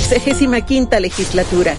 Sexagésima 0.00 0.60
quinta 0.62 0.98
legislatura. 0.98 1.78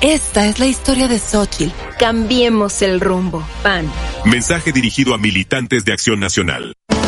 Esta 0.00 0.46
es 0.46 0.60
la 0.60 0.66
historia 0.66 1.08
de 1.08 1.18
Xochitl. 1.18 1.72
Cambiemos 1.98 2.82
el 2.82 3.00
rumbo. 3.00 3.44
PAN. 3.64 3.90
Mensaje 4.24 4.70
dirigido 4.70 5.12
a 5.12 5.18
militantes 5.18 5.84
de 5.84 5.92
Acción 5.92 6.20
Nacional. 6.20 6.72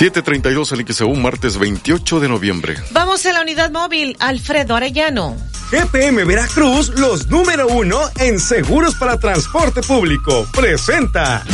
732 0.00 0.72
en 0.72 0.86
XEU, 0.86 1.14
martes 1.14 1.58
28 1.58 2.20
de 2.20 2.28
noviembre. 2.30 2.74
Vamos 2.92 3.26
a 3.26 3.34
la 3.34 3.42
unidad 3.42 3.70
móvil, 3.70 4.16
Alfredo 4.18 4.74
Arellano. 4.74 5.36
GPM 5.70 6.24
Veracruz, 6.24 6.88
los 6.98 7.26
número 7.26 7.68
uno 7.68 8.00
en 8.18 8.40
seguros 8.40 8.94
para 8.94 9.18
transporte 9.18 9.82
público. 9.82 10.46
Presenta. 10.56 11.44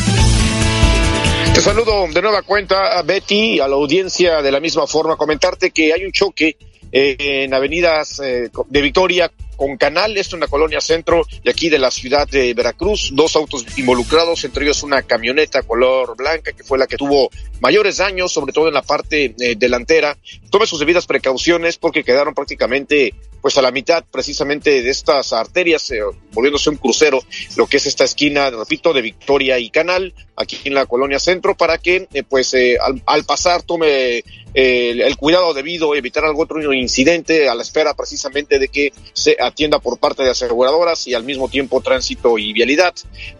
Te 1.55 1.61
saludo 1.61 2.07
de 2.07 2.23
nueva 2.23 2.43
cuenta 2.43 2.97
a 2.97 3.03
Betty, 3.03 3.59
a 3.59 3.67
la 3.67 3.75
audiencia 3.75 4.41
de 4.41 4.53
la 4.53 4.61
misma 4.61 4.87
forma, 4.87 5.17
comentarte 5.17 5.73
que 5.73 5.93
hay 5.93 6.05
un 6.05 6.13
choque 6.13 6.57
eh, 6.93 7.17
en 7.19 7.53
avenidas 7.53 8.21
eh, 8.21 8.49
de 8.69 8.81
Victoria 8.81 9.29
con 9.57 9.77
Canal, 9.77 10.17
esto 10.17 10.37
en 10.37 10.41
la 10.41 10.49
colonia 10.49 10.81
centro 10.81 11.27
de 11.43 11.51
aquí 11.51 11.69
de 11.69 11.79
la 11.79 11.91
ciudad 11.91 12.29
de 12.29 12.55
Veracruz, 12.55 13.11
dos 13.13 13.37
autos 13.37 13.65
involucrados, 13.77 14.45
entre 14.45 14.65
ellos 14.65 14.83
una 14.83 15.03
camioneta 15.03 15.63
color 15.63 16.17
blanca 16.17 16.53
que 16.53 16.65
fue 16.65 16.79
la 16.79 16.87
que 16.87 16.97
tuvo 16.97 17.31
mayores 17.61 17.97
daños, 17.97 18.33
sobre 18.33 18.53
todo 18.53 18.69
en 18.69 18.75
la 18.75 18.83
parte 18.83 19.35
eh, 19.39 19.57
delantera. 19.57 20.17
Tome 20.51 20.67
sus 20.67 20.79
debidas 20.79 21.07
precauciones 21.07 21.77
porque 21.79 22.05
quedaron 22.05 22.35
prácticamente 22.35 23.15
pues 23.41 23.57
a 23.59 23.63
la 23.63 23.71
mitad 23.71 24.05
precisamente 24.11 24.83
de 24.83 24.91
estas 24.91 25.33
arterias, 25.33 25.91
eh, 25.91 26.01
volviéndose 26.33 26.71
un 26.71 26.77
crucero, 26.77 27.23
lo 27.57 27.67
que 27.67 27.77
es 27.77 27.87
esta 27.87 28.05
esquina, 28.05 28.51
repito, 28.51 28.93
de 28.93 29.03
Victoria 29.03 29.59
y 29.59 29.71
Canal, 29.71 30.15
aquí 30.37 30.59
en 30.65 30.75
la 30.75 30.87
colonia 30.87 31.19
centro, 31.19 31.57
para 31.57 31.79
que 31.79 32.09
eh, 32.13 32.23
pues 32.23 32.55
al, 32.55 33.03
al, 33.07 33.25
pasar 33.25 33.63
tome 33.63 34.25
el 34.59 35.17
cuidado 35.17 35.53
debido, 35.53 35.95
evitar 35.95 36.25
algún 36.25 36.45
otro 36.45 36.73
incidente 36.73 37.49
a 37.49 37.55
la 37.55 37.63
espera 37.63 37.95
precisamente 37.95 38.59
de 38.59 38.69
que 38.69 38.93
se 39.13 39.37
atienda 39.39 39.81
por 39.81 39.99
parte 39.99 40.23
de 40.23 40.31
aseguradoras 40.31 41.07
y 41.07 41.15
al 41.15 41.25
mismo 41.25 41.49
tiempo 41.49 41.81
tránsito 41.81 42.39
y 42.39 42.53
vialidad. 42.53 42.95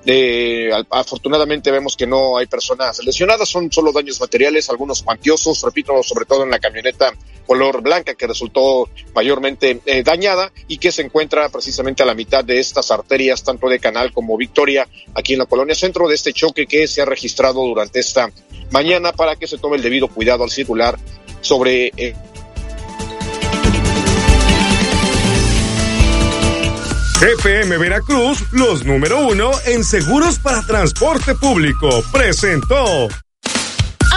Eh, 0.05 0.71
afortunadamente 0.91 1.71
vemos 1.71 1.97
que 1.97 2.07
no 2.07 2.37
hay 2.37 2.47
personas 2.47 3.03
lesionadas, 3.05 3.49
son 3.49 3.73
solo 3.73 3.93
daños 3.93 4.21
materiales, 4.21 4.69
algunos 4.69 5.03
cuantiosos, 5.03 5.63
repito, 5.63 6.03
sobre 6.03 6.27
todo 6.27 6.43
en 6.43 6.51
la 6.51 6.59
camioneta 6.59 7.13
color 7.47 7.81
blanca 7.81 8.15
que 8.15 8.27
resultó 8.27 8.89
mayormente 9.15 9.81
eh, 9.87 10.03
dañada 10.03 10.53
y 10.67 10.79
que 10.79 10.91
se 10.91 11.03
encuentra 11.03 11.49
precisamente 11.49 12.03
a 12.03 12.07
la 12.07 12.15
mitad 12.15 12.45
de 12.45 12.59
estas 12.59 12.91
arterias, 12.91 13.43
tanto 13.43 13.69
de 13.69 13.79
Canal 13.79 14.13
como 14.13 14.37
Victoria, 14.37 14.87
aquí 15.15 15.35
en 15.35 15.39
la 15.39 15.47
colonia 15.47 15.75
centro 15.75 16.09
de 16.09 16.17
este 16.17 16.33
choque 16.33 16.67
que 16.67 16.87
se 16.89 17.01
ha 17.01 17.05
registrado 17.05 17.63
durante 17.63 18.01
esta 18.01 18.31
mañana 18.71 19.13
para 19.13 19.37
que 19.37 19.47
se 19.47 19.59
tome 19.59 19.77
el 19.77 19.83
debido 19.83 20.09
cuidado 20.09 20.45
al 20.45 20.51
circular 20.51 20.99
sobre 21.47 21.93
eh, 21.97 22.15
GPM 27.21 27.79
Veracruz, 27.79 28.45
los 28.53 28.85
número 28.85 29.27
uno 29.27 29.53
en 29.65 29.85
seguros 29.85 30.39
para 30.39 30.61
transporte 30.67 31.35
público, 31.35 31.89
presentó. 32.13 33.09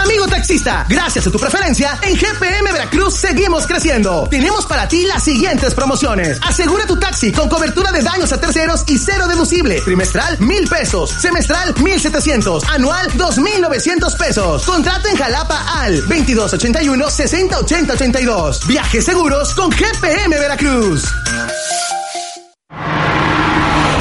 Amigo 0.03 0.27
taxista, 0.27 0.85
gracias 0.87 1.27
a 1.27 1.31
tu 1.31 1.37
preferencia, 1.37 1.99
en 2.01 2.15
GPM 2.15 2.71
Veracruz 2.71 3.15
seguimos 3.15 3.67
creciendo. 3.67 4.27
Tenemos 4.29 4.65
para 4.65 4.87
ti 4.87 5.03
las 5.05 5.23
siguientes 5.23 5.75
promociones. 5.75 6.39
Asegura 6.41 6.85
tu 6.85 6.97
taxi 6.97 7.33
con 7.33 7.49
cobertura 7.49 7.91
de 7.91 8.01
daños 8.01 8.31
a 8.31 8.39
terceros 8.39 8.85
y 8.87 8.97
cero 8.97 9.27
deducible. 9.27 9.81
Trimestral, 9.81 10.39
mil 10.39 10.67
pesos. 10.67 11.09
Semestral, 11.11 11.75
mil 11.81 11.99
setecientos. 11.99 12.63
Anual, 12.69 13.09
dos 13.15 13.37
mil 13.39 13.59
novecientos 13.59 14.15
pesos. 14.15 14.63
Contrato 14.63 15.09
en 15.09 15.17
Jalapa 15.17 15.81
al 15.81 15.97
2281 16.07 17.09
608082. 17.09 18.67
Viajes 18.67 19.05
seguros 19.05 19.53
con 19.53 19.69
GPM 19.69 20.29
Veracruz. 20.39 21.03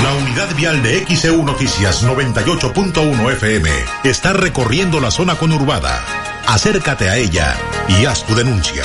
La 0.09 0.15
unidad 0.15 0.57
vial 0.57 0.83
de 0.83 1.05
XEU 1.05 1.45
Noticias 1.45 2.03
98.1 2.03 3.31
FM 3.33 3.69
está 4.05 4.33
recorriendo 4.33 5.01
la 5.01 5.11
zona 5.11 5.35
conurbada. 5.35 6.03
Acércate 6.47 7.11
a 7.11 7.19
ella 7.19 7.55
y 7.91 8.07
haz 8.07 8.25
tu 8.25 8.35
denuncia. 8.35 8.85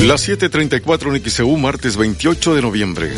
Las 0.00 0.28
7:34 0.28 1.14
en 1.14 1.22
XEU, 1.22 1.56
martes 1.56 1.96
28 1.96 2.56
de 2.56 2.62
noviembre. 2.62 3.12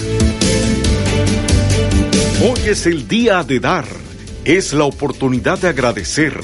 Hoy 2.42 2.60
es 2.66 2.84
el 2.84 3.08
día 3.08 3.42
de 3.44 3.60
dar. 3.60 3.86
Es 4.44 4.74
la 4.74 4.84
oportunidad 4.84 5.58
de 5.58 5.68
agradecer, 5.68 6.38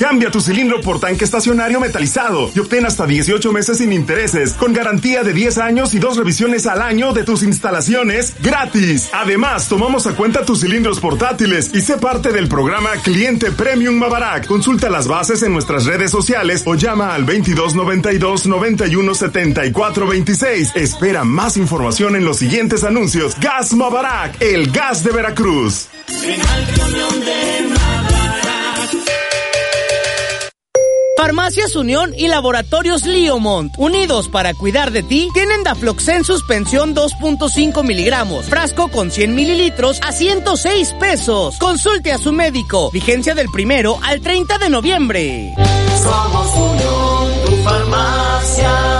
Cambia 0.00 0.30
tu 0.30 0.40
cilindro 0.40 0.80
por 0.80 0.98
tanque 0.98 1.26
estacionario 1.26 1.78
metalizado 1.78 2.50
y 2.54 2.58
obtén 2.58 2.86
hasta 2.86 3.04
18 3.04 3.52
meses 3.52 3.76
sin 3.76 3.92
intereses, 3.92 4.54
con 4.54 4.72
garantía 4.72 5.22
de 5.22 5.34
10 5.34 5.58
años 5.58 5.92
y 5.92 5.98
dos 5.98 6.16
revisiones 6.16 6.66
al 6.66 6.80
año 6.80 7.12
de 7.12 7.22
tus 7.22 7.42
instalaciones 7.42 8.32
gratis. 8.40 9.10
Además, 9.12 9.68
tomamos 9.68 10.06
a 10.06 10.16
cuenta 10.16 10.46
tus 10.46 10.60
cilindros 10.62 11.00
portátiles 11.00 11.70
y 11.74 11.82
sé 11.82 11.98
parte 11.98 12.32
del 12.32 12.48
programa 12.48 12.92
Cliente 13.04 13.52
Premium 13.52 13.96
Mabarak. 13.96 14.46
Consulta 14.46 14.88
las 14.88 15.06
bases 15.06 15.42
en 15.42 15.52
nuestras 15.52 15.84
redes 15.84 16.10
sociales 16.10 16.62
o 16.64 16.76
llama 16.76 17.14
al 17.14 17.26
2292 17.26 18.46
91 18.46 19.14
74 19.14 20.06
26. 20.06 20.76
Espera 20.76 21.24
más 21.24 21.58
información 21.58 22.16
en 22.16 22.24
los 22.24 22.38
siguientes 22.38 22.84
anuncios. 22.84 23.36
Gas 23.38 23.74
Mabarak, 23.74 24.40
el 24.40 24.70
gas 24.70 25.04
de 25.04 25.10
Veracruz. 25.10 25.88
Farmacias 31.20 31.76
Unión 31.76 32.14
y 32.16 32.28
Laboratorios 32.28 33.04
Liomont, 33.04 33.74
unidos 33.76 34.30
para 34.30 34.54
cuidar 34.54 34.90
de 34.90 35.02
ti, 35.02 35.28
tienen 35.34 35.62
Dafloxen 35.62 36.24
suspensión 36.24 36.94
2.5 36.94 37.84
miligramos, 37.84 38.46
frasco 38.46 38.88
con 38.88 39.10
100 39.10 39.34
mililitros 39.34 40.00
a 40.00 40.12
106 40.12 40.94
pesos. 40.98 41.58
Consulte 41.58 42.10
a 42.12 42.16
su 42.16 42.32
médico. 42.32 42.90
Vigencia 42.90 43.34
del 43.34 43.48
primero 43.52 43.98
al 44.02 44.22
30 44.22 44.56
de 44.56 44.70
noviembre. 44.70 45.54
Somos 46.02 46.54
Unión, 46.54 47.44
tu 47.44 47.56
farmacia. 47.64 48.99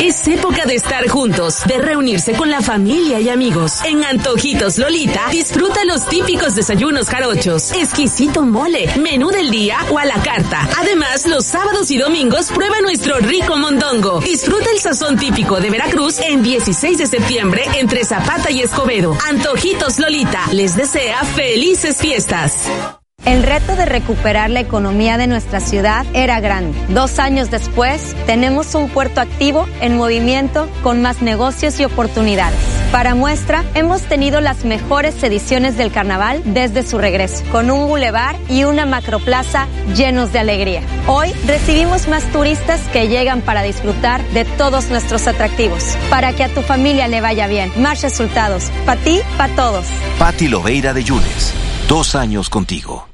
Es 0.00 0.26
época 0.28 0.66
de 0.66 0.74
estar 0.74 1.08
juntos, 1.08 1.62
de 1.66 1.78
reunirse 1.78 2.32
con 2.32 2.50
la 2.50 2.60
familia 2.60 3.20
y 3.20 3.28
amigos. 3.28 3.82
En 3.84 4.04
Antojitos 4.04 4.78
Lolita, 4.78 5.28
disfruta 5.30 5.84
los 5.84 6.06
típicos 6.06 6.54
desayunos 6.54 7.08
jarochos, 7.08 7.72
exquisito 7.72 8.42
mole, 8.42 8.88
menú 8.98 9.30
del 9.30 9.50
día 9.50 9.78
o 9.90 9.98
a 9.98 10.04
la 10.04 10.20
carta. 10.22 10.68
Además, 10.78 11.26
los 11.26 11.44
sábados 11.44 11.90
y 11.90 11.98
domingos 11.98 12.50
prueba 12.50 12.80
nuestro 12.80 13.18
rico 13.18 13.56
mondongo. 13.56 14.20
Disfruta 14.20 14.70
el 14.70 14.80
sazón 14.80 15.16
típico 15.16 15.60
de 15.60 15.70
Veracruz 15.70 16.18
en 16.18 16.42
16 16.42 16.98
de 16.98 17.06
septiembre 17.06 17.62
entre 17.74 18.04
Zapata 18.04 18.50
y 18.50 18.60
Escobedo. 18.60 19.16
Antojitos 19.28 19.98
Lolita 19.98 20.40
les 20.52 20.76
desea 20.76 21.22
felices 21.24 21.98
fiestas. 21.98 22.68
El 23.26 23.42
reto 23.42 23.74
de 23.74 23.86
recuperar 23.86 24.50
la 24.50 24.60
economía 24.60 25.16
de 25.16 25.26
nuestra 25.26 25.60
ciudad 25.60 26.04
era 26.12 26.40
grande. 26.40 26.78
Dos 26.90 27.18
años 27.18 27.50
después, 27.50 28.14
tenemos 28.26 28.74
un 28.74 28.90
puerto 28.90 29.22
activo 29.22 29.66
en 29.80 29.96
movimiento 29.96 30.68
con 30.82 31.00
más 31.00 31.22
negocios 31.22 31.80
y 31.80 31.86
oportunidades. 31.86 32.58
Para 32.92 33.14
muestra, 33.14 33.64
hemos 33.74 34.02
tenido 34.02 34.42
las 34.42 34.66
mejores 34.66 35.22
ediciones 35.22 35.78
del 35.78 35.90
carnaval 35.90 36.42
desde 36.44 36.82
su 36.82 36.98
regreso, 36.98 37.42
con 37.50 37.70
un 37.70 37.88
bulevar 37.88 38.36
y 38.50 38.64
una 38.64 38.84
macroplaza 38.84 39.68
llenos 39.96 40.32
de 40.34 40.40
alegría. 40.40 40.82
Hoy 41.06 41.32
recibimos 41.46 42.08
más 42.08 42.24
turistas 42.30 42.80
que 42.92 43.08
llegan 43.08 43.40
para 43.40 43.62
disfrutar 43.62 44.22
de 44.28 44.44
todos 44.44 44.90
nuestros 44.90 45.26
atractivos. 45.26 45.96
Para 46.10 46.34
que 46.34 46.44
a 46.44 46.52
tu 46.52 46.60
familia 46.60 47.08
le 47.08 47.22
vaya 47.22 47.46
bien, 47.46 47.72
más 47.76 48.02
resultados. 48.02 48.70
Para 48.84 49.00
ti, 49.00 49.20
para 49.38 49.56
todos. 49.56 49.86
Pati 50.18 50.46
Loveira 50.48 50.92
de 50.92 51.04
Yunes, 51.04 51.54
dos 51.88 52.14
años 52.14 52.50
contigo. 52.50 53.13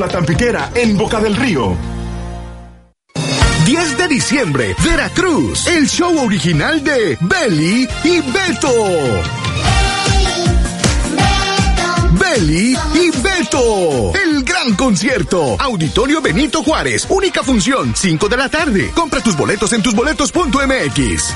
La 0.01 0.07
Tampiquera, 0.07 0.71
en 0.73 0.97
Boca 0.97 1.19
del 1.19 1.35
Río. 1.35 1.77
10 3.67 3.97
de 3.99 4.07
diciembre, 4.07 4.75
Veracruz, 4.83 5.67
el 5.67 5.87
show 5.87 6.25
original 6.25 6.83
de 6.83 7.19
Belly 7.21 7.87
y 8.03 8.21
Beto. 8.21 8.73
Belly 12.13 12.75
y 12.95 13.11
Beto. 13.21 14.11
El 14.15 14.43
gran 14.43 14.73
concierto. 14.73 15.55
Auditorio 15.59 16.19
Benito 16.19 16.63
Juárez. 16.63 17.05
Única 17.07 17.43
función, 17.43 17.93
5 17.95 18.27
de 18.27 18.37
la 18.37 18.49
tarde. 18.49 18.89
Compra 18.95 19.21
tus 19.21 19.37
boletos 19.37 19.71
en 19.71 19.83
tusboletos.mx. 19.83 21.35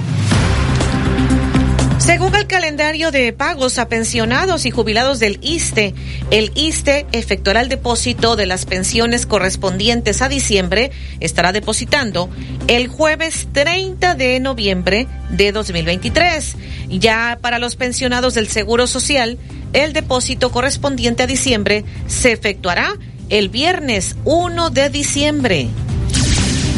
Según 2.11 2.35
el 2.35 2.45
calendario 2.45 3.09
de 3.09 3.31
pagos 3.31 3.79
a 3.79 3.87
pensionados 3.87 4.65
y 4.65 4.69
jubilados 4.69 5.19
del 5.19 5.39
ISTE, 5.41 5.95
el 6.29 6.51
ISTE 6.55 7.05
efectuará 7.13 7.61
el 7.61 7.69
depósito 7.69 8.35
de 8.35 8.45
las 8.45 8.65
pensiones 8.65 9.25
correspondientes 9.25 10.21
a 10.21 10.27
diciembre, 10.27 10.91
estará 11.21 11.53
depositando 11.53 12.29
el 12.67 12.89
jueves 12.89 13.47
30 13.53 14.15
de 14.15 14.41
noviembre 14.41 15.07
de 15.29 15.53
2023. 15.53 16.57
Ya 16.89 17.39
para 17.41 17.59
los 17.59 17.77
pensionados 17.77 18.33
del 18.33 18.49
Seguro 18.49 18.87
Social, 18.87 19.37
el 19.71 19.93
depósito 19.93 20.51
correspondiente 20.51 21.23
a 21.23 21.27
diciembre 21.27 21.85
se 22.07 22.33
efectuará 22.33 22.91
el 23.29 23.47
viernes 23.47 24.17
1 24.25 24.69
de 24.69 24.89
diciembre. 24.89 25.69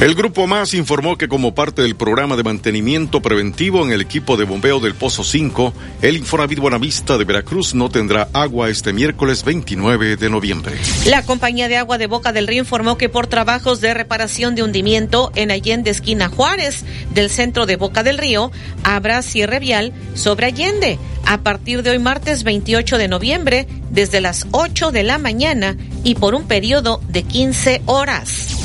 El 0.03 0.15
Grupo 0.15 0.47
Más 0.47 0.73
informó 0.73 1.17
que 1.17 1.29
como 1.29 1.55
parte 1.55 1.81
del 1.81 1.95
programa 1.95 2.35
de 2.35 2.43
mantenimiento 2.43 3.21
preventivo 3.21 3.85
en 3.85 3.93
el 3.93 4.01
equipo 4.01 4.35
de 4.35 4.43
bombeo 4.43 4.81
del 4.81 4.95
Pozo 4.95 5.23
5, 5.23 5.73
el 6.01 6.17
Infonavit 6.17 6.59
Buenavista 6.59 7.17
de 7.17 7.23
Veracruz 7.23 7.73
no 7.73 7.87
tendrá 7.87 8.27
agua 8.33 8.69
este 8.69 8.91
miércoles 8.91 9.45
29 9.45 10.17
de 10.17 10.29
noviembre. 10.29 10.75
La 11.05 11.23
compañía 11.23 11.69
de 11.69 11.77
agua 11.77 11.97
de 11.97 12.07
Boca 12.07 12.33
del 12.33 12.47
Río 12.47 12.63
informó 12.63 12.97
que 12.97 13.07
por 13.07 13.27
trabajos 13.27 13.79
de 13.79 13.93
reparación 13.93 14.55
de 14.55 14.63
hundimiento 14.63 15.31
en 15.35 15.51
Allende 15.51 15.91
esquina 15.91 16.27
Juárez 16.27 16.83
del 17.13 17.29
centro 17.29 17.65
de 17.65 17.77
Boca 17.77 18.03
del 18.03 18.17
Río, 18.17 18.51
habrá 18.83 19.21
cierre 19.21 19.59
vial 19.59 19.93
sobre 20.15 20.47
Allende 20.47 20.99
a 21.25 21.43
partir 21.43 21.81
de 21.81 21.91
hoy 21.91 21.99
martes 21.99 22.43
28 22.43 22.97
de 22.97 23.07
noviembre 23.07 23.67
desde 23.89 24.19
las 24.19 24.47
8 24.51 24.91
de 24.91 25.03
la 25.03 25.17
mañana 25.17 25.77
y 26.03 26.15
por 26.15 26.35
un 26.35 26.45
periodo 26.45 26.99
de 27.07 27.23
15 27.23 27.83
horas. 27.85 28.62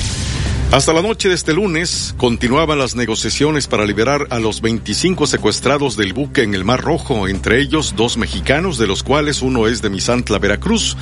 Hasta 0.70 0.92
la 0.92 1.00
noche 1.00 1.30
de 1.30 1.34
este 1.34 1.54
lunes 1.54 2.14
continuaban 2.18 2.78
las 2.78 2.94
negociaciones 2.94 3.66
para 3.66 3.86
liberar 3.86 4.26
a 4.28 4.38
los 4.38 4.60
25 4.60 5.26
secuestrados 5.26 5.96
del 5.96 6.12
buque 6.12 6.42
en 6.42 6.52
el 6.52 6.62
Mar 6.62 6.82
Rojo, 6.82 7.26
entre 7.26 7.62
ellos 7.62 7.94
dos 7.96 8.18
mexicanos, 8.18 8.76
de 8.76 8.86
los 8.86 9.02
cuales 9.02 9.40
uno 9.40 9.66
es 9.66 9.80
de 9.80 9.88
Misantla, 9.88 10.38
Veracruz. 10.38 10.94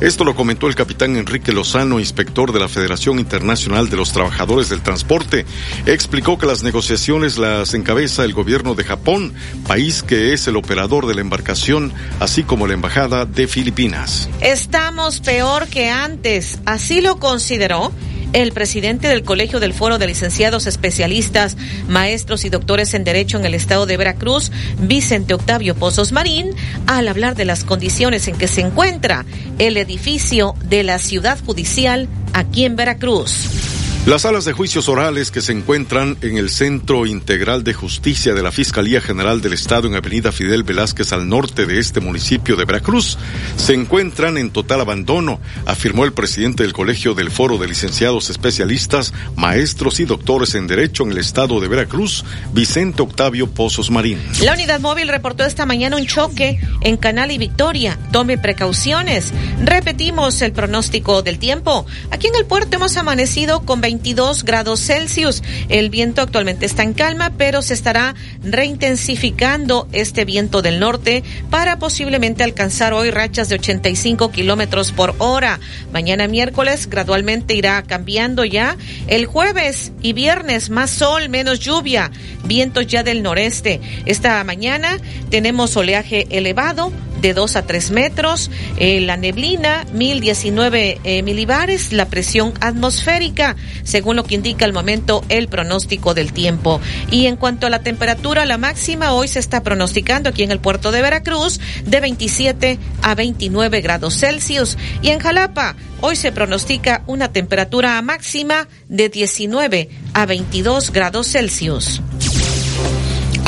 Esto 0.00 0.24
lo 0.24 0.34
comentó 0.34 0.66
el 0.66 0.74
capitán 0.74 1.14
Enrique 1.14 1.52
Lozano, 1.52 2.00
inspector 2.00 2.52
de 2.52 2.58
la 2.58 2.68
Federación 2.68 3.20
Internacional 3.20 3.88
de 3.88 3.96
los 3.96 4.12
Trabajadores 4.12 4.70
del 4.70 4.82
Transporte. 4.82 5.46
Explicó 5.86 6.36
que 6.36 6.46
las 6.46 6.64
negociaciones 6.64 7.38
las 7.38 7.74
encabeza 7.74 8.24
el 8.24 8.34
gobierno 8.34 8.74
de 8.74 8.82
Japón, 8.82 9.34
país 9.68 10.02
que 10.02 10.32
es 10.32 10.48
el 10.48 10.56
operador 10.56 11.06
de 11.06 11.14
la 11.14 11.20
embarcación, 11.20 11.92
así 12.18 12.42
como 12.42 12.66
la 12.66 12.74
Embajada 12.74 13.24
de 13.24 13.46
Filipinas. 13.46 14.28
Estamos 14.40 15.20
peor 15.20 15.68
que 15.68 15.90
antes, 15.90 16.58
así 16.66 17.00
lo 17.00 17.20
consideró 17.20 17.92
el 18.32 18.52
presidente 18.52 19.08
del 19.08 19.22
Colegio 19.22 19.60
del 19.60 19.74
Foro 19.74 19.98
de 19.98 20.06
Licenciados 20.06 20.66
Especialistas, 20.66 21.56
Maestros 21.88 22.44
y 22.44 22.50
Doctores 22.50 22.94
en 22.94 23.04
Derecho 23.04 23.38
en 23.38 23.44
el 23.44 23.54
Estado 23.54 23.86
de 23.86 23.96
Veracruz, 23.96 24.50
Vicente 24.78 25.34
Octavio 25.34 25.74
Pozos 25.74 26.12
Marín, 26.12 26.50
al 26.86 27.08
hablar 27.08 27.34
de 27.34 27.44
las 27.44 27.64
condiciones 27.64 28.28
en 28.28 28.36
que 28.36 28.48
se 28.48 28.62
encuentra 28.62 29.24
el 29.58 29.76
edificio 29.76 30.54
de 30.64 30.82
la 30.82 30.98
ciudad 30.98 31.38
judicial 31.44 32.08
aquí 32.32 32.64
en 32.64 32.76
Veracruz. 32.76 33.81
Las 34.04 34.22
salas 34.22 34.44
de 34.44 34.52
juicios 34.52 34.88
orales 34.88 35.30
que 35.30 35.40
se 35.40 35.52
encuentran 35.52 36.16
en 36.22 36.36
el 36.36 36.50
Centro 36.50 37.06
Integral 37.06 37.62
de 37.62 37.72
Justicia 37.72 38.34
de 38.34 38.42
la 38.42 38.50
Fiscalía 38.50 39.00
General 39.00 39.40
del 39.40 39.52
Estado 39.52 39.86
en 39.86 39.94
Avenida 39.94 40.32
Fidel 40.32 40.64
Velázquez 40.64 41.12
al 41.12 41.28
norte 41.28 41.66
de 41.66 41.78
este 41.78 42.00
municipio 42.00 42.56
de 42.56 42.64
Veracruz 42.64 43.16
se 43.54 43.74
encuentran 43.74 44.38
en 44.38 44.50
total 44.50 44.80
abandono, 44.80 45.40
afirmó 45.66 46.04
el 46.04 46.12
presidente 46.12 46.64
del 46.64 46.72
Colegio 46.72 47.14
del 47.14 47.30
Foro 47.30 47.58
de 47.58 47.68
Licenciados 47.68 48.28
Especialistas, 48.28 49.14
Maestros 49.36 50.00
y 50.00 50.04
Doctores 50.04 50.56
en 50.56 50.66
Derecho 50.66 51.04
en 51.04 51.12
el 51.12 51.18
Estado 51.18 51.60
de 51.60 51.68
Veracruz, 51.68 52.24
Vicente 52.52 53.02
Octavio 53.02 53.50
Pozos 53.50 53.92
Marín. 53.92 54.18
La 54.42 54.54
unidad 54.54 54.80
móvil 54.80 55.06
reportó 55.06 55.44
esta 55.44 55.64
mañana 55.64 55.96
un 55.96 56.06
choque 56.08 56.58
en 56.80 56.96
Canal 56.96 57.30
y 57.30 57.38
Victoria. 57.38 57.96
Tome 58.10 58.36
precauciones. 58.36 59.32
Repetimos 59.62 60.42
el 60.42 60.50
pronóstico 60.50 61.22
del 61.22 61.38
tiempo. 61.38 61.86
Aquí 62.10 62.26
en 62.26 62.34
el 62.34 62.46
puerto 62.46 62.78
hemos 62.78 62.96
amanecido 62.96 63.60
con 63.60 63.80
22 63.92 64.44
grados 64.44 64.80
Celsius. 64.80 65.42
El 65.68 65.90
viento 65.90 66.22
actualmente 66.22 66.64
está 66.64 66.82
en 66.82 66.94
calma, 66.94 67.32
pero 67.36 67.60
se 67.60 67.74
estará 67.74 68.14
reintensificando 68.42 69.86
este 69.92 70.24
viento 70.24 70.62
del 70.62 70.80
norte 70.80 71.22
para 71.50 71.78
posiblemente 71.78 72.42
alcanzar 72.42 72.94
hoy 72.94 73.10
rachas 73.10 73.50
de 73.50 73.56
85 73.56 74.30
kilómetros 74.30 74.92
por 74.92 75.14
hora. 75.18 75.60
Mañana 75.92 76.26
miércoles 76.26 76.88
gradualmente 76.88 77.54
irá 77.54 77.82
cambiando 77.82 78.46
ya. 78.46 78.76
El 79.08 79.26
jueves 79.26 79.92
y 80.00 80.14
viernes 80.14 80.70
más 80.70 80.90
sol, 80.90 81.28
menos 81.28 81.60
lluvia, 81.60 82.10
vientos 82.44 82.86
ya 82.86 83.02
del 83.02 83.22
noreste. 83.22 83.82
Esta 84.06 84.42
mañana 84.42 84.98
tenemos 85.28 85.76
oleaje 85.76 86.26
elevado 86.30 86.92
de 87.22 87.32
2 87.32 87.56
a 87.56 87.62
3 87.62 87.90
metros, 87.92 88.50
eh, 88.76 89.00
la 89.00 89.16
neblina 89.16 89.86
1019 89.94 91.00
eh, 91.02 91.22
milibares, 91.22 91.92
la 91.92 92.06
presión 92.06 92.52
atmosférica, 92.60 93.56
según 93.84 94.16
lo 94.16 94.24
que 94.24 94.34
indica 94.34 94.66
al 94.66 94.72
momento 94.72 95.24
el 95.28 95.48
pronóstico 95.48 96.12
del 96.12 96.32
tiempo. 96.32 96.80
Y 97.10 97.26
en 97.26 97.36
cuanto 97.36 97.66
a 97.66 97.70
la 97.70 97.82
temperatura, 97.82 98.44
la 98.44 98.58
máxima 98.58 99.12
hoy 99.12 99.28
se 99.28 99.38
está 99.38 99.62
pronosticando 99.62 100.28
aquí 100.28 100.42
en 100.42 100.50
el 100.50 100.58
puerto 100.58 100.90
de 100.90 101.00
Veracruz 101.00 101.60
de 101.86 102.00
27 102.00 102.78
a 103.02 103.14
29 103.14 103.80
grados 103.80 104.18
Celsius 104.18 104.76
y 105.00 105.10
en 105.10 105.20
Jalapa 105.20 105.76
hoy 106.00 106.16
se 106.16 106.32
pronostica 106.32 107.02
una 107.06 107.32
temperatura 107.32 108.00
máxima 108.02 108.68
de 108.88 109.08
19 109.08 109.88
a 110.14 110.26
22 110.26 110.90
grados 110.90 111.28
Celsius. 111.28 112.02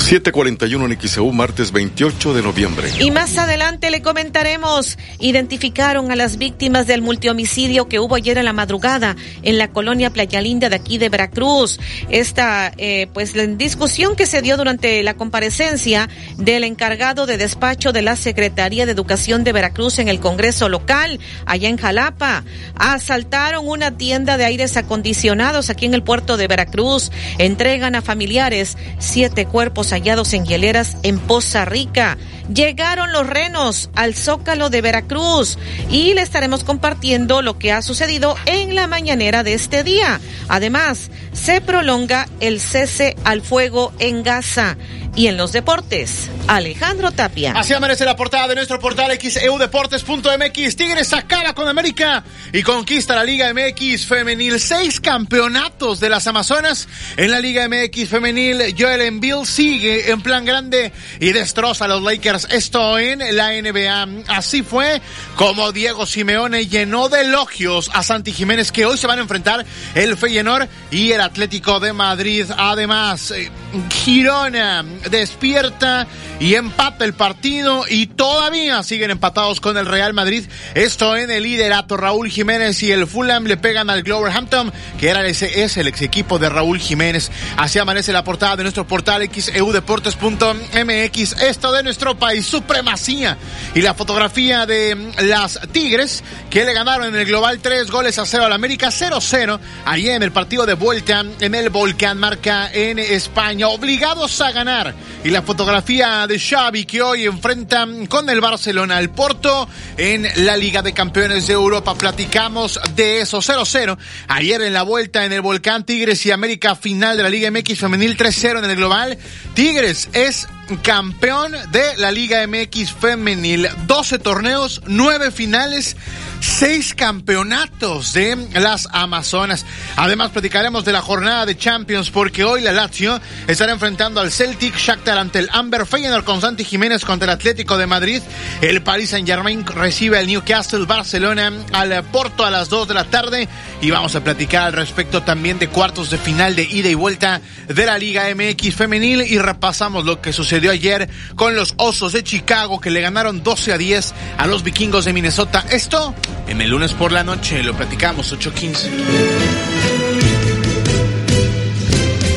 741 0.04 0.84
en 0.84 1.00
XEU, 1.00 1.32
martes 1.32 1.72
28 1.72 2.34
de 2.34 2.42
noviembre. 2.42 2.90
Y 3.00 3.10
más 3.10 3.38
adelante 3.38 3.90
le 3.90 4.02
comentaremos, 4.02 4.98
identificaron 5.18 6.12
a 6.12 6.14
las 6.16 6.36
víctimas 6.36 6.86
del 6.86 7.00
multihomicidio 7.00 7.88
que 7.88 7.98
hubo 7.98 8.14
ayer 8.14 8.36
en 8.36 8.44
la 8.44 8.52
madrugada 8.52 9.16
en 9.42 9.56
la 9.56 9.68
colonia 9.68 10.10
Playa 10.10 10.42
Linda 10.42 10.68
de 10.68 10.76
aquí 10.76 10.98
de 10.98 11.08
Veracruz. 11.08 11.80
Esta, 12.10 12.70
eh, 12.76 13.06
pues, 13.14 13.34
la 13.34 13.46
discusión 13.46 14.14
que 14.14 14.26
se 14.26 14.42
dio 14.42 14.58
durante 14.58 15.02
la 15.02 15.14
comparecencia 15.14 16.10
del 16.36 16.64
encargado 16.64 17.24
de 17.24 17.38
despacho 17.38 17.90
de 17.92 18.02
la 18.02 18.16
Secretaría 18.16 18.84
de 18.84 18.92
Educación 18.92 19.42
de 19.42 19.52
Veracruz 19.52 19.98
en 20.00 20.08
el 20.08 20.20
Congreso 20.20 20.68
local, 20.68 21.18
allá 21.46 21.70
en 21.70 21.78
Jalapa. 21.78 22.44
Asaltaron 22.74 23.66
una 23.66 23.96
tienda 23.96 24.36
de 24.36 24.44
aires 24.44 24.76
acondicionados 24.76 25.70
aquí 25.70 25.86
en 25.86 25.94
el 25.94 26.02
puerto 26.02 26.36
de 26.36 26.46
Veracruz. 26.46 27.10
Entregan 27.38 27.94
a 27.94 28.02
familiares 28.02 28.76
siete 28.98 29.46
cuerpos 29.46 29.93
hallados 29.94 30.34
en 30.34 30.44
hieleras 30.44 30.96
en 31.04 31.18
Poza 31.18 31.64
Rica. 31.64 32.18
Llegaron 32.52 33.12
los 33.12 33.26
renos 33.26 33.90
al 33.94 34.14
Zócalo 34.14 34.68
de 34.68 34.82
Veracruz 34.82 35.58
y 35.90 36.12
le 36.12 36.22
estaremos 36.22 36.62
compartiendo 36.62 37.40
lo 37.40 37.58
que 37.58 37.72
ha 37.72 37.80
sucedido 37.80 38.36
en 38.46 38.74
la 38.74 38.86
mañanera 38.86 39.42
de 39.42 39.54
este 39.54 39.82
día. 39.82 40.20
Además, 40.48 41.10
se 41.32 41.60
prolonga 41.60 42.28
el 42.40 42.60
cese 42.60 43.16
al 43.24 43.40
fuego 43.40 43.92
en 43.98 44.22
Gaza. 44.22 44.76
Y 45.16 45.28
en 45.28 45.36
los 45.36 45.52
deportes, 45.52 46.28
Alejandro 46.48 47.12
Tapia. 47.12 47.52
Así 47.54 47.72
amanece 47.72 48.04
la 48.04 48.16
portada 48.16 48.48
de 48.48 48.56
nuestro 48.56 48.80
portal 48.80 49.16
xeudeportes.mx. 49.16 50.76
Tigres 50.76 51.12
acaba 51.12 51.54
con 51.54 51.68
América 51.68 52.24
y 52.52 52.64
conquista 52.64 53.14
la 53.14 53.22
Liga 53.22 53.52
MX 53.54 54.06
femenil. 54.06 54.58
Seis 54.58 55.00
campeonatos 55.00 56.00
de 56.00 56.08
las 56.08 56.26
Amazonas 56.26 56.88
en 57.16 57.30
la 57.30 57.38
Liga 57.38 57.68
MX 57.68 58.08
femenil. 58.08 58.74
Joel 58.76 59.02
Embiid 59.02 59.44
sigue 59.44 60.10
en 60.10 60.20
plan 60.20 60.44
grande 60.44 60.90
y 61.20 61.30
destroza 61.30 61.84
a 61.84 61.88
los 61.88 62.02
Lakers. 62.02 62.33
Esto 62.34 62.98
en 62.98 63.20
la 63.36 63.50
NBA. 63.50 64.24
Así 64.28 64.62
fue 64.62 65.00
como 65.36 65.70
Diego 65.70 66.06
Simeone 66.06 66.66
llenó 66.66 67.08
de 67.08 67.20
elogios 67.20 67.90
a 67.94 68.02
Santi 68.02 68.32
Jiménez 68.32 68.72
que 68.72 68.86
hoy 68.86 68.98
se 68.98 69.06
van 69.06 69.20
a 69.20 69.22
enfrentar 69.22 69.64
el 69.94 70.16
Feyenoord 70.16 70.68
y 70.90 71.12
el 71.12 71.20
Atlético 71.20 71.78
de 71.78 71.92
Madrid. 71.92 72.46
Además, 72.56 73.30
eh, 73.30 73.50
Girona 73.90 74.84
despierta 75.10 76.08
y 76.40 76.54
empata 76.54 77.04
el 77.04 77.14
partido 77.14 77.84
y 77.88 78.06
todavía 78.06 78.82
siguen 78.82 79.12
empatados 79.12 79.60
con 79.60 79.76
el 79.76 79.86
Real 79.86 80.14
Madrid. 80.14 80.46
Esto 80.74 81.16
en 81.16 81.30
el 81.30 81.44
liderato. 81.44 81.96
Raúl 81.96 82.28
Jiménez 82.28 82.82
y 82.82 82.90
el 82.90 83.06
Fulham 83.06 83.44
le 83.44 83.56
pegan 83.56 83.88
al 83.90 84.02
Gloverhampton, 84.02 84.72
que 84.98 85.08
era 85.08 85.24
ese, 85.26 85.62
es 85.62 85.76
el 85.76 85.86
ex 85.86 86.02
equipo 86.02 86.38
de 86.38 86.48
Raúl 86.48 86.80
Jiménez. 86.80 87.30
Así 87.56 87.78
amanece 87.78 88.12
la 88.12 88.24
portada 88.24 88.56
de 88.56 88.64
nuestro 88.64 88.86
portal 88.86 89.28
xeudeportes.mx. 89.30 91.42
Esto 91.42 91.72
de 91.72 91.82
nuestro 91.82 92.16
país, 92.24 92.46
supremacía. 92.46 93.36
Y 93.74 93.82
la 93.82 93.92
fotografía 93.92 94.64
de 94.64 95.12
las 95.18 95.60
Tigres, 95.72 96.24
que 96.48 96.64
le 96.64 96.72
ganaron 96.72 97.08
en 97.08 97.16
el 97.16 97.26
Global 97.26 97.58
3 97.60 97.90
goles 97.90 98.18
a 98.18 98.24
0 98.24 98.46
al 98.46 98.52
América 98.54 98.88
0-0. 98.88 99.60
Allí 99.84 100.08
en 100.08 100.22
el 100.22 100.32
partido 100.32 100.64
de 100.64 100.72
vuelta 100.72 101.22
en 101.40 101.54
el 101.54 101.68
Volcán 101.68 102.16
Marca 102.16 102.70
en 102.72 102.98
España. 102.98 103.68
Obligados 103.68 104.40
a 104.40 104.52
ganar. 104.52 104.94
Y 105.22 105.28
la 105.28 105.42
fotografía 105.42 106.26
de 106.26 106.38
Xavi 106.38 106.86
que 106.86 107.02
hoy 107.02 107.24
enfrenta 107.24 107.86
con 108.08 108.30
el 108.30 108.40
Barcelona 108.40 108.96
al 108.96 109.10
Porto 109.10 109.68
en 109.98 110.26
la 110.46 110.56
Liga 110.56 110.80
de 110.80 110.94
Campeones 110.94 111.46
de 111.46 111.52
Europa. 111.52 111.94
Platicamos 111.94 112.80
de 112.96 113.20
eso 113.20 113.42
0-0. 113.42 113.98
Ayer 114.28 114.62
en 114.62 114.72
la 114.72 114.82
vuelta 114.82 115.26
en 115.26 115.32
el 115.34 115.42
Volcán 115.42 115.84
Tigres 115.84 116.24
y 116.24 116.30
América 116.30 116.74
final 116.74 117.18
de 117.18 117.22
la 117.22 117.28
Liga 117.28 117.50
MX 117.50 117.80
femenil 117.80 118.16
3-0 118.16 118.64
en 118.64 118.70
el 118.70 118.76
global. 118.76 119.18
Tigres 119.54 120.08
es 120.14 120.48
campeón 120.82 121.52
de 121.70 121.96
la 121.96 122.10
Liga 122.10 122.46
MX 122.46 122.92
femenil. 122.92 123.68
12 123.86 124.18
torneos, 124.18 124.82
9 124.86 125.30
finales, 125.30 125.96
6 126.44 126.94
campeonatos 126.94 128.12
de 128.12 128.36
las 128.52 128.86
Amazonas. 128.92 129.64
Además, 129.96 130.30
platicaremos 130.30 130.84
de 130.84 130.92
la 130.92 131.00
jornada 131.00 131.46
de 131.46 131.56
Champions 131.56 132.10
porque 132.10 132.44
hoy 132.44 132.60
la 132.60 132.72
Lazio 132.72 133.18
estará 133.48 133.72
enfrentando 133.72 134.20
al 134.20 134.30
Celtic, 134.30 134.76
Shakhtar 134.76 135.18
ante 135.18 135.38
el 135.38 135.48
Amber 135.50 135.86
Feyenoord 135.86 136.24
con 136.24 136.40
Santi 136.40 136.64
Jiménez 136.64 137.04
contra 137.04 137.24
el 137.24 137.38
Atlético 137.38 137.78
de 137.78 137.86
Madrid. 137.86 138.22
El 138.60 138.82
Paris 138.82 139.10
Saint-Germain 139.10 139.66
recibe 139.66 140.18
al 140.18 140.26
Newcastle 140.26 140.84
Barcelona 140.84 141.50
al 141.72 142.04
Porto 142.04 142.44
a 142.44 142.50
las 142.50 142.68
2 142.68 142.88
de 142.88 142.94
la 142.94 143.04
tarde 143.04 143.48
y 143.80 143.90
vamos 143.90 144.14
a 144.14 144.22
platicar 144.22 144.64
al 144.64 144.72
respecto 144.74 145.22
también 145.22 145.58
de 145.58 145.68
cuartos 145.68 146.10
de 146.10 146.18
final 146.18 146.54
de 146.54 146.64
ida 146.64 146.88
y 146.88 146.94
vuelta 146.94 147.40
de 147.68 147.86
la 147.86 147.98
Liga 147.98 148.24
MX 148.34 148.74
femenil 148.74 149.22
y 149.22 149.38
repasamos 149.38 150.04
lo 150.04 150.20
que 150.20 150.32
sucedió 150.32 150.70
ayer 150.70 151.08
con 151.36 151.56
los 151.56 151.74
Osos 151.78 152.12
de 152.12 152.22
Chicago 152.22 152.80
que 152.80 152.90
le 152.90 153.00
ganaron 153.00 153.42
12 153.42 153.72
a 153.72 153.78
10 153.78 154.14
a 154.38 154.46
los 154.46 154.62
Vikingos 154.62 155.06
de 155.06 155.12
Minnesota. 155.12 155.64
Esto 155.70 156.14
en 156.46 156.60
el 156.60 156.70
lunes 156.70 156.92
por 156.92 157.12
la 157.12 157.24
noche 157.24 157.62
lo 157.62 157.74
platicamos 157.74 158.32
8:15. 158.32 158.90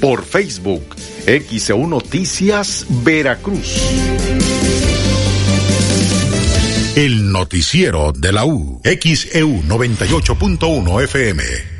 por 0.00 0.24
Facebook 0.24 0.82
XEU 1.26 1.86
Noticias 1.86 2.86
Veracruz. 3.04 3.80
El 6.96 7.30
noticiero 7.32 8.12
de 8.12 8.32
la 8.32 8.44
U. 8.44 8.80
XEU 8.84 9.62
98.1 9.62 11.04
FM. 11.04 11.71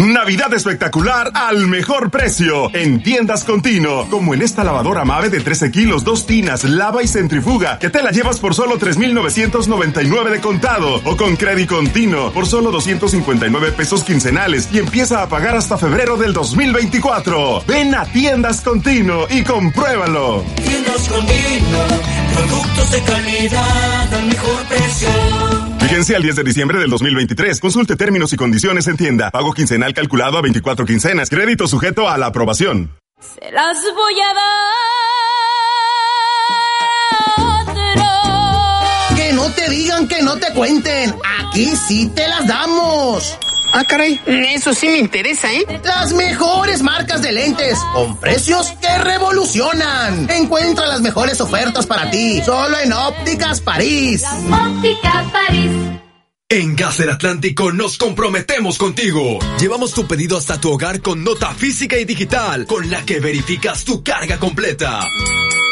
Navidad 0.00 0.54
espectacular 0.54 1.30
al 1.34 1.66
mejor 1.66 2.10
precio 2.10 2.74
en 2.74 3.02
tiendas 3.02 3.44
Contino, 3.44 4.08
como 4.08 4.32
en 4.32 4.40
esta 4.40 4.64
lavadora 4.64 5.04
Mave 5.04 5.28
de 5.28 5.40
13 5.40 5.70
kilos, 5.70 6.04
dos 6.04 6.24
tinas, 6.24 6.64
lava 6.64 7.02
y 7.02 7.06
centrifuga, 7.06 7.78
que 7.78 7.90
te 7.90 8.02
la 8.02 8.10
llevas 8.10 8.40
por 8.40 8.54
solo 8.54 8.78
3,999 8.78 10.30
de 10.30 10.40
contado 10.40 11.02
o 11.04 11.18
con 11.18 11.36
crédito 11.36 11.76
Contino 11.76 12.32
por 12.32 12.46
solo 12.46 12.70
259 12.70 13.72
pesos 13.72 14.02
quincenales 14.02 14.70
y 14.72 14.78
empieza 14.78 15.22
a 15.22 15.28
pagar 15.28 15.54
hasta 15.54 15.76
febrero 15.76 16.16
del 16.16 16.32
2024. 16.32 17.64
Ven 17.66 17.94
a 17.94 18.06
tiendas 18.06 18.62
Contino 18.62 19.26
y 19.28 19.42
compruébalo. 19.42 20.42
Tiendas 20.56 21.08
Contino, 21.08 21.78
productos 22.34 22.90
de 22.92 23.02
calidad 23.02 24.14
al 24.14 24.26
mejor 24.28 24.64
precio. 24.64 25.79
Vigencia 25.90 26.16
al 26.18 26.22
10 26.22 26.36
de 26.36 26.44
diciembre 26.44 26.78
del 26.78 26.88
2023. 26.88 27.58
Consulte 27.58 27.96
términos 27.96 28.32
y 28.32 28.36
condiciones 28.36 28.86
en 28.86 28.96
tienda. 28.96 29.32
Pago 29.32 29.52
quincenal 29.52 29.92
calculado 29.92 30.38
a 30.38 30.40
24 30.40 30.86
quincenas. 30.86 31.28
Crédito 31.28 31.66
sujeto 31.66 32.08
a 32.08 32.16
la 32.16 32.26
aprobación. 32.26 32.96
Se 33.18 33.50
las 33.50 33.76
voy 33.92 34.14
a 34.20 34.32
dar. 37.66 39.16
Que 39.16 39.32
no 39.32 39.50
te 39.50 39.68
digan, 39.68 40.06
que 40.06 40.22
no 40.22 40.36
te 40.36 40.52
cuenten. 40.52 41.12
Aquí 41.40 41.74
sí 41.74 42.08
te 42.14 42.28
las 42.28 42.46
damos. 42.46 43.36
Ah, 43.72 43.84
caray, 43.84 44.20
eso 44.26 44.74
sí 44.74 44.88
me 44.88 44.98
interesa, 44.98 45.52
¿eh? 45.52 45.64
Las 45.84 46.12
mejores 46.12 46.82
marcas 46.82 47.22
de 47.22 47.32
lentes, 47.32 47.78
con 47.94 48.16
precios 48.18 48.72
que 48.80 48.98
revolucionan. 48.98 50.28
Encuentra 50.28 50.86
las 50.86 51.00
mejores 51.00 51.40
ofertas 51.40 51.86
para 51.86 52.10
ti, 52.10 52.42
solo 52.44 52.78
en 52.78 52.92
Ópticas 52.92 53.60
París. 53.60 54.24
Óptica 54.50 55.24
París. 55.32 55.70
En 56.48 56.74
Gas 56.74 56.98
del 56.98 57.10
Atlántico 57.10 57.70
nos 57.70 57.96
comprometemos 57.96 58.76
contigo. 58.76 59.38
Llevamos 59.60 59.94
tu 59.94 60.08
pedido 60.08 60.36
hasta 60.36 60.60
tu 60.60 60.72
hogar 60.72 61.00
con 61.00 61.22
nota 61.22 61.54
física 61.54 61.96
y 61.96 62.04
digital, 62.04 62.66
con 62.66 62.90
la 62.90 63.06
que 63.06 63.20
verificas 63.20 63.84
tu 63.84 64.02
carga 64.02 64.36
completa. 64.38 65.06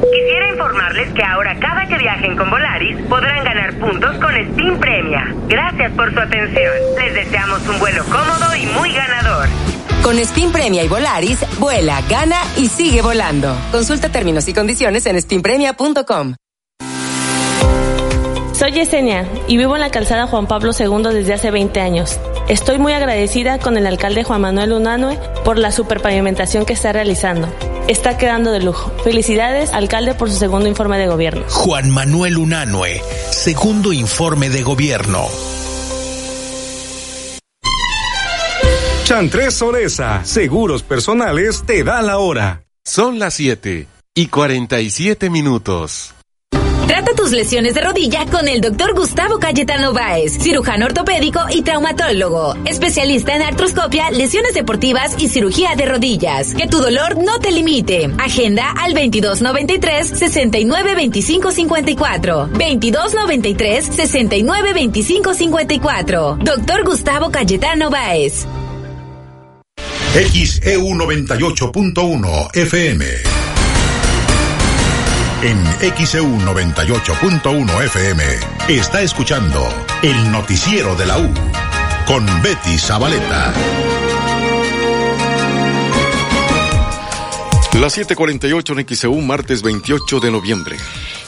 Quisiera 0.00 0.48
informarles 0.48 1.12
que 1.12 1.22
ahora 1.22 1.58
cada 1.58 1.86
que 1.86 1.98
viajen 1.98 2.36
con 2.36 2.50
Volaris 2.50 2.96
podrán 3.08 3.44
ganar 3.44 3.74
puntos 3.74 4.16
con 4.16 4.32
Steam 4.52 4.78
Premia. 4.78 5.34
Gracias 5.46 5.92
por 5.92 6.12
su 6.12 6.20
atención. 6.20 6.72
Les 6.96 7.14
deseamos 7.14 7.60
un 7.68 7.78
vuelo 7.78 8.04
cómodo 8.04 8.54
y 8.56 8.66
muy 8.66 8.92
ganador. 8.92 9.48
Con 10.02 10.18
Spin 10.18 10.50
Premia 10.50 10.82
y 10.82 10.88
Volaris, 10.88 11.44
vuela, 11.58 12.00
gana 12.08 12.40
y 12.56 12.68
sigue 12.68 13.02
volando. 13.02 13.54
Consulta 13.70 14.08
términos 14.08 14.48
y 14.48 14.54
condiciones 14.54 15.04
en 15.06 15.16
spinpremia.com. 15.16 16.34
Soy 18.52 18.72
Yesenia 18.72 19.26
y 19.48 19.56
vivo 19.56 19.74
en 19.74 19.80
la 19.80 19.90
calzada 19.90 20.26
Juan 20.26 20.46
Pablo 20.46 20.72
II 20.78 21.14
desde 21.14 21.34
hace 21.34 21.50
20 21.50 21.80
años. 21.80 22.18
Estoy 22.48 22.78
muy 22.78 22.92
agradecida 22.92 23.58
con 23.58 23.76
el 23.76 23.86
alcalde 23.86 24.24
Juan 24.24 24.40
Manuel 24.40 24.72
Unanue 24.72 25.18
por 25.44 25.58
la 25.58 25.70
superpavimentación 25.70 26.64
que 26.64 26.72
está 26.72 26.92
realizando. 26.92 27.48
Está 27.90 28.16
quedando 28.16 28.52
de 28.52 28.60
lujo. 28.60 28.92
Felicidades, 29.02 29.72
alcalde, 29.72 30.14
por 30.14 30.30
su 30.30 30.36
segundo 30.36 30.68
informe 30.68 30.96
de 30.96 31.08
gobierno. 31.08 31.42
Juan 31.48 31.90
Manuel 31.90 32.38
Unanue, 32.38 33.02
segundo 33.32 33.92
informe 33.92 34.48
de 34.48 34.62
gobierno. 34.62 35.26
Chantres 39.02 39.54
Soresa, 39.54 40.24
seguros 40.24 40.84
personales, 40.84 41.64
te 41.66 41.82
da 41.82 42.00
la 42.00 42.18
hora. 42.18 42.62
Son 42.84 43.18
las 43.18 43.34
7 43.34 43.88
y 44.14 44.26
47 44.28 45.28
minutos. 45.28 46.14
Trata 46.90 47.14
tus 47.14 47.30
lesiones 47.30 47.74
de 47.74 47.82
rodilla 47.82 48.26
con 48.26 48.48
el 48.48 48.60
doctor 48.60 48.94
Gustavo 48.94 49.38
Cayetano 49.38 49.92
Báez, 49.92 50.36
cirujano 50.40 50.86
ortopédico 50.86 51.38
y 51.48 51.62
traumatólogo, 51.62 52.56
especialista 52.64 53.36
en 53.36 53.42
artroscopia, 53.42 54.10
lesiones 54.10 54.54
deportivas 54.54 55.14
y 55.16 55.28
cirugía 55.28 55.76
de 55.76 55.86
rodillas. 55.86 56.52
Que 56.52 56.66
tu 56.66 56.78
dolor 56.78 57.16
no 57.22 57.38
te 57.38 57.52
limite. 57.52 58.10
Agenda 58.18 58.72
al 58.72 58.94
2293 58.94 60.18
69 60.18 60.96
25 60.96 61.52
54. 61.52 62.46
2293 62.54 63.86
69 63.86 64.72
25 64.74 65.34
54. 65.34 66.38
Doctor 66.42 66.84
Gustavo 66.84 67.30
Cayetano 67.30 67.88
Báez. 67.88 68.48
XEU 70.12 70.88
98.1 70.96 72.56
FM. 72.56 73.39
En 75.42 75.56
XEU 75.96 76.26
98.1 76.26 77.84
FM 77.86 78.22
está 78.68 79.00
escuchando 79.00 79.66
el 80.02 80.30
noticiero 80.30 80.94
de 80.96 81.06
la 81.06 81.16
U 81.18 81.32
con 82.06 82.26
Betty 82.42 82.76
Zabaleta. 82.76 83.54
Las 87.80 87.96
7:48 87.96 88.78
en 88.78 88.96
XEU, 88.96 89.14
martes 89.22 89.62
28 89.62 90.20
de 90.20 90.30
noviembre. 90.30 90.76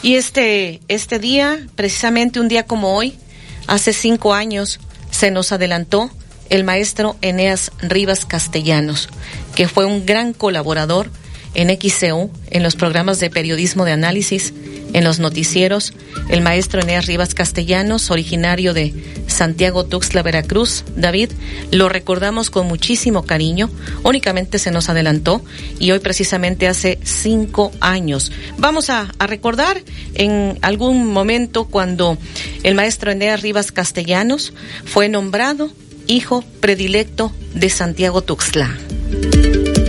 Y 0.03 0.17
este, 0.17 0.83
este 0.89 1.19
día, 1.19 1.67
precisamente 1.75 2.39
un 2.39 2.49
día 2.49 2.67
como 2.67 2.95
hoy, 2.95 3.19
hace 3.67 3.95
cinco 3.95 4.35
años, 4.35 4.79
se 5.11 5.31
nos 5.31 5.53
adelantó 5.53 6.11
el 6.51 6.65
maestro 6.65 7.17
Eneas 7.23 7.73
Rivas 7.81 8.27
Castellanos, 8.27 9.09
que 9.55 9.69
fue 9.69 9.87
un 9.87 10.05
gran 10.05 10.35
colaborador 10.35 11.11
en 11.55 11.69
XCU, 11.71 12.31
en 12.51 12.63
los 12.63 12.77
programas 12.77 13.21
de 13.21 13.31
periodismo 13.31 13.85
de 13.85 13.93
análisis, 13.93 14.53
en 14.93 15.05
los 15.05 15.19
noticieros. 15.19 15.93
El 16.29 16.43
maestro 16.43 16.81
Eneas 16.81 17.07
Rivas 17.07 17.35
Castellanos, 17.35 18.11
originario 18.11 18.75
de 18.75 18.95
Santiago 19.27 19.85
Tuxtla, 19.85 20.23
Veracruz. 20.23 20.85
David, 20.97 21.31
lo 21.71 21.89
recordamos 21.89 22.51
con 22.51 22.67
muchísimo 22.67 23.25
cariño. 23.25 23.71
Únicamente 24.03 24.59
se 24.59 24.71
nos 24.71 24.89
adelantó 24.89 25.43
y 25.79 25.91
hoy 25.91 25.99
precisamente 25.99 26.69
hace 26.69 26.99
cinco 27.03 27.73
años. 27.81 28.33
Vamos 28.59 28.91
a, 28.91 29.13
a 29.19 29.27
recordar 29.27 29.83
en 30.15 30.59
algún 30.63 31.07
momento 31.07 31.65
cuando 31.65 32.19
el 32.63 32.75
maestro 32.75 33.11
Eneas 33.11 33.43
Rivas 33.43 33.73
Castellanos 33.73 34.53
fue 34.85 35.09
nombrado 35.09 35.71
hijo 36.07 36.45
predilecto 36.61 37.33
de 37.55 37.71
Santiago 37.71 38.23
Tuxtla 38.23 38.77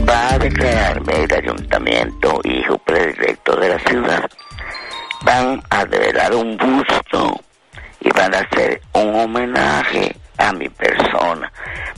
va 0.07 0.33
a 0.33 0.39
declararme 0.39 1.23
el 1.23 1.33
ayuntamiento 1.33 2.39
hijo 2.43 2.77
predilecto 2.79 3.55
de 3.55 3.69
la 3.69 3.79
ciudad. 3.79 4.29
Van 5.23 5.61
a 5.69 5.85
develar 5.85 6.33
un 6.35 6.57
busto 6.57 7.39
y 8.01 8.09
van 8.11 8.33
a 8.33 8.39
hacer 8.39 8.81
un 8.93 9.15
homenaje 9.15 10.15
a 10.37 10.51
mi 10.51 10.67
persona, 10.69 11.51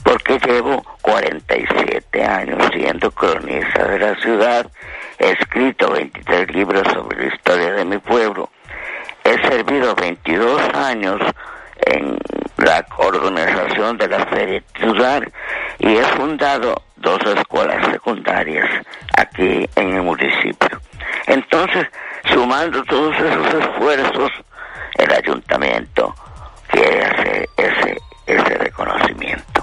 porque 0.04 0.38
llevo 0.38 0.84
47 1.02 2.24
años 2.24 2.70
siendo 2.72 3.10
cronista 3.10 3.88
de 3.88 3.98
la 3.98 4.14
ciudad, 4.20 4.70
he 5.18 5.30
escrito 5.32 5.90
23 5.90 6.54
libros 6.54 6.86
sobre 6.92 7.26
la 7.26 7.34
historia 7.34 7.72
de 7.72 7.84
mi 7.84 7.98
pueblo, 7.98 8.50
he 9.24 9.48
servido 9.48 9.94
22 9.94 10.62
años 10.74 11.20
en 11.86 12.18
la 12.58 12.86
organización 12.96 13.98
de 13.98 14.08
la 14.08 14.26
Feria 14.26 14.62
Ciudad 14.78 15.22
y 15.78 15.96
he 15.96 16.02
fundado 16.02 16.82
dos 16.96 17.20
escuelas 17.36 17.86
secundarias 17.90 18.68
aquí 19.16 19.68
en 19.76 19.96
el 19.96 20.02
municipio. 20.02 20.80
Entonces, 21.26 21.86
sumando 22.32 22.82
todos 22.84 23.14
esos 23.16 23.54
esfuerzos, 23.54 24.30
el 24.94 25.12
ayuntamiento 25.12 26.14
quiere 26.68 27.04
hacer 27.04 27.48
ese, 27.56 27.98
ese 28.26 28.58
reconocimiento. 28.58 29.55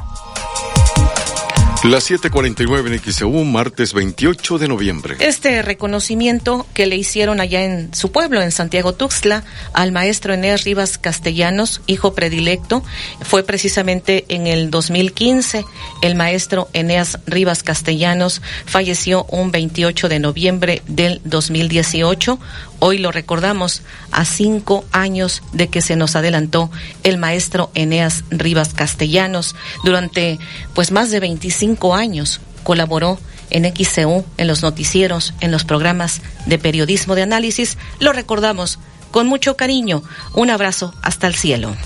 Las 1.84 2.10
7:49 2.10 2.88
en 2.88 3.12
XEU, 3.12 3.44
martes 3.44 3.94
28 3.94 4.58
de 4.58 4.70
noviembre. 4.70 5.18
Este 5.20 5.62
reconocimiento 5.62 6.66
que 6.74 6.86
le 6.86 6.96
hicieron 6.96 7.42
allá 7.42 7.66
en 7.66 7.94
su 7.94 8.10
pueblo, 8.10 8.42
en 8.42 8.54
Santiago 8.54 8.94
Tuxtla, 8.94 9.44
al 9.74 9.92
maestro 9.92 10.34
Enéas 10.34 10.64
Rivas 10.64 10.98
Castellanos, 10.98 11.82
hijo 11.86 12.14
predilecto, 12.14 12.86
fue 13.20 13.44
precisamente 13.44 14.24
en 14.30 14.48
el 14.48 14.72
2015. 14.72 15.66
El 16.02 16.16
maestro 16.16 16.70
Eneas 16.72 17.20
Rivas 17.28 17.64
Castellanos 17.64 18.42
falleció 18.66 19.26
un 19.26 19.52
28 19.52 20.08
de 20.08 20.20
noviembre 20.20 20.82
del 20.88 21.20
2018. 21.26 22.40
Hoy 22.86 22.98
lo 22.98 23.14
recordamos 23.14 23.82
a 24.12 24.26
cinco 24.26 24.84
años 24.92 25.42
de 25.54 25.70
que 25.70 25.82
se 25.82 25.96
nos 25.96 26.18
adelantó 26.18 26.70
el 27.04 27.18
maestro 27.18 27.72
Eneas 27.76 28.26
Rivas 28.30 28.74
Castellanos. 28.74 29.56
Durante 29.86 30.38
pues 30.74 30.92
más 30.92 31.10
de 31.10 31.22
25 31.22 31.96
años 31.96 32.42
colaboró 32.64 33.20
en 33.52 33.74
XCU, 33.74 34.26
en 34.36 34.48
los 34.48 34.64
noticieros, 34.64 35.34
en 35.40 35.50
los 35.50 35.64
programas 35.64 36.22
de 36.46 36.60
periodismo 36.60 37.16
de 37.16 37.22
análisis. 37.22 37.78
Lo 38.02 38.12
recordamos 38.12 38.80
con 39.12 39.28
mucho 39.28 39.56
cariño. 39.56 40.04
Un 40.34 40.50
abrazo 40.50 40.94
hasta 41.02 41.28
el 41.28 41.36
cielo. 41.36 41.78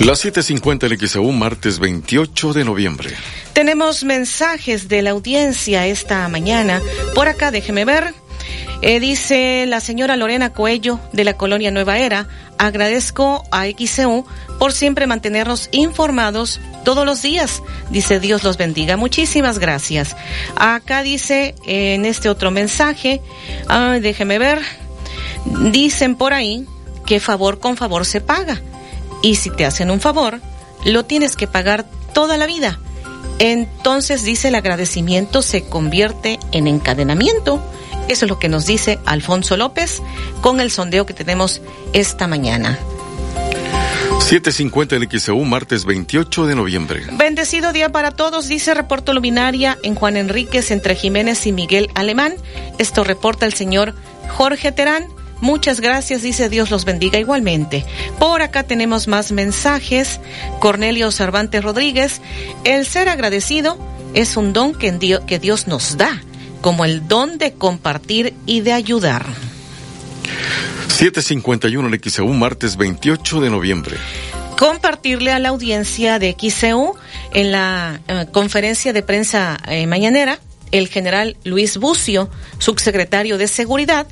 Las 0.00 0.24
7.50 0.24 0.90
en 0.90 1.08
XEU, 1.08 1.30
martes 1.30 1.78
28 1.78 2.54
de 2.54 2.64
noviembre. 2.64 3.10
Tenemos 3.52 4.02
mensajes 4.02 4.88
de 4.88 5.02
la 5.02 5.10
audiencia 5.10 5.86
esta 5.86 6.26
mañana. 6.26 6.82
Por 7.14 7.28
acá, 7.28 7.52
déjeme 7.52 7.84
ver. 7.84 8.12
Eh, 8.82 8.98
dice 8.98 9.64
la 9.66 9.80
señora 9.80 10.16
Lorena 10.16 10.52
Coello 10.52 10.98
de 11.12 11.22
la 11.24 11.34
colonia 11.34 11.70
Nueva 11.70 11.98
Era, 11.98 12.26
agradezco 12.58 13.44
a 13.52 13.66
XCU 13.66 14.26
por 14.58 14.72
siempre 14.72 15.06
mantenernos 15.06 15.68
informados 15.70 16.60
todos 16.84 17.06
los 17.06 17.22
días. 17.22 17.62
Dice 17.90 18.18
Dios 18.18 18.42
los 18.42 18.56
bendiga. 18.56 18.96
Muchísimas 18.96 19.60
gracias. 19.60 20.16
Acá 20.56 21.02
dice 21.02 21.54
en 21.64 22.04
este 22.04 22.28
otro 22.28 22.50
mensaje, 22.50 23.20
déjeme 24.00 24.38
ver, 24.40 24.60
dicen 25.70 26.16
por 26.16 26.32
ahí 26.32 26.66
que 27.06 27.20
favor 27.20 27.60
con 27.60 27.76
favor 27.76 28.04
se 28.04 28.20
paga. 28.20 28.60
Y 29.22 29.36
si 29.36 29.50
te 29.50 29.64
hacen 29.64 29.90
un 29.90 30.00
favor, 30.00 30.40
lo 30.84 31.04
tienes 31.04 31.36
que 31.36 31.46
pagar 31.46 31.86
toda 32.12 32.36
la 32.36 32.46
vida. 32.46 32.80
Entonces 33.38 34.24
dice 34.24 34.48
el 34.48 34.54
agradecimiento 34.54 35.42
se 35.42 35.64
convierte 35.64 36.38
en 36.52 36.66
encadenamiento 36.66 37.62
eso 38.12 38.26
es 38.26 38.30
lo 38.30 38.38
que 38.38 38.48
nos 38.48 38.66
dice 38.66 38.98
Alfonso 39.06 39.56
López 39.56 40.02
con 40.40 40.60
el 40.60 40.70
sondeo 40.70 41.06
que 41.06 41.14
tenemos 41.14 41.62
esta 41.92 42.26
mañana. 42.26 42.78
7.50 44.20 44.96
en 44.96 45.20
XEU, 45.20 45.44
martes 45.44 45.84
28 45.84 46.46
de 46.46 46.54
noviembre. 46.54 47.02
Bendecido 47.12 47.72
día 47.72 47.90
para 47.90 48.12
todos, 48.12 48.48
dice 48.48 48.72
Reporto 48.72 49.12
Luminaria 49.12 49.78
en 49.82 49.94
Juan 49.94 50.16
Enríquez 50.16 50.70
entre 50.70 50.94
Jiménez 50.94 51.46
y 51.46 51.52
Miguel 51.52 51.90
Alemán. 51.94 52.34
Esto 52.78 53.04
reporta 53.04 53.46
el 53.46 53.52
señor 53.52 53.94
Jorge 54.28 54.72
Terán. 54.72 55.06
Muchas 55.40 55.80
gracias, 55.80 56.22
dice 56.22 56.48
Dios 56.48 56.70
los 56.70 56.84
bendiga 56.84 57.18
igualmente. 57.18 57.84
Por 58.18 58.42
acá 58.42 58.62
tenemos 58.62 59.08
más 59.08 59.32
mensajes. 59.32 60.20
Cornelio 60.60 61.10
Cervantes 61.10 61.62
Rodríguez, 61.64 62.20
el 62.64 62.86
ser 62.86 63.08
agradecido 63.08 63.76
es 64.14 64.36
un 64.36 64.52
don 64.52 64.72
que 64.74 65.38
Dios 65.40 65.66
nos 65.66 65.96
da 65.96 66.22
como 66.62 66.86
el 66.86 67.06
don 67.06 67.36
de 67.36 67.52
compartir 67.52 68.32
y 68.46 68.60
de 68.60 68.72
ayudar. 68.72 69.26
751 70.88 71.88
en 71.88 72.00
XEU, 72.00 72.28
martes 72.28 72.76
28 72.76 73.40
de 73.40 73.50
noviembre. 73.50 73.96
Compartirle 74.58 75.32
a 75.32 75.38
la 75.38 75.50
audiencia 75.50 76.18
de 76.18 76.36
XEU 76.38 76.94
en 77.34 77.52
la 77.52 78.00
eh, 78.06 78.26
conferencia 78.32 78.92
de 78.92 79.02
prensa 79.02 79.58
eh, 79.66 79.86
mañanera, 79.86 80.38
el 80.70 80.88
general 80.88 81.36
Luis 81.44 81.76
Bucio, 81.76 82.30
subsecretario 82.58 83.38
de 83.38 83.48
Seguridad, 83.48 84.06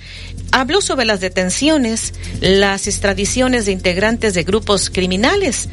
habló 0.52 0.80
sobre 0.80 1.06
las 1.06 1.20
detenciones, 1.20 2.14
las 2.40 2.86
extradiciones 2.86 3.66
de 3.66 3.72
integrantes 3.72 4.34
de 4.34 4.42
grupos 4.42 4.90
criminales. 4.90 5.68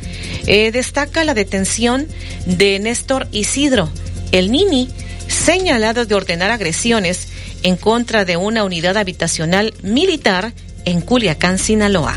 Eh, 0.46 0.72
destaca 0.72 1.24
la 1.24 1.34
detención 1.34 2.08
de 2.46 2.80
Néstor 2.80 3.28
Isidro, 3.32 3.90
el 4.32 4.52
Nini, 4.52 4.90
señalado 5.28 6.06
de 6.06 6.16
ordenar 6.16 6.52
agresiones 6.52 7.30
en 7.64 7.76
contra 7.76 8.26
de 8.26 8.38
una 8.38 8.64
unidad 8.64 8.98
habitacional 8.98 9.74
militar 9.84 10.54
en 10.86 11.02
Culiacán, 11.02 11.58
Sinaloa. 11.58 12.16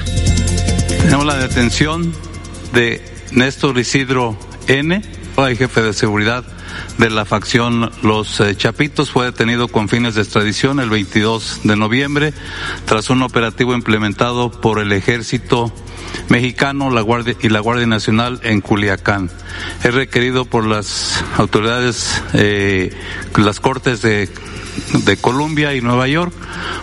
Tenemos 0.88 1.26
la 1.26 1.36
detención 1.36 2.14
de 2.72 3.02
Néstor 3.32 3.78
Isidro 3.78 4.36
N., 4.68 5.02
jefe 5.56 5.80
de 5.80 5.94
seguridad 5.94 6.44
de 6.98 7.08
la 7.08 7.24
facción 7.24 7.90
Los 8.02 8.40
eh, 8.40 8.54
Chapitos 8.54 9.10
fue 9.10 9.24
detenido 9.24 9.68
con 9.68 9.88
fines 9.88 10.14
de 10.14 10.22
extradición 10.22 10.80
el 10.80 10.90
22 10.90 11.60
de 11.64 11.76
noviembre 11.76 12.34
tras 12.84 13.08
un 13.08 13.22
operativo 13.22 13.74
implementado 13.74 14.50
por 14.50 14.78
el 14.78 14.92
ejército 14.92 15.72
mexicano 16.28 16.90
la 16.90 17.00
Guardia 17.00 17.36
y 17.40 17.48
la 17.48 17.60
Guardia 17.60 17.86
Nacional 17.86 18.40
en 18.42 18.60
Culiacán. 18.60 19.30
Es 19.84 19.94
requerido 19.94 20.44
por 20.44 20.66
las 20.66 21.24
autoridades, 21.36 22.22
eh, 22.34 22.94
las 23.36 23.60
cortes 23.60 24.02
de 24.02 24.28
de 25.04 25.16
Colombia 25.16 25.74
y 25.74 25.80
Nueva 25.80 26.08
York 26.08 26.32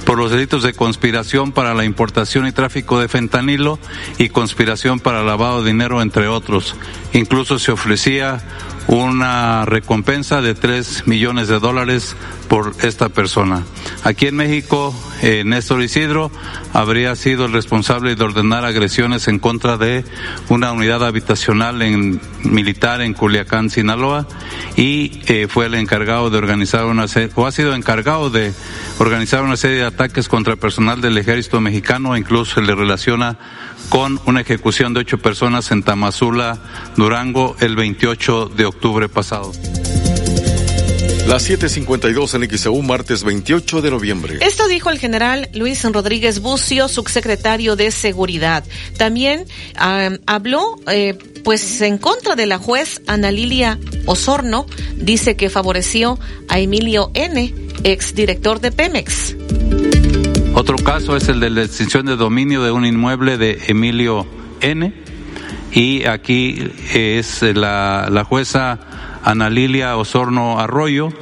por 0.06 0.18
los 0.18 0.32
delitos 0.32 0.64
de 0.64 0.74
conspiración 0.74 1.52
para 1.52 1.74
la 1.74 1.86
importación 1.86 2.48
y 2.48 2.52
tráfico 2.52 3.00
de 3.00 3.08
fentanilo 3.08 3.80
y 4.18 4.30
conspiración 4.30 5.00
para 5.00 5.24
lavado 5.24 5.64
de 5.64 5.72
dinero, 5.72 6.02
entre 6.02 6.28
otros. 6.28 6.76
Incluso 7.14 7.60
se 7.60 7.72
ofrecía 7.72 8.42
una 8.88 9.66
recompensa 9.66 10.42
de 10.42 10.56
3 10.56 11.08
millones 11.08 11.50
de 11.50 11.60
dólares 11.60 12.16
por 12.48 12.74
esta 12.82 13.10
persona. 13.10 13.64
Aquí 14.04 14.28
en 14.28 14.38
México, 14.38 14.96
eh, 15.22 15.44
Néstor 15.46 15.84
Isidro 15.84 16.32
habría 16.74 17.16
sido 17.18 17.46
el 17.46 17.52
responsable 17.52 18.16
de 18.16 18.24
ordenar 18.24 18.64
agresiones 18.64 19.28
en 19.28 19.40
contra 19.40 19.78
de 19.78 20.06
una 20.48 20.72
unidad 20.72 21.06
habitacional 21.06 21.82
en, 21.82 22.22
militar 22.58 23.02
en 23.02 23.14
Culiacán, 23.14 23.70
Sinaloa, 23.70 24.28
y 24.76 25.22
eh, 25.28 25.46
fue 25.48 25.68
el 25.68 25.76
encargado 25.76 26.32
de 26.32 26.40
organizar 26.40 26.86
una 26.86 27.08
serie, 27.08 27.30
o 27.36 27.46
ha 27.46 27.52
sido 27.52 27.76
encargado 27.76 28.32
de 28.32 28.52
organizar 28.98 29.44
una 29.44 29.56
serie 29.58 29.78
de 29.78 29.86
ataques 29.86 30.28
contra 30.28 30.56
personal 30.56 31.00
del 31.00 31.20
ejército 31.20 31.62
mexicano, 31.62 32.18
incluso 32.18 32.56
se 32.56 32.62
le 32.62 32.74
relaciona 32.74 33.38
con 33.90 34.20
una 34.26 34.42
ejecución 34.42 34.96
de 34.96 35.02
ocho 35.02 35.20
personas 35.20 35.70
en 35.70 35.84
Tamazula, 35.84 36.58
Durango, 36.96 37.56
el 37.60 37.76
28 37.76 38.48
de 38.58 38.66
octubre 38.66 39.08
pasado. 39.08 39.52
Las 41.28 41.44
7:52 41.44 42.36
en 42.36 42.58
XEU, 42.58 42.82
martes 42.82 43.26
28 43.26 43.82
de 43.82 43.92
noviembre. 43.92 44.38
Esto 44.40 44.66
dijo 44.70 44.90
el 44.92 44.98
general 44.98 45.50
Luis 45.54 45.84
Rodríguez 45.84 46.40
Bucio, 46.40 46.88
subsecretario 46.88 47.76
de 47.76 47.92
Seguridad. 47.92 48.64
También 48.96 49.46
habló, 50.26 50.80
eh, 50.90 51.18
pues, 51.48 51.80
en 51.80 51.98
contra 51.98 52.36
de 52.36 52.46
la 52.46 52.58
juez 52.58 53.02
Ana 53.08 53.32
Lilia 53.32 53.80
Osorno. 54.06 54.66
Dice 54.98 55.38
que 55.38 55.50
favoreció 55.50 56.20
a 56.50 56.60
Emilio 56.60 57.10
N., 57.14 57.56
exdirector 57.86 58.60
de 58.60 58.74
Pemex. 58.74 59.34
Otro 60.54 60.76
caso 60.76 61.16
es 61.16 61.30
el 61.30 61.40
de 61.40 61.50
la 61.50 61.64
extinción 61.64 62.06
de 62.06 62.18
dominio 62.18 62.64
de 62.64 62.72
un 62.72 62.86
inmueble 62.86 63.38
de 63.38 63.62
Emilio 63.68 64.28
N. 64.60 64.94
Y 65.72 66.04
aquí 66.04 66.70
es 66.94 67.42
la, 67.42 68.10
la 68.12 68.26
jueza 68.26 68.82
Ana 69.24 69.50
Lilia 69.50 69.96
Osorno 69.96 70.60
Arroyo, 70.60 71.14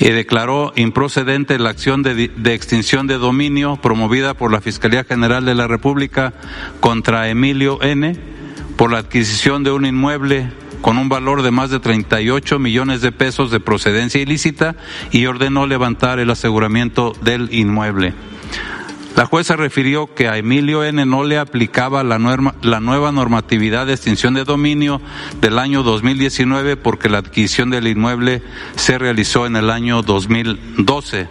y 0.00 0.08
declaró 0.12 0.72
improcedente 0.76 1.58
la 1.58 1.68
acción 1.68 2.02
de, 2.02 2.28
de, 2.28 2.54
extinción 2.54 3.06
de 3.06 3.18
dominio 3.18 3.76
promovida 3.76 4.32
por 4.32 4.50
la 4.50 4.62
Fiscalía 4.62 5.04
General 5.04 5.44
de 5.44 5.54
la 5.54 5.68
República 5.68 6.32
contra 6.80 7.28
Emilio 7.28 7.82
N. 7.82 8.31
por 8.76 8.90
la 8.90 8.98
adquisición 8.98 9.64
de 9.64 9.70
un 9.70 9.86
inmueble 9.86 10.50
con 10.80 10.98
un 10.98 11.08
valor 11.08 11.42
de 11.42 11.50
más 11.50 11.70
de 11.70 11.80
38 11.80 12.58
millones 12.58 13.00
de 13.00 13.12
pesos 13.12 13.50
de 13.50 13.60
procedencia 13.60 14.20
ilícita 14.20 14.74
y 15.12 15.26
ordenó 15.26 15.66
levantar 15.66 16.18
el 16.18 16.30
aseguramiento 16.30 17.12
del 17.22 17.54
inmueble. 17.54 18.14
La 19.16 19.26
jueza 19.26 19.56
refirió 19.56 20.14
que 20.14 20.26
a 20.28 20.38
Emilio 20.38 20.84
N. 20.84 21.04
no 21.04 21.22
le 21.22 21.38
aplicaba 21.38 22.02
la, 22.02 22.18
nueva 22.18 23.12
normatividad 23.12 23.86
de 23.86 23.92
extinción 23.92 24.32
de 24.32 24.44
dominio 24.44 25.02
del 25.40 25.58
año 25.58 25.82
2019 25.82 26.76
porque 26.76 27.10
la 27.10 27.18
adquisición 27.18 27.68
del 27.68 27.88
inmueble 27.88 28.42
se 28.74 28.96
realizó 28.96 29.46
en 29.46 29.56
el 29.56 29.68
año 29.68 30.02
2012. 30.02 31.28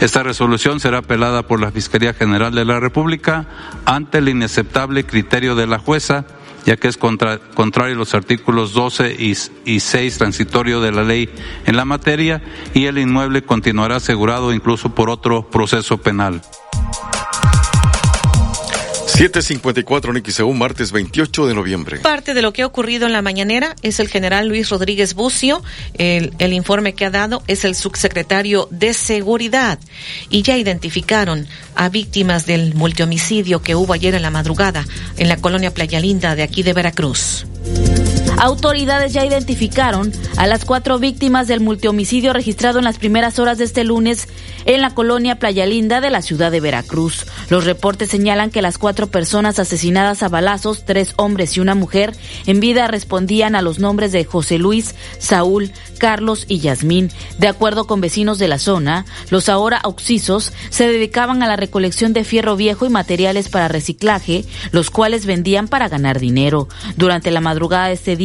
Esta 0.00 0.22
resolución 0.22 0.80
será 0.80 0.98
apelada 0.98 1.46
por 1.46 1.60
la 1.60 1.70
Fiscalía 1.70 2.12
General 2.12 2.54
de 2.54 2.66
la 2.66 2.78
República 2.78 3.46
ante 3.86 4.18
el 4.18 4.28
inaceptable 4.28 5.04
criterio 5.04 5.54
de 5.54 5.66
la 5.66 5.78
jueza, 5.78 6.26
ya 6.64 6.76
que 6.76 6.88
es 6.88 6.96
contra, 6.96 7.38
contrario 7.38 7.94
a 7.94 7.98
los 7.98 8.14
artículos 8.14 8.72
12 8.72 9.16
y, 9.18 9.36
y 9.64 9.80
6 9.80 10.18
transitorio 10.18 10.80
de 10.80 10.92
la 10.92 11.02
ley 11.02 11.28
en 11.66 11.76
la 11.76 11.84
materia 11.84 12.42
y 12.72 12.86
el 12.86 12.98
inmueble 12.98 13.42
continuará 13.42 13.96
asegurado 13.96 14.52
incluso 14.52 14.94
por 14.94 15.10
otro 15.10 15.48
proceso 15.50 15.98
penal. 15.98 16.42
754 19.14 20.12
Nixeu, 20.12 20.52
martes 20.52 20.90
28 20.90 21.46
de 21.46 21.54
noviembre. 21.54 21.98
Parte 21.98 22.34
de 22.34 22.42
lo 22.42 22.52
que 22.52 22.62
ha 22.62 22.66
ocurrido 22.66 23.06
en 23.06 23.12
la 23.12 23.22
mañanera 23.22 23.76
es 23.82 24.00
el 24.00 24.08
general 24.08 24.48
Luis 24.48 24.70
Rodríguez 24.70 25.14
Bucio. 25.14 25.62
El, 25.94 26.32
el, 26.40 26.52
informe 26.52 26.94
que 26.94 27.04
ha 27.04 27.10
dado 27.10 27.44
es 27.46 27.64
el 27.64 27.76
subsecretario 27.76 28.66
de 28.72 28.92
Seguridad. 28.92 29.78
Y 30.30 30.42
ya 30.42 30.56
identificaron 30.56 31.46
a 31.76 31.88
víctimas 31.90 32.44
del 32.44 32.74
multihomicidio 32.74 33.62
que 33.62 33.76
hubo 33.76 33.92
ayer 33.92 34.16
en 34.16 34.22
la 34.22 34.30
madrugada 34.30 34.84
en 35.16 35.28
la 35.28 35.36
colonia 35.36 35.72
Playa 35.72 36.00
Linda 36.00 36.34
de 36.34 36.42
aquí 36.42 36.64
de 36.64 36.72
Veracruz. 36.72 37.46
Autoridades 38.38 39.12
ya 39.12 39.24
identificaron 39.24 40.12
a 40.36 40.46
las 40.46 40.64
cuatro 40.64 40.98
víctimas 40.98 41.48
del 41.48 41.60
multihomicidio 41.60 42.32
registrado 42.32 42.78
en 42.78 42.84
las 42.84 42.98
primeras 42.98 43.38
horas 43.38 43.58
de 43.58 43.64
este 43.64 43.84
lunes 43.84 44.28
en 44.66 44.80
la 44.80 44.94
colonia 44.94 45.38
Playa 45.38 45.66
Linda 45.66 46.00
de 46.00 46.10
la 46.10 46.20
ciudad 46.20 46.50
de 46.50 46.60
Veracruz. 46.60 47.26
Los 47.48 47.64
reportes 47.64 48.10
señalan 48.10 48.50
que 48.50 48.62
las 48.62 48.78
cuatro 48.78 49.06
personas 49.06 49.58
asesinadas 49.58 50.22
a 50.22 50.28
balazos, 50.28 50.84
tres 50.84 51.14
hombres 51.16 51.56
y 51.56 51.60
una 51.60 51.74
mujer, 51.74 52.14
en 52.46 52.60
vida 52.60 52.88
respondían 52.88 53.54
a 53.54 53.62
los 53.62 53.78
nombres 53.78 54.10
de 54.12 54.24
José 54.24 54.58
Luis, 54.58 54.94
Saúl, 55.18 55.70
Carlos 55.98 56.44
y 56.48 56.58
Yasmín. 56.58 57.10
De 57.38 57.48
acuerdo 57.48 57.86
con 57.86 58.00
vecinos 58.00 58.38
de 58.38 58.48
la 58.48 58.58
zona, 58.58 59.06
los 59.30 59.48
ahora 59.48 59.80
oxisos 59.84 60.52
se 60.70 60.88
dedicaban 60.88 61.42
a 61.42 61.46
la 61.46 61.56
recolección 61.56 62.12
de 62.12 62.24
fierro 62.24 62.56
viejo 62.56 62.84
y 62.84 62.90
materiales 62.90 63.48
para 63.48 63.68
reciclaje, 63.68 64.44
los 64.72 64.90
cuales 64.90 65.24
vendían 65.24 65.68
para 65.68 65.88
ganar 65.88 66.20
dinero. 66.20 66.68
Durante 66.96 67.30
la 67.30 67.40
madrugada 67.40 67.88
de 67.88 67.94
este 67.94 68.16
día 68.16 68.23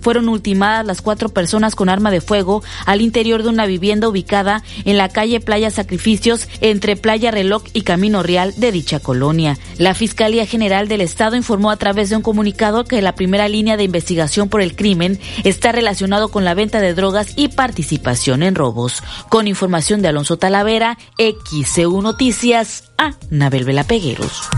fueron 0.00 0.28
ultimadas 0.28 0.86
las 0.86 1.02
cuatro 1.02 1.28
personas 1.28 1.74
con 1.74 1.88
arma 1.88 2.10
de 2.10 2.20
fuego 2.20 2.62
al 2.86 3.00
interior 3.00 3.42
de 3.42 3.48
una 3.48 3.66
vivienda 3.66 4.08
ubicada 4.08 4.62
en 4.84 4.96
la 4.96 5.08
calle 5.08 5.40
Playa 5.40 5.70
Sacrificios 5.70 6.48
entre 6.60 6.96
Playa 6.96 7.30
Reloj 7.30 7.64
y 7.72 7.82
Camino 7.82 8.22
Real 8.22 8.54
de 8.56 8.72
dicha 8.72 9.00
colonia. 9.00 9.58
La 9.78 9.94
Fiscalía 9.94 10.46
General 10.46 10.88
del 10.88 11.00
Estado 11.00 11.36
informó 11.36 11.70
a 11.70 11.76
través 11.76 12.10
de 12.10 12.16
un 12.16 12.22
comunicado 12.22 12.84
que 12.84 13.02
la 13.02 13.14
primera 13.14 13.48
línea 13.48 13.76
de 13.76 13.84
investigación 13.84 14.48
por 14.48 14.62
el 14.62 14.76
crimen 14.76 15.18
está 15.44 15.72
relacionado 15.72 16.28
con 16.28 16.44
la 16.44 16.54
venta 16.54 16.80
de 16.80 16.94
drogas 16.94 17.32
y 17.36 17.48
participación 17.48 18.42
en 18.42 18.54
robos. 18.54 19.02
Con 19.28 19.48
información 19.48 20.02
de 20.02 20.08
Alonso 20.08 20.38
Talavera, 20.38 20.98
XCU 21.18 22.02
Noticias, 22.02 22.84
a 22.98 23.14
Nabel 23.30 23.64
Vela 23.64 23.84
Pegueros. 23.84 24.50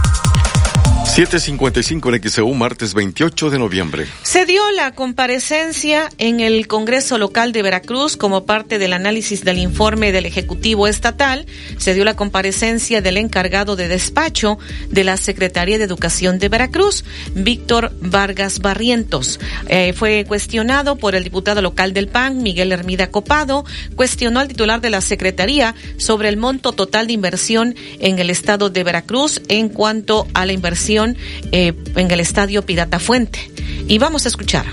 755 1.15 2.09
en 2.15 2.23
XEU, 2.23 2.55
martes 2.55 2.95
28 2.95 3.51
de 3.51 3.59
noviembre. 3.59 4.07
Se 4.23 4.47
dio 4.47 4.63
la 4.71 4.93
comparecencia 4.93 6.09
en 6.17 6.41
el 6.41 6.67
Congreso 6.67 7.19
Local 7.19 7.53
de 7.53 7.61
Veracruz 7.61 8.17
como 8.17 8.47
parte 8.47 8.79
del 8.79 8.95
análisis 8.95 9.45
del 9.45 9.59
informe 9.59 10.11
del 10.11 10.25
Ejecutivo 10.25 10.89
Estatal. 10.89 11.45
Se 11.77 11.93
dio 11.93 12.07
la 12.07 12.17
comparecencia 12.17 13.03
del 13.03 13.19
encargado 13.19 13.77
de 13.77 13.89
despacho 13.89 14.57
de 14.89 15.05
la 15.05 15.19
Secretaría 15.19 15.77
de 15.77 15.85
Educación 15.85 16.39
de 16.39 16.49
Veracruz, 16.49 17.05
Víctor 17.35 17.93
Vargas 18.01 18.61
Barrientos. 18.61 19.39
Eh, 19.69 19.93
fue 19.93 20.25
cuestionado 20.27 20.97
por 20.97 21.15
el 21.15 21.25
diputado 21.25 21.61
local 21.61 21.93
del 21.93 22.09
PAN, 22.09 22.43
Miguel 22.43 22.73
Hermida 22.73 23.11
Copado. 23.11 23.67
Cuestionó 23.97 24.41
al 24.41 24.49
titular 24.49 24.81
de 24.81 24.89
la 24.89 25.03
Secretaría 25.03 25.75
sobre 25.99 26.31
el 26.31 26.39
monto 26.39 26.73
total 26.73 27.07
de 27.07 27.13
inversión 27.13 27.75
en 28.01 28.19
el 28.19 28.31
estado 28.31 28.71
de 28.71 28.83
Veracruz 28.83 29.43
en 29.49 29.69
cuanto 29.69 30.27
a 30.33 30.47
la 30.47 30.55
inversión 30.55 31.02
eh, 31.51 31.73
en 31.97 32.11
el 32.11 32.21
estadio 32.21 32.65
Pirata 32.65 32.99
Fuente. 32.99 33.51
Y 33.89 33.99
vamos 33.99 34.25
a 34.25 34.29
escuchar. 34.29 34.67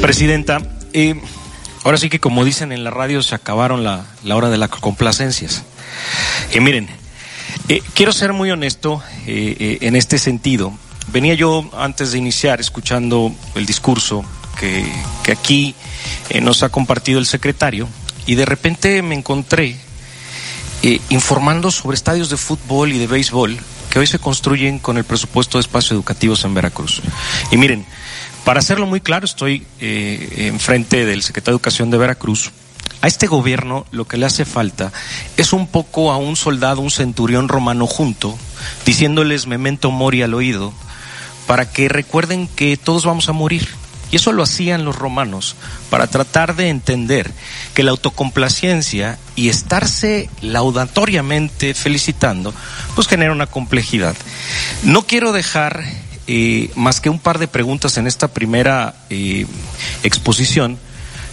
Presidenta, 0.00 0.58
eh, 0.92 1.20
ahora 1.84 1.98
sí 1.98 2.08
que 2.08 2.20
como 2.20 2.44
dicen 2.44 2.72
en 2.72 2.84
la 2.84 2.90
radio 2.90 3.22
se 3.22 3.34
acabaron 3.34 3.84
la, 3.84 4.06
la 4.22 4.36
hora 4.36 4.50
de 4.50 4.58
las 4.58 4.70
complacencias. 4.70 5.62
Y 6.52 6.60
miren, 6.60 6.88
eh, 7.68 7.82
quiero 7.94 8.12
ser 8.12 8.32
muy 8.32 8.50
honesto 8.50 9.02
en 9.26 9.96
este 9.96 10.18
sentido. 10.18 10.72
Venía 11.08 11.34
yo 11.34 11.68
antes 11.76 12.12
de 12.12 12.18
iniciar 12.18 12.60
escuchando 12.60 13.32
el 13.54 13.66
discurso 13.66 14.24
que, 14.58 14.84
que 15.22 15.32
aquí 15.32 15.74
nos 16.40 16.62
ha 16.62 16.70
compartido 16.70 17.18
el 17.18 17.26
secretario 17.26 17.88
y 18.26 18.34
de 18.34 18.46
repente 18.46 19.02
me 19.02 19.14
encontré 19.14 19.76
informando 21.10 21.70
sobre 21.70 21.94
estadios 21.94 22.30
de 22.30 22.36
fútbol 22.36 22.92
y 22.92 22.98
de 22.98 23.06
béisbol 23.06 23.58
que 23.94 24.00
hoy 24.00 24.08
se 24.08 24.18
construyen 24.18 24.80
con 24.80 24.98
el 24.98 25.04
presupuesto 25.04 25.56
de 25.56 25.60
espacios 25.60 25.92
educativos 25.92 26.44
en 26.44 26.52
Veracruz. 26.52 27.00
Y 27.52 27.56
miren, 27.56 27.86
para 28.44 28.58
hacerlo 28.58 28.86
muy 28.86 29.00
claro, 29.00 29.24
estoy 29.24 29.64
eh, 29.78 30.48
enfrente 30.52 31.06
del 31.06 31.22
secretario 31.22 31.52
de 31.52 31.58
Educación 31.58 31.92
de 31.92 31.98
Veracruz. 31.98 32.50
A 33.02 33.06
este 33.06 33.28
gobierno 33.28 33.86
lo 33.92 34.04
que 34.08 34.16
le 34.16 34.26
hace 34.26 34.44
falta 34.44 34.92
es 35.36 35.52
un 35.52 35.68
poco 35.68 36.10
a 36.10 36.16
un 36.16 36.34
soldado, 36.34 36.80
un 36.80 36.90
centurión 36.90 37.46
romano 37.46 37.86
junto, 37.86 38.36
diciéndoles 38.84 39.46
memento 39.46 39.92
mori 39.92 40.22
al 40.22 40.34
oído, 40.34 40.72
para 41.46 41.70
que 41.70 41.88
recuerden 41.88 42.48
que 42.48 42.76
todos 42.76 43.04
vamos 43.04 43.28
a 43.28 43.32
morir 43.32 43.68
y 44.14 44.16
eso 44.16 44.30
lo 44.30 44.44
hacían 44.44 44.84
los 44.84 44.94
romanos 44.94 45.56
para 45.90 46.06
tratar 46.06 46.54
de 46.54 46.68
entender 46.68 47.32
que 47.74 47.82
la 47.82 47.90
autocomplacencia 47.90 49.18
y 49.34 49.48
estarse 49.48 50.30
laudatoriamente 50.40 51.74
felicitando, 51.74 52.54
pues 52.94 53.08
genera 53.08 53.32
una 53.32 53.48
complejidad. 53.48 54.14
No 54.84 55.02
quiero 55.02 55.32
dejar 55.32 55.82
eh, 56.28 56.70
más 56.76 57.00
que 57.00 57.10
un 57.10 57.18
par 57.18 57.40
de 57.40 57.48
preguntas 57.48 57.96
en 57.96 58.06
esta 58.06 58.28
primera 58.28 58.94
eh, 59.10 59.48
exposición, 60.04 60.78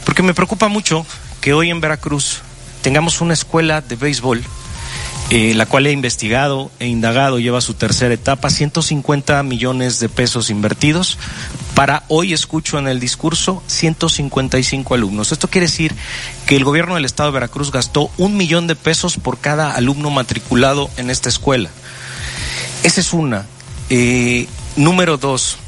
porque 0.03 0.23
me 0.23 0.33
preocupa 0.33 0.67
mucho 0.67 1.05
que 1.39 1.53
hoy 1.53 1.69
en 1.69 1.81
Veracruz 1.81 2.39
tengamos 2.81 3.21
una 3.21 3.35
escuela 3.35 3.81
de 3.81 3.95
béisbol 3.95 4.43
eh, 5.33 5.53
la 5.55 5.65
cual 5.65 5.87
he 5.87 5.93
investigado 5.93 6.71
e 6.79 6.87
indagado, 6.87 7.39
lleva 7.39 7.61
su 7.61 7.73
tercera 7.73 8.13
etapa, 8.13 8.49
150 8.49 9.41
millones 9.43 10.01
de 10.01 10.09
pesos 10.09 10.49
invertidos. 10.49 11.17
Para 11.73 12.03
hoy 12.09 12.33
escucho 12.33 12.77
en 12.77 12.89
el 12.89 12.99
discurso 12.99 13.63
155 13.67 14.93
alumnos. 14.93 15.31
Esto 15.31 15.47
quiere 15.47 15.67
decir 15.67 15.95
que 16.45 16.57
el 16.57 16.65
gobierno 16.65 16.95
del 16.95 17.05
estado 17.05 17.29
de 17.29 17.35
Veracruz 17.35 17.71
gastó 17.71 18.11
un 18.17 18.35
millón 18.35 18.67
de 18.67 18.75
pesos 18.75 19.15
por 19.15 19.39
cada 19.39 19.71
alumno 19.71 20.09
matriculado 20.09 20.89
en 20.97 21.09
esta 21.09 21.29
escuela. 21.29 21.69
Esa 22.83 22.99
es 22.99 23.13
una. 23.13 23.45
Eh, 23.89 24.47
número 24.75 25.15
dos, 25.15 25.59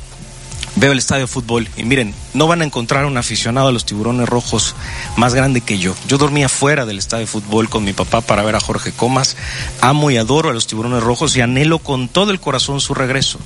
veo 0.75 0.91
el 0.91 0.97
estadio 0.97 1.23
de 1.23 1.27
fútbol 1.27 1.67
y 1.77 1.83
miren, 1.83 2.13
no 2.33 2.47
van 2.47 2.61
a 2.61 2.65
encontrar 2.65 3.05
un 3.05 3.17
aficionado 3.17 3.67
a 3.67 3.71
los 3.71 3.85
tiburones 3.85 4.27
rojos 4.27 4.75
más 5.17 5.33
grande 5.33 5.61
que 5.61 5.77
yo. 5.77 5.95
Yo 6.07 6.17
dormía 6.17 6.49
fuera 6.49 6.85
del 6.85 6.97
estadio 6.97 7.25
de 7.25 7.31
fútbol 7.31 7.69
con 7.69 7.83
mi 7.83 7.93
papá 7.93 8.21
para 8.21 8.43
ver 8.43 8.55
a 8.55 8.59
Jorge 8.59 8.91
Comas. 8.91 9.35
Amo 9.81 10.11
y 10.11 10.17
adoro 10.17 10.49
a 10.49 10.53
los 10.53 10.67
tiburones 10.67 11.03
rojos 11.03 11.35
y 11.35 11.41
anhelo 11.41 11.79
con 11.79 12.07
todo 12.07 12.31
el 12.31 12.39
corazón 12.39 12.81
su 12.81 12.93
regreso. 12.93 13.39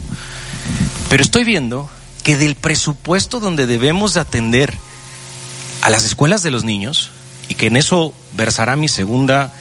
Pero 1.09 1.23
estoy 1.23 1.43
viendo 1.43 1.89
que 2.23 2.37
del 2.37 2.55
presupuesto 2.55 3.39
donde 3.39 3.67
debemos 3.67 4.13
de 4.13 4.19
atender 4.19 4.73
a 5.81 5.89
las 5.89 6.03
escuelas 6.03 6.43
de 6.43 6.51
los 6.51 6.63
niños, 6.63 7.11
y 7.49 7.55
que 7.55 7.67
en 7.67 7.77
eso 7.77 8.13
versará 8.33 8.75
mi 8.75 8.87
segunda 8.87 9.53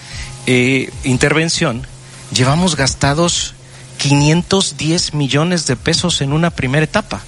eh, 0.47 0.91
intervención, 1.05 1.87
llevamos 2.33 2.77
gastados 2.77 3.55
510 3.99 5.15
millones 5.15 5.67
de 5.67 5.77
pesos 5.77 6.21
en 6.21 6.33
una 6.33 6.51
primera 6.51 6.85
etapa. 6.85 7.23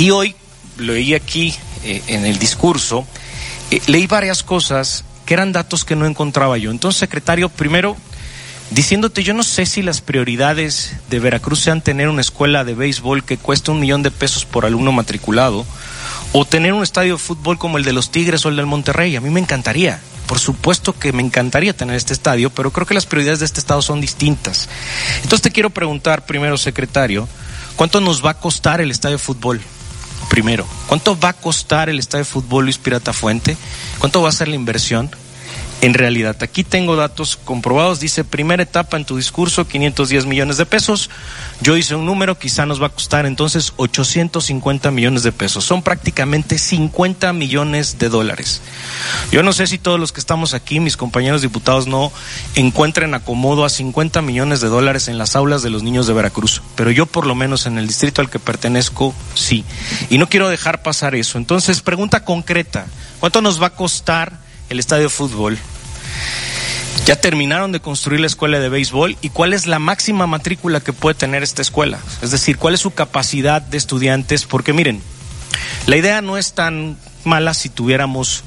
Y 0.00 0.12
hoy 0.12 0.34
leí 0.78 1.12
aquí 1.12 1.54
eh, 1.84 2.02
en 2.06 2.24
el 2.24 2.38
discurso, 2.38 3.06
eh, 3.70 3.82
leí 3.86 4.06
varias 4.06 4.42
cosas 4.42 5.04
que 5.26 5.34
eran 5.34 5.52
datos 5.52 5.84
que 5.84 5.94
no 5.94 6.06
encontraba 6.06 6.56
yo. 6.56 6.70
Entonces, 6.70 6.98
secretario, 6.98 7.50
primero, 7.50 7.98
diciéndote, 8.70 9.22
yo 9.22 9.34
no 9.34 9.42
sé 9.42 9.66
si 9.66 9.82
las 9.82 10.00
prioridades 10.00 10.94
de 11.10 11.20
Veracruz 11.20 11.60
sean 11.60 11.82
tener 11.82 12.08
una 12.08 12.22
escuela 12.22 12.64
de 12.64 12.74
béisbol 12.74 13.24
que 13.24 13.36
cuesta 13.36 13.72
un 13.72 13.80
millón 13.80 14.02
de 14.02 14.10
pesos 14.10 14.46
por 14.46 14.64
alumno 14.64 14.90
matriculado, 14.90 15.66
o 16.32 16.46
tener 16.46 16.72
un 16.72 16.82
estadio 16.82 17.16
de 17.16 17.18
fútbol 17.18 17.58
como 17.58 17.76
el 17.76 17.84
de 17.84 17.92
los 17.92 18.10
Tigres 18.10 18.46
o 18.46 18.48
el 18.48 18.56
del 18.56 18.64
Monterrey. 18.64 19.16
A 19.16 19.20
mí 19.20 19.28
me 19.28 19.40
encantaría. 19.40 20.00
Por 20.26 20.38
supuesto 20.38 20.98
que 20.98 21.12
me 21.12 21.22
encantaría 21.22 21.76
tener 21.76 21.96
este 21.96 22.14
estadio, 22.14 22.48
pero 22.48 22.72
creo 22.72 22.86
que 22.86 22.94
las 22.94 23.04
prioridades 23.04 23.40
de 23.40 23.44
este 23.44 23.60
estado 23.60 23.82
son 23.82 24.00
distintas. 24.00 24.70
Entonces 25.16 25.42
te 25.42 25.50
quiero 25.50 25.68
preguntar 25.68 26.24
primero, 26.24 26.56
secretario, 26.56 27.28
¿cuánto 27.76 28.00
nos 28.00 28.24
va 28.24 28.30
a 28.30 28.38
costar 28.40 28.80
el 28.80 28.90
estadio 28.90 29.18
de 29.18 29.22
fútbol? 29.22 29.60
Primero, 30.30 30.64
¿cuánto 30.86 31.18
va 31.18 31.30
a 31.30 31.32
costar 31.32 31.88
el 31.88 31.98
estadio 31.98 32.24
de 32.24 32.30
fútbol 32.30 32.64
Luis 32.64 32.78
Pirata 32.78 33.12
Fuente? 33.12 33.56
¿Cuánto 33.98 34.22
va 34.22 34.28
a 34.28 34.32
ser 34.32 34.46
la 34.46 34.54
inversión? 34.54 35.10
En 35.80 35.94
realidad. 35.94 36.36
Aquí 36.42 36.64
tengo 36.64 36.96
datos 36.96 37.36
comprobados. 37.36 38.00
Dice, 38.00 38.24
primera 38.24 38.62
etapa 38.62 38.96
en 38.96 39.04
tu 39.04 39.16
discurso, 39.16 39.66
510 39.66 40.26
millones 40.26 40.56
de 40.56 40.66
pesos. 40.66 41.10
Yo 41.60 41.76
hice 41.76 41.94
un 41.94 42.06
número, 42.06 42.38
quizá 42.38 42.66
nos 42.66 42.82
va 42.82 42.88
a 42.88 42.90
costar 42.90 43.26
entonces 43.26 43.72
850 43.76 44.90
millones 44.90 45.22
de 45.22 45.32
pesos. 45.32 45.64
Son 45.64 45.82
prácticamente 45.82 46.58
50 46.58 47.32
millones 47.32 47.98
de 47.98 48.08
dólares. 48.08 48.60
Yo 49.30 49.42
no 49.42 49.52
sé 49.52 49.66
si 49.66 49.78
todos 49.78 49.98
los 49.98 50.12
que 50.12 50.20
estamos 50.20 50.54
aquí, 50.54 50.80
mis 50.80 50.96
compañeros 50.96 51.42
diputados, 51.42 51.86
no 51.86 52.12
encuentren 52.54 53.14
acomodo 53.14 53.64
a 53.64 53.70
50 53.70 54.22
millones 54.22 54.60
de 54.60 54.68
dólares 54.68 55.08
en 55.08 55.18
las 55.18 55.36
aulas 55.36 55.62
de 55.62 55.70
los 55.70 55.82
niños 55.82 56.06
de 56.06 56.12
Veracruz. 56.12 56.62
Pero 56.76 56.90
yo 56.90 57.06
por 57.06 57.26
lo 57.26 57.34
menos 57.34 57.66
en 57.66 57.78
el 57.78 57.86
distrito 57.86 58.20
al 58.20 58.30
que 58.30 58.38
pertenezco, 58.38 59.14
sí. 59.34 59.64
Y 60.10 60.18
no 60.18 60.28
quiero 60.28 60.48
dejar 60.48 60.82
pasar 60.82 61.14
eso. 61.14 61.38
Entonces, 61.38 61.80
pregunta 61.80 62.24
concreta. 62.24 62.86
¿Cuánto 63.20 63.42
nos 63.42 63.62
va 63.62 63.68
a 63.68 63.74
costar 63.74 64.39
el 64.70 64.78
estadio 64.78 65.04
de 65.04 65.08
fútbol. 65.10 65.58
Ya 67.04 67.16
terminaron 67.16 67.72
de 67.72 67.80
construir 67.80 68.20
la 68.20 68.26
escuela 68.26 68.60
de 68.60 68.68
béisbol 68.68 69.16
y 69.20 69.30
cuál 69.30 69.52
es 69.52 69.66
la 69.66 69.78
máxima 69.78 70.26
matrícula 70.26 70.80
que 70.80 70.92
puede 70.92 71.14
tener 71.14 71.42
esta 71.42 71.60
escuela. 71.60 71.98
Es 72.22 72.30
decir, 72.30 72.56
cuál 72.56 72.74
es 72.74 72.80
su 72.80 72.92
capacidad 72.92 73.60
de 73.60 73.76
estudiantes. 73.76 74.44
Porque 74.44 74.72
miren, 74.72 75.02
la 75.86 75.96
idea 75.96 76.22
no 76.22 76.38
es 76.38 76.52
tan 76.52 76.96
mala 77.24 77.52
si 77.52 77.68
tuviéramos 77.68 78.44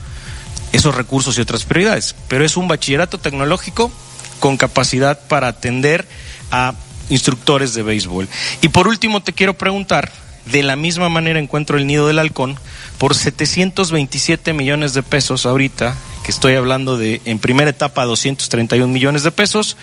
esos 0.71 0.95
recursos 0.95 1.37
y 1.37 1.41
otras 1.41 1.65
prioridades, 1.65 2.15
pero 2.27 2.43
es 2.45 2.57
un 2.57 2.67
bachillerato 2.67 3.17
tecnológico 3.17 3.91
con 4.39 4.57
capacidad 4.57 5.19
para 5.27 5.47
atender 5.47 6.07
a 6.51 6.73
instructores 7.09 7.73
de 7.73 7.83
béisbol. 7.83 8.27
Y 8.61 8.69
por 8.69 8.87
último 8.87 9.21
te 9.21 9.33
quiero 9.33 9.55
preguntar, 9.55 10.11
de 10.45 10.63
la 10.63 10.75
misma 10.75 11.09
manera 11.09 11.39
encuentro 11.39 11.77
el 11.77 11.87
nido 11.87 12.07
del 12.07 12.19
halcón 12.19 12.57
por 12.97 13.15
727 13.15 14.53
millones 14.53 14.93
de 14.93 15.03
pesos 15.03 15.45
ahorita, 15.45 15.95
que 16.23 16.31
estoy 16.31 16.55
hablando 16.55 16.97
de 16.97 17.21
en 17.25 17.37
primera 17.37 17.69
etapa 17.69 18.05
231 18.05 18.91
millones 18.91 19.23
de 19.23 19.31
pesos 19.31 19.77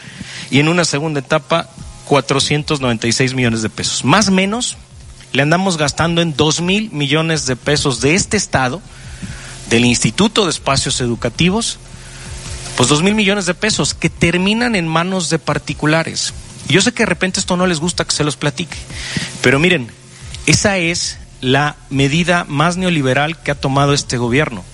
y 0.50 0.58
en 0.58 0.68
una 0.68 0.84
segunda 0.84 1.20
etapa 1.20 1.68
496 2.06 3.34
millones 3.34 3.62
de 3.62 3.70
pesos. 3.70 4.04
Más 4.04 4.28
o 4.28 4.32
menos 4.32 4.76
le 5.32 5.42
andamos 5.42 5.76
gastando 5.76 6.22
en 6.22 6.34
2 6.34 6.60
mil 6.62 6.90
millones 6.90 7.46
de 7.46 7.56
pesos 7.56 8.00
de 8.00 8.14
este 8.14 8.36
Estado, 8.36 8.82
del 9.68 9.84
Instituto 9.84 10.44
de 10.44 10.50
Espacios 10.50 11.00
Educativos, 11.00 11.78
pues 12.76 12.88
2 12.88 13.02
mil 13.02 13.14
millones 13.14 13.46
de 13.46 13.54
pesos 13.54 13.94
que 13.94 14.10
terminan 14.10 14.74
en 14.74 14.88
manos 14.88 15.30
de 15.30 15.38
particulares. 15.38 16.32
Yo 16.68 16.80
sé 16.80 16.92
que 16.92 17.02
de 17.02 17.08
repente 17.08 17.38
esto 17.38 17.56
no 17.56 17.66
les 17.66 17.80
gusta 17.80 18.04
que 18.04 18.14
se 18.14 18.24
los 18.24 18.36
platique, 18.36 18.76
pero 19.42 19.58
miren, 19.58 19.88
esa 20.46 20.78
es 20.78 21.18
la 21.40 21.76
medida 21.90 22.44
más 22.48 22.76
neoliberal 22.76 23.40
que 23.40 23.50
ha 23.50 23.54
tomado 23.54 23.92
este 23.92 24.16
gobierno. 24.16 24.64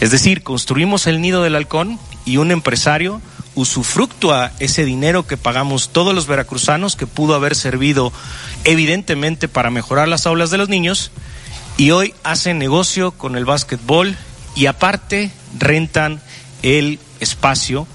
Es 0.00 0.10
decir, 0.10 0.42
construimos 0.42 1.06
el 1.06 1.20
nido 1.20 1.42
del 1.42 1.54
halcón 1.54 1.98
y 2.24 2.36
un 2.36 2.50
empresario 2.50 3.20
usufructúa 3.54 4.52
ese 4.58 4.84
dinero 4.84 5.26
que 5.26 5.36
pagamos 5.36 5.90
todos 5.90 6.14
los 6.14 6.26
veracruzanos, 6.26 6.96
que 6.96 7.06
pudo 7.06 7.34
haber 7.34 7.54
servido 7.54 8.12
evidentemente 8.64 9.48
para 9.48 9.70
mejorar 9.70 10.08
las 10.08 10.26
aulas 10.26 10.50
de 10.50 10.58
los 10.58 10.68
niños, 10.68 11.10
y 11.76 11.90
hoy 11.90 12.14
hacen 12.22 12.58
negocio 12.58 13.12
con 13.12 13.36
el 13.36 13.44
básquetbol 13.44 14.16
y 14.54 14.66
aparte 14.66 15.30
rentan 15.58 16.20
el 16.62 16.98
espacio, 17.20 17.86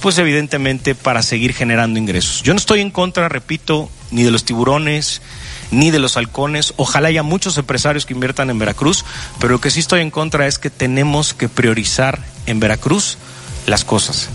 pues 0.00 0.18
evidentemente 0.18 0.94
para 0.94 1.22
seguir 1.22 1.54
generando 1.54 1.98
ingresos. 1.98 2.42
Yo 2.42 2.52
no 2.52 2.58
estoy 2.58 2.80
en 2.80 2.90
contra, 2.90 3.28
repito, 3.28 3.90
ni 4.10 4.22
de 4.22 4.30
los 4.30 4.44
tiburones, 4.44 5.22
ni 5.72 5.90
de 5.90 5.98
los 5.98 6.16
halcones. 6.16 6.74
Ojalá 6.76 7.08
haya 7.08 7.24
muchos 7.24 7.58
empresarios 7.58 8.06
que 8.06 8.14
inviertan 8.14 8.50
en 8.50 8.60
Veracruz, 8.60 9.04
pero 9.40 9.54
lo 9.54 9.60
que 9.60 9.70
sí 9.70 9.80
estoy 9.80 10.02
en 10.02 10.12
contra 10.12 10.46
es 10.46 10.60
que 10.60 10.70
tenemos 10.70 11.34
que 11.34 11.48
priorizar 11.48 12.20
en 12.46 12.60
Veracruz 12.60 13.18
las 13.66 13.84
cosas. 13.84 14.28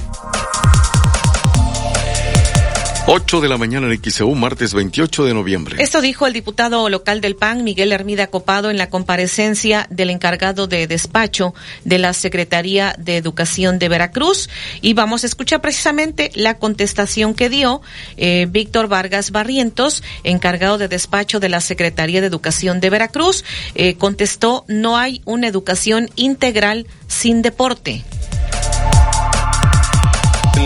8 3.09 3.39
de 3.39 3.47
la 3.47 3.57
mañana 3.57 3.87
en 3.87 4.03
XEU, 4.03 4.35
martes 4.35 4.73
28 4.73 5.23
de 5.23 5.33
noviembre. 5.33 5.81
Esto 5.81 6.01
dijo 6.01 6.27
el 6.27 6.33
diputado 6.33 6.89
local 6.89 7.21
del 7.21 7.37
PAN, 7.37 7.63
Miguel 7.63 7.93
Hermida 7.93 8.27
Copado, 8.27 8.69
en 8.69 8.77
la 8.77 8.89
comparecencia 8.89 9.87
del 9.89 10.09
encargado 10.09 10.67
de 10.67 10.87
despacho 10.87 11.53
de 11.85 11.99
la 11.99 12.11
Secretaría 12.11 12.93
de 12.97 13.15
Educación 13.15 13.79
de 13.79 13.87
Veracruz. 13.87 14.49
Y 14.81 14.93
vamos 14.93 15.23
a 15.23 15.27
escuchar 15.27 15.61
precisamente 15.61 16.31
la 16.35 16.55
contestación 16.55 17.33
que 17.33 17.47
dio 17.47 17.81
eh, 18.17 18.45
Víctor 18.49 18.89
Vargas 18.89 19.31
Barrientos, 19.31 20.03
encargado 20.25 20.77
de 20.77 20.89
despacho 20.89 21.39
de 21.39 21.47
la 21.47 21.61
Secretaría 21.61 22.19
de 22.19 22.27
Educación 22.27 22.81
de 22.81 22.89
Veracruz. 22.89 23.45
Eh, 23.75 23.95
contestó, 23.95 24.65
no 24.67 24.97
hay 24.97 25.21
una 25.23 25.47
educación 25.47 26.09
integral 26.17 26.87
sin 27.07 27.41
deporte. 27.41 28.03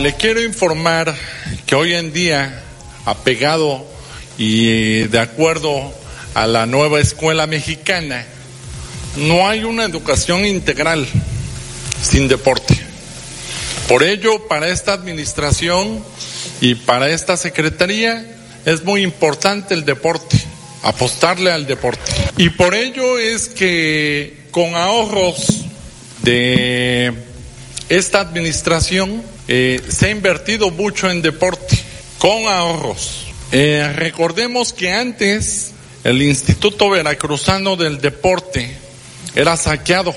Le 0.01 0.13
quiero 0.15 0.41
informar 0.41 1.13
que 1.71 1.75
hoy 1.77 1.93
en 1.93 2.11
día, 2.11 2.61
apegado 3.05 3.87
y 4.37 5.03
de 5.03 5.19
acuerdo 5.19 5.93
a 6.33 6.45
la 6.45 6.65
nueva 6.65 6.99
escuela 6.99 7.47
mexicana, 7.47 8.25
no 9.15 9.47
hay 9.47 9.63
una 9.63 9.85
educación 9.85 10.45
integral 10.45 11.07
sin 12.03 12.27
deporte. 12.27 12.77
Por 13.87 14.03
ello, 14.03 14.49
para 14.49 14.67
esta 14.67 14.91
administración 14.91 16.03
y 16.59 16.75
para 16.75 17.09
esta 17.09 17.37
secretaría 17.37 18.21
es 18.65 18.83
muy 18.83 19.01
importante 19.01 19.73
el 19.73 19.85
deporte, 19.85 20.37
apostarle 20.83 21.53
al 21.53 21.67
deporte. 21.67 22.11
Y 22.35 22.49
por 22.49 22.75
ello 22.75 23.17
es 23.17 23.47
que 23.47 24.41
con 24.51 24.75
ahorros 24.75 25.63
de 26.21 27.13
esta 27.87 28.19
administración 28.19 29.23
eh, 29.53 29.81
se 29.89 30.05
ha 30.05 30.11
invertido 30.11 30.71
mucho 30.71 31.11
en 31.11 31.21
deporte 31.21 31.77
con 32.19 32.47
ahorros. 32.47 33.25
Eh, 33.51 33.91
recordemos 33.93 34.71
que 34.71 34.93
antes 34.93 35.73
el 36.05 36.21
Instituto 36.21 36.89
Veracruzano 36.89 37.75
del 37.75 37.99
Deporte 37.99 38.73
era 39.35 39.57
saqueado 39.57 40.15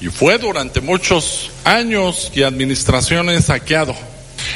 y 0.00 0.08
fue 0.08 0.36
durante 0.38 0.80
muchos 0.80 1.52
años 1.62 2.32
y 2.34 2.42
administraciones 2.42 3.44
saqueado. 3.44 3.94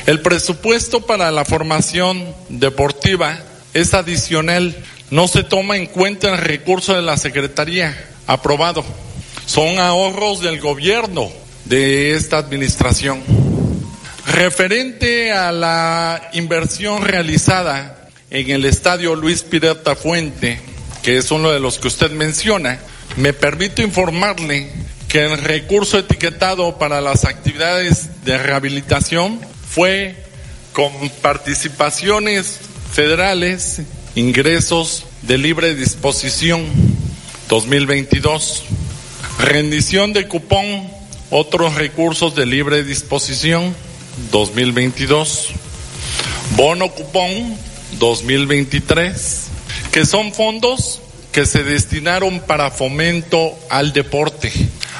El 0.07 0.21
presupuesto 0.23 1.07
para 1.07 1.31
la 1.31 1.45
formación 1.45 2.35
deportiva 2.49 3.39
es 3.75 3.95
adicional, 3.95 4.75
no 5.12 5.29
se 5.29 5.45
toma 5.45 5.77
en 5.77 5.87
cuenta 5.87 6.31
el 6.31 6.39
recurso 6.39 6.95
de 6.95 7.03
la 7.03 7.17
Secretaría 7.17 7.97
aprobado. 8.27 8.85
Son 9.47 9.79
ahorros 9.79 10.41
del 10.41 10.61
gobierno 10.61 11.31
de 11.67 12.17
esta 12.17 12.39
administración. 12.39 13.23
Referente 14.27 15.31
a 15.31 15.53
la 15.53 16.31
inversión 16.33 17.03
realizada 17.03 18.09
en 18.29 18.51
el 18.51 18.65
estadio 18.65 19.15
Luis 19.15 19.43
Pirata 19.43 19.95
Fuente, 19.95 20.59
que 21.05 21.17
es 21.17 21.31
uno 21.31 21.53
de 21.53 21.61
los 21.61 21.79
que 21.79 21.87
usted 21.87 22.11
menciona, 22.11 22.81
me 23.17 23.33
permito 23.33 23.83
informarle 23.83 24.69
que 25.09 25.25
el 25.25 25.39
recurso 25.39 25.99
etiquetado 25.99 26.77
para 26.77 27.01
las 27.01 27.25
actividades 27.25 28.25
de 28.25 28.37
rehabilitación 28.37 29.41
fue 29.71 30.17
con 30.73 30.91
participaciones 31.23 32.59
federales, 32.93 33.83
ingresos 34.17 35.05
de 35.23 35.39
libre 35.39 35.77
disposición 35.77 36.67
2022, 37.49 38.65
rendición 39.39 40.12
de 40.12 40.27
cupón, 40.27 40.91
otros 41.31 41.77
recursos 41.77 42.35
de 42.35 42.45
libre 42.45 42.83
disposición 42.83 43.75
2022, 44.31 45.48
bono 46.57 46.90
cupón 46.90 47.57
2023, 47.98 49.48
que 49.92 50.07
son 50.07 50.33
fondos 50.33 51.00
que 51.33 51.44
se 51.44 51.64
destinaron 51.64 52.40
para 52.40 52.70
fomento 52.70 53.55
al 53.68 53.92
deporte. 53.92 54.52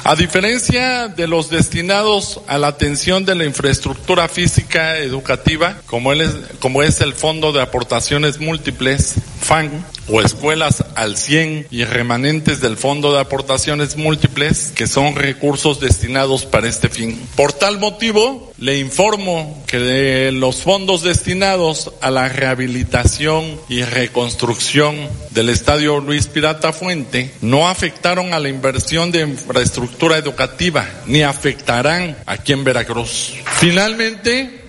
A 0.03 0.15
diferencia 0.15 1.07
de 1.07 1.27
los 1.27 1.49
destinados 1.49 2.41
a 2.47 2.57
la 2.57 2.67
atención 2.67 3.25
de 3.25 3.35
la 3.35 3.45
infraestructura 3.45 4.27
física 4.27 4.97
educativa, 4.99 5.81
como, 5.87 6.13
es, 6.13 6.35
como 6.59 6.83
es 6.83 7.01
el 7.01 7.13
Fondo 7.13 7.51
de 7.51 7.61
Aportaciones 7.61 8.39
Múltiples, 8.39 9.15
FAN, 9.41 9.85
o 10.07 10.21
escuelas 10.21 10.83
al 10.95 11.17
100 11.17 11.67
y 11.69 11.83
remanentes 11.83 12.61
del 12.61 12.77
Fondo 12.77 13.13
de 13.13 13.19
Aportaciones 13.19 13.97
Múltiples, 13.97 14.71
que 14.75 14.87
son 14.87 15.15
recursos 15.15 15.79
destinados 15.79 16.45
para 16.45 16.67
este 16.67 16.89
fin. 16.89 17.19
Por 17.35 17.53
tal 17.53 17.79
motivo, 17.79 18.51
le 18.57 18.79
informo 18.79 19.63
que 19.67 19.79
de 19.79 20.31
los 20.31 20.63
fondos 20.63 21.03
destinados 21.03 21.91
a 22.01 22.09
la 22.09 22.29
rehabilitación 22.29 23.59
y 23.69 23.83
reconstrucción 23.83 24.95
del 25.31 25.49
Estadio 25.49 25.99
Luis 25.99 26.27
Pirata 26.27 26.73
Fuente 26.73 27.31
no 27.41 27.67
afectaron 27.67 28.33
a 28.33 28.39
la 28.39 28.49
inversión 28.49 29.11
de 29.11 29.21
infraestructura 29.21 30.17
educativa 30.17 30.87
ni 31.05 31.21
afectarán 31.21 32.17
aquí 32.25 32.53
en 32.53 32.63
Veracruz. 32.63 33.33
Finalmente, 33.59 34.66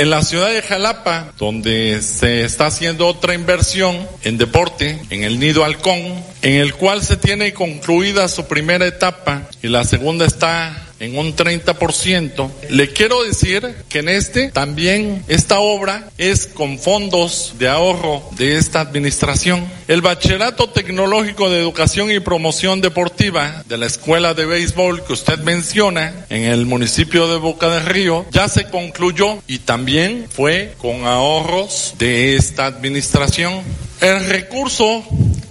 en 0.00 0.08
la 0.08 0.22
ciudad 0.22 0.48
de 0.48 0.62
Jalapa, 0.62 1.30
donde 1.38 2.00
se 2.00 2.42
está 2.42 2.68
haciendo 2.68 3.06
otra 3.06 3.34
inversión 3.34 4.08
en 4.24 4.38
deporte, 4.38 4.98
en 5.10 5.24
el 5.24 5.38
Nido 5.38 5.62
Halcón, 5.62 6.24
en 6.40 6.54
el 6.54 6.72
cual 6.72 7.02
se 7.02 7.18
tiene 7.18 7.52
concluida 7.52 8.26
su 8.28 8.46
primera 8.46 8.86
etapa 8.86 9.42
y 9.60 9.68
la 9.68 9.84
segunda 9.84 10.24
está 10.24 10.89
en 11.00 11.18
un 11.18 11.34
30%. 11.34 12.50
Le 12.68 12.92
quiero 12.92 13.22
decir 13.24 13.74
que 13.88 13.98
en 13.98 14.08
este 14.08 14.50
también 14.50 15.24
esta 15.28 15.58
obra 15.58 16.08
es 16.18 16.46
con 16.46 16.78
fondos 16.78 17.54
de 17.58 17.68
ahorro 17.68 18.22
de 18.36 18.56
esta 18.56 18.80
administración. 18.80 19.66
El 19.88 20.02
Bachillerato 20.02 20.68
Tecnológico 20.68 21.50
de 21.50 21.58
Educación 21.58 22.10
y 22.10 22.20
Promoción 22.20 22.80
Deportiva 22.80 23.64
de 23.66 23.78
la 23.78 23.86
Escuela 23.86 24.34
de 24.34 24.46
Béisbol 24.46 25.04
que 25.04 25.14
usted 25.14 25.38
menciona 25.40 26.26
en 26.28 26.44
el 26.44 26.66
municipio 26.66 27.26
de 27.28 27.38
Boca 27.38 27.68
del 27.68 27.86
Río 27.86 28.26
ya 28.30 28.48
se 28.48 28.64
concluyó 28.64 29.42
y 29.46 29.58
también 29.58 30.26
fue 30.28 30.74
con 30.78 31.06
ahorros 31.06 31.94
de 31.98 32.36
esta 32.36 32.66
administración. 32.66 33.62
El 34.00 34.26
recurso 34.26 35.04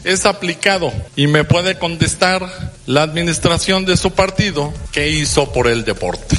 es 0.03 0.25
aplicado 0.25 0.91
y 1.15 1.27
me 1.27 1.43
puede 1.43 1.77
contestar 1.77 2.47
la 2.85 3.03
administración 3.03 3.85
de 3.85 3.97
su 3.97 4.11
partido 4.11 4.73
que 4.91 5.09
hizo 5.09 5.51
por 5.51 5.67
el 5.67 5.85
deporte. 5.85 6.37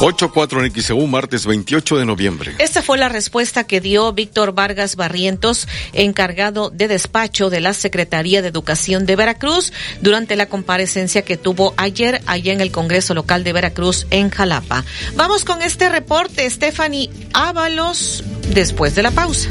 8-4 0.00 0.64
en 0.64 0.82
XEU, 0.82 1.06
martes 1.06 1.44
28 1.44 1.98
de 1.98 2.06
noviembre. 2.06 2.54
Esta 2.58 2.80
fue 2.80 2.96
la 2.96 3.10
respuesta 3.10 3.64
que 3.64 3.82
dio 3.82 4.14
Víctor 4.14 4.54
Vargas 4.54 4.96
Barrientos, 4.96 5.68
encargado 5.92 6.70
de 6.70 6.88
despacho 6.88 7.50
de 7.50 7.60
la 7.60 7.74
Secretaría 7.74 8.40
de 8.40 8.48
Educación 8.48 9.04
de 9.04 9.16
Veracruz, 9.16 9.74
durante 10.00 10.36
la 10.36 10.46
comparecencia 10.46 11.20
que 11.20 11.36
tuvo 11.36 11.74
ayer 11.76 12.22
allá 12.26 12.54
en 12.54 12.62
el 12.62 12.72
Congreso 12.72 13.12
Local 13.12 13.44
de 13.44 13.52
Veracruz 13.52 14.06
en 14.10 14.30
Jalapa. 14.30 14.86
Vamos 15.16 15.44
con 15.44 15.60
este 15.60 15.90
reporte, 15.90 16.48
Stephanie 16.48 17.10
Ábalos, 17.34 18.24
después 18.54 18.94
de 18.94 19.02
la 19.02 19.10
pausa. 19.10 19.50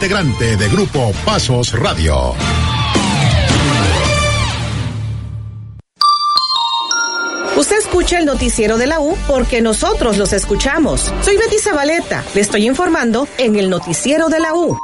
integrante 0.00 0.56
de 0.56 0.66
Grupo 0.70 1.12
Pasos 1.26 1.78
Radio. 1.78 2.34
Usted 7.54 7.76
escucha 7.76 8.18
el 8.18 8.24
noticiero 8.24 8.78
de 8.78 8.86
la 8.86 8.98
U 8.98 9.14
porque 9.28 9.60
nosotros 9.60 10.16
los 10.16 10.32
escuchamos. 10.32 11.12
Soy 11.20 11.36
Betty 11.36 11.58
Zabaleta. 11.58 12.24
Le 12.32 12.40
estoy 12.40 12.66
informando 12.66 13.28
en 13.36 13.56
el 13.56 13.68
noticiero 13.68 14.30
de 14.30 14.40
la 14.40 14.54
U. 14.54 14.78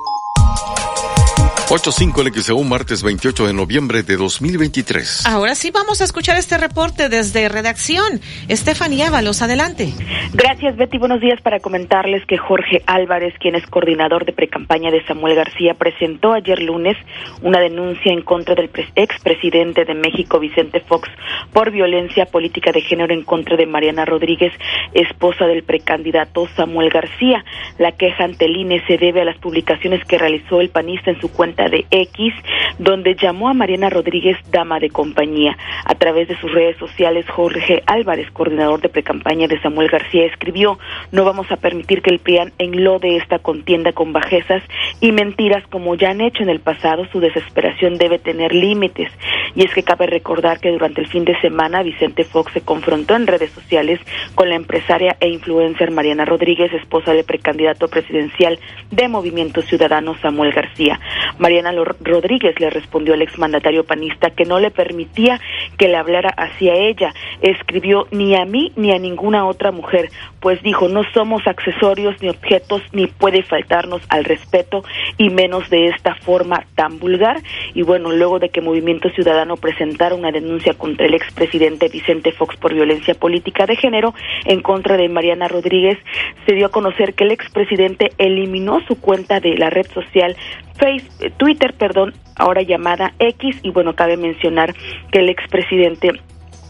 8.5 1.68 2.24
el 2.24 2.32
XEU, 2.32 2.62
martes 2.62 3.02
28 3.02 3.48
de 3.48 3.52
noviembre 3.52 4.04
de 4.04 4.16
2023. 4.16 5.26
Ahora 5.26 5.56
sí 5.56 5.72
vamos 5.72 6.00
a 6.00 6.04
escuchar 6.04 6.36
este 6.36 6.56
reporte 6.58 7.08
desde 7.08 7.48
redacción. 7.48 8.20
Estefanía 8.46 9.08
Ábalos, 9.08 9.42
adelante. 9.42 9.92
Gracias, 10.32 10.76
Betty. 10.76 10.98
Buenos 10.98 11.20
días 11.20 11.40
para 11.42 11.58
comentarles 11.58 12.24
que 12.26 12.38
Jorge 12.38 12.84
Álvarez, 12.86 13.34
quien 13.40 13.56
es 13.56 13.66
coordinador 13.66 14.24
de 14.24 14.32
precampaña 14.32 14.92
de 14.92 15.04
Samuel 15.06 15.34
García, 15.34 15.74
presentó 15.74 16.34
ayer 16.34 16.62
lunes 16.62 16.96
una 17.42 17.58
denuncia 17.58 18.12
en 18.12 18.22
contra 18.22 18.54
del 18.54 18.70
expresidente 18.94 19.84
de 19.84 19.94
México, 19.94 20.38
Vicente 20.38 20.78
Fox, 20.78 21.08
por 21.52 21.72
violencia 21.72 22.26
política 22.26 22.70
de 22.70 22.82
género 22.82 23.12
en 23.12 23.24
contra 23.24 23.56
de 23.56 23.66
Mariana 23.66 24.04
Rodríguez, 24.04 24.52
esposa 24.94 25.46
del 25.46 25.64
precandidato 25.64 26.46
Samuel 26.54 26.90
García. 26.90 27.44
La 27.78 27.90
queja 27.90 28.22
ante 28.22 28.44
el 28.44 28.56
INE 28.56 28.86
se 28.86 28.98
debe 28.98 29.22
a 29.22 29.24
las 29.24 29.38
publicaciones 29.38 30.04
que 30.04 30.16
realizó 30.16 30.60
el 30.60 30.70
panista 30.70 31.10
en 31.10 31.20
su 31.20 31.32
cuenta 31.32 31.55
de 31.64 31.86
X, 31.90 32.34
donde 32.78 33.14
llamó 33.14 33.48
a 33.48 33.54
Mariana 33.54 33.90
Rodríguez 33.90 34.36
dama 34.50 34.78
de 34.78 34.90
compañía. 34.90 35.56
A 35.84 35.94
través 35.94 36.28
de 36.28 36.38
sus 36.38 36.52
redes 36.52 36.76
sociales, 36.76 37.26
Jorge 37.28 37.82
Álvarez, 37.86 38.30
coordinador 38.30 38.80
de 38.80 38.88
precampaña 38.88 39.48
de 39.48 39.60
Samuel 39.60 39.88
García, 39.88 40.26
escribió, 40.26 40.78
no 41.12 41.24
vamos 41.24 41.50
a 41.50 41.56
permitir 41.56 42.02
que 42.02 42.10
el 42.10 42.18
PRIAN 42.18 42.52
enlode 42.58 43.16
esta 43.16 43.38
contienda 43.38 43.92
con 43.92 44.12
bajezas 44.12 44.62
y 45.00 45.12
mentiras 45.12 45.64
como 45.68 45.94
ya 45.94 46.10
han 46.10 46.20
hecho 46.20 46.42
en 46.42 46.50
el 46.50 46.60
pasado, 46.60 47.06
su 47.12 47.20
desesperación 47.20 47.98
debe 47.98 48.18
tener 48.18 48.54
límites. 48.54 49.10
Y 49.54 49.64
es 49.64 49.72
que 49.72 49.82
cabe 49.82 50.06
recordar 50.06 50.60
que 50.60 50.70
durante 50.70 51.00
el 51.00 51.06
fin 51.06 51.24
de 51.24 51.38
semana 51.40 51.82
Vicente 51.82 52.24
Fox 52.24 52.52
se 52.52 52.60
confrontó 52.60 53.14
en 53.14 53.26
redes 53.26 53.50
sociales 53.52 54.00
con 54.34 54.48
la 54.48 54.56
empresaria 54.56 55.16
e 55.20 55.28
influencer 55.28 55.90
Mariana 55.90 56.24
Rodríguez, 56.24 56.72
esposa 56.72 57.12
del 57.12 57.24
precandidato 57.24 57.88
presidencial 57.88 58.58
de 58.90 59.08
Movimiento 59.08 59.62
Ciudadano 59.62 60.16
Samuel 60.20 60.52
García. 60.52 61.00
Mariana 61.46 61.70
Rodríguez 62.00 62.58
le 62.58 62.70
respondió 62.70 63.14
al 63.14 63.22
exmandatario 63.22 63.84
panista 63.84 64.30
que 64.30 64.44
no 64.44 64.58
le 64.58 64.72
permitía 64.72 65.40
que 65.78 65.86
le 65.86 65.96
hablara 65.96 66.30
hacia 66.30 66.74
ella. 66.74 67.14
Escribió 67.40 68.08
ni 68.10 68.34
a 68.34 68.44
mí 68.44 68.72
ni 68.74 68.90
a 68.90 68.98
ninguna 68.98 69.46
otra 69.46 69.70
mujer, 69.70 70.10
pues 70.40 70.60
dijo, 70.64 70.88
no 70.88 71.04
somos 71.14 71.46
accesorios 71.46 72.20
ni 72.20 72.30
objetos 72.30 72.82
ni 72.90 73.06
puede 73.06 73.44
faltarnos 73.44 74.02
al 74.08 74.24
respeto 74.24 74.82
y 75.18 75.30
menos 75.30 75.70
de 75.70 75.86
esta 75.86 76.16
forma 76.16 76.66
tan 76.74 76.98
vulgar. 76.98 77.40
Y 77.74 77.82
bueno, 77.82 78.10
luego 78.10 78.40
de 78.40 78.48
que 78.48 78.60
Movimiento 78.60 79.08
Ciudadano 79.10 79.56
presentara 79.56 80.16
una 80.16 80.32
denuncia 80.32 80.74
contra 80.74 81.06
el 81.06 81.14
expresidente 81.14 81.88
Vicente 81.88 82.32
Fox 82.32 82.56
por 82.56 82.74
violencia 82.74 83.14
política 83.14 83.66
de 83.66 83.76
género 83.76 84.14
en 84.46 84.62
contra 84.62 84.96
de 84.96 85.08
Mariana 85.08 85.46
Rodríguez, 85.46 85.96
se 86.44 86.54
dio 86.54 86.66
a 86.66 86.70
conocer 86.70 87.14
que 87.14 87.22
el 87.22 87.30
expresidente 87.30 88.10
eliminó 88.18 88.80
su 88.88 89.00
cuenta 89.00 89.38
de 89.38 89.56
la 89.56 89.70
red 89.70 89.86
social 89.92 90.34
Facebook, 90.78 91.35
Twitter, 91.36 91.74
perdón, 91.74 92.14
ahora 92.36 92.62
llamada 92.62 93.12
X, 93.18 93.58
y 93.62 93.70
bueno, 93.70 93.94
cabe 93.94 94.16
mencionar 94.16 94.74
que 95.10 95.20
el 95.20 95.28
expresidente 95.28 96.12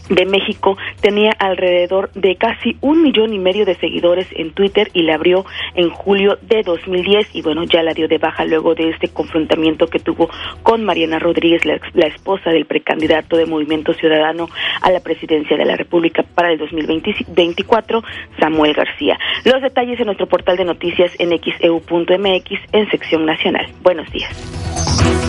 de 0.09 0.27
México 0.27 0.77
tenía 1.01 1.33
alrededor 1.39 2.11
de 2.13 2.37
casi 2.37 2.77
un 2.81 3.03
millón 3.03 3.33
y 3.33 3.39
medio 3.39 3.65
de 3.65 3.75
seguidores 3.75 4.27
en 4.33 4.53
Twitter 4.53 4.91
y 4.93 5.03
la 5.03 5.15
abrió 5.15 5.45
en 5.75 5.91
julio 5.91 6.39
de 6.43 6.63
2010 6.63 7.35
y 7.35 7.43
bueno 7.43 7.65
ya 7.65 7.83
la 7.83 7.95
dio 7.95 8.09
de 8.09 8.19
baja 8.19 8.45
luego 8.45 8.75
de 8.75 8.91
este 8.91 9.09
confrontamiento 9.09 9.87
que 9.87 9.99
tuvo 9.99 10.31
con 10.63 10.85
Mariana 10.85 11.19
Rodríguez 11.19 11.65
la, 11.65 12.07
esposa 12.07 12.51
del 12.51 12.67
precandidato 12.67 13.37
de 13.37 13.47
Movimiento 13.47 13.93
Ciudadano 13.93 14.49
a 14.81 14.91
la 14.91 15.01
presidencia 15.01 15.57
de 15.57 15.65
la 15.65 15.77
República 15.77 16.25
para 16.35 16.53
el 16.53 16.59
2024 16.59 18.03
Samuel 18.39 18.75
García. 18.75 19.19
Los 19.45 19.61
detalles 19.61 19.99
en 19.99 20.07
nuestro 20.07 20.27
portal 20.27 20.57
de 20.57 20.65
noticias 20.65 21.13
en 21.19 21.31
xeu.mx 21.31 22.51
en 22.73 22.91
sección 22.91 23.27
nacional. 23.27 23.67
Buenos 23.83 24.11
días 24.13 25.26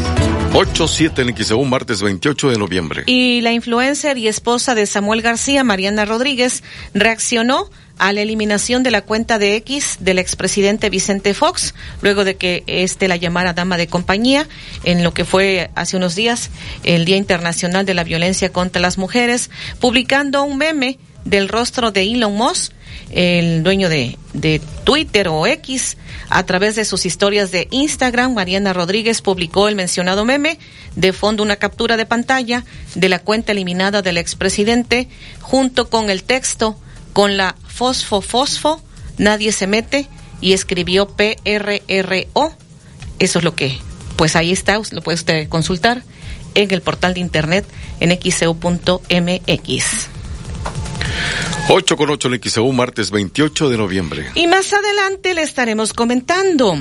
8-7 0.57 1.19
en 1.19 1.37
XEU, 1.37 1.63
martes 1.65 2.01
28 2.01 2.49
de 2.49 2.57
noviembre. 2.57 3.03
Y 3.05 3.41
la 3.41 3.51
influencer 3.51 4.17
y 4.17 4.27
esposa 4.27 4.73
de 4.73 4.87
Samuel 4.87 5.21
García, 5.21 5.63
Mariana 5.63 6.03
Rodríguez, 6.03 6.63
reaccionó 6.95 7.69
a 7.99 8.11
la 8.11 8.21
eliminación 8.21 8.81
de 8.81 8.89
la 8.89 9.03
cuenta 9.03 9.37
de 9.37 9.55
X 9.57 9.97
del 9.99 10.17
expresidente 10.17 10.89
Vicente 10.89 11.35
Fox, 11.35 11.75
luego 12.01 12.23
de 12.23 12.37
que 12.37 12.63
éste 12.65 13.07
la 13.07 13.17
llamara 13.17 13.53
dama 13.53 13.77
de 13.77 13.85
compañía, 13.85 14.47
en 14.83 15.03
lo 15.03 15.13
que 15.13 15.25
fue 15.25 15.69
hace 15.75 15.95
unos 15.95 16.15
días 16.15 16.49
el 16.83 17.05
Día 17.05 17.17
Internacional 17.17 17.85
de 17.85 17.93
la 17.93 18.03
Violencia 18.03 18.51
contra 18.51 18.81
las 18.81 18.97
Mujeres, 18.97 19.51
publicando 19.79 20.43
un 20.43 20.57
meme 20.57 20.97
del 21.23 21.49
rostro 21.49 21.91
de 21.91 22.01
Elon 22.01 22.33
Musk, 22.33 22.73
el 23.09 23.63
dueño 23.63 23.89
de, 23.89 24.17
de 24.33 24.61
Twitter 24.83 25.27
o 25.27 25.45
X, 25.47 25.97
a 26.29 26.43
través 26.43 26.75
de 26.75 26.85
sus 26.85 27.05
historias 27.05 27.51
de 27.51 27.67
Instagram, 27.71 28.33
Mariana 28.33 28.73
Rodríguez 28.73 29.21
publicó 29.21 29.67
el 29.67 29.75
mencionado 29.75 30.25
meme, 30.25 30.59
de 30.95 31.13
fondo 31.13 31.43
una 31.43 31.55
captura 31.55 31.97
de 31.97 32.05
pantalla 32.05 32.65
de 32.95 33.09
la 33.09 33.19
cuenta 33.19 33.51
eliminada 33.51 34.01
del 34.01 34.17
expresidente, 34.17 35.07
junto 35.41 35.89
con 35.89 36.09
el 36.09 36.23
texto, 36.23 36.77
con 37.13 37.37
la 37.37 37.55
fosfo 37.67 38.21
fosfo, 38.21 38.81
nadie 39.17 39.51
se 39.51 39.67
mete, 39.67 40.07
y 40.41 40.53
escribió 40.53 41.07
PRRO. 41.07 42.53
Eso 43.19 43.39
es 43.39 43.43
lo 43.43 43.55
que, 43.55 43.77
pues 44.15 44.35
ahí 44.35 44.51
está, 44.51 44.79
lo 44.91 45.01
puede 45.01 45.15
usted 45.15 45.49
consultar 45.49 46.03
en 46.55 46.71
el 46.71 46.81
portal 46.81 47.13
de 47.13 47.19
internet 47.19 47.65
en 47.99 48.17
xeu.mx. 48.19 50.16
8 51.69 51.97
con 51.97 52.09
8 52.09 52.29
en 52.33 52.41
XEU, 52.41 52.71
martes 52.71 53.11
28 53.11 53.69
de 53.69 53.77
noviembre. 53.77 54.31
Y 54.35 54.47
más 54.47 54.71
adelante 54.71 55.33
le 55.33 55.41
estaremos 55.41 55.93
comentando. 55.93 56.77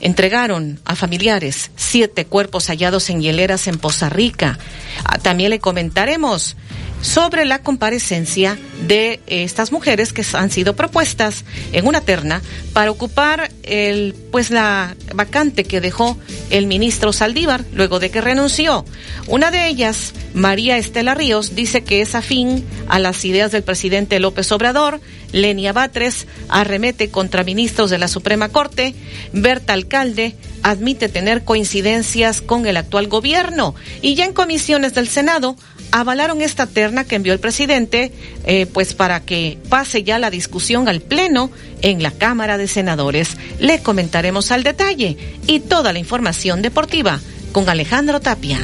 Entregaron 0.00 0.80
a 0.84 0.96
familiares 0.96 1.70
siete 1.76 2.24
cuerpos 2.26 2.66
hallados 2.66 3.10
en 3.10 3.22
hieleras 3.22 3.68
en 3.68 3.78
Poza 3.78 4.08
Rica. 4.08 4.58
Ah, 5.04 5.18
También 5.18 5.50
le 5.50 5.60
comentaremos 5.60 6.56
sobre 7.04 7.44
la 7.44 7.58
comparecencia 7.58 8.58
de 8.86 9.20
estas 9.26 9.72
mujeres 9.72 10.14
que 10.14 10.24
han 10.32 10.50
sido 10.50 10.74
propuestas 10.74 11.44
en 11.72 11.86
una 11.86 12.00
terna 12.00 12.40
para 12.72 12.90
ocupar 12.90 13.50
el 13.62 14.16
pues 14.32 14.50
la 14.50 14.96
vacante 15.14 15.64
que 15.64 15.82
dejó 15.82 16.16
el 16.48 16.66
ministro 16.66 17.12
Saldívar 17.12 17.64
luego 17.74 18.00
de 18.00 18.10
que 18.10 18.22
renunció. 18.22 18.86
Una 19.28 19.50
de 19.50 19.68
ellas, 19.68 20.14
María 20.32 20.78
Estela 20.78 21.14
Ríos, 21.14 21.54
dice 21.54 21.84
que 21.84 22.00
es 22.00 22.14
afín 22.14 22.64
a 22.88 22.98
las 22.98 23.24
ideas 23.26 23.52
del 23.52 23.62
presidente 23.62 24.18
López 24.18 24.50
Obrador. 24.50 25.00
Lenia 25.30 25.72
Batres 25.72 26.26
arremete 26.48 27.10
contra 27.10 27.44
ministros 27.44 27.90
de 27.90 27.98
la 27.98 28.08
Suprema 28.08 28.48
Corte. 28.48 28.94
Berta 29.32 29.74
Alcalde 29.74 30.36
admite 30.62 31.08
tener 31.08 31.44
coincidencias 31.44 32.40
con 32.40 32.66
el 32.66 32.76
actual 32.76 33.08
gobierno. 33.08 33.74
Y 34.00 34.14
ya 34.14 34.24
en 34.24 34.32
comisiones 34.32 34.94
del 34.94 35.08
Senado 35.08 35.56
avalaron 35.94 36.42
esta 36.42 36.66
terna 36.66 37.04
que 37.04 37.14
envió 37.14 37.32
el 37.32 37.38
presidente, 37.38 38.10
eh, 38.44 38.66
pues 38.66 38.94
para 38.94 39.20
que 39.20 39.58
pase 39.68 40.02
ya 40.02 40.18
la 40.18 40.28
discusión 40.28 40.88
al 40.88 41.00
Pleno 41.00 41.52
en 41.82 42.02
la 42.02 42.10
Cámara 42.10 42.58
de 42.58 42.66
Senadores. 42.66 43.36
Le 43.60 43.80
comentaremos 43.80 44.50
al 44.50 44.64
detalle 44.64 45.16
y 45.46 45.60
toda 45.60 45.92
la 45.92 46.00
información 46.00 46.62
deportiva 46.62 47.20
con 47.52 47.68
Alejandro 47.68 48.20
Tapia. 48.20 48.58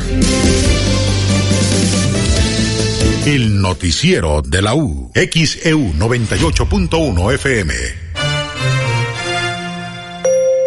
El 3.24 3.62
noticiero 3.62 4.42
de 4.42 4.62
la 4.62 4.74
U. 4.74 5.12
XEU 5.14 5.92
98.1 5.92 7.34
FM. 7.34 7.99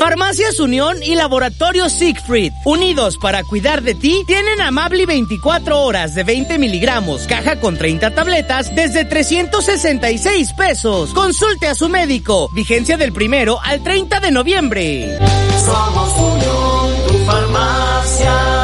Farmacias 0.04 0.60
Unión 0.60 1.02
y 1.02 1.16
Laboratorio 1.16 1.88
Siegfried, 1.88 2.52
unidos 2.66 3.18
para 3.18 3.42
cuidar 3.46 3.84
de 3.84 3.96
ti, 3.96 4.26
tienen 4.28 4.60
Amabli 4.60 5.06
24 5.06 5.80
horas 5.80 6.14
de 6.14 6.26
20 6.26 6.60
miligramos, 6.60 7.22
caja 7.22 7.58
con 7.62 7.78
30 7.78 8.14
tabletas 8.14 8.76
desde 8.76 9.06
366 9.06 10.52
pesos. 10.58 11.14
Consulte 11.14 11.68
a 11.68 11.76
su 11.76 11.88
médico. 11.88 12.50
Vigencia 12.54 12.98
del 12.98 13.14
primero 13.14 13.62
al 13.64 13.82
30 13.82 14.20
de 14.20 14.32
noviembre. 14.32 15.20
Somos 15.66 16.14
Unión, 16.18 17.08
tu 17.08 17.18
farmacia. 17.20 18.63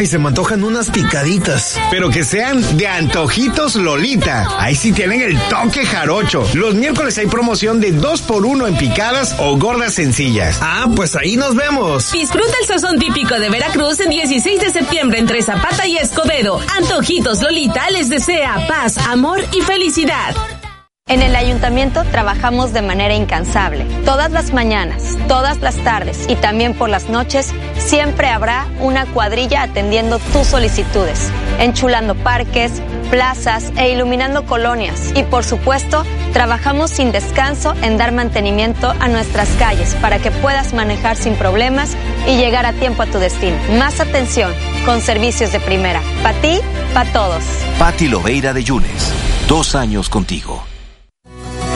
Ay, 0.00 0.06
se 0.06 0.18
me 0.18 0.28
antojan 0.28 0.64
unas 0.64 0.90
picaditas. 0.90 1.78
Pero 1.90 2.08
que 2.08 2.24
sean 2.24 2.78
de 2.78 2.88
antojitos 2.88 3.74
Lolita. 3.74 4.48
Ahí 4.58 4.74
sí 4.74 4.92
tienen 4.92 5.20
el 5.20 5.38
toque 5.50 5.84
jarocho. 5.84 6.42
Los 6.54 6.74
miércoles 6.74 7.18
hay 7.18 7.26
promoción 7.26 7.80
de 7.80 7.92
2 7.92 8.22
por 8.22 8.46
1 8.46 8.66
en 8.66 8.78
picadas 8.78 9.36
o 9.38 9.58
gordas 9.58 9.92
sencillas. 9.92 10.58
Ah, 10.62 10.88
pues 10.96 11.16
ahí 11.16 11.36
nos 11.36 11.54
vemos. 11.54 12.12
Disfruta 12.12 12.54
el 12.62 12.66
sazón 12.66 12.98
típico 12.98 13.38
de 13.38 13.50
Veracruz 13.50 14.00
el 14.00 14.08
16 14.08 14.62
de 14.62 14.70
septiembre 14.70 15.18
entre 15.18 15.42
Zapata 15.42 15.86
y 15.86 15.98
Escobedo. 15.98 16.62
Antojitos 16.78 17.42
Lolita 17.42 17.90
les 17.90 18.08
desea 18.08 18.66
paz, 18.68 18.96
amor 18.96 19.44
y 19.52 19.60
felicidad. 19.60 20.34
En 21.10 21.22
el 21.22 21.34
ayuntamiento 21.34 22.04
trabajamos 22.04 22.72
de 22.72 22.82
manera 22.82 23.14
incansable. 23.14 23.84
Todas 24.04 24.30
las 24.30 24.52
mañanas, 24.52 25.18
todas 25.26 25.58
las 25.58 25.74
tardes 25.78 26.26
y 26.28 26.36
también 26.36 26.72
por 26.72 26.88
las 26.88 27.08
noches 27.08 27.52
siempre 27.78 28.28
habrá 28.28 28.68
una 28.78 29.06
cuadrilla 29.06 29.64
atendiendo 29.64 30.20
tus 30.32 30.46
solicitudes, 30.46 31.32
enchulando 31.58 32.14
parques, 32.14 32.80
plazas 33.10 33.72
e 33.76 33.90
iluminando 33.90 34.46
colonias. 34.46 35.12
Y 35.16 35.24
por 35.24 35.42
supuesto, 35.42 36.04
trabajamos 36.32 36.92
sin 36.92 37.10
descanso 37.10 37.74
en 37.82 37.98
dar 37.98 38.12
mantenimiento 38.12 38.94
a 39.00 39.08
nuestras 39.08 39.48
calles 39.58 39.96
para 39.96 40.20
que 40.20 40.30
puedas 40.30 40.74
manejar 40.74 41.16
sin 41.16 41.34
problemas 41.34 41.96
y 42.28 42.36
llegar 42.36 42.66
a 42.66 42.72
tiempo 42.72 43.02
a 43.02 43.06
tu 43.06 43.18
destino. 43.18 43.56
Más 43.80 43.98
atención 43.98 44.52
con 44.86 45.00
servicios 45.00 45.50
de 45.50 45.58
primera. 45.58 46.02
Para 46.22 46.40
ti, 46.40 46.60
para 46.94 47.12
todos. 47.12 47.42
Patti 47.80 48.06
Loveira 48.06 48.52
de 48.52 48.62
Yunes. 48.62 49.12
Dos 49.48 49.74
años 49.74 50.08
contigo. 50.08 50.69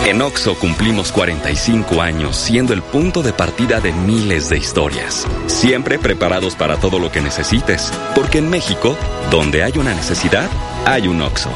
En 0.06 0.20
OXO 0.20 0.54
cumplimos 0.56 1.10
45 1.12 2.02
años 2.02 2.36
siendo 2.36 2.74
el 2.74 2.82
punto 2.82 3.22
de 3.22 3.32
partida 3.32 3.80
de 3.80 3.90
miles 3.92 4.50
de 4.50 4.58
historias. 4.58 5.26
Siempre 5.46 5.98
preparados 5.98 6.54
para 6.56 6.76
todo 6.76 6.98
lo 6.98 7.10
que 7.10 7.22
necesites. 7.22 7.90
Porque 8.14 8.36
en 8.36 8.50
México, 8.50 8.98
donde 9.30 9.62
hay 9.62 9.72
una 9.78 9.94
necesidad, 9.94 10.50
hay 10.84 11.08
un 11.08 11.22
OXO. 11.22 11.48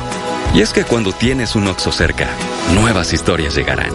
Y 0.55 0.63
es 0.63 0.73
que 0.73 0.85
cuando 0.85 1.13
tienes 1.13 1.57
un 1.57 1.67
OXO 1.67 1.93
cerca, 1.93 2.27
nuevas 2.73 3.13
historias 3.13 3.55
llegarán. 3.55 3.93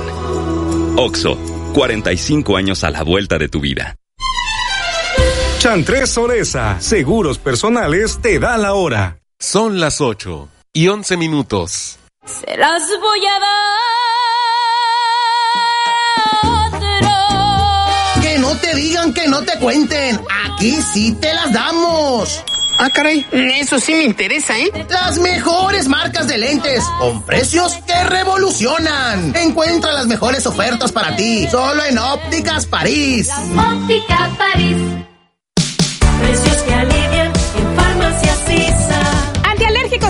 OXO, 0.98 1.36
45 1.74 2.56
años 2.56 2.84
a 2.84 2.92
la 2.92 3.02
vuelta 3.02 3.40
de 3.40 3.50
tu 3.50 3.60
vida. 3.60 3.96
Chantres 5.58 6.12
Soresa, 6.12 6.80
seguros 6.80 7.40
personales, 7.40 8.20
te 8.22 8.38
da 8.38 8.58
la 8.58 8.76
hora. 8.76 9.18
Son 9.40 9.80
las 9.80 10.00
8 10.00 10.48
y 10.74 10.90
11 10.90 11.18
minutos. 11.18 11.98
Se 12.26 12.56
las 12.56 12.84
voy 13.02 13.26
a 13.26 13.40
Que 13.40 14.03
te 18.74 18.80
digan, 18.80 19.14
que 19.14 19.28
no 19.28 19.42
te 19.44 19.58
cuenten. 19.60 20.20
Aquí 20.46 20.78
sí 20.94 21.14
te 21.20 21.34
las 21.34 21.52
damos. 21.52 22.44
Ah, 22.80 22.90
caray, 22.90 23.26
eso 23.32 23.80
sí 23.80 23.94
me 23.94 24.04
interesa, 24.04 24.58
¿eh? 24.58 24.72
Las 24.90 25.20
mejores 25.20 25.88
marcas 25.88 26.28
de 26.28 26.40
lentes, 26.40 26.84
con 27.00 27.24
precios 27.24 27.78
que 27.86 28.04
revolucionan. 28.06 29.36
Encuentra 29.36 29.92
las 29.94 30.08
mejores 30.08 30.48
ofertas 30.48 30.92
para 30.92 31.16
ti, 31.16 31.48
solo 31.52 31.84
en 31.86 32.00
Ópticas 32.00 32.66
París. 32.66 33.30
Óptica 33.56 34.32
París. 34.38 34.78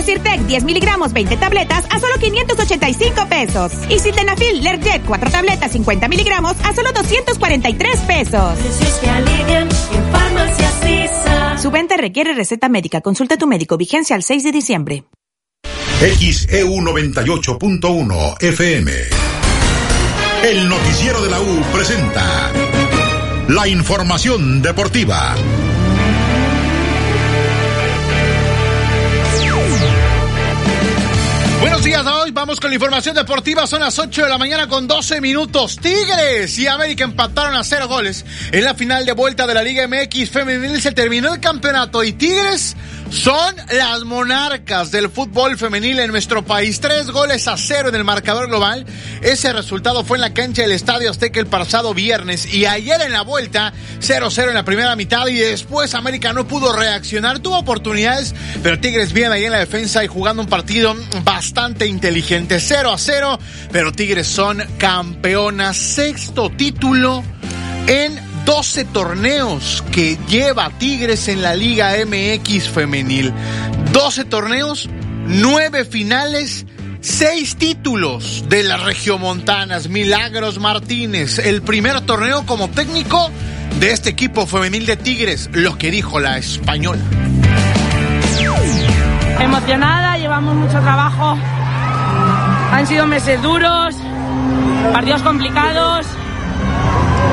Sirtec 0.02 0.40
10 0.40 0.64
miligramos 0.64 1.12
20 1.12 1.36
tabletas 1.36 1.84
a 1.90 2.00
solo 2.00 2.14
585 2.18 3.26
pesos. 3.28 3.72
Y 3.88 3.98
Sildenafil 3.98 4.62
Lerjet 4.62 5.04
4 5.04 5.30
tabletas 5.30 5.72
50 5.72 6.08
miligramos 6.08 6.56
a 6.64 6.74
solo 6.74 6.92
243 6.92 8.00
pesos. 8.00 8.58
Que 9.00 9.10
alivian 9.10 9.68
en. 9.68 9.94
Su 11.58 11.70
venta 11.70 11.96
requiere 11.96 12.34
receta 12.34 12.68
médica. 12.68 13.00
Consulta 13.00 13.36
a 13.36 13.38
tu 13.38 13.46
médico. 13.46 13.76
Vigencia 13.76 14.16
al 14.16 14.22
6 14.22 14.42
de 14.42 14.52
diciembre. 14.52 15.04
XEU 16.00 16.68
98.1 16.68 18.42
FM. 18.42 18.92
El 20.42 20.68
noticiero 20.68 21.22
de 21.22 21.30
la 21.30 21.40
U 21.40 21.62
presenta 21.72 22.52
la 23.48 23.66
información 23.66 24.60
deportiva. 24.60 25.34
Buenos 31.64 31.82
días 31.82 32.04
hoy, 32.06 32.30
vamos 32.30 32.60
con 32.60 32.68
la 32.68 32.74
información 32.74 33.16
deportiva, 33.16 33.66
son 33.66 33.80
las 33.80 33.98
8 33.98 34.24
de 34.24 34.28
la 34.28 34.36
mañana 34.36 34.68
con 34.68 34.86
12 34.86 35.22
minutos. 35.22 35.78
Tigres 35.78 36.58
y 36.58 36.66
América 36.66 37.04
empataron 37.04 37.56
a 37.56 37.64
cero 37.64 37.88
goles. 37.88 38.26
En 38.52 38.64
la 38.64 38.74
final 38.74 39.06
de 39.06 39.12
vuelta 39.12 39.46
de 39.46 39.54
la 39.54 39.62
Liga 39.62 39.88
MX 39.88 40.28
femenil 40.28 40.82
se 40.82 40.92
terminó 40.92 41.32
el 41.32 41.40
campeonato 41.40 42.04
y 42.04 42.12
Tigres 42.12 42.76
son 43.14 43.54
las 43.70 44.02
monarcas 44.02 44.90
del 44.90 45.08
fútbol 45.08 45.56
femenil 45.56 46.00
en 46.00 46.10
nuestro 46.10 46.44
país. 46.44 46.80
Tres 46.80 47.10
goles 47.10 47.46
a 47.46 47.56
cero 47.56 47.88
en 47.88 47.94
el 47.94 48.02
marcador 48.02 48.48
global. 48.48 48.84
Ese 49.22 49.52
resultado 49.52 50.04
fue 50.04 50.16
en 50.16 50.22
la 50.22 50.34
cancha 50.34 50.62
del 50.62 50.72
Estadio 50.72 51.10
Azteca 51.10 51.38
el 51.38 51.46
pasado 51.46 51.94
viernes 51.94 52.52
y 52.52 52.66
ayer 52.66 53.00
en 53.02 53.12
la 53.12 53.22
vuelta 53.22 53.72
0-0 54.00 54.48
en 54.48 54.54
la 54.54 54.64
primera 54.64 54.96
mitad 54.96 55.28
y 55.28 55.36
después 55.36 55.94
América 55.94 56.32
no 56.32 56.48
pudo 56.48 56.74
reaccionar. 56.74 57.38
Tuvo 57.38 57.58
oportunidades, 57.58 58.34
pero 58.64 58.80
Tigres 58.80 59.12
bien 59.12 59.30
ahí 59.30 59.44
en 59.44 59.52
la 59.52 59.60
defensa 59.60 60.02
y 60.02 60.08
jugando 60.08 60.42
un 60.42 60.48
partido 60.48 60.96
bastante 61.22 61.86
inteligente. 61.86 62.58
0 62.58 62.90
a 62.90 62.98
0, 62.98 63.38
pero 63.70 63.92
Tigres 63.92 64.26
son 64.26 64.60
campeonas. 64.76 65.76
Sexto 65.76 66.50
título 66.50 67.22
en 67.86 68.23
12 68.44 68.84
torneos 68.86 69.82
que 69.90 70.18
lleva 70.28 70.70
Tigres 70.78 71.28
en 71.28 71.40
la 71.40 71.54
Liga 71.54 71.92
MX 72.06 72.68
femenil. 72.68 73.32
12 73.92 74.24
torneos, 74.26 74.88
9 75.26 75.84
finales, 75.86 76.66
6 77.00 77.56
títulos 77.56 78.44
de 78.48 78.62
las 78.62 78.82
regiomontanas. 78.82 79.88
Milagros 79.88 80.58
Martínez, 80.58 81.38
el 81.38 81.62
primer 81.62 82.02
torneo 82.02 82.44
como 82.44 82.68
técnico 82.68 83.30
de 83.80 83.92
este 83.92 84.10
equipo 84.10 84.46
femenil 84.46 84.84
de 84.84 84.96
Tigres, 84.96 85.48
lo 85.52 85.78
que 85.78 85.90
dijo 85.90 86.20
la 86.20 86.36
española. 86.36 87.02
Emocionada, 89.40 90.18
llevamos 90.18 90.54
mucho 90.54 90.80
trabajo. 90.80 91.38
Han 92.72 92.86
sido 92.86 93.06
meses 93.06 93.40
duros, 93.42 93.94
partidos 94.92 95.22
complicados. 95.22 96.06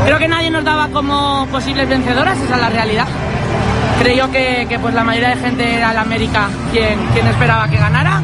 Creo 0.05 0.17
que 0.19 0.27
nadie 0.27 0.49
nos 0.49 0.63
daba 0.63 0.89
como 0.89 1.47
posibles 1.47 1.87
vencedoras, 1.87 2.37
esa 2.39 2.55
es 2.55 2.61
la 2.61 2.69
realidad. 2.69 3.07
Creo 4.01 4.31
que, 4.31 4.77
pues 4.81 4.93
la 4.93 5.03
mayoría 5.03 5.29
de 5.29 5.37
gente 5.37 5.75
era 5.75 5.93
la 5.93 6.01
América 6.01 6.49
quien, 6.71 6.99
quien 7.13 7.27
esperaba 7.27 7.69
que 7.69 7.77
ganara. 7.77 8.21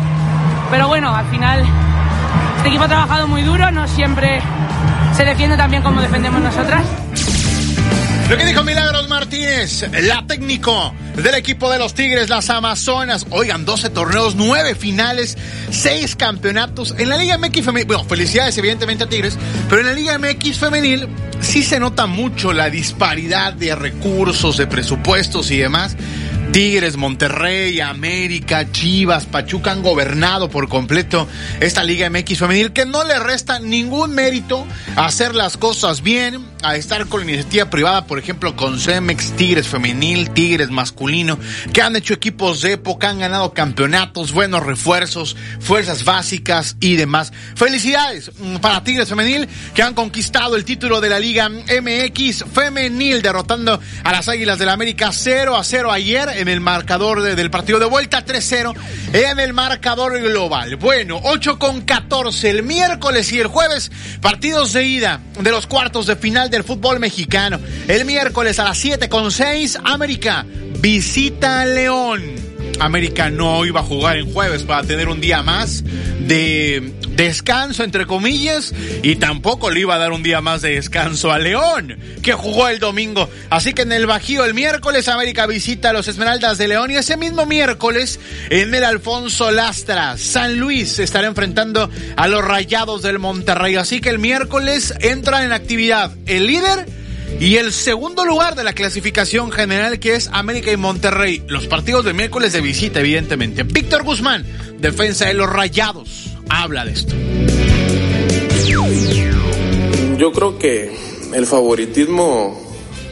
Pero 0.71 0.87
bueno, 0.87 1.15
al 1.15 1.25
final 1.27 1.63
este 2.57 2.69
equipo 2.69 2.83
ha 2.85 2.87
trabajado 2.87 3.27
muy 3.27 3.43
duro, 3.43 3.71
no 3.71 3.87
siempre 3.87 4.41
se 5.13 5.23
defiende 5.23 5.55
tan 5.55 5.71
bien 5.71 5.83
como 5.83 6.01
defendemos 6.01 6.41
nosotras. 6.41 6.83
Lo 8.29 8.37
que 8.37 8.45
dijo 8.45 8.61
Milagros 8.61 9.07
Martínez, 9.07 9.85
la 10.01 10.27
técnico 10.27 10.93
del 11.15 11.33
equipo 11.35 11.71
de 11.71 11.79
los 11.79 11.93
Tigres, 11.93 12.27
las 12.27 12.49
Amazonas. 12.49 13.25
Oigan, 13.29 13.63
12 13.63 13.89
torneos, 13.89 14.35
9 14.35 14.75
finales, 14.75 15.37
6 15.71 16.17
campeonatos. 16.17 16.93
En 16.97 17.07
la 17.07 17.17
Liga 17.17 17.37
MX 17.37 17.63
femenil, 17.63 17.87
bueno, 17.87 18.03
felicidades 18.03 18.57
evidentemente 18.57 19.05
a 19.05 19.07
Tigres, 19.07 19.37
pero 19.69 19.79
en 19.79 19.87
la 19.87 19.93
Liga 19.93 20.17
MX 20.17 20.57
femenil 20.57 21.07
sí 21.39 21.63
se 21.63 21.79
nota 21.79 22.05
mucho 22.05 22.51
la 22.51 22.69
disparidad 22.69 23.53
de 23.53 23.73
recursos, 23.75 24.57
de 24.57 24.67
presupuestos 24.67 25.49
y 25.51 25.57
demás. 25.57 25.95
Tigres, 26.51 26.97
Monterrey, 26.97 27.79
América, 27.81 28.71
Chivas, 28.71 29.25
Pachuca 29.25 29.71
han 29.71 29.81
gobernado 29.81 30.49
por 30.49 30.69
completo 30.69 31.27
esta 31.59 31.83
Liga 31.83 32.09
MX 32.09 32.39
femenil 32.39 32.73
que 32.73 32.85
no 32.85 33.03
le 33.03 33.19
resta 33.19 33.59
ningún 33.59 34.11
mérito 34.11 34.65
a 34.95 35.05
hacer 35.05 35.35
las 35.35 35.57
cosas 35.57 36.01
bien, 36.01 36.45
a 36.63 36.75
estar 36.75 37.07
con 37.07 37.21
la 37.21 37.31
iniciativa 37.31 37.69
privada, 37.69 38.05
por 38.05 38.19
ejemplo, 38.19 38.55
con 38.55 38.79
Cemex, 38.79 39.35
Tigres 39.35 39.67
femenil, 39.67 40.31
Tigres 40.31 40.69
masculino, 40.69 41.37
que 41.73 41.81
han 41.81 41.95
hecho 41.95 42.13
equipos 42.13 42.61
de 42.61 42.73
época, 42.73 43.09
han 43.09 43.19
ganado 43.19 43.53
campeonatos, 43.53 44.31
buenos 44.31 44.63
refuerzos, 44.63 45.35
fuerzas 45.59 46.05
básicas 46.05 46.77
y 46.79 46.95
demás. 46.95 47.33
Felicidades 47.55 48.31
mm, 48.37 48.57
para 48.57 48.83
Tigres 48.83 49.09
femenil 49.09 49.47
que 49.73 49.83
han 49.83 49.93
conquistado 49.93 50.55
el 50.55 50.65
título 50.65 51.01
de 51.01 51.09
la 51.09 51.19
Liga 51.19 51.49
MX 51.49 52.45
femenil, 52.53 53.21
derrotando 53.21 53.79
a 54.03 54.11
las 54.11 54.27
Águilas 54.27 54.59
del 54.59 54.67
la 54.67 54.73
América 54.73 55.13
0 55.13 55.55
a 55.55 55.63
0 55.63 55.91
ayer 55.93 56.27
en 56.35 56.46
en 56.47 56.53
el 56.53 56.61
marcador 56.61 57.21
de, 57.21 57.35
del 57.35 57.51
partido 57.51 57.79
de 57.79 57.85
vuelta 57.85 58.25
3-0 58.25 58.73
en 59.13 59.39
el 59.39 59.53
marcador 59.53 60.19
global. 60.19 60.77
Bueno, 60.77 61.19
8 61.23 61.59
con 61.59 61.81
14 61.81 62.49
el 62.49 62.63
miércoles 62.63 63.31
y 63.33 63.39
el 63.39 63.47
jueves, 63.47 63.91
partidos 64.21 64.73
de 64.73 64.85
ida 64.85 65.19
de 65.39 65.51
los 65.51 65.67
cuartos 65.67 66.07
de 66.07 66.15
final 66.15 66.49
del 66.49 66.63
fútbol 66.63 66.99
mexicano. 66.99 67.59
El 67.87 68.05
miércoles 68.05 68.59
a 68.59 68.63
las 68.63 68.77
7 68.77 69.09
con 69.09 69.31
6, 69.31 69.79
América 69.83 70.45
visita 70.79 71.61
a 71.61 71.65
León. 71.65 72.23
América 72.79 73.29
no 73.29 73.65
iba 73.65 73.79
a 73.79 73.83
jugar 73.83 74.17
en 74.17 74.31
jueves 74.31 74.63
para 74.63 74.83
tener 74.83 75.09
un 75.09 75.19
día 75.19 75.41
más 75.41 75.83
de 75.83 76.93
descanso, 77.17 77.83
entre 77.83 78.05
comillas, 78.05 78.73
y 79.03 79.15
tampoco 79.15 79.69
le 79.69 79.81
iba 79.81 79.95
a 79.95 79.97
dar 79.97 80.11
un 80.13 80.23
día 80.23 80.39
más 80.39 80.61
de 80.61 80.75
descanso 80.75 81.31
a 81.31 81.39
León, 81.39 81.99
que 82.21 82.33
jugó 82.33 82.69
el 82.69 82.79
domingo. 82.79 83.27
Así 83.49 83.73
que 83.73 83.81
en 83.81 83.91
el 83.91 84.05
Bajío 84.05 84.45
el 84.45 84.53
miércoles 84.53 85.09
América 85.09 85.47
visita 85.47 85.89
a 85.89 85.93
los 85.93 86.07
Esmeraldas 86.07 86.57
de 86.57 86.67
León 86.69 86.91
y 86.91 86.95
ese 86.95 87.17
mismo 87.17 87.45
miércoles 87.45 88.19
en 88.49 88.73
el 88.73 88.83
Alfonso 88.83 89.51
Lastra, 89.51 90.17
San 90.17 90.59
Luis 90.59 90.99
estará 90.99 91.27
enfrentando 91.27 91.89
a 92.15 92.27
los 92.27 92.45
Rayados 92.45 93.01
del 93.01 93.19
Monterrey. 93.19 93.75
Así 93.75 93.99
que 93.99 94.09
el 94.09 94.19
miércoles 94.19 94.93
entran 95.01 95.43
en 95.43 95.51
actividad 95.51 96.11
el 96.27 96.45
líder 96.45 96.85
y 97.39 97.57
el 97.57 97.73
segundo 97.73 98.25
lugar 98.25 98.55
de 98.55 98.63
la 98.63 98.73
clasificación 98.73 99.51
general 99.51 99.99
que 99.99 100.15
es 100.15 100.29
América 100.31 100.71
y 100.71 100.77
Monterrey. 100.77 101.43
Los 101.47 101.67
partidos 101.67 102.05
de 102.05 102.13
miércoles 102.13 102.53
de 102.53 102.61
visita, 102.61 102.99
evidentemente. 102.99 103.63
Víctor 103.63 104.03
Guzmán, 104.03 104.45
defensa 104.79 105.25
de 105.25 105.33
los 105.33 105.49
Rayados, 105.49 106.36
habla 106.49 106.85
de 106.85 106.91
esto. 106.91 107.15
Yo 110.17 110.31
creo 110.31 110.57
que 110.57 110.91
el 111.33 111.45
favoritismo 111.45 112.59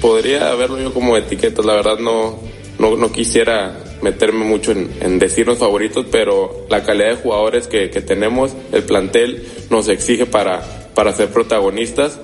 podría 0.01 0.53
verlo 0.55 0.79
yo 0.79 0.93
como 0.93 1.17
etiqueta. 1.17 1.61
La 1.61 1.75
verdad 1.75 1.99
no, 1.99 2.39
no, 2.79 2.95
no 2.95 3.11
quisiera 3.11 3.77
meterme 4.01 4.45
mucho 4.45 4.71
en, 4.71 4.91
en, 5.01 5.19
decirnos 5.19 5.57
favoritos, 5.57 6.05
pero 6.11 6.65
la 6.69 6.83
calidad 6.83 7.09
de 7.09 7.15
jugadores 7.15 7.67
que, 7.67 7.89
que 7.89 8.01
tenemos, 8.01 8.53
el 8.71 8.83
plantel 8.83 9.47
nos 9.69 9.87
exige 9.87 10.25
para, 10.25 10.61
para 10.93 11.13
ser 11.13 11.29
protagonistas 11.29 12.19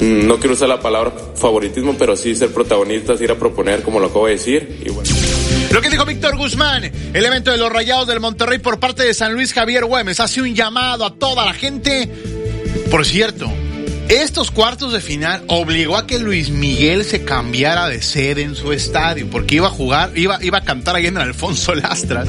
Mm, 0.00 0.26
no 0.26 0.38
quiero 0.38 0.54
usar 0.54 0.68
la 0.70 0.80
palabra 0.80 1.12
favoritismo, 1.34 1.94
pero 1.98 2.16
sí 2.16 2.34
ser 2.34 2.50
protagonistas, 2.52 3.20
ir 3.20 3.30
a 3.30 3.38
proponer, 3.38 3.82
como 3.82 4.00
lo 4.00 4.06
acabo 4.06 4.26
de 4.26 4.32
decir. 4.32 4.80
Y 4.84 4.90
bueno. 4.90 5.10
Lo 5.70 5.80
que 5.80 5.88
dijo 5.88 6.04
Víctor 6.04 6.36
Guzmán, 6.36 6.90
el 7.14 7.24
evento 7.24 7.52
de 7.52 7.56
los 7.56 7.72
Rayados 7.72 8.08
del 8.08 8.18
Monterrey 8.18 8.58
por 8.58 8.80
parte 8.80 9.04
de 9.04 9.14
San 9.14 9.34
Luis 9.34 9.52
Javier 9.52 9.84
Güemes, 9.84 10.18
hace 10.18 10.42
un 10.42 10.54
llamado 10.54 11.04
a 11.04 11.14
toda 11.14 11.46
la 11.46 11.52
gente. 11.52 12.10
Por 12.90 13.06
cierto, 13.06 13.48
estos 14.08 14.50
cuartos 14.50 14.92
de 14.92 15.00
final 15.00 15.44
obligó 15.46 15.96
a 15.96 16.08
que 16.08 16.18
Luis 16.18 16.50
Miguel 16.50 17.04
se 17.04 17.24
cambiara 17.24 17.86
de 17.86 18.02
sede 18.02 18.42
en 18.42 18.56
su 18.56 18.72
estadio, 18.72 19.30
porque 19.30 19.54
iba 19.54 19.68
a 19.68 19.70
jugar, 19.70 20.10
iba, 20.16 20.42
iba 20.42 20.58
a 20.58 20.64
cantar 20.64 20.96
ahí 20.96 21.06
en 21.06 21.16
el 21.16 21.22
Alfonso 21.22 21.76
Lastras, 21.76 22.28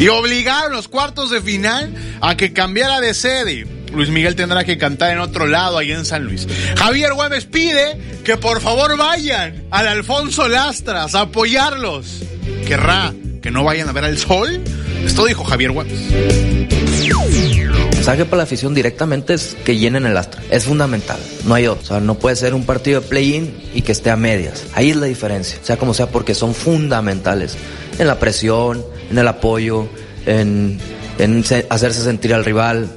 y 0.00 0.08
obligaron 0.08 0.72
los 0.72 0.88
cuartos 0.88 1.30
de 1.30 1.40
final 1.40 1.94
a 2.20 2.36
que 2.36 2.52
cambiara 2.52 3.00
de 3.00 3.14
sede. 3.14 3.64
Luis 3.94 4.08
Miguel 4.08 4.34
tendrá 4.34 4.64
que 4.64 4.76
cantar 4.76 5.12
en 5.12 5.20
otro 5.20 5.46
lado, 5.46 5.78
ahí 5.78 5.92
en 5.92 6.04
San 6.04 6.24
Luis. 6.24 6.48
Javier 6.76 7.12
Güemes 7.14 7.44
pide 7.44 7.96
que 8.24 8.36
por 8.36 8.60
favor 8.60 8.96
vayan 8.96 9.66
al 9.70 9.86
Alfonso 9.86 10.48
Lastras 10.48 11.14
a 11.14 11.20
apoyarlos. 11.20 12.24
¿Querrá 12.66 13.12
que 13.40 13.50
no 13.50 13.64
vayan 13.64 13.88
a 13.88 13.92
ver 13.92 14.04
al 14.04 14.18
sol? 14.18 14.62
Esto 15.04 15.24
dijo 15.24 15.44
Javier 15.44 15.72
Güemes. 15.72 16.00
El 16.12 18.06
mensaje 18.06 18.24
para 18.24 18.38
la 18.38 18.42
afición 18.44 18.74
directamente 18.74 19.34
es 19.34 19.56
que 19.64 19.76
llenen 19.76 20.06
el 20.06 20.16
Astra. 20.16 20.42
Es 20.50 20.64
fundamental. 20.64 21.18
No 21.44 21.54
hay 21.54 21.66
otro. 21.66 21.82
O 21.82 21.86
sea, 21.86 22.00
no 22.00 22.18
puede 22.18 22.36
ser 22.36 22.54
un 22.54 22.64
partido 22.64 23.00
de 23.00 23.06
play-in 23.06 23.54
y 23.74 23.82
que 23.82 23.92
esté 23.92 24.10
a 24.10 24.16
medias. 24.16 24.64
Ahí 24.74 24.90
es 24.90 24.96
la 24.96 25.06
diferencia. 25.06 25.58
Sea 25.62 25.76
como 25.76 25.94
sea, 25.94 26.08
porque 26.08 26.34
son 26.34 26.54
fundamentales. 26.54 27.56
En 27.98 28.06
la 28.08 28.18
presión, 28.18 28.84
en 29.10 29.18
el 29.18 29.28
apoyo, 29.28 29.88
en 30.26 30.80
hacerse 31.68 32.02
sentir 32.02 32.34
al 32.34 32.44
rival, 32.44 32.88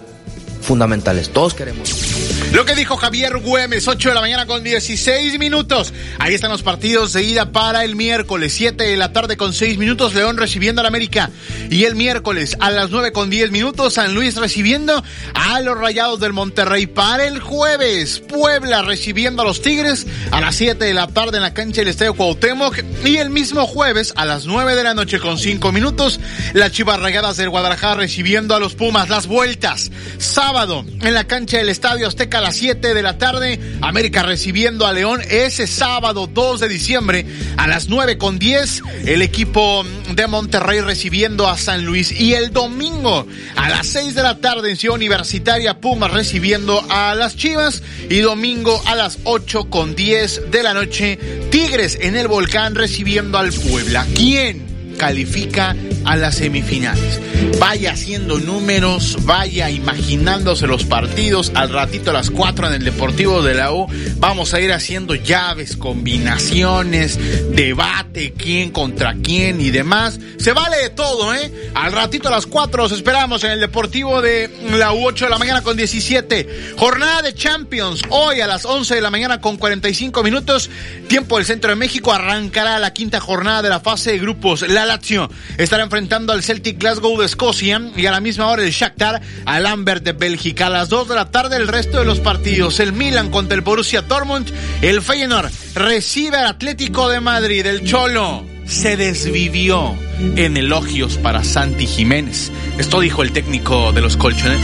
fundamentales. 0.62 1.30
Todos 1.30 1.54
queremos. 1.54 2.15
Lo 2.56 2.64
que 2.64 2.74
dijo 2.74 2.96
Javier 2.96 3.38
Güemes, 3.40 3.86
8 3.86 4.08
de 4.08 4.16
la 4.16 4.22
mañana 4.22 4.46
con 4.46 4.64
16 4.64 5.38
minutos. 5.40 5.94
Ahí 6.20 6.34
están 6.34 6.52
los 6.52 6.64
partidos 6.64 7.12
de 7.12 7.22
ida 7.22 7.52
para 7.52 7.84
el 7.84 7.98
miércoles, 7.98 8.54
7 8.54 8.82
de 8.82 8.96
la 8.96 9.12
tarde 9.12 9.36
con 9.36 9.54
6 9.54 9.78
minutos, 9.78 10.14
León 10.14 10.38
recibiendo 10.38 10.80
al 10.80 10.88
América. 10.88 11.32
Y 11.70 11.84
el 11.84 11.96
miércoles 11.96 12.56
a 12.62 12.72
las 12.72 12.92
9 12.92 13.12
con 13.12 13.30
10 13.30 13.52
minutos, 13.52 13.96
San 13.96 14.14
Luis 14.14 14.38
recibiendo 14.38 15.04
a 15.34 15.60
los 15.60 15.78
Rayados 15.78 16.22
del 16.22 16.32
Monterrey. 16.32 16.88
Para 16.88 17.28
el 17.28 17.42
jueves, 17.42 18.22
Puebla 18.22 18.84
recibiendo 18.84 19.42
a 19.42 19.46
los 19.46 19.62
Tigres 19.62 20.08
a 20.32 20.40
las 20.40 20.56
7 20.56 20.86
de 20.86 20.94
la 20.94 21.08
tarde 21.08 21.36
en 21.36 21.44
la 21.44 21.54
cancha 21.54 21.82
del 21.82 21.90
Estadio 21.90 22.14
Cuauhtémoc. 22.14 22.78
Y 23.04 23.18
el 23.18 23.32
mismo 23.32 23.68
jueves 23.68 24.14
a 24.16 24.24
las 24.24 24.46
9 24.46 24.76
de 24.76 24.84
la 24.86 24.94
noche 24.94 25.20
con 25.20 25.38
5 25.38 25.74
minutos, 25.74 26.22
las 26.54 26.72
Chivas 26.72 27.02
Rayadas 27.02 27.36
del 27.36 27.50
Guadalajara 27.50 27.96
recibiendo 27.96 28.56
a 28.56 28.62
los 28.62 28.76
Pumas. 28.76 29.10
Las 29.10 29.28
vueltas, 29.28 29.92
sábado 30.20 30.86
en 31.02 31.14
la 31.14 31.26
cancha 31.26 31.58
del 31.58 31.68
Estadio 31.68 32.08
Azteca 32.08 32.45
las 32.46 32.58
7 32.58 32.94
de 32.94 33.02
la 33.02 33.18
tarde. 33.18 33.60
América 33.82 34.22
recibiendo 34.22 34.86
a 34.86 34.94
León 34.94 35.20
ese 35.32 35.66
sábado 35.66 36.30
2 36.32 36.60
de 36.60 36.70
diciembre 36.70 37.26
a 37.58 37.66
las 37.66 37.90
9 37.90 38.20
con 38.20 38.38
10. 38.38 38.84
El 39.06 39.24
equipo 39.24 39.84
de 40.14 40.28
Monterrey 40.28 40.82
recibiendo 40.82 41.48
a 41.48 41.58
San 41.58 41.86
Luis. 41.86 42.12
Y 42.12 42.36
el 42.36 42.54
domingo 42.54 43.26
a 43.56 43.70
las 43.70 43.88
6 43.88 44.14
de 44.14 44.22
la 44.22 44.38
tarde 44.42 44.70
en 44.70 44.78
Ciudad 44.78 44.96
Universitaria 44.96 45.82
Pumas 45.82 46.12
recibiendo 46.12 46.86
a 46.88 47.16
las 47.16 47.36
Chivas. 47.36 47.82
Y 48.12 48.20
domingo 48.20 48.80
a 48.86 48.94
las 48.94 49.18
8 49.24 49.72
con 49.72 49.96
10 49.96 50.52
de 50.52 50.62
la 50.62 50.76
noche 50.76 51.18
Tigres 51.50 51.98
en 52.00 52.16
el 52.16 52.28
Volcán 52.28 52.76
recibiendo 52.76 53.40
al 53.40 53.52
Puebla. 53.52 54.06
¿Quién? 54.14 54.65
Califica 54.98 55.76
a 56.06 56.16
las 56.16 56.36
semifinales. 56.36 57.20
Vaya 57.60 57.92
haciendo 57.92 58.40
números, 58.40 59.18
vaya 59.22 59.70
imaginándose 59.70 60.68
los 60.68 60.84
partidos. 60.84 61.52
Al 61.56 61.70
ratito 61.70 62.12
a 62.12 62.14
las 62.14 62.30
4 62.30 62.68
en 62.68 62.74
el 62.74 62.84
Deportivo 62.86 63.42
de 63.42 63.56
la 63.56 63.74
U 63.74 63.88
vamos 64.18 64.54
a 64.54 64.60
ir 64.60 64.72
haciendo 64.72 65.16
llaves, 65.16 65.78
combinaciones, 65.78 67.20
debate, 67.56 68.34
quién 68.38 68.72
contra 68.72 69.16
quién 69.16 69.62
y 69.62 69.72
demás. 69.72 70.20
Se 70.38 70.54
vale 70.54 70.78
de 70.78 70.90
todo, 70.90 71.34
¿eh? 71.34 71.52
Al 71.74 71.92
ratito 71.92 72.28
a 72.28 72.32
las 72.32 72.46
4 72.46 72.84
los 72.84 72.92
esperamos 72.92 73.44
en 73.44 73.52
el 73.52 73.60
Deportivo 73.60 74.22
de 74.22 74.50
la 74.72 74.94
U 74.94 75.06
8 75.06 75.26
de 75.26 75.32
la 75.32 75.38
mañana 75.38 75.62
con 75.62 75.78
17. 75.78 76.76
Jornada 76.78 77.22
de 77.22 77.34
Champions. 77.34 78.02
Hoy 78.10 78.42
a 78.42 78.48
las 78.48 78.66
11 78.66 78.96
de 78.96 79.02
la 79.02 79.12
mañana 79.12 79.42
con 79.42 79.58
45 79.58 80.24
minutos. 80.24 80.70
Tiempo 81.08 81.38
del 81.38 81.46
Centro 81.46 81.70
de 81.70 81.76
México. 81.76 82.12
Arrancará 82.12 82.80
la 82.80 82.94
quinta 82.94 83.20
jornada 83.20 83.62
de 83.62 83.70
la 83.70 83.80
fase 83.80 84.12
de 84.12 84.20
grupos. 84.20 84.62
La 84.68 84.85
Lazio 84.86 85.30
estará 85.58 85.84
enfrentando 85.84 86.34
al 86.34 86.44
Celtic 86.44 86.80
Glasgow 86.80 87.20
de 87.20 87.26
Escocia 87.26 87.82
y 87.96 88.06
a 88.06 88.12
la 88.12 88.20
misma 88.20 88.48
hora 88.48 88.64
el 88.64 88.72
Shakhtar 88.72 89.22
al 89.46 89.64
Lambert 89.64 90.04
de 90.04 90.14
Bélgica. 90.14 90.68
A 90.68 90.70
las 90.70 90.90
2 90.90 91.10
de 91.10 91.16
la 91.16 91.32
tarde 91.32 91.58
el 91.58 91.68
resto 91.68 92.00
de 92.00 92.06
los 92.06 92.20
partidos. 92.20 92.80
El 92.80 92.94
Milan 92.94 93.30
contra 93.30 93.56
el 93.56 93.62
Borussia 93.62 94.02
Dortmund. 94.02 94.52
El 94.82 95.02
Feyenoord 95.02 95.52
recibe 95.76 96.38
al 96.38 96.48
Atlético 96.48 97.10
de 97.10 97.20
Madrid. 97.20 97.66
El 97.66 97.86
Cholo 97.86 98.46
se 98.66 98.98
desvivió 98.98 99.96
en 100.36 100.58
elogios 100.58 101.18
para 101.18 101.44
Santi 101.44 101.88
Jiménez. 101.88 102.52
Esto 102.78 103.00
dijo 103.00 103.24
el 103.24 103.32
técnico 103.32 103.92
de 103.92 104.02
los 104.02 104.18
colchoneros. 104.18 104.62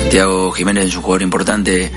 Santiago 0.00 0.52
Jiménez 0.52 0.86
es 0.86 0.96
un 0.96 1.02
jugador 1.02 1.22
importante 1.22 1.90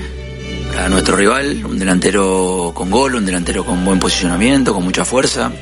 para 0.72 0.88
nuestro 0.88 1.16
rival, 1.16 1.64
un 1.64 1.78
delantero 1.78 2.72
con 2.74 2.90
gol, 2.90 3.14
un 3.14 3.26
delantero 3.26 3.64
con 3.64 3.84
buen 3.84 3.98
posicionamiento, 3.98 4.72
con 4.74 4.84
mucha 4.84 5.04
fuerza, 5.04 5.52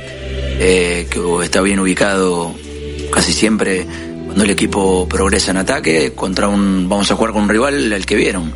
eh, 0.59 1.07
que 1.11 1.21
está 1.45 1.61
bien 1.61 1.81
ubicado 1.81 2.55
casi 3.13 3.33
siempre 3.33 3.87
cuando 4.27 4.45
el 4.45 4.51
equipo 4.51 5.09
progresa 5.09 5.51
en 5.51 5.57
ataque 5.57 6.13
contra 6.15 6.49
un 6.49 6.89
vamos 6.89 7.11
a 7.11 7.17
jugar 7.17 7.33
con 7.33 7.43
un 7.43 7.49
rival 7.49 7.93
el 7.93 8.07
que 8.07 8.15
vieron 8.15 8.55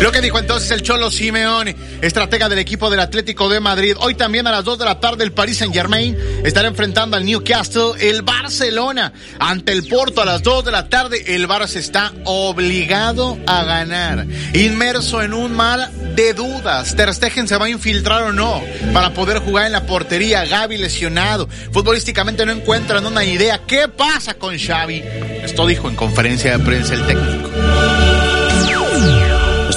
lo 0.00 0.12
que 0.12 0.20
dijo 0.20 0.38
entonces 0.38 0.70
el 0.70 0.82
Cholo 0.82 1.10
Simeone, 1.10 1.76
estratega 2.00 2.48
del 2.48 2.58
equipo 2.58 2.90
del 2.90 3.00
Atlético 3.00 3.48
de 3.48 3.60
Madrid. 3.60 3.96
Hoy 4.00 4.14
también 4.14 4.46
a 4.46 4.50
las 4.50 4.64
2 4.64 4.78
de 4.78 4.84
la 4.84 5.00
tarde 5.00 5.24
el 5.24 5.32
Paris 5.32 5.58
Saint 5.58 5.74
Germain 5.74 6.16
estará 6.44 6.68
enfrentando 6.68 7.16
al 7.16 7.24
Newcastle, 7.24 7.92
el 8.00 8.22
Barcelona 8.22 9.12
ante 9.38 9.72
el 9.72 9.86
Porto 9.86 10.22
a 10.22 10.24
las 10.24 10.42
2 10.42 10.64
de 10.64 10.70
la 10.70 10.88
tarde. 10.88 11.34
El 11.34 11.48
Barça 11.48 11.76
está 11.76 12.12
obligado 12.24 13.38
a 13.46 13.64
ganar, 13.64 14.26
inmerso 14.54 15.22
en 15.22 15.34
un 15.34 15.52
mar 15.52 15.90
de 15.90 16.34
dudas. 16.34 16.96
Ter 16.96 17.12
Stegen 17.14 17.48
se 17.48 17.56
va 17.56 17.66
a 17.66 17.70
infiltrar 17.70 18.22
o 18.22 18.32
no 18.32 18.62
para 18.92 19.12
poder 19.14 19.38
jugar 19.38 19.66
en 19.66 19.72
la 19.72 19.86
portería. 19.86 20.44
Gaby 20.44 20.78
lesionado. 20.78 21.48
Futbolísticamente 21.72 22.44
no 22.46 22.52
encuentran 22.52 23.06
una 23.06 23.24
idea. 23.24 23.60
¿Qué 23.66 23.88
pasa 23.88 24.34
con 24.34 24.58
Xavi? 24.58 25.02
Esto 25.42 25.66
dijo 25.66 25.88
en 25.88 25.96
conferencia 25.96 26.56
de 26.56 26.64
prensa 26.64 26.94
el 26.94 27.06
técnico. 27.06 28.09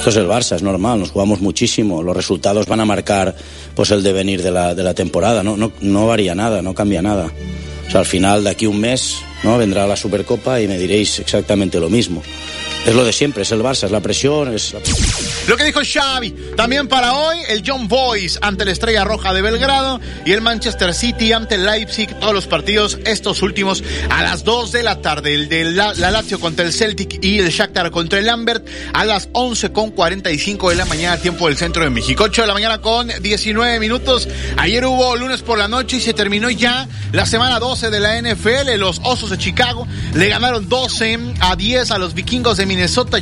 Esto 0.04 0.20
es 0.20 0.22
el 0.22 0.28
Barça, 0.28 0.54
es 0.56 0.62
normal, 0.62 0.98
nos 0.98 1.12
jugamos 1.12 1.40
muchísimo, 1.40 2.02
los 2.02 2.14
resultados 2.14 2.66
van 2.66 2.78
a 2.78 2.84
marcar 2.84 3.34
pues 3.74 3.90
el 3.90 4.02
devenir 4.02 4.42
de 4.42 4.50
la, 4.50 4.74
de 4.74 4.82
la 4.82 4.92
temporada, 4.92 5.42
no, 5.42 5.56
no, 5.56 5.72
no 5.80 6.06
varía 6.06 6.34
nada, 6.34 6.60
no 6.60 6.74
cambia 6.74 7.00
nada. 7.00 7.32
O 7.88 7.90
sea, 7.90 8.00
al 8.00 8.06
final 8.06 8.44
de 8.44 8.50
aquí 8.50 8.66
un 8.66 8.78
mes 8.80 9.16
¿no? 9.44 9.56
vendrá 9.56 9.86
la 9.86 9.96
Supercopa 9.96 10.60
y 10.60 10.68
me 10.68 10.76
diréis 10.76 11.20
exactamente 11.20 11.80
lo 11.80 11.88
mismo. 11.88 12.22
Es 12.86 12.94
lo 12.94 13.02
de 13.02 13.12
siempre, 13.14 13.42
es 13.42 13.50
el 13.50 13.62
Barça, 13.62 13.84
es 13.84 13.90
la 13.90 14.00
presión, 14.00 14.54
es... 14.54 14.74
Lo 15.48 15.56
que 15.56 15.64
dijo 15.64 15.80
Xavi. 15.82 16.34
También 16.56 16.86
para 16.86 17.14
hoy, 17.14 17.38
el 17.48 17.62
John 17.66 17.88
Boys 17.88 18.38
ante 18.42 18.64
la 18.64 18.72
Estrella 18.72 19.04
Roja 19.04 19.32
de 19.32 19.42
Belgrado 19.42 20.00
y 20.24 20.32
el 20.32 20.40
Manchester 20.40 20.92
City 20.94 21.32
ante 21.32 21.54
el 21.54 21.64
Leipzig. 21.64 22.18
Todos 22.18 22.34
los 22.34 22.46
partidos, 22.46 22.98
estos 23.04 23.42
últimos, 23.42 23.82
a 24.10 24.22
las 24.22 24.44
2 24.44 24.72
de 24.72 24.82
la 24.82 25.00
tarde. 25.00 25.34
El 25.34 25.48
de 25.48 25.64
la, 25.64 25.94
la 25.94 26.10
Lazio 26.10 26.40
contra 26.40 26.64
el 26.64 26.72
Celtic 26.72 27.22
y 27.22 27.38
el 27.38 27.50
Shakhtar 27.50 27.90
contra 27.90 28.18
el 28.18 28.26
Lambert 28.26 28.66
a 28.92 29.04
las 29.04 29.28
11 29.32 29.72
con 29.72 29.90
45 29.90 30.70
de 30.70 30.76
la 30.76 30.84
mañana, 30.84 31.18
tiempo 31.18 31.48
del 31.48 31.56
centro 31.56 31.84
de 31.84 31.90
México. 31.90 32.24
8 32.24 32.42
de 32.42 32.48
la 32.48 32.54
mañana 32.54 32.80
con 32.80 33.08
19 33.08 33.80
minutos. 33.80 34.28
Ayer 34.56 34.84
hubo 34.86 35.16
lunes 35.16 35.42
por 35.42 35.58
la 35.58 35.68
noche 35.68 35.98
y 35.98 36.00
se 36.00 36.14
terminó 36.14 36.48
ya 36.50 36.88
la 37.12 37.26
semana 37.26 37.58
12 37.58 37.90
de 37.90 38.00
la 38.00 38.20
NFL. 38.20 38.78
Los 38.78 39.00
Osos 39.04 39.30
de 39.30 39.38
Chicago 39.38 39.86
le 40.14 40.28
ganaron 40.28 40.68
12 40.68 41.34
a 41.40 41.56
10 41.56 41.90
a 41.90 41.98
los 41.98 42.14
vikingos 42.14 42.56
de 42.56 42.66
Minnesota. 42.66 42.73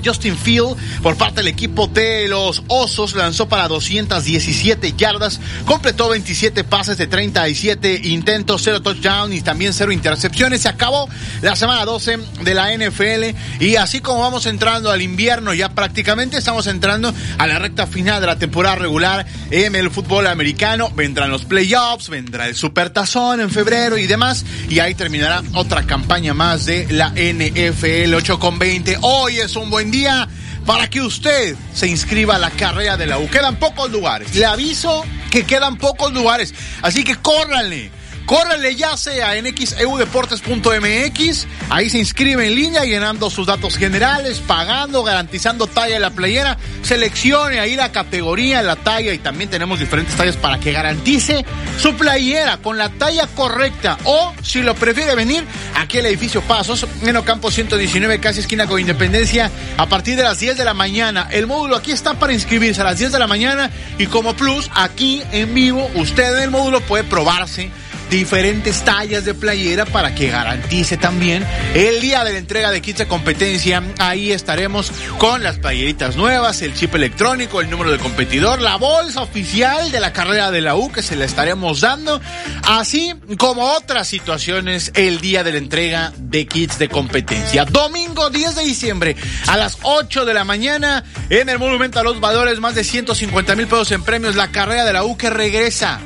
Justin 0.04 0.36
Field, 0.36 0.76
por 1.02 1.16
parte 1.16 1.36
del 1.36 1.48
equipo 1.48 1.86
de 1.86 2.28
los 2.28 2.62
Osos, 2.68 3.14
lanzó 3.14 3.48
para 3.48 3.68
217 3.68 4.94
yardas, 4.96 5.40
completó 5.64 6.08
27 6.08 6.64
pases 6.64 6.98
de 6.98 7.06
37 7.06 8.00
intentos, 8.04 8.62
0 8.64 8.82
touchdown 8.82 9.32
y 9.32 9.40
también 9.40 9.72
0 9.72 9.92
intercepciones. 9.92 10.62
Se 10.62 10.68
acabó 10.68 11.08
la 11.40 11.56
semana 11.56 11.84
12 11.84 12.18
de 12.42 12.54
la 12.54 12.72
NFL 12.76 13.36
y 13.60 13.76
así 13.76 14.00
como 14.00 14.20
vamos 14.20 14.46
entrando 14.46 14.90
al 14.90 15.02
invierno, 15.02 15.54
ya 15.54 15.70
prácticamente 15.70 16.36
estamos 16.38 16.66
entrando 16.66 17.12
a 17.38 17.46
la 17.46 17.58
recta 17.58 17.86
final 17.86 18.20
de 18.20 18.26
la 18.26 18.38
temporada 18.38 18.76
regular 18.76 19.26
en 19.50 19.74
el 19.74 19.90
fútbol 19.90 20.26
americano. 20.26 20.90
Vendrán 20.94 21.30
los 21.30 21.44
playoffs, 21.44 22.08
vendrá 22.08 22.46
el 22.46 22.54
supertazón 22.54 23.40
en 23.40 23.50
febrero 23.50 23.98
y 23.98 24.06
demás. 24.06 24.44
Y 24.68 24.78
ahí 24.78 24.94
terminará 24.94 25.42
otra 25.54 25.86
campaña 25.86 26.34
más 26.34 26.66
de 26.66 26.86
la 26.90 27.10
NFL 27.10 28.14
8 28.14 28.38
con 28.38 28.58
20. 28.58 28.98
Hoy 29.02 29.38
es 29.42 29.56
un 29.56 29.70
buen 29.70 29.90
día 29.90 30.28
para 30.66 30.88
que 30.88 31.00
usted 31.00 31.56
se 31.74 31.88
inscriba 31.88 32.36
a 32.36 32.38
la 32.38 32.50
carrera 32.50 32.96
de 32.96 33.06
la 33.06 33.18
U. 33.18 33.28
Quedan 33.28 33.56
pocos 33.56 33.90
lugares. 33.90 34.34
Le 34.34 34.46
aviso 34.46 35.04
que 35.30 35.44
quedan 35.44 35.76
pocos 35.76 36.12
lugares. 36.12 36.54
Así 36.82 37.04
que 37.04 37.16
córranle. 37.16 37.90
Córrele 38.26 38.76
ya 38.76 38.96
sea 38.96 39.36
en 39.36 39.46
xeudeportes.mx, 39.54 41.46
ahí 41.70 41.90
se 41.90 41.98
inscribe 41.98 42.46
en 42.46 42.54
línea 42.54 42.84
llenando 42.84 43.28
sus 43.30 43.46
datos 43.46 43.76
generales, 43.76 44.40
pagando, 44.46 45.02
garantizando 45.02 45.66
talla 45.66 45.94
de 45.94 46.00
la 46.00 46.10
playera, 46.10 46.56
seleccione 46.82 47.58
ahí 47.60 47.76
la 47.76 47.92
categoría, 47.92 48.62
la 48.62 48.76
talla 48.76 49.12
y 49.12 49.18
también 49.18 49.50
tenemos 49.50 49.80
diferentes 49.80 50.16
tallas 50.16 50.36
para 50.36 50.58
que 50.60 50.72
garantice 50.72 51.44
su 51.80 51.94
playera 51.96 52.58
con 52.58 52.78
la 52.78 52.90
talla 52.90 53.26
correcta 53.26 53.98
o 54.04 54.32
si 54.42 54.62
lo 54.62 54.74
prefiere 54.74 55.14
venir 55.14 55.44
aquí 55.76 55.98
al 55.98 56.06
edificio 56.06 56.42
Pasos, 56.42 56.86
en 57.02 57.16
Ocampo 57.16 57.50
119, 57.50 58.20
casi 58.20 58.40
esquina 58.40 58.66
con 58.66 58.80
Independencia, 58.80 59.50
a 59.76 59.86
partir 59.86 60.16
de 60.16 60.22
las 60.22 60.38
10 60.38 60.56
de 60.56 60.64
la 60.64 60.74
mañana. 60.74 61.28
El 61.30 61.46
módulo 61.46 61.76
aquí 61.76 61.92
está 61.92 62.14
para 62.14 62.32
inscribirse 62.32 62.80
a 62.80 62.84
las 62.84 62.98
10 62.98 63.12
de 63.12 63.18
la 63.18 63.26
mañana 63.26 63.70
y 63.98 64.06
como 64.06 64.34
plus, 64.34 64.70
aquí 64.74 65.22
en 65.32 65.54
vivo, 65.54 65.90
usted 65.94 66.36
en 66.36 66.44
el 66.44 66.50
módulo 66.50 66.80
puede 66.80 67.04
probarse 67.04 67.70
diferentes 68.12 68.84
tallas 68.84 69.24
de 69.24 69.32
playera 69.32 69.86
para 69.86 70.14
que 70.14 70.28
garantice 70.28 70.98
también 70.98 71.46
el 71.74 72.02
día 72.02 72.24
de 72.24 72.34
la 72.34 72.38
entrega 72.38 72.70
de 72.70 72.82
kits 72.82 72.98
de 72.98 73.08
competencia. 73.08 73.82
Ahí 73.98 74.32
estaremos 74.32 74.92
con 75.16 75.42
las 75.42 75.58
playeritas 75.58 76.14
nuevas, 76.14 76.60
el 76.60 76.74
chip 76.74 76.94
electrónico, 76.94 77.62
el 77.62 77.70
número 77.70 77.90
de 77.90 77.96
competidor, 77.96 78.60
la 78.60 78.76
bolsa 78.76 79.22
oficial 79.22 79.90
de 79.90 79.98
la 79.98 80.12
carrera 80.12 80.50
de 80.50 80.60
la 80.60 80.76
U 80.76 80.92
que 80.92 81.02
se 81.02 81.16
la 81.16 81.24
estaremos 81.24 81.80
dando, 81.80 82.20
así 82.64 83.14
como 83.38 83.62
otras 83.72 84.08
situaciones 84.08 84.92
el 84.94 85.22
día 85.22 85.42
de 85.42 85.52
la 85.52 85.58
entrega 85.58 86.12
de 86.18 86.46
kits 86.46 86.78
de 86.78 86.90
competencia. 86.90 87.64
Domingo 87.64 88.28
10 88.28 88.56
de 88.56 88.64
diciembre 88.64 89.16
a 89.46 89.56
las 89.56 89.78
8 89.84 90.26
de 90.26 90.34
la 90.34 90.44
mañana 90.44 91.02
en 91.30 91.48
el 91.48 91.58
Monumento 91.58 91.98
a 91.98 92.02
los 92.02 92.20
Valores, 92.20 92.60
más 92.60 92.74
de 92.74 92.84
150 92.84 93.56
mil 93.56 93.68
pesos 93.68 93.90
en 93.92 94.02
premios, 94.02 94.36
la 94.36 94.48
carrera 94.48 94.84
de 94.84 94.92
la 94.92 95.02
U 95.02 95.16
que 95.16 95.30
regresa 95.30 95.98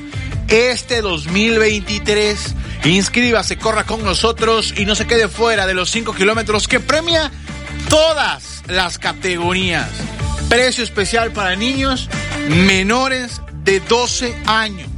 este 0.49 1.01
2023. 1.01 2.55
Inscríbase, 2.85 3.59
corra 3.59 3.85
con 3.85 4.05
nosotros 4.05 4.75
y 4.77 4.85
no 4.85 4.95
se 4.95 5.07
quede 5.07 5.29
fuera 5.29 5.67
de 5.67 5.75
los 5.75 5.91
5 5.91 6.15
kilómetros 6.15 6.69
que 6.69 6.81
premia 6.81 7.31
todas 7.89 8.63
las 8.69 8.99
categorías. 8.99 9.89
Precio 10.49 10.85
especial 10.85 11.33
para 11.33 11.57
niños 11.57 12.09
menores 12.49 13.41
de 13.65 13.81
12 13.81 14.35
años. 14.47 14.89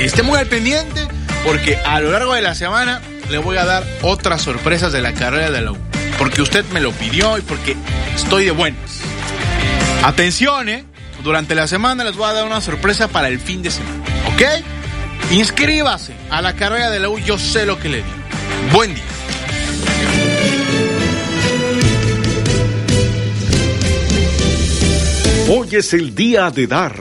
Esté 0.00 0.22
muy 0.22 0.38
al 0.38 0.46
pendiente 0.46 1.06
porque 1.44 1.76
a 1.76 2.00
lo 2.00 2.10
largo 2.10 2.34
de 2.34 2.42
la 2.42 2.54
semana 2.54 3.00
le 3.30 3.38
voy 3.38 3.56
a 3.56 3.64
dar 3.64 3.86
otras 4.02 4.42
sorpresas 4.42 4.92
de 4.92 5.02
la 5.02 5.12
carrera 5.12 5.50
de 5.50 5.60
la 5.60 5.72
U. 5.72 5.78
Porque 6.18 6.42
usted 6.42 6.64
me 6.72 6.80
lo 6.80 6.92
pidió 6.92 7.38
y 7.38 7.42
porque 7.42 7.76
estoy 8.14 8.44
de 8.44 8.50
buenas. 8.50 9.00
Atención, 10.02 10.68
¿eh? 10.68 10.84
Durante 11.22 11.54
la 11.54 11.66
semana 11.66 12.04
les 12.04 12.16
voy 12.16 12.28
a 12.28 12.32
dar 12.32 12.44
una 12.44 12.60
sorpresa 12.60 13.08
para 13.08 13.28
el 13.28 13.38
fin 13.38 13.62
de 13.62 13.70
semana. 13.70 14.02
¿Ok? 14.32 14.42
Inscríbase 15.30 16.14
a 16.30 16.40
la 16.40 16.54
carrera 16.56 16.90
de 16.90 17.00
la 17.00 17.10
U, 17.10 17.18
yo 17.18 17.36
sé 17.38 17.66
lo 17.66 17.78
que 17.78 17.90
le 17.90 17.96
digo. 17.98 18.08
Buen 18.72 18.94
día. 18.94 19.04
Hoy 25.50 25.68
es 25.72 25.92
el 25.92 26.14
día 26.14 26.50
de 26.50 26.66
dar, 26.66 26.94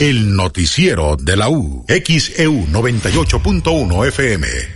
El 0.00 0.34
noticiero 0.36 1.16
de 1.16 1.36
la 1.36 1.48
U, 1.48 1.84
XEU 1.88 2.66
98.1 2.66 4.08
FM. 4.08 4.75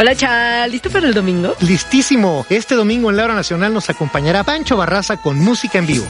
Hola, 0.00 0.14
Chal, 0.14 0.70
¿listo 0.70 0.90
para 0.90 1.06
el 1.08 1.14
domingo? 1.14 1.54
Listísimo. 1.60 2.46
Este 2.50 2.74
domingo 2.76 3.10
en 3.10 3.16
la 3.16 3.24
hora 3.24 3.34
nacional 3.34 3.74
nos 3.74 3.90
acompañará 3.90 4.44
Pancho 4.44 4.76
Barraza 4.76 5.16
con 5.16 5.38
música 5.38 5.78
en 5.78 5.86
vivo. 5.86 6.06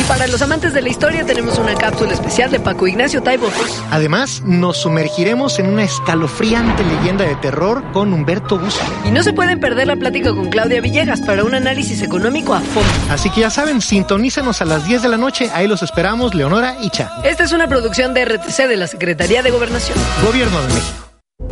Y 0.00 0.04
para 0.04 0.26
los 0.28 0.40
amantes 0.40 0.72
de 0.72 0.80
la 0.80 0.88
historia 0.88 1.26
tenemos 1.26 1.58
una 1.58 1.74
cápsula 1.74 2.14
especial 2.14 2.50
de 2.50 2.58
Paco 2.58 2.86
Ignacio 2.86 3.22
Taibo. 3.22 3.50
Además, 3.90 4.42
nos 4.46 4.78
sumergiremos 4.78 5.58
en 5.58 5.66
una 5.66 5.84
escalofriante 5.84 6.82
leyenda 6.84 7.26
de 7.26 7.36
terror 7.36 7.84
con 7.92 8.14
Humberto 8.14 8.58
Busto. 8.58 8.82
Y 9.04 9.10
no 9.10 9.22
se 9.22 9.34
pueden 9.34 9.60
perder 9.60 9.88
la 9.88 9.96
plática 9.96 10.30
con 10.30 10.48
Claudia 10.48 10.80
Villegas 10.80 11.20
para 11.20 11.44
un 11.44 11.54
análisis 11.54 12.00
económico 12.00 12.54
a 12.54 12.60
fondo. 12.60 12.88
Así 13.10 13.28
que 13.28 13.42
ya 13.42 13.50
saben, 13.50 13.82
sintonízanos 13.82 14.62
a 14.62 14.64
las 14.64 14.86
10 14.86 15.02
de 15.02 15.08
la 15.10 15.18
noche. 15.18 15.50
Ahí 15.52 15.68
los 15.68 15.82
esperamos, 15.82 16.34
Leonora 16.34 16.76
y 16.80 16.88
Cha. 16.88 17.12
Esta 17.24 17.44
es 17.44 17.52
una 17.52 17.68
producción 17.68 18.14
de 18.14 18.24
RTC 18.24 18.68
de 18.68 18.76
la 18.78 18.86
Secretaría 18.86 19.42
de 19.42 19.50
Gobernación. 19.50 19.98
Gobierno 20.24 20.60
de 20.62 20.68
México. 20.68 21.11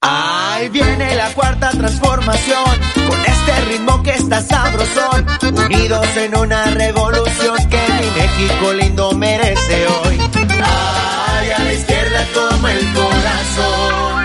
Ahí 0.00 0.68
viene 0.68 1.16
la 1.16 1.28
cuarta 1.34 1.70
transformación, 1.70 2.64
con 3.08 3.20
este 3.20 3.60
ritmo 3.68 4.00
que 4.04 4.12
está 4.12 4.40
sabrosón, 4.40 5.26
unidos 5.42 6.06
en 6.16 6.36
una 6.36 6.66
revolución 6.66 7.56
que 7.68 7.80
mi 7.94 8.20
México 8.20 8.72
lindo 8.74 9.10
merece 9.14 9.86
hoy. 9.88 10.18
Ay, 10.62 11.50
a 11.50 11.58
la 11.58 11.72
izquierda 11.72 12.24
toma 12.32 12.72
el 12.74 12.92
corazón. 12.92 14.24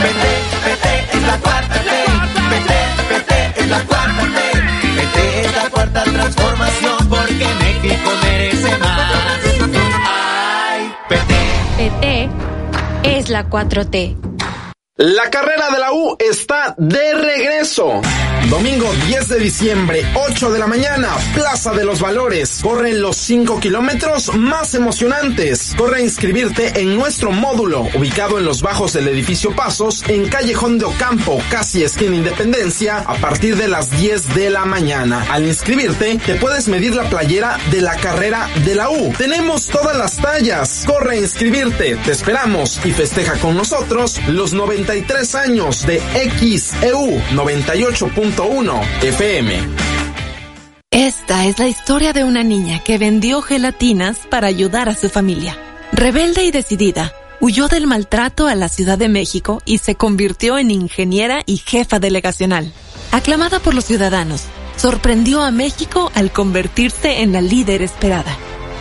Vete, 0.00 0.32
vete, 0.64 1.16
es 1.16 1.22
la 1.26 1.38
cuarta 1.38 1.82
ley. 1.82 2.06
Vete, 2.50 2.78
vete, 3.10 3.60
es 3.62 3.68
la 3.68 3.80
cuarta 3.84 4.22
ley. 4.26 4.94
Vete, 4.94 5.40
es 5.40 5.56
la 5.56 5.70
cuarta 5.70 6.04
transformación, 6.04 7.08
porque 7.08 7.48
México 7.58 8.10
merece 8.22 8.78
más. 8.78 9.12
Ay, 10.06 10.94
vete. 11.10 11.90
PT 11.90 12.41
es 13.22 13.28
la 13.28 13.48
4T. 13.48 14.16
La 15.02 15.28
carrera 15.30 15.68
de 15.72 15.80
la 15.80 15.92
U 15.92 16.16
está 16.16 16.76
de 16.78 17.12
regreso. 17.14 18.00
Domingo 18.48 18.88
10 19.06 19.28
de 19.28 19.38
diciembre, 19.40 20.06
8 20.14 20.50
de 20.52 20.58
la 20.60 20.68
mañana, 20.68 21.08
Plaza 21.34 21.72
de 21.72 21.84
los 21.84 22.00
Valores. 22.00 22.60
Corren 22.62 23.00
los 23.00 23.16
5 23.16 23.58
kilómetros 23.58 24.32
más 24.36 24.74
emocionantes. 24.74 25.74
Corre 25.76 25.98
a 25.98 26.02
inscribirte 26.02 26.80
en 26.80 26.94
nuestro 26.94 27.32
módulo, 27.32 27.88
ubicado 27.94 28.38
en 28.38 28.44
los 28.44 28.62
bajos 28.62 28.92
del 28.92 29.08
edificio 29.08 29.56
Pasos, 29.56 30.04
en 30.08 30.28
Callejón 30.28 30.78
de 30.78 30.84
Ocampo, 30.84 31.40
casi 31.50 31.82
esquina 31.82 32.14
Independencia, 32.14 32.98
a 32.98 33.14
partir 33.14 33.56
de 33.56 33.66
las 33.66 33.90
10 33.90 34.34
de 34.34 34.50
la 34.50 34.64
mañana. 34.66 35.26
Al 35.30 35.46
inscribirte, 35.46 36.18
te 36.24 36.36
puedes 36.36 36.68
medir 36.68 36.94
la 36.94 37.10
playera 37.10 37.58
de 37.72 37.80
la 37.80 37.96
carrera 37.96 38.48
de 38.64 38.74
la 38.76 38.90
U. 38.90 39.12
Tenemos 39.18 39.66
todas 39.66 39.96
las 39.96 40.18
tallas. 40.18 40.84
Corre 40.86 41.16
a 41.16 41.20
inscribirte. 41.20 41.96
Te 41.96 42.12
esperamos 42.12 42.80
y 42.84 42.92
festeja 42.92 43.34
con 43.40 43.56
nosotros 43.56 44.20
los 44.28 44.52
93 44.92 45.34
años 45.36 45.86
de 45.86 46.00
XEU 46.00 47.18
98.1 47.32 49.02
FM. 49.02 49.54
Esta 50.90 51.46
es 51.46 51.58
la 51.58 51.66
historia 51.66 52.12
de 52.12 52.24
una 52.24 52.42
niña 52.44 52.84
que 52.84 52.98
vendió 52.98 53.40
gelatinas 53.40 54.18
para 54.28 54.48
ayudar 54.48 54.90
a 54.90 54.94
su 54.94 55.08
familia. 55.08 55.56
Rebelde 55.92 56.44
y 56.44 56.50
decidida, 56.50 57.14
huyó 57.40 57.68
del 57.68 57.86
maltrato 57.86 58.46
a 58.46 58.54
la 58.54 58.68
Ciudad 58.68 58.98
de 58.98 59.08
México 59.08 59.62
y 59.64 59.78
se 59.78 59.94
convirtió 59.94 60.58
en 60.58 60.70
ingeniera 60.70 61.40
y 61.46 61.56
jefa 61.56 61.98
delegacional. 61.98 62.70
Aclamada 63.12 63.60
por 63.60 63.72
los 63.72 63.86
ciudadanos, 63.86 64.42
sorprendió 64.76 65.42
a 65.42 65.50
México 65.50 66.12
al 66.14 66.32
convertirse 66.32 67.22
en 67.22 67.32
la 67.32 67.40
líder 67.40 67.80
esperada. 67.80 68.36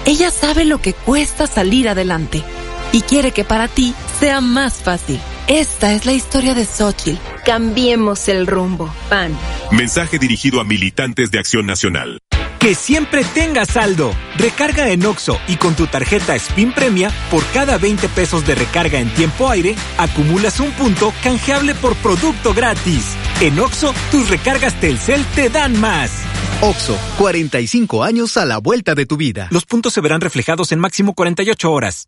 Ella 0.05 0.29
sabe 0.29 0.65
lo 0.65 0.81
que 0.81 0.91
cuesta 0.91 1.47
salir 1.47 1.87
adelante 1.87 2.43
y 2.91 2.99
quiere 2.99 3.31
que 3.31 3.45
para 3.45 3.69
ti 3.69 3.93
sea 4.19 4.41
más 4.41 4.73
fácil. 4.73 5.21
Esta 5.53 5.91
es 5.91 6.05
la 6.05 6.13
historia 6.13 6.53
de 6.53 6.63
Xochitl. 6.63 7.19
Cambiemos 7.43 8.29
el 8.29 8.47
rumbo. 8.47 8.89
PAN. 9.09 9.37
Mensaje 9.73 10.17
dirigido 10.17 10.61
a 10.61 10.63
militantes 10.63 11.29
de 11.29 11.39
Acción 11.39 11.65
Nacional. 11.65 12.19
Que 12.57 12.73
siempre 12.73 13.25
tengas 13.25 13.67
saldo. 13.67 14.13
Recarga 14.37 14.91
en 14.91 15.05
Oxo 15.05 15.37
y 15.49 15.57
con 15.57 15.75
tu 15.75 15.87
tarjeta 15.87 16.37
Spin 16.37 16.71
Premia, 16.71 17.11
por 17.29 17.45
cada 17.47 17.77
20 17.77 18.07
pesos 18.07 18.47
de 18.47 18.55
recarga 18.55 18.99
en 18.99 19.09
tiempo 19.13 19.49
aire, 19.49 19.75
acumulas 19.97 20.61
un 20.61 20.71
punto 20.71 21.13
canjeable 21.21 21.75
por 21.75 21.97
producto 21.97 22.53
gratis. 22.53 23.17
En 23.41 23.59
Oxo, 23.59 23.93
tus 24.09 24.29
recargas 24.29 24.79
Telcel 24.79 25.25
te 25.35 25.49
dan 25.49 25.77
más. 25.81 26.13
Oxo, 26.61 26.97
45 27.17 28.05
años 28.05 28.37
a 28.37 28.45
la 28.45 28.59
vuelta 28.59 28.95
de 28.95 29.05
tu 29.05 29.17
vida. 29.17 29.49
Los 29.51 29.65
puntos 29.65 29.91
se 29.91 29.99
verán 29.99 30.21
reflejados 30.21 30.71
en 30.71 30.79
máximo 30.79 31.13
48 31.13 31.69
horas. 31.69 32.07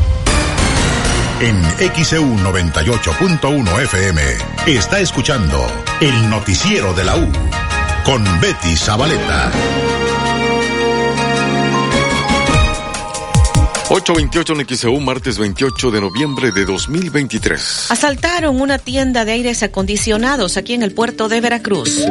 En 1.41 1.59
XEU 2.03 2.23
98.1 2.23 3.81
FM 3.81 4.21
está 4.67 4.99
escuchando 4.99 5.65
el 5.99 6.29
noticiero 6.29 6.93
de 6.93 7.03
la 7.03 7.17
U 7.17 7.27
con 8.05 8.23
Betty 8.39 8.75
Zabaleta. 8.75 9.51
828 13.89 14.53
en 14.53 14.77
XEU, 14.77 14.99
martes 14.99 15.39
28 15.39 15.89
de 15.89 16.01
noviembre 16.01 16.51
de 16.51 16.63
2023. 16.63 17.89
Asaltaron 17.89 18.61
una 18.61 18.77
tienda 18.77 19.25
de 19.25 19.31
aires 19.31 19.63
acondicionados 19.63 20.57
aquí 20.57 20.75
en 20.75 20.83
el 20.83 20.93
puerto 20.93 21.27
de 21.27 21.41
Veracruz. 21.41 22.05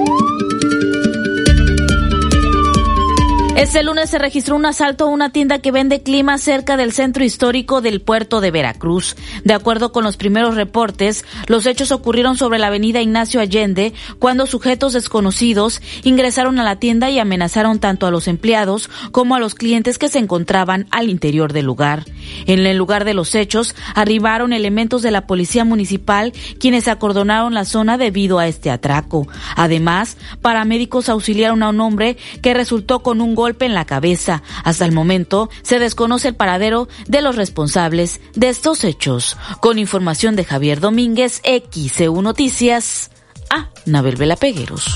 Este 3.61 3.83
lunes 3.83 4.09
se 4.09 4.19
registró 4.19 4.57
un 4.57 4.65
asalto 4.65 5.05
a 5.05 5.09
una 5.09 5.33
tienda 5.33 5.59
que 5.59 5.71
vende 5.71 6.03
clima 6.03 6.39
cerca 6.39 6.79
del 6.79 6.93
centro 6.93 7.25
histórico 7.25 7.83
del 7.83 8.01
puerto 8.01 8.41
de 8.41 8.51
Veracruz. 8.51 9.17
De 9.45 9.53
acuerdo 9.53 9.93
con 9.93 10.03
los 10.03 10.17
primeros 10.17 10.55
reportes, 10.55 11.27
los 11.47 11.67
hechos 11.67 11.93
ocurrieron 11.93 12.39
sobre 12.39 12.59
la 12.59 12.69
avenida 12.69 13.03
Ignacio 13.03 13.39
Allende 13.39 13.93
cuando 14.19 14.47
sujetos 14.47 14.95
desconocidos 14.95 15.83
ingresaron 16.05 16.59
a 16.59 16.65
la 16.65 16.77
tienda 16.77 17.11
y 17.11 17.19
amenazaron 17.19 17.81
tanto 17.81 18.07
a 18.07 18.11
los 18.11 18.29
empleados 18.29 18.89
como 19.13 19.35
a 19.35 19.39
los 19.39 19.55
clientes 19.55 19.99
que 19.99 20.09
se 20.09 20.21
encontraban 20.21 20.87
al 20.91 21.11
interior 21.11 21.53
del 21.53 21.67
lugar. 21.67 22.07
En 22.47 22.65
el 22.65 22.79
lugar 22.79 23.05
de 23.05 23.13
los 23.13 23.35
hechos 23.35 23.75
arribaron 23.95 24.55
elementos 24.55 25.03
de 25.03 25.11
la 25.11 25.27
policía 25.27 25.67
municipal 25.67 26.33
quienes 26.59 26.89
acordonaron 26.89 27.53
la 27.53 27.67
zona 27.67 27.99
debido 27.99 28.39
a 28.39 28.49
este 28.49 28.71
atraco. 28.71 29.29
Además, 29.55 30.17
paramédicos 30.41 31.11
auxiliaron 31.11 31.63
a 31.63 31.69
un 31.69 31.81
hombre 31.83 32.17
que 32.41 32.55
resultó 32.55 33.01
con 33.01 33.21
un 33.21 33.35
golpe 33.35 33.50
golpe 33.51 33.67
en 33.67 33.75
la 33.75 33.85
cabeza. 33.85 34.43
Hasta 34.63 34.85
el 34.85 34.93
momento 34.93 35.51
se 35.63 35.81
desconoce 35.81 36.29
el 36.29 36.37
paradero 36.37 36.89
de 37.09 37.21
los 37.21 37.35
responsables 37.35 38.21
de 38.37 38.49
estos 38.49 38.85
hechos. 38.85 39.37
Con 39.61 39.79
información 39.79 40.37
de 40.37 40.45
Javier 40.45 40.79
Domínguez, 40.79 41.43
XCU 41.43 42.23
Noticias, 42.23 43.11
a 43.51 43.71
Nabel 43.87 44.15
Vela 44.15 44.37
Pegueros. 44.37 44.95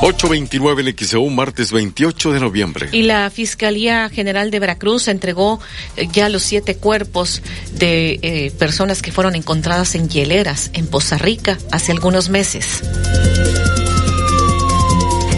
829 0.00 0.82
en 0.82 0.96
XEU, 0.96 1.28
martes 1.28 1.72
28 1.72 2.32
de 2.32 2.38
noviembre. 2.38 2.88
Y 2.92 3.02
la 3.02 3.28
Fiscalía 3.30 4.08
General 4.08 4.52
de 4.52 4.60
Veracruz 4.60 5.08
entregó 5.08 5.58
eh, 5.96 6.06
ya 6.12 6.28
los 6.28 6.44
siete 6.44 6.76
cuerpos 6.76 7.42
de 7.72 8.20
eh, 8.22 8.52
personas 8.56 9.02
que 9.02 9.10
fueron 9.10 9.34
encontradas 9.34 9.96
en 9.96 10.08
hieleras 10.08 10.70
en 10.74 10.86
Poza 10.86 11.18
Rica 11.18 11.58
hace 11.72 11.90
algunos 11.90 12.28
meses. 12.28 12.84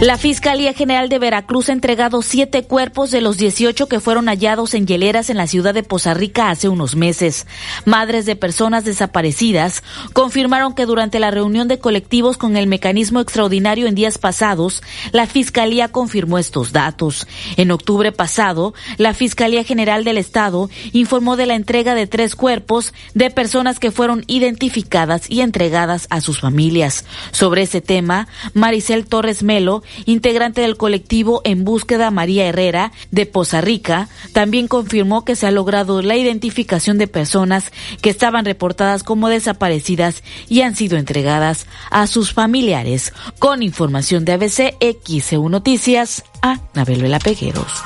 La 0.01 0.16
Fiscalía 0.16 0.72
General 0.72 1.11
de 1.11 1.18
Veracruz 1.18 1.68
ha 1.68 1.72
entregado 1.72 2.22
siete 2.22 2.62
cuerpos 2.62 3.11
de 3.11 3.20
los 3.20 3.36
18 3.36 3.86
que 3.86 4.01
fueron 4.01 4.28
hallados 4.28 4.72
en 4.72 4.86
hieleras 4.86 5.28
en 5.28 5.36
la 5.36 5.46
ciudad 5.46 5.74
de 5.74 5.82
Poza 5.82 6.14
Rica 6.14 6.48
hace 6.48 6.70
unos 6.70 6.96
meses. 6.96 7.46
Madres 7.84 8.24
de 8.24 8.34
personas 8.34 8.86
desaparecidas 8.86 9.82
confirmaron 10.14 10.74
que 10.74 10.86
durante 10.86 11.20
la 11.20 11.30
reunión 11.30 11.68
de 11.68 11.78
colectivos 11.78 12.38
con 12.38 12.57
el 12.57 12.66
mecanismo 12.66 13.20
extraordinario 13.20 13.86
en 13.88 13.94
días 13.94 14.16
pasados, 14.16 14.82
la 15.12 15.26
Fiscalía 15.26 15.88
confirmó 15.88 16.38
estos 16.38 16.72
datos. 16.72 17.26
En 17.59 17.70
octubre 17.70 18.11
pasado, 18.11 18.72
la 18.96 19.12
Fiscalía 19.12 19.64
General 19.64 20.03
del 20.03 20.16
Estado 20.16 20.70
informó 20.92 21.36
de 21.36 21.44
la 21.44 21.57
entrega 21.57 21.94
de 21.94 22.07
tres 22.07 22.36
cuerpos 22.36 22.94
de 23.12 23.28
personas 23.28 23.78
que 23.78 23.90
fueron 23.90 24.24
identificadas 24.28 25.28
y 25.28 25.42
entregadas 25.42 26.07
a 26.09 26.22
sus 26.22 26.40
familias. 26.40 27.05
Sobre 27.32 27.61
ese 27.61 27.82
tema, 27.82 28.28
Maricel 28.55 29.07
Torres 29.07 29.42
Melo, 29.42 29.82
integrante 30.07 30.61
del 30.61 30.76
colectivo 30.76 31.41
En 31.45 31.64
Búsqueda 31.64 32.11
María 32.11 32.47
Herrera 32.47 32.93
de 33.11 33.26
Poza 33.26 33.61
Rica, 33.61 34.09
también 34.32 34.68
confirmó 34.68 35.24
que 35.24 35.36
se 35.36 35.47
ha 35.47 35.51
logrado 35.51 36.03
la 36.03 36.16
identificación 36.16 36.99
de 36.99 37.09
personas 37.09 37.72
que 38.01 38.11
estaban 38.11 38.45
reportadas 38.45 39.03
como 39.03 39.28
desaparecidas 39.28 40.22
y 40.49 40.62
han 40.62 40.74
sido 40.76 40.99
entregadas 40.99 41.66
a 41.91 42.07
sus 42.07 42.32
familiares. 42.32 43.12
Con 43.38 43.62
información 43.62 44.24
de 44.24 44.32
ABC 44.32 44.76
XEU 45.07 45.49
Noticias, 45.49 46.24
a 46.43 46.61
Nabel 46.74 47.03
Vela 47.03 47.18
Pegueros. 47.18 47.82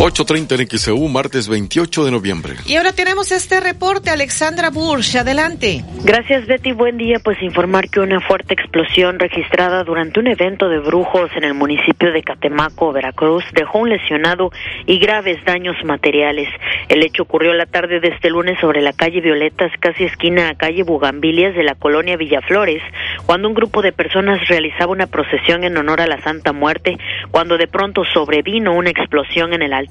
8.30 0.00 0.58
en 0.58 0.78
XEU, 0.78 1.08
martes 1.08 1.46
28 1.46 2.06
de 2.06 2.10
noviembre. 2.10 2.54
Y 2.64 2.76
ahora 2.76 2.92
tenemos 2.94 3.32
este 3.32 3.60
reporte, 3.60 4.08
Alexandra 4.08 4.70
Bursch, 4.70 5.16
adelante. 5.16 5.84
Gracias, 6.04 6.46
Betty. 6.46 6.72
Buen 6.72 6.96
día. 6.96 7.18
Pues 7.22 7.36
informar 7.42 7.90
que 7.90 8.00
una 8.00 8.18
fuerte 8.22 8.54
explosión 8.54 9.18
registrada 9.18 9.84
durante 9.84 10.18
un 10.18 10.28
evento 10.28 10.70
de 10.70 10.78
brujos 10.78 11.30
en 11.36 11.44
el 11.44 11.52
municipio 11.52 12.12
de 12.12 12.22
Catemaco, 12.22 12.94
Veracruz, 12.94 13.44
dejó 13.52 13.80
un 13.80 13.90
lesionado 13.90 14.50
y 14.86 14.98
graves 14.98 15.44
daños 15.44 15.76
materiales. 15.84 16.48
El 16.88 17.02
hecho 17.02 17.24
ocurrió 17.24 17.52
la 17.52 17.66
tarde 17.66 18.00
de 18.00 18.08
este 18.08 18.30
lunes 18.30 18.58
sobre 18.58 18.80
la 18.80 18.94
calle 18.94 19.20
Violetas, 19.20 19.70
casi 19.80 20.04
esquina 20.04 20.48
a 20.48 20.54
calle 20.54 20.82
Bugambilias 20.82 21.54
de 21.54 21.62
la 21.62 21.74
colonia 21.74 22.16
Villaflores, 22.16 22.82
cuando 23.26 23.48
un 23.48 23.54
grupo 23.54 23.82
de 23.82 23.92
personas 23.92 24.48
realizaba 24.48 24.92
una 24.92 25.08
procesión 25.08 25.62
en 25.62 25.76
honor 25.76 26.00
a 26.00 26.06
la 26.06 26.22
Santa 26.22 26.54
Muerte, 26.54 26.96
cuando 27.30 27.58
de 27.58 27.68
pronto 27.68 28.04
sobrevino 28.14 28.72
una 28.72 28.88
explosión 28.88 29.52
en 29.52 29.60
el 29.60 29.74
altar 29.74 29.89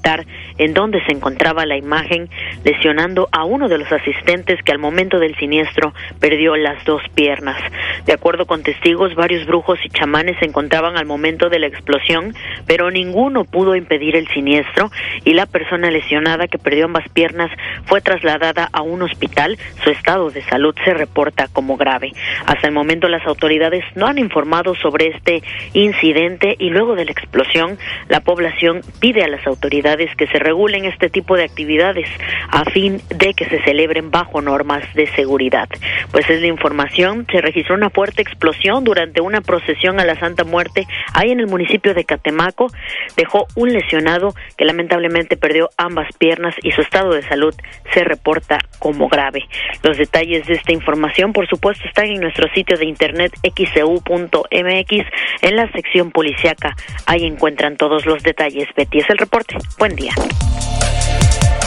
en 0.58 0.74
donde 0.74 1.04
se 1.04 1.12
encontraba 1.12 1.66
la 1.66 1.76
imagen, 1.76 2.28
lesionando 2.64 3.28
a 3.32 3.44
uno 3.44 3.68
de 3.68 3.78
los 3.78 3.90
asistentes 3.92 4.62
que 4.62 4.72
al 4.72 4.78
momento 4.78 5.18
del 5.18 5.36
siniestro 5.36 5.94
perdió 6.18 6.56
las 6.56 6.84
dos 6.84 7.02
piernas. 7.14 7.60
De 8.06 8.12
acuerdo 8.12 8.46
con 8.46 8.62
testigos, 8.62 9.14
varios 9.14 9.46
brujos 9.46 9.78
y 9.84 9.88
chamanes 9.90 10.36
se 10.38 10.46
encontraban 10.46 10.96
al 10.96 11.06
momento 11.06 11.48
de 11.48 11.58
la 11.58 11.66
explosión, 11.66 12.34
pero 12.66 12.90
ninguno 12.90 13.44
pudo 13.44 13.76
impedir 13.76 14.16
el 14.16 14.28
siniestro 14.28 14.90
y 15.24 15.34
la 15.34 15.46
persona 15.46 15.90
lesionada 15.90 16.48
que 16.48 16.58
perdió 16.58 16.86
ambas 16.86 17.08
piernas 17.10 17.50
fue 17.84 18.00
trasladada 18.00 18.68
a 18.72 18.82
un 18.82 19.02
hospital. 19.02 19.58
Su 19.84 19.90
estado 19.90 20.30
de 20.30 20.42
salud 20.44 20.74
se 20.84 20.94
reporta 20.94 21.48
como 21.52 21.76
grave. 21.76 22.12
Hasta 22.46 22.66
el 22.66 22.74
momento 22.74 23.08
las 23.08 23.26
autoridades 23.26 23.84
no 23.94 24.06
han 24.06 24.18
informado 24.18 24.74
sobre 24.74 25.08
este 25.08 25.42
incidente 25.72 26.56
y 26.58 26.70
luego 26.70 26.94
de 26.94 27.04
la 27.04 27.12
explosión 27.12 27.78
la 28.08 28.20
población 28.20 28.82
pide 29.00 29.22
a 29.22 29.28
las 29.28 29.46
autoridades 29.46 29.89
que 30.16 30.26
se 30.28 30.38
regulen 30.38 30.84
este 30.84 31.10
tipo 31.10 31.36
de 31.36 31.44
actividades 31.44 32.08
a 32.48 32.64
fin 32.64 33.00
de 33.08 33.34
que 33.34 33.44
se 33.46 33.60
celebren 33.62 34.10
bajo 34.10 34.40
normas 34.40 34.82
de 34.94 35.06
seguridad. 35.08 35.68
Pues 36.12 36.28
es 36.30 36.40
la 36.40 36.46
información, 36.46 37.26
se 37.30 37.40
registró 37.40 37.74
una 37.74 37.90
fuerte 37.90 38.22
explosión 38.22 38.84
durante 38.84 39.20
una 39.20 39.40
procesión 39.40 39.98
a 39.98 40.04
la 40.04 40.14
Santa 40.14 40.44
Muerte 40.44 40.86
ahí 41.14 41.30
en 41.30 41.40
el 41.40 41.48
municipio 41.48 41.92
de 41.94 42.04
Catemaco, 42.04 42.68
dejó 43.16 43.46
un 43.56 43.72
lesionado 43.72 44.34
que 44.56 44.64
lamentablemente 44.64 45.36
perdió 45.36 45.70
ambas 45.76 46.08
piernas 46.18 46.54
y 46.62 46.70
su 46.70 46.82
estado 46.82 47.12
de 47.12 47.22
salud 47.22 47.54
se 47.92 48.04
reporta 48.04 48.58
como 48.80 49.08
grave. 49.08 49.44
Los 49.84 49.96
detalles 49.96 50.46
de 50.48 50.54
esta 50.54 50.72
información, 50.72 51.32
por 51.32 51.46
supuesto, 51.46 51.86
están 51.86 52.06
en 52.06 52.20
nuestro 52.20 52.52
sitio 52.52 52.76
de 52.76 52.86
internet 52.86 53.32
xcu.mx 53.44 55.06
en 55.42 55.56
la 55.56 55.70
sección 55.70 56.10
policiaca. 56.10 56.74
Ahí 57.06 57.24
encuentran 57.24 57.76
todos 57.76 58.04
los 58.06 58.24
detalles. 58.24 58.66
Betty 58.76 58.98
es 58.98 59.10
el 59.10 59.18
reporte. 59.18 59.56
Buen 59.78 59.94
día. 59.94 60.12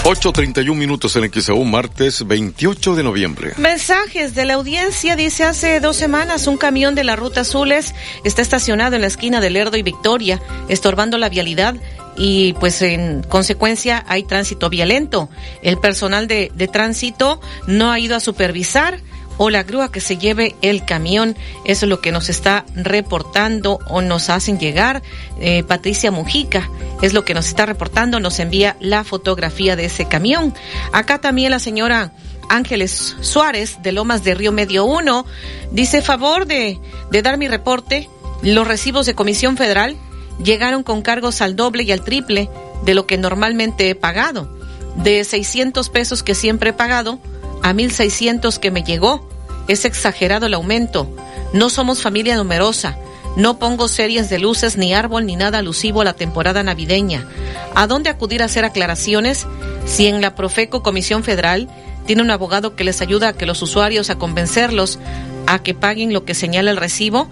8.31 0.03 0.75
minutos 0.75 1.15
en 1.15 1.31
XAU, 1.31 1.63
martes 1.63 2.27
28 2.27 2.95
de 2.95 3.03
noviembre. 3.03 3.53
Mensajes 3.55 4.35
de 4.35 4.43
la 4.43 4.55
audiencia. 4.55 5.15
Dice 5.15 5.45
hace 5.45 5.79
dos 5.79 5.95
semanas 5.95 6.45
un 6.47 6.57
camión 6.57 6.93
de 6.93 7.05
la 7.05 7.15
Ruta 7.15 7.41
Azules 7.41 7.95
está 8.25 8.41
estacionado 8.41 8.95
en 8.95 9.01
la 9.01 9.07
esquina 9.07 9.39
de 9.39 9.49
Lerdo 9.49 9.77
y 9.77 9.81
Victoria, 9.81 10.41
estorbando 10.67 11.17
la 11.17 11.29
vialidad 11.29 11.75
y 12.17 12.51
pues 12.59 12.81
en 12.81 13.23
consecuencia 13.23 14.03
hay 14.05 14.23
tránsito 14.23 14.69
violento. 14.69 15.29
El 15.61 15.77
personal 15.77 16.27
de, 16.27 16.51
de 16.53 16.67
tránsito 16.67 17.39
no 17.67 17.89
ha 17.89 17.97
ido 17.97 18.17
a 18.17 18.19
supervisar 18.19 18.99
o 19.37 19.49
la 19.49 19.63
grúa 19.63 19.91
que 19.91 19.99
se 19.99 20.17
lleve 20.17 20.55
el 20.61 20.85
camión. 20.85 21.35
Eso 21.65 21.85
es 21.85 21.89
lo 21.89 22.01
que 22.01 22.11
nos 22.11 22.29
está 22.29 22.65
reportando 22.75 23.79
o 23.87 24.01
nos 24.01 24.29
hacen 24.29 24.59
llegar. 24.59 25.01
Eh, 25.39 25.63
Patricia 25.63 26.11
Mujica 26.11 26.69
es 27.01 27.13
lo 27.13 27.25
que 27.25 27.33
nos 27.33 27.47
está 27.47 27.65
reportando, 27.65 28.19
nos 28.19 28.39
envía 28.39 28.77
la 28.79 29.03
fotografía 29.03 29.75
de 29.75 29.85
ese 29.85 30.05
camión. 30.05 30.53
Acá 30.91 31.19
también 31.19 31.51
la 31.51 31.59
señora 31.59 32.13
Ángeles 32.49 33.15
Suárez 33.21 33.81
de 33.81 33.91
Lomas 33.91 34.23
de 34.23 34.35
Río 34.35 34.51
Medio 34.51 34.85
1 34.85 35.25
dice 35.71 36.01
favor 36.01 36.45
de, 36.45 36.79
de 37.11 37.21
dar 37.21 37.37
mi 37.37 37.47
reporte. 37.47 38.09
Los 38.41 38.67
recibos 38.67 39.05
de 39.05 39.15
Comisión 39.15 39.57
Federal 39.57 39.95
llegaron 40.43 40.83
con 40.83 41.01
cargos 41.01 41.41
al 41.41 41.55
doble 41.55 41.83
y 41.83 41.91
al 41.91 42.03
triple 42.03 42.49
de 42.85 42.93
lo 42.93 43.07
que 43.07 43.17
normalmente 43.17 43.89
he 43.89 43.95
pagado. 43.95 44.49
De 44.97 45.23
600 45.23 45.89
pesos 45.89 46.21
que 46.21 46.35
siempre 46.35 46.71
he 46.71 46.73
pagado, 46.73 47.19
a 47.63 47.73
1.600 47.73 48.59
que 48.59 48.71
me 48.71 48.83
llegó. 48.83 49.27
Es 49.67 49.85
exagerado 49.85 50.45
el 50.45 50.53
aumento. 50.53 51.09
No 51.53 51.69
somos 51.69 52.01
familia 52.01 52.35
numerosa. 52.35 52.97
No 53.35 53.57
pongo 53.57 53.87
series 53.87 54.29
de 54.29 54.37
luces, 54.37 54.77
ni 54.77 54.93
árbol, 54.93 55.25
ni 55.25 55.35
nada 55.35 55.57
alusivo 55.57 56.01
a 56.01 56.05
la 56.05 56.13
temporada 56.13 56.61
navideña. 56.61 57.25
¿A 57.73 57.87
dónde 57.87 58.11
acudir 58.11 58.43
a 58.43 58.45
hacer 58.45 58.63
aclaraciones 58.63 59.47
si 59.85 60.05
en 60.05 60.21
la 60.21 60.35
Profeco 60.35 60.83
Comisión 60.83 61.23
Federal 61.23 61.67
tiene 62.05 62.21
un 62.21 62.29
abogado 62.29 62.75
que 62.75 62.83
les 62.83 63.01
ayuda 63.01 63.29
a 63.29 63.33
que 63.33 63.47
los 63.47 63.61
usuarios 63.61 64.09
a 64.09 64.19
convencerlos 64.19 64.99
a 65.47 65.59
que 65.59 65.73
paguen 65.73 66.13
lo 66.13 66.25
que 66.25 66.35
señala 66.35 66.69
el 66.69 66.77
recibo? 66.77 67.27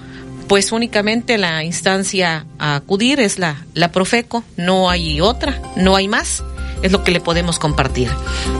Pues 0.47 0.71
únicamente 0.71 1.37
la 1.37 1.63
instancia 1.63 2.45
a 2.57 2.75
acudir 2.75 3.19
es 3.19 3.37
la, 3.37 3.63
la 3.73 3.91
Profeco, 3.91 4.43
no 4.57 4.89
hay 4.89 5.21
otra, 5.21 5.61
no 5.75 5.95
hay 5.95 6.07
más. 6.07 6.43
Es 6.81 6.91
lo 6.91 7.03
que 7.03 7.11
le 7.11 7.21
podemos 7.21 7.59
compartir. 7.59 8.09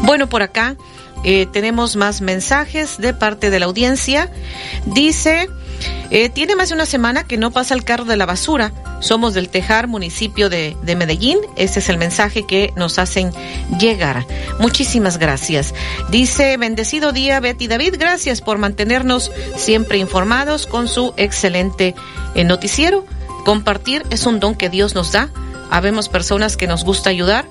Bueno, 0.04 0.30
por 0.30 0.44
acá 0.44 0.76
eh, 1.24 1.46
tenemos 1.46 1.96
más 1.96 2.22
mensajes 2.22 2.98
de 2.98 3.14
parte 3.14 3.50
de 3.50 3.60
la 3.60 3.66
audiencia. 3.66 4.32
Dice, 4.86 5.50
eh, 6.10 6.30
tiene 6.30 6.56
más 6.56 6.70
de 6.70 6.76
una 6.76 6.86
semana 6.86 7.24
que 7.24 7.38
no 7.38 7.52
pasa 7.52 7.74
el 7.74 7.84
carro 7.84 8.06
de 8.06 8.18
la 8.18 8.26
basura. 8.26 8.72
Somos 9.00 9.34
del 9.34 9.50
Tejar, 9.50 9.88
municipio 9.88 10.50
de, 10.50 10.76
de, 10.84 10.96
Medellín. 10.96 11.38
Ese 11.56 11.80
es 11.80 11.90
el 11.90 11.98
mensaje 11.98 12.46
que 12.46 12.72
nos 12.76 13.00
hacen 13.00 13.32
llegar. 13.80 14.26
Muchísimas 14.60 15.18
gracias. 15.18 15.74
Dice, 16.10 16.58
bendecido 16.58 17.12
día, 17.12 17.40
Betty 17.40 17.68
David. 17.68 17.96
Gracias 17.98 18.42
por 18.42 18.58
mantenernos 18.58 19.32
siempre 19.56 19.98
informados 19.98 20.68
con 20.68 20.88
su 20.88 21.14
excelente 21.18 21.96
eh, 22.36 22.44
noticiero. 22.44 23.06
Compartir 23.46 24.04
es 24.10 24.26
un 24.26 24.40
don 24.40 24.56
que 24.56 24.70
Dios 24.70 24.96
nos 24.96 25.12
da. 25.12 25.30
Habemos 25.70 26.10
personas 26.10 26.58
que 26.58 26.68
nos 26.68 26.84
gusta 26.84 27.10
ayudar 27.10 27.46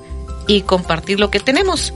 y 0.51 0.63
compartir 0.63 1.21
lo 1.21 1.31
que 1.31 1.39
tenemos. 1.39 1.95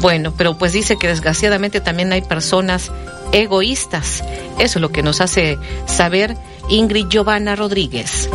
Bueno, 0.00 0.34
pero 0.36 0.58
pues 0.58 0.74
dice 0.74 0.98
que 0.98 1.08
desgraciadamente 1.08 1.80
también 1.80 2.12
hay 2.12 2.20
personas 2.20 2.92
egoístas. 3.32 4.22
Eso 4.58 4.78
es 4.78 4.82
lo 4.82 4.92
que 4.92 5.02
nos 5.02 5.22
hace 5.22 5.58
saber 5.86 6.36
Ingrid 6.68 7.06
Giovanna 7.08 7.56
Rodríguez. 7.56 8.28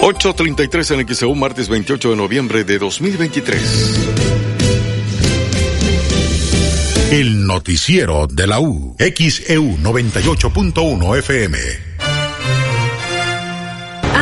8.33 0.00 1.00
en 1.00 1.14
XEU, 1.14 1.34
martes 1.34 1.68
28 1.68 2.10
de 2.10 2.16
noviembre 2.16 2.64
de 2.64 2.78
2023. 2.78 3.60
El 7.12 7.46
noticiero 7.46 8.26
de 8.26 8.46
la 8.46 8.58
U, 8.58 8.96
XEU 8.98 9.76
98.1 9.78 11.18
FM. 11.18 11.95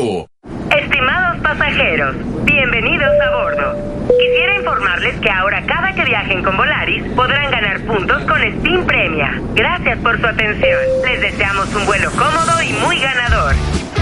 Estimados 0.00 1.42
pasajeros, 1.42 2.16
bienvenidos 2.44 3.10
a 3.20 3.36
bordo. 3.36 4.08
Quisiera 4.18 4.56
informarles 4.56 5.20
que 5.20 5.28
ahora 5.28 5.62
cada 5.66 5.92
que 5.94 6.04
viajen 6.06 6.42
con 6.42 6.56
Volaris 6.56 7.04
podrán 7.14 7.50
ganar 7.50 7.84
puntos 7.84 8.22
con 8.22 8.38
Steam 8.38 8.86
Premia. 8.86 9.38
Gracias 9.54 9.98
por 9.98 10.18
su 10.18 10.26
atención. 10.26 10.80
Les 11.04 11.20
deseamos 11.20 11.74
un 11.74 11.84
vuelo 11.84 12.10
cómodo 12.12 12.62
y 12.62 12.72
muy 12.82 12.98
ganador. 12.98 13.54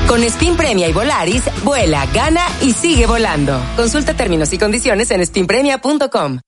Con 0.06 0.22
Spin 0.22 0.56
Premia 0.56 0.88
y 0.88 0.92
Volaris, 0.92 1.42
vuela, 1.64 2.06
gana 2.14 2.46
y 2.62 2.74
sigue 2.74 3.06
volando. 3.06 3.60
Consulta 3.74 4.14
términos 4.14 4.52
y 4.52 4.58
condiciones 4.58 5.10
en 5.10 5.22
spinpremia.com. 5.22 6.38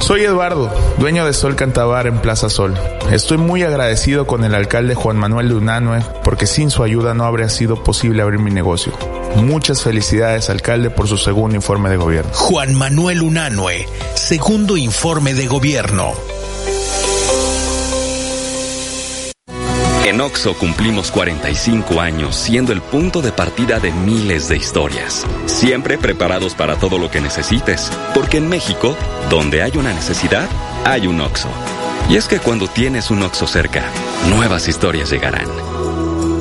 Soy 0.00 0.24
Eduardo, 0.24 0.72
dueño 0.98 1.26
de 1.26 1.32
Sol 1.32 1.56
Cantabar 1.56 2.06
en 2.06 2.18
Plaza 2.18 2.48
Sol. 2.48 2.74
Estoy 3.10 3.36
muy 3.36 3.62
agradecido 3.62 4.26
con 4.26 4.44
el 4.44 4.54
alcalde 4.54 4.94
Juan 4.94 5.16
Manuel 5.16 5.48
de 5.48 5.54
Unanue 5.56 6.00
porque 6.24 6.46
sin 6.46 6.70
su 6.70 6.82
ayuda 6.82 7.14
no 7.14 7.24
habría 7.24 7.48
sido 7.48 7.82
posible 7.82 8.22
abrir 8.22 8.40
mi 8.40 8.50
negocio. 8.50 8.92
Muchas 9.36 9.82
felicidades, 9.82 10.50
alcalde, 10.50 10.90
por 10.90 11.08
su 11.08 11.18
segundo 11.18 11.56
informe 11.56 11.90
de 11.90 11.96
gobierno. 11.96 12.30
Juan 12.32 12.74
Manuel 12.74 13.22
Unanue, 13.22 13.86
segundo 14.14 14.76
informe 14.76 15.34
de 15.34 15.46
gobierno. 15.46 16.14
En 20.08 20.22
Oxo 20.22 20.54
cumplimos 20.54 21.10
45 21.10 22.00
años 22.00 22.34
siendo 22.34 22.72
el 22.72 22.80
punto 22.80 23.20
de 23.20 23.30
partida 23.30 23.78
de 23.78 23.92
miles 23.92 24.48
de 24.48 24.56
historias. 24.56 25.26
Siempre 25.44 25.98
preparados 25.98 26.54
para 26.54 26.76
todo 26.76 26.98
lo 26.98 27.10
que 27.10 27.20
necesites. 27.20 27.92
Porque 28.14 28.38
en 28.38 28.48
México, 28.48 28.96
donde 29.28 29.60
hay 29.62 29.72
una 29.76 29.92
necesidad, 29.92 30.48
hay 30.86 31.06
un 31.06 31.20
Oxo. 31.20 31.50
Y 32.08 32.16
es 32.16 32.26
que 32.26 32.38
cuando 32.38 32.68
tienes 32.68 33.10
un 33.10 33.22
Oxo 33.22 33.46
cerca, 33.46 33.82
nuevas 34.30 34.66
historias 34.66 35.10
llegarán. 35.10 35.46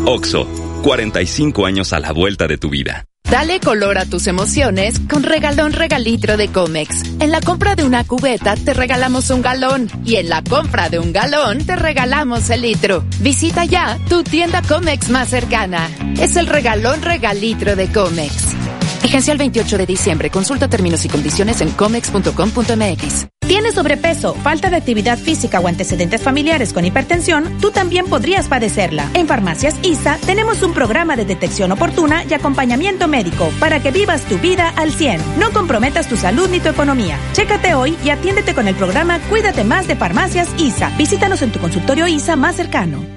Oxo, 0.05 0.47
45 0.83 1.65
años 1.65 1.91
a 1.91 1.99
la 1.99 2.13
vuelta 2.13 2.47
de 2.47 2.57
tu 2.57 2.69
vida. 2.69 3.03
Dale 3.29 3.59
color 3.59 3.97
a 3.97 4.05
tus 4.05 4.25
emociones 4.27 5.01
con 5.01 5.21
regalón 5.21 5.73
regalitro 5.73 6.37
de 6.37 6.47
Comex. 6.47 7.03
En 7.19 7.29
la 7.29 7.41
compra 7.41 7.75
de 7.75 7.83
una 7.83 8.05
cubeta 8.05 8.55
te 8.55 8.73
regalamos 8.73 9.29
un 9.31 9.41
galón 9.41 9.89
y 10.05 10.15
en 10.15 10.29
la 10.29 10.41
compra 10.41 10.87
de 10.89 10.99
un 10.99 11.11
galón 11.11 11.65
te 11.65 11.75
regalamos 11.75 12.49
el 12.49 12.61
litro. 12.61 13.03
Visita 13.19 13.65
ya 13.65 13.97
tu 14.07 14.23
tienda 14.23 14.61
Comex 14.61 15.09
más 15.09 15.27
cercana. 15.27 15.89
Es 16.17 16.37
el 16.37 16.47
regalón 16.47 17.01
regalitro 17.01 17.75
de 17.75 17.91
Comex. 17.91 18.66
Vigencia 19.01 19.31
el 19.31 19.37
28 19.37 19.77
de 19.77 19.85
diciembre. 19.85 20.29
Consulta 20.29 20.67
términos 20.67 21.05
y 21.05 21.09
condiciones 21.09 21.61
en 21.61 21.69
comex.com.mx. 21.71 23.27
¿Tienes 23.47 23.75
sobrepeso, 23.75 24.33
falta 24.33 24.69
de 24.69 24.75
actividad 24.75 25.17
física 25.17 25.61
o 25.61 25.67
antecedentes 25.69 26.21
familiares 26.21 26.73
con 26.73 26.83
hipertensión? 26.83 27.57
Tú 27.61 27.71
también 27.71 28.05
podrías 28.07 28.49
padecerla. 28.49 29.09
En 29.13 29.25
Farmacias 29.25 29.75
ISA 29.83 30.17
tenemos 30.25 30.63
un 30.63 30.73
programa 30.73 31.15
de 31.15 31.23
detección 31.23 31.71
oportuna 31.71 32.25
y 32.25 32.33
acompañamiento 32.33 33.07
médico 33.07 33.49
para 33.59 33.81
que 33.81 33.91
vivas 33.91 34.23
tu 34.25 34.37
vida 34.37 34.73
al 34.75 34.91
100. 34.91 35.39
No 35.39 35.51
comprometas 35.51 36.09
tu 36.09 36.17
salud 36.17 36.49
ni 36.49 36.59
tu 36.59 36.67
economía. 36.67 37.17
Chécate 37.31 37.73
hoy 37.73 37.97
y 38.03 38.09
atiéndete 38.09 38.53
con 38.53 38.67
el 38.67 38.75
programa 38.75 39.19
Cuídate 39.29 39.63
más 39.63 39.87
de 39.87 39.95
Farmacias 39.95 40.49
ISA. 40.57 40.89
Visítanos 40.97 41.41
en 41.41 41.53
tu 41.53 41.59
consultorio 41.59 42.05
ISA 42.05 42.35
más 42.35 42.57
cercano. 42.57 43.16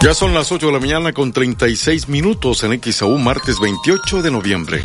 Ya 0.00 0.14
son 0.14 0.32
las 0.32 0.52
8 0.52 0.66
de 0.66 0.72
la 0.72 0.78
mañana 0.78 1.12
con 1.12 1.32
36 1.32 2.08
minutos 2.08 2.62
en 2.62 2.80
XEU 2.80 3.18
martes 3.18 3.58
28 3.58 4.22
de 4.22 4.30
noviembre. 4.30 4.82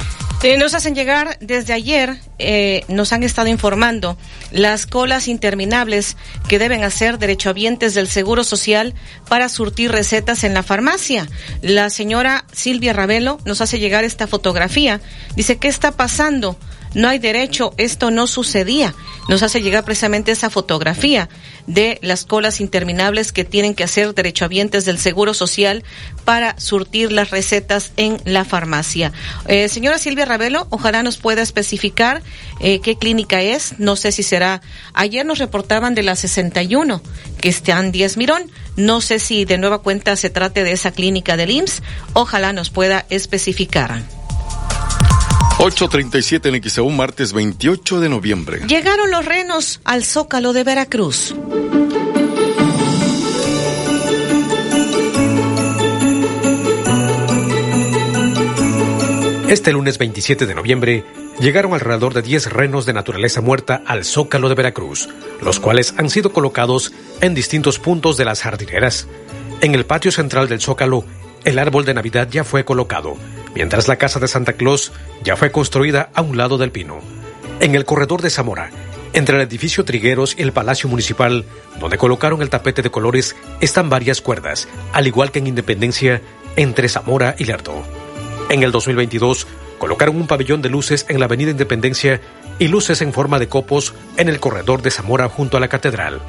Nos 0.58 0.74
hacen 0.74 0.96
llegar 0.96 1.38
desde 1.40 1.72
ayer, 1.72 2.20
eh, 2.40 2.84
nos 2.88 3.14
han 3.14 3.22
estado 3.22 3.48
informando 3.48 4.18
las 4.52 4.88
colas 4.88 5.28
interminables 5.28 6.18
que 6.50 6.60
deben 6.60 6.84
hacer 6.84 7.20
derechohabientes 7.20 7.94
del 7.94 8.08
Seguro 8.08 8.44
Social 8.44 8.96
para 9.30 9.50
surtir 9.50 9.92
recetas 9.92 10.44
en 10.44 10.56
la 10.56 10.64
farmacia. 10.64 11.28
La 11.62 11.92
señora 11.92 12.44
Silvia 12.52 12.92
Ravelo 12.92 13.38
nos 13.46 13.62
hace 13.62 13.80
llegar 13.80 14.04
esta 14.04 14.28
fotografía. 14.28 15.00
Dice, 15.36 15.58
¿qué 15.58 15.68
está 15.68 15.92
pasando? 15.92 16.58
No 16.94 17.10
hay 17.10 17.20
derecho, 17.20 17.74
esto 17.78 18.12
no 18.12 18.28
sucedía. 18.28 18.94
Nos 19.30 19.42
hace 19.42 19.62
llegar 19.62 19.86
precisamente 19.86 20.32
esa 20.32 20.50
fotografía 20.50 21.30
de 21.66 21.98
las 22.02 22.26
colas 22.26 22.60
interminables 22.60 23.32
que 23.32 23.46
tienen 23.46 23.74
que 23.74 23.84
hacer 23.84 24.14
derechohabientes 24.14 24.86
del 24.86 25.00
Seguro 25.00 25.34
Social 25.34 25.84
para 26.26 26.60
surtir 26.60 27.12
las 27.12 27.32
recetas 27.32 27.94
en 27.98 28.20
la 28.26 28.46
farmacia. 28.46 29.12
Eh, 29.48 29.70
señora 29.70 29.98
Silvia 29.98 30.26
Ravelo, 30.26 30.68
ojalá 30.70 31.04
nos 31.04 31.18
pueda 31.18 31.42
especificar 31.42 32.22
eh, 32.60 32.80
qué 32.80 32.98
clínica 32.98 33.42
es. 33.42 33.80
No 33.80 33.96
sé 33.96 34.12
si 34.12 34.24
será. 34.24 34.62
Ayer 34.94 35.26
nos 35.26 35.40
reportaban 35.40 35.96
de 35.96 36.04
la 36.04 36.16
61, 36.16 37.02
que 37.40 37.50
están 37.50 37.92
10 37.92 38.18
Mirón. 38.18 38.52
No 38.76 39.02
sé 39.02 39.20
si 39.20 39.46
de 39.46 39.58
nueva 39.58 39.80
cuenta 39.80 40.16
se 40.16 40.30
trate 40.30 40.64
de 40.64 40.74
esa 40.74 40.92
clínica 40.92 41.38
del 41.38 41.52
IMSS. 41.52 41.82
Ojalá 42.14 42.54
nos 42.54 42.70
pueda 42.70 43.06
especificar. 43.10 44.04
8.37 45.58 46.56
en 46.56 46.70
XEU, 46.70 46.90
martes 46.90 47.32
28 47.32 48.00
de 48.00 48.10
noviembre. 48.10 48.62
Llegaron 48.68 49.10
los 49.12 49.24
renos 49.24 49.80
al 49.86 50.04
Zócalo 50.04 50.52
de 50.52 50.64
Veracruz. 50.64 51.34
Este 59.48 59.72
lunes 59.72 60.00
27 60.00 60.48
de 60.48 60.56
noviembre 60.56 61.06
llegaron 61.40 61.74
alrededor 61.74 62.14
de 62.14 62.24
10 62.24 62.52
renos 62.52 62.86
de 62.86 62.94
naturaleza 62.94 63.40
muerta 63.40 63.84
al 63.86 64.04
Zócalo 64.04 64.50
de 64.50 64.56
Veracruz, 64.56 65.08
los 65.42 65.60
cuales 65.60 65.94
han 65.98 66.10
sido 66.10 66.34
colocados 66.34 66.92
en 67.22 67.36
distintos 67.36 67.78
puntos 67.78 68.18
de 68.18 68.26
las 68.26 68.42
jardineras. 68.42 69.08
En 69.62 69.76
el 69.76 69.86
patio 69.86 70.12
central 70.12 70.50
del 70.50 70.60
Zócalo, 70.60 71.06
el 71.46 71.60
árbol 71.60 71.86
de 71.86 71.94
Navidad 71.94 72.28
ya 72.30 72.44
fue 72.44 72.66
colocado, 72.66 73.18
mientras 73.56 73.88
la 73.88 73.98
casa 73.98 74.20
de 74.20 74.28
Santa 74.28 74.54
Claus 74.54 74.92
ya 75.24 75.36
fue 75.36 75.52
construida 75.52 76.10
a 76.14 76.22
un 76.22 76.38
lado 76.38 76.58
del 76.58 76.72
pino. 76.72 77.00
En 77.60 77.76
el 77.76 77.86
corredor 77.86 78.22
de 78.22 78.30
Zamora, 78.30 78.70
entre 79.14 79.36
el 79.36 79.44
edificio 79.44 79.86
Trigueros 79.86 80.36
y 80.38 80.42
el 80.42 80.54
Palacio 80.54 80.90
Municipal, 80.90 81.46
donde 81.80 81.98
colocaron 81.98 82.42
el 82.42 82.50
tapete 82.50 82.82
de 82.82 82.90
colores, 82.90 83.36
están 83.62 83.90
varias 83.90 84.22
cuerdas, 84.22 84.68
al 84.92 85.08
igual 85.08 85.32
que 85.32 85.40
en 85.40 85.48
Independencia, 85.48 86.22
entre 86.56 86.90
Zamora 86.90 87.36
y 87.38 87.46
Lerdo. 87.46 87.84
En 88.50 88.64
el 88.64 88.72
2022, 88.72 89.48
colocaron 89.78 90.16
un 90.16 90.28
pabellón 90.28 90.62
de 90.62 90.70
luces 90.70 91.06
en 91.10 91.20
la 91.20 91.26
Avenida 91.26 91.52
Independencia 91.52 92.22
y 92.60 92.68
luces 92.68 93.02
en 93.02 93.14
forma 93.14 93.40
de 93.40 93.48
copos 93.48 93.94
en 94.18 94.30
el 94.30 94.40
corredor 94.40 94.82
de 94.82 94.92
Zamora 94.92 95.30
junto 95.30 95.58
a 95.58 95.60
la 95.60 95.68
catedral. 95.68 96.22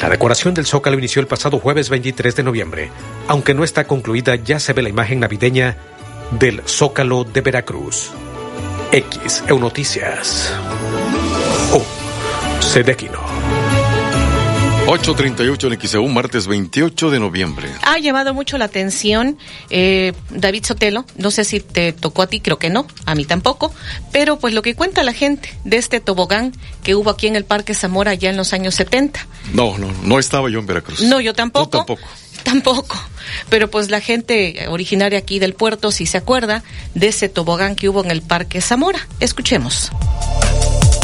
La 0.00 0.08
decoración 0.08 0.54
del 0.54 0.66
Zócalo 0.66 0.98
inició 0.98 1.20
el 1.20 1.26
pasado 1.28 1.58
jueves 1.58 1.90
23 1.90 2.34
de 2.34 2.42
noviembre. 2.42 2.90
Aunque 3.28 3.52
no 3.52 3.64
está 3.64 3.86
concluida, 3.86 4.34
ya 4.34 4.58
se 4.58 4.72
ve 4.72 4.82
la 4.82 4.88
imagen 4.88 5.20
navideña 5.20 5.76
del 6.30 6.62
Zócalo 6.66 7.24
de 7.24 7.40
Veracruz. 7.42 8.10
X 8.92 9.44
Noticias. 9.48 10.52
Oh, 11.72 11.84
Sedequino. 12.60 13.29
8.38 14.86 15.72
en 15.72 15.80
XEU, 15.80 16.08
martes 16.08 16.46
28 16.46 17.10
de 17.10 17.20
noviembre. 17.20 17.68
Ha 17.82 17.98
llamado 17.98 18.34
mucho 18.34 18.58
la 18.58 18.64
atención 18.64 19.38
eh, 19.68 20.12
David 20.30 20.64
Sotelo, 20.64 21.04
no 21.16 21.30
sé 21.30 21.44
si 21.44 21.60
te 21.60 21.92
tocó 21.92 22.22
a 22.22 22.26
ti, 22.26 22.40
creo 22.40 22.58
que 22.58 22.70
no, 22.70 22.86
a 23.06 23.14
mí 23.14 23.24
tampoco, 23.24 23.72
pero 24.10 24.38
pues 24.38 24.52
lo 24.52 24.62
que 24.62 24.74
cuenta 24.74 25.02
la 25.02 25.12
gente 25.12 25.54
de 25.64 25.76
este 25.76 26.00
tobogán 26.00 26.52
que 26.82 26.94
hubo 26.94 27.10
aquí 27.10 27.28
en 27.28 27.36
el 27.36 27.44
Parque 27.44 27.74
Zamora 27.74 28.14
ya 28.14 28.30
en 28.30 28.36
los 28.36 28.52
años 28.52 28.74
70. 28.74 29.26
No, 29.52 29.78
no, 29.78 29.88
no 30.02 30.18
estaba 30.18 30.50
yo 30.50 30.58
en 30.58 30.66
Veracruz. 30.66 31.02
No, 31.02 31.20
yo 31.20 31.34
tampoco. 31.34 31.70
Tú 31.70 31.76
tampoco. 31.78 32.02
Tampoco. 32.42 32.96
Pero 33.50 33.70
pues 33.70 33.90
la 33.90 34.00
gente 34.00 34.66
originaria 34.68 35.18
aquí 35.18 35.38
del 35.38 35.52
puerto 35.52 35.92
sí 35.92 36.06
se 36.06 36.16
acuerda 36.16 36.64
de 36.94 37.08
ese 37.08 37.28
tobogán 37.28 37.76
que 37.76 37.90
hubo 37.90 38.02
en 38.02 38.10
el 38.10 38.22
Parque 38.22 38.62
Zamora. 38.62 39.06
Escuchemos. 39.20 39.90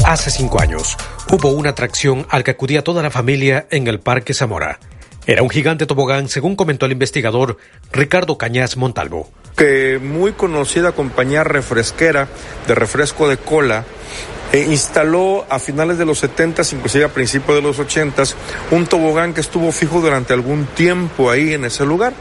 Hace 0.07 0.31
cinco 0.31 0.61
años 0.61 0.97
hubo 1.33 1.49
una 1.49 1.71
atracción 1.71 2.29
al 2.31 2.45
que 2.45 2.53
acudía 2.53 2.85
toda 2.85 3.03
la 3.03 3.11
familia 3.11 3.67
en 3.73 3.89
el 3.89 3.99
Parque 3.99 4.35
Zamora. 4.35 4.79
Era 5.27 5.43
un 5.43 5.51
gigante 5.51 5.85
tobogán, 5.85 6.29
según 6.29 6.55
comentó 6.55 6.87
el 6.87 6.93
investigador 6.93 7.57
Ricardo 7.91 8.39
Cañas 8.39 8.77
Montalvo. 8.77 9.29
Que 9.57 9.99
muy 10.01 10.31
conocida 10.31 10.93
compañía 10.93 11.43
refresquera 11.43 12.29
de 12.69 12.77
refresco 12.77 13.29
de 13.29 13.37
cola 13.37 13.85
eh, 14.53 14.65
instaló 14.71 15.45
a 15.51 15.59
finales 15.59 15.99
de 15.99 16.05
los 16.05 16.21
70, 16.21 16.63
inclusive 16.71 17.05
a 17.05 17.09
principios 17.09 17.57
de 17.57 17.63
los 17.63 17.77
80, 17.77 18.23
un 18.71 18.87
tobogán 18.87 19.35
que 19.35 19.41
estuvo 19.41 19.73
fijo 19.73 20.01
durante 20.01 20.33
algún 20.33 20.67
tiempo 20.67 21.33
ahí 21.33 21.53
en 21.53 21.65
ese 21.65 21.85
lugar. 21.85 22.13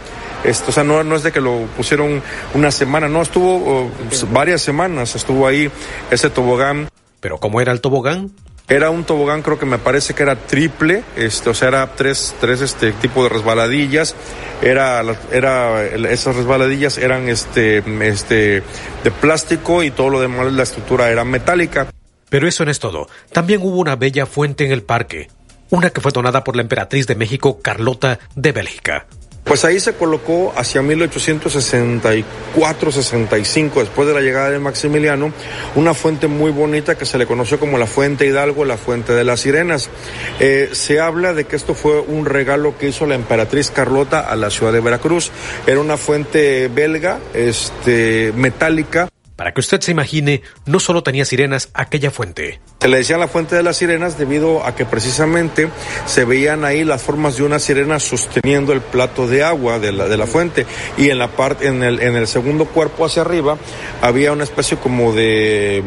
Esto, 0.44 0.72
o 0.72 0.74
sea, 0.74 0.84
no, 0.84 1.16
es 1.16 1.22
de 1.22 1.32
que 1.32 1.40
lo 1.40 1.68
pusieron 1.78 2.24
una 2.56 2.72
semana, 2.72 3.08
no, 3.08 3.22
estuvo 3.22 3.58
oh, 3.58 3.92
varias 4.32 4.64
semanas, 4.64 5.16
estuvo 5.16 5.46
ahí 5.46 5.70
ese 6.10 6.32
tobogán. 6.32 6.90
¿Pero 7.26 7.40
cómo 7.40 7.60
era 7.60 7.72
el 7.72 7.82
tobogán? 7.82 8.30
Era 8.68 8.92
un 8.92 9.04
tobogán, 9.04 9.42
creo 9.42 9.58
que 9.58 9.66
me 9.66 9.80
parece 9.80 10.14
que 10.14 10.22
era 10.22 10.36
triple, 10.36 11.04
este, 11.16 11.50
o 11.50 11.56
sea, 11.56 11.70
era 11.70 11.96
tres, 11.96 12.36
tres 12.40 12.62
este 12.62 12.92
tipo 12.92 13.24
de 13.24 13.30
resbaladillas. 13.30 14.14
Era, 14.62 15.04
era, 15.32 15.84
esas 15.84 16.36
resbaladillas 16.36 17.00
eran 17.00 17.28
este, 17.28 17.80
este, 18.08 18.62
de 19.04 19.12
plástico 19.22 19.82
y 19.82 19.90
todo 19.90 20.12
lo 20.12 20.22
demás, 20.22 20.54
la 20.54 20.62
estructura 20.62 21.10
era 21.10 21.26
metálica. 21.26 21.88
Pero 22.30 22.48
eso 22.48 22.64
no 22.64 22.70
es 22.70 22.78
todo. 22.78 23.08
También 23.32 23.62
hubo 23.64 23.80
una 23.80 23.96
bella 23.96 24.28
fuente 24.28 24.64
en 24.64 24.72
el 24.72 24.84
parque, 24.84 25.32
una 25.72 25.90
que 25.90 26.02
fue 26.02 26.12
donada 26.12 26.44
por 26.44 26.56
la 26.56 26.62
emperatriz 26.62 27.08
de 27.08 27.16
México, 27.16 27.60
Carlota 27.60 28.20
de 28.36 28.52
Bélgica. 28.52 29.08
Pues 29.46 29.64
ahí 29.64 29.80
se 29.80 29.94
colocó 29.94 30.52
hacia 30.58 30.82
1864-65, 30.82 33.74
después 33.76 34.08
de 34.08 34.16
la 34.16 34.22
llegada 34.22 34.50
de 34.50 34.58
Maximiliano, 34.58 35.32
una 35.76 35.94
fuente 35.94 36.26
muy 36.26 36.50
bonita 36.50 36.98
que 36.98 37.06
se 37.06 37.20
le 37.20 37.28
conoció 37.28 37.60
como 37.60 37.78
la 37.78 37.86
Fuente 37.86 38.26
Hidalgo, 38.26 38.66
la 38.66 38.78
Fuente 38.78 39.14
de 39.14 39.24
las 39.24 39.42
Sirenas. 39.42 39.92
Eh, 40.40 40.70
se 40.72 41.00
habla 41.00 41.34
de 41.34 41.46
que 41.46 41.56
esto 41.56 41.76
fue 41.76 42.00
un 42.00 42.26
regalo 42.26 42.76
que 42.80 42.88
hizo 42.88 43.06
la 43.06 43.14
emperatriz 43.14 43.70
Carlota 43.70 44.22
a 44.22 44.36
la 44.36 44.50
ciudad 44.50 44.74
de 44.74 44.80
Veracruz. 44.80 45.30
Era 45.68 45.80
una 45.80 45.98
fuente 45.98 46.68
belga, 46.68 47.20
este, 47.36 48.34
metálica. 48.36 49.10
Para 49.36 49.54
que 49.54 49.60
usted 49.60 49.82
se 49.82 49.92
imagine, 49.92 50.42
no 50.66 50.80
solo 50.80 51.04
tenía 51.04 51.26
sirenas 51.26 51.70
aquella 51.74 52.10
fuente. 52.10 52.62
Se 52.80 52.88
le 52.88 52.98
decía 52.98 53.18
la 53.18 53.28
fuente 53.28 53.56
de 53.56 53.64
las 53.64 53.78
sirenas 53.78 54.18
debido 54.18 54.66
a 54.66 54.76
que 54.76 54.86
precisamente 54.86 55.70
se 56.06 56.24
veían 56.24 56.64
ahí 56.64 56.86
las 56.86 57.02
formas 57.02 57.36
de 57.36 57.44
una 57.44 57.60
sirena 57.60 58.00
sosteniendo 58.00 58.72
el 58.72 58.82
plato 58.82 59.28
de 59.28 59.44
agua 59.44 59.80
de 59.80 59.92
la, 59.92 60.08
de 60.08 60.18
la 60.18 60.26
fuente 60.26 60.66
y 60.98 61.10
en 61.10 61.18
la 61.18 61.28
parte 61.28 61.68
en 61.68 61.84
el, 61.84 62.02
en 62.02 62.16
el 62.16 62.28
segundo 62.28 62.66
cuerpo 62.66 63.06
hacia 63.06 63.24
arriba 63.24 63.58
había 64.02 64.32
una 64.32 64.44
especie 64.44 64.78
como 64.78 65.14
de 65.14 65.84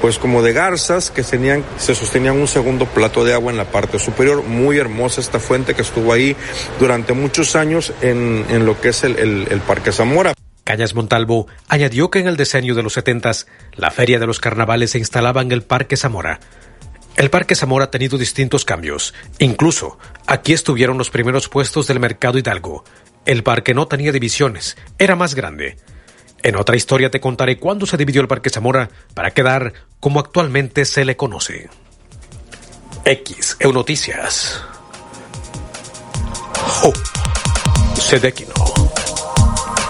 pues 0.00 0.18
como 0.18 0.42
de 0.42 0.52
garzas 0.52 1.10
que 1.10 1.22
tenían, 1.22 1.64
se 1.76 1.94
sostenían 1.94 2.36
un 2.36 2.48
segundo 2.48 2.86
plato 2.86 3.24
de 3.24 3.34
agua 3.34 3.50
en 3.50 3.58
la 3.58 3.64
parte 3.64 3.98
superior. 3.98 4.44
Muy 4.44 4.78
hermosa 4.78 5.20
esta 5.20 5.40
fuente 5.40 5.74
que 5.74 5.82
estuvo 5.82 6.12
ahí 6.12 6.36
durante 6.78 7.12
muchos 7.12 7.56
años 7.56 7.92
en, 8.00 8.44
en 8.48 8.64
lo 8.64 8.80
que 8.80 8.90
es 8.90 9.02
el, 9.04 9.16
el, 9.18 9.48
el 9.50 9.60
Parque 9.60 9.90
Zamora. 9.92 10.34
Cañas 10.68 10.94
Montalvo 10.94 11.46
añadió 11.66 12.10
que 12.10 12.18
en 12.18 12.28
el 12.28 12.36
diseño 12.36 12.74
de 12.74 12.82
los 12.82 12.92
setentas 12.92 13.46
la 13.74 13.90
feria 13.90 14.18
de 14.18 14.26
los 14.26 14.38
carnavales 14.38 14.90
se 14.90 14.98
instalaba 14.98 15.40
en 15.40 15.50
el 15.50 15.62
Parque 15.62 15.96
Zamora. 15.96 16.40
El 17.16 17.30
Parque 17.30 17.54
Zamora 17.54 17.86
ha 17.86 17.90
tenido 17.90 18.18
distintos 18.18 18.66
cambios. 18.66 19.14
Incluso, 19.38 19.98
aquí 20.26 20.52
estuvieron 20.52 20.98
los 20.98 21.08
primeros 21.08 21.48
puestos 21.48 21.86
del 21.86 22.00
Mercado 22.00 22.36
Hidalgo. 22.36 22.84
El 23.24 23.42
parque 23.42 23.72
no 23.72 23.88
tenía 23.88 24.12
divisiones, 24.12 24.76
era 24.98 25.16
más 25.16 25.34
grande. 25.34 25.78
En 26.42 26.54
otra 26.54 26.76
historia 26.76 27.10
te 27.10 27.18
contaré 27.18 27.56
cuándo 27.56 27.86
se 27.86 27.96
dividió 27.96 28.20
el 28.20 28.28
Parque 28.28 28.50
Zamora 28.50 28.90
para 29.14 29.30
quedar 29.30 29.72
como 30.00 30.20
actualmente 30.20 30.84
se 30.84 31.06
le 31.06 31.16
conoce. 31.16 31.70
X, 33.06 33.56
Eunoticias. 33.58 34.62
Oh, 36.82 36.92
Sedequino. 37.98 38.77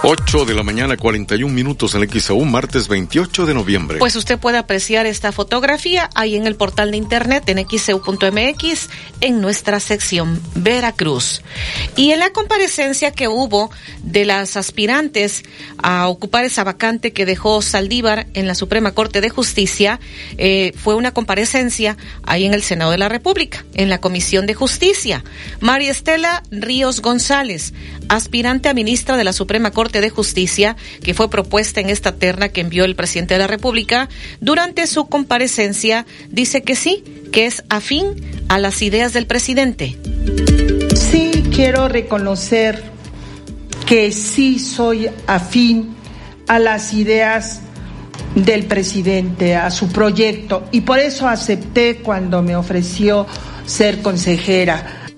8 0.01 0.45
de 0.45 0.53
la 0.53 0.63
mañana, 0.63 0.95
41 0.95 1.53
minutos 1.53 1.93
en 1.93 2.09
XAU, 2.09 2.45
martes 2.45 2.87
28 2.87 3.45
de 3.45 3.53
noviembre. 3.53 3.99
Pues 3.99 4.15
usted 4.15 4.39
puede 4.39 4.57
apreciar 4.57 5.05
esta 5.05 5.33
fotografía 5.33 6.09
ahí 6.15 6.37
en 6.37 6.47
el 6.47 6.55
portal 6.55 6.91
de 6.91 6.97
internet 6.97 7.43
en 7.49 7.67
xeu.mx 7.67 8.89
en 9.19 9.41
nuestra 9.41 9.81
sección 9.81 10.41
Veracruz. 10.55 11.41
Y 11.97 12.11
en 12.11 12.19
la 12.19 12.29
comparecencia 12.31 13.11
que 13.11 13.27
hubo 13.27 13.71
de 14.01 14.23
las 14.23 14.55
aspirantes 14.55 15.43
a 15.83 16.07
ocupar 16.07 16.45
esa 16.45 16.63
vacante 16.63 17.11
que 17.11 17.25
dejó 17.25 17.61
Saldívar 17.61 18.27
en 18.35 18.47
la 18.47 18.55
Suprema 18.55 18.93
Corte 18.93 19.19
de 19.19 19.29
Justicia, 19.29 19.99
eh, 20.37 20.71
fue 20.77 20.95
una 20.95 21.11
comparecencia 21.11 21.97
ahí 22.23 22.45
en 22.45 22.53
el 22.53 22.63
Senado 22.63 22.91
de 22.91 22.97
la 22.97 23.09
República, 23.09 23.65
en 23.73 23.89
la 23.89 23.99
Comisión 23.99 24.45
de 24.45 24.53
Justicia. 24.53 25.25
María 25.59 25.91
Estela 25.91 26.41
Ríos 26.51 27.01
González, 27.01 27.73
aspirante 28.07 28.69
a 28.69 28.73
ministra 28.73 29.17
de 29.17 29.25
la 29.25 29.33
Suprema 29.33 29.71
Corte 29.71 29.88
de 29.91 30.11
Justicia, 30.11 30.75
que 31.01 31.15
fue 31.15 31.29
propuesta 31.29 31.81
en 31.81 31.89
esta 31.89 32.13
terna 32.13 32.49
que 32.49 32.61
envió 32.61 32.85
el 32.85 32.95
presidente 32.95 33.33
de 33.33 33.39
la 33.39 33.47
República, 33.47 34.09
durante 34.39 34.85
su 34.85 35.07
comparecencia 35.07 36.05
dice 36.29 36.61
que 36.61 36.75
sí, 36.75 37.03
que 37.31 37.47
es 37.47 37.63
afín 37.69 38.15
a 38.47 38.59
las 38.59 38.83
ideas 38.83 39.13
del 39.13 39.25
presidente. 39.25 39.97
Sí, 40.95 41.43
quiero 41.51 41.87
reconocer 41.87 42.83
que 43.87 44.11
sí 44.11 44.59
soy 44.59 45.09
afín 45.25 45.95
a 46.47 46.59
las 46.59 46.93
ideas 46.93 47.61
del 48.35 48.65
presidente, 48.65 49.55
a 49.55 49.71
su 49.71 49.87
proyecto, 49.87 50.67
y 50.71 50.81
por 50.81 50.99
eso 50.99 51.27
acepté 51.27 51.97
cuando 51.97 52.41
me 52.43 52.55
ofreció 52.55 53.25
ser 53.65 54.01
consejera. 54.01 55.09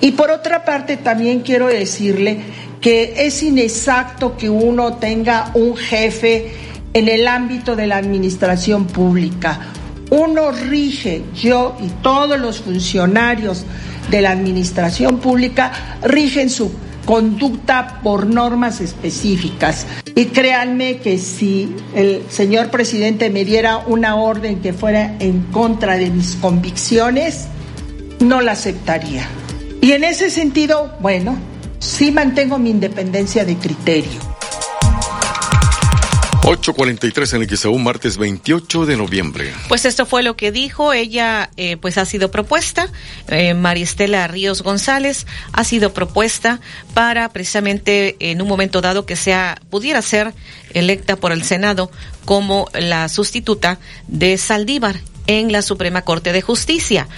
Y 0.00 0.12
por 0.12 0.30
otra 0.30 0.64
parte, 0.64 0.96
también 0.96 1.40
quiero 1.40 1.66
decirle 1.66 2.40
que 2.80 3.26
es 3.26 3.42
inexacto 3.42 4.36
que 4.36 4.48
uno 4.48 4.94
tenga 4.94 5.50
un 5.54 5.76
jefe 5.76 6.52
en 6.92 7.08
el 7.08 7.26
ámbito 7.26 7.76
de 7.76 7.86
la 7.86 7.96
administración 7.96 8.86
pública. 8.86 9.60
Uno 10.10 10.52
rige, 10.52 11.22
yo 11.34 11.76
y 11.84 11.88
todos 12.02 12.38
los 12.38 12.60
funcionarios 12.60 13.64
de 14.10 14.22
la 14.22 14.30
administración 14.30 15.18
pública 15.18 15.98
rigen 16.02 16.48
su 16.48 16.72
conducta 17.04 18.00
por 18.02 18.26
normas 18.26 18.80
específicas. 18.80 19.86
Y 20.14 20.26
créanme 20.26 20.98
que 20.98 21.18
si 21.18 21.74
el 21.94 22.22
señor 22.28 22.70
presidente 22.70 23.30
me 23.30 23.44
diera 23.44 23.78
una 23.78 24.16
orden 24.16 24.60
que 24.60 24.72
fuera 24.72 25.16
en 25.18 25.42
contra 25.44 25.96
de 25.96 26.10
mis 26.10 26.36
convicciones, 26.36 27.48
no 28.20 28.40
la 28.40 28.52
aceptaría. 28.52 29.26
Y 29.80 29.92
en 29.92 30.04
ese 30.04 30.28
sentido, 30.30 30.92
bueno, 31.00 31.38
sí 31.78 32.10
mantengo 32.10 32.58
mi 32.58 32.70
independencia 32.70 33.44
de 33.44 33.56
criterio. 33.56 34.38
8.43 36.48 37.34
en 37.34 37.42
el 37.42 37.58
XAU, 37.58 37.78
martes 37.78 38.16
28 38.16 38.86
de 38.86 38.96
noviembre. 38.96 39.52
Pues 39.68 39.84
esto 39.84 40.06
fue 40.06 40.22
lo 40.22 40.34
que 40.34 40.50
dijo. 40.50 40.94
Ella, 40.94 41.50
eh, 41.58 41.76
pues 41.76 41.98
ha 41.98 42.06
sido 42.06 42.30
propuesta. 42.30 42.88
Eh, 43.28 43.52
Maristela 43.52 44.26
Ríos 44.28 44.62
González 44.62 45.26
ha 45.52 45.64
sido 45.64 45.92
propuesta 45.92 46.60
para 46.94 47.28
precisamente 47.28 48.16
en 48.18 48.40
un 48.40 48.48
momento 48.48 48.80
dado 48.80 49.04
que 49.04 49.14
sea, 49.14 49.60
pudiera 49.68 50.00
ser 50.00 50.32
electa 50.72 51.16
por 51.16 51.32
el 51.32 51.44
Senado 51.44 51.90
como 52.24 52.70
la 52.72 53.10
sustituta 53.10 53.78
de 54.06 54.38
Saldívar 54.38 54.96
en 55.26 55.52
la 55.52 55.60
Suprema 55.60 56.00
Corte 56.00 56.32
de 56.32 56.40
Justicia. 56.40 57.08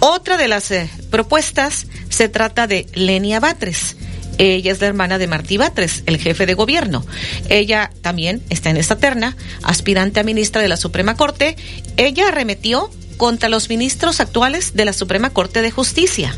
Otra 0.00 0.36
de 0.36 0.48
las 0.48 0.70
eh, 0.70 0.90
propuestas 1.10 1.86
se 2.08 2.28
trata 2.28 2.66
de 2.66 2.86
Lenia 2.94 3.40
Batres. 3.40 3.96
Ella 4.38 4.72
es 4.72 4.80
la 4.80 4.88
hermana 4.88 5.18
de 5.18 5.26
Martí 5.26 5.56
Batres, 5.56 6.02
el 6.06 6.18
jefe 6.18 6.46
de 6.46 6.54
gobierno. 6.54 7.06
Ella 7.48 7.90
también 8.02 8.42
está 8.50 8.70
en 8.70 8.76
esta 8.76 8.96
terna, 8.96 9.36
aspirante 9.62 10.20
a 10.20 10.24
ministra 10.24 10.60
de 10.60 10.68
la 10.68 10.76
Suprema 10.76 11.16
Corte. 11.16 11.56
Ella 11.96 12.28
arremetió 12.28 12.90
contra 13.16 13.48
los 13.48 13.68
ministros 13.68 14.20
actuales 14.20 14.74
de 14.74 14.84
la 14.84 14.92
Suprema 14.92 15.30
Corte 15.30 15.62
de 15.62 15.70
Justicia. 15.70 16.36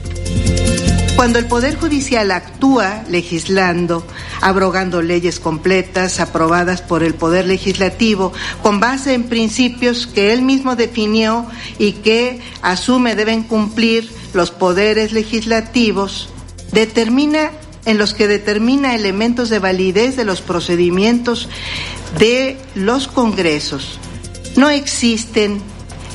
Cuando 1.16 1.38
el 1.38 1.46
Poder 1.46 1.76
Judicial 1.76 2.30
actúa 2.30 3.02
legislando, 3.08 4.06
abrogando 4.42 5.00
leyes 5.00 5.40
completas 5.40 6.20
aprobadas 6.20 6.82
por 6.82 7.02
el 7.02 7.14
Poder 7.14 7.46
Legislativo 7.46 8.34
con 8.62 8.80
base 8.80 9.14
en 9.14 9.24
principios 9.24 10.06
que 10.06 10.34
él 10.34 10.42
mismo 10.42 10.76
definió 10.76 11.46
y 11.78 11.92
que 11.92 12.40
asume 12.60 13.16
deben 13.16 13.44
cumplir 13.44 14.12
los 14.34 14.50
poderes 14.50 15.12
legislativos, 15.12 16.28
determina 16.72 17.50
en 17.86 17.96
los 17.96 18.12
que 18.12 18.28
determina 18.28 18.94
elementos 18.94 19.48
de 19.48 19.58
validez 19.58 20.16
de 20.16 20.26
los 20.26 20.42
procedimientos 20.42 21.48
de 22.18 22.58
los 22.74 23.08
congresos. 23.08 23.98
No 24.56 24.68
existen, 24.68 25.62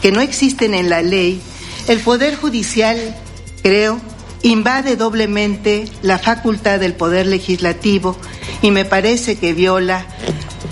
que 0.03 0.11
no 0.11 0.21
existen 0.21 0.75
en 0.75 0.91
la 0.91 1.01
ley, 1.01 1.41
el 1.87 2.01
Poder 2.01 2.35
Judicial, 2.35 3.15
creo, 3.63 3.99
invade 4.43 4.95
doblemente 4.95 5.85
la 6.01 6.17
facultad 6.17 6.79
del 6.79 6.93
Poder 6.93 7.27
Legislativo 7.27 8.17
y 8.61 8.71
me 8.71 8.85
parece 8.85 9.37
que 9.37 9.53
viola 9.53 10.05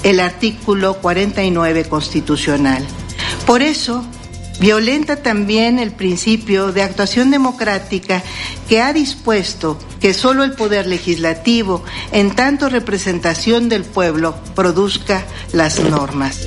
el 0.03 0.19
artículo 0.19 0.95
49 0.95 1.85
constitucional. 1.85 2.85
Por 3.45 3.61
eso, 3.61 4.05
violenta 4.59 5.17
también 5.17 5.79
el 5.79 5.91
principio 5.91 6.71
de 6.71 6.83
actuación 6.83 7.31
democrática 7.31 8.23
que 8.67 8.81
ha 8.81 8.93
dispuesto 8.93 9.77
que 9.99 10.13
solo 10.13 10.43
el 10.43 10.53
Poder 10.53 10.87
Legislativo, 10.87 11.83
en 12.11 12.35
tanto 12.35 12.69
representación 12.69 13.69
del 13.69 13.83
pueblo, 13.83 14.35
produzca 14.55 15.25
las 15.53 15.79
normas. 15.79 16.39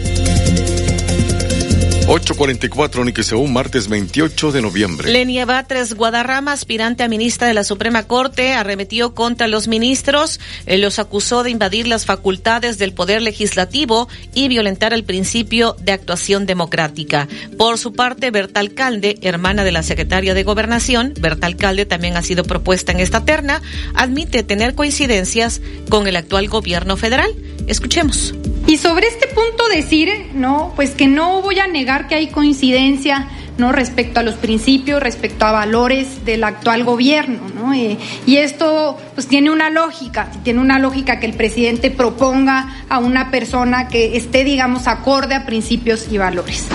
844 2.07 3.39
un 3.39 3.53
martes 3.53 3.89
28 3.89 4.53
de 4.53 4.63
noviembre. 4.63 5.11
Lenia 5.11 5.47
Batres 5.47 5.95
Guadarrama, 5.95 6.53
aspirante 6.53 7.03
a 7.03 7.09
ministra 7.09 7.47
de 7.47 7.55
la 7.55 7.65
Suprema 7.65 8.05
Corte, 8.05 8.55
arremetió 8.55 9.15
contra 9.15 9.47
los 9.47 9.69
ministros, 9.69 10.41
eh, 10.67 10.79
los 10.79 10.99
acusó 10.99 11.43
de 11.43 11.51
invadir 11.51 11.87
las 11.87 12.05
facultades 12.05 12.79
del 12.79 12.93
Poder 12.93 13.23
Legislativo 13.23 14.09
y 14.35 14.49
violentar 14.49 14.93
el 14.93 15.05
principio 15.05 15.77
de 15.81 15.93
actuación 15.93 16.45
democrática. 16.45 17.29
Por 17.57 17.79
su 17.79 17.93
parte, 17.93 18.31
Berta 18.31 18.61
Alcalde, 18.61 19.19
hermana 19.23 19.65
de 19.65 19.73
la 19.73 19.83
secretaria 19.83 20.35
de 20.35 20.43
Gobernación, 20.43 21.15
Berta 21.21 21.47
Alcalde 21.47 21.87
también 21.87 22.17
ha 22.17 22.23
sido 22.23 22.43
propuesta 22.45 22.93
en 22.93 23.01
esta 23.01 23.25
terna, 23.25 23.63
admite 23.95 24.43
tener 24.43 24.75
coincidencias 24.75 25.61
con 25.89 26.09
el 26.09 26.17
actual 26.17 26.49
gobierno 26.49 26.97
federal. 26.97 27.31
Escuchemos. 27.69 28.35
Y 28.67 28.79
sobre 28.79 29.09
este 29.09 29.27
punto 29.29 29.69
decir, 29.69 30.31
no, 30.35 30.73
pues 30.77 30.91
que 30.93 31.07
no 31.07 31.43
voy 31.43 31.59
a 31.59 31.67
negar 31.67 32.09
que 32.09 32.15
hay 32.15 32.29
coincidencia, 32.29 33.29
¿no? 33.59 33.73
respecto 33.73 34.21
a 34.21 34.23
los 34.23 34.35
principios, 34.37 35.03
respecto 35.03 35.45
a 35.45 35.53
valores 35.53 36.25
del 36.25 36.45
actual 36.45 36.85
gobierno, 36.85 37.41
¿no? 37.55 37.75
Eh, 37.75 37.99
y 38.27 38.37
esto 38.37 38.99
pues 39.15 39.27
tiene 39.29 39.51
una 39.51 39.69
lógica, 39.71 40.31
tiene 40.43 40.61
una 40.61 40.79
lógica 40.79 41.21
que 41.21 41.27
el 41.27 41.35
presidente 41.35 41.91
proponga 41.91 42.85
a 42.89 42.99
una 42.99 43.31
persona 43.31 43.89
que 43.89 44.17
esté, 44.17 44.45
digamos, 44.45 44.87
acorde 44.87 45.35
a 45.35 45.45
principios 45.45 46.07
y 46.11 46.19
valores. 46.19 46.67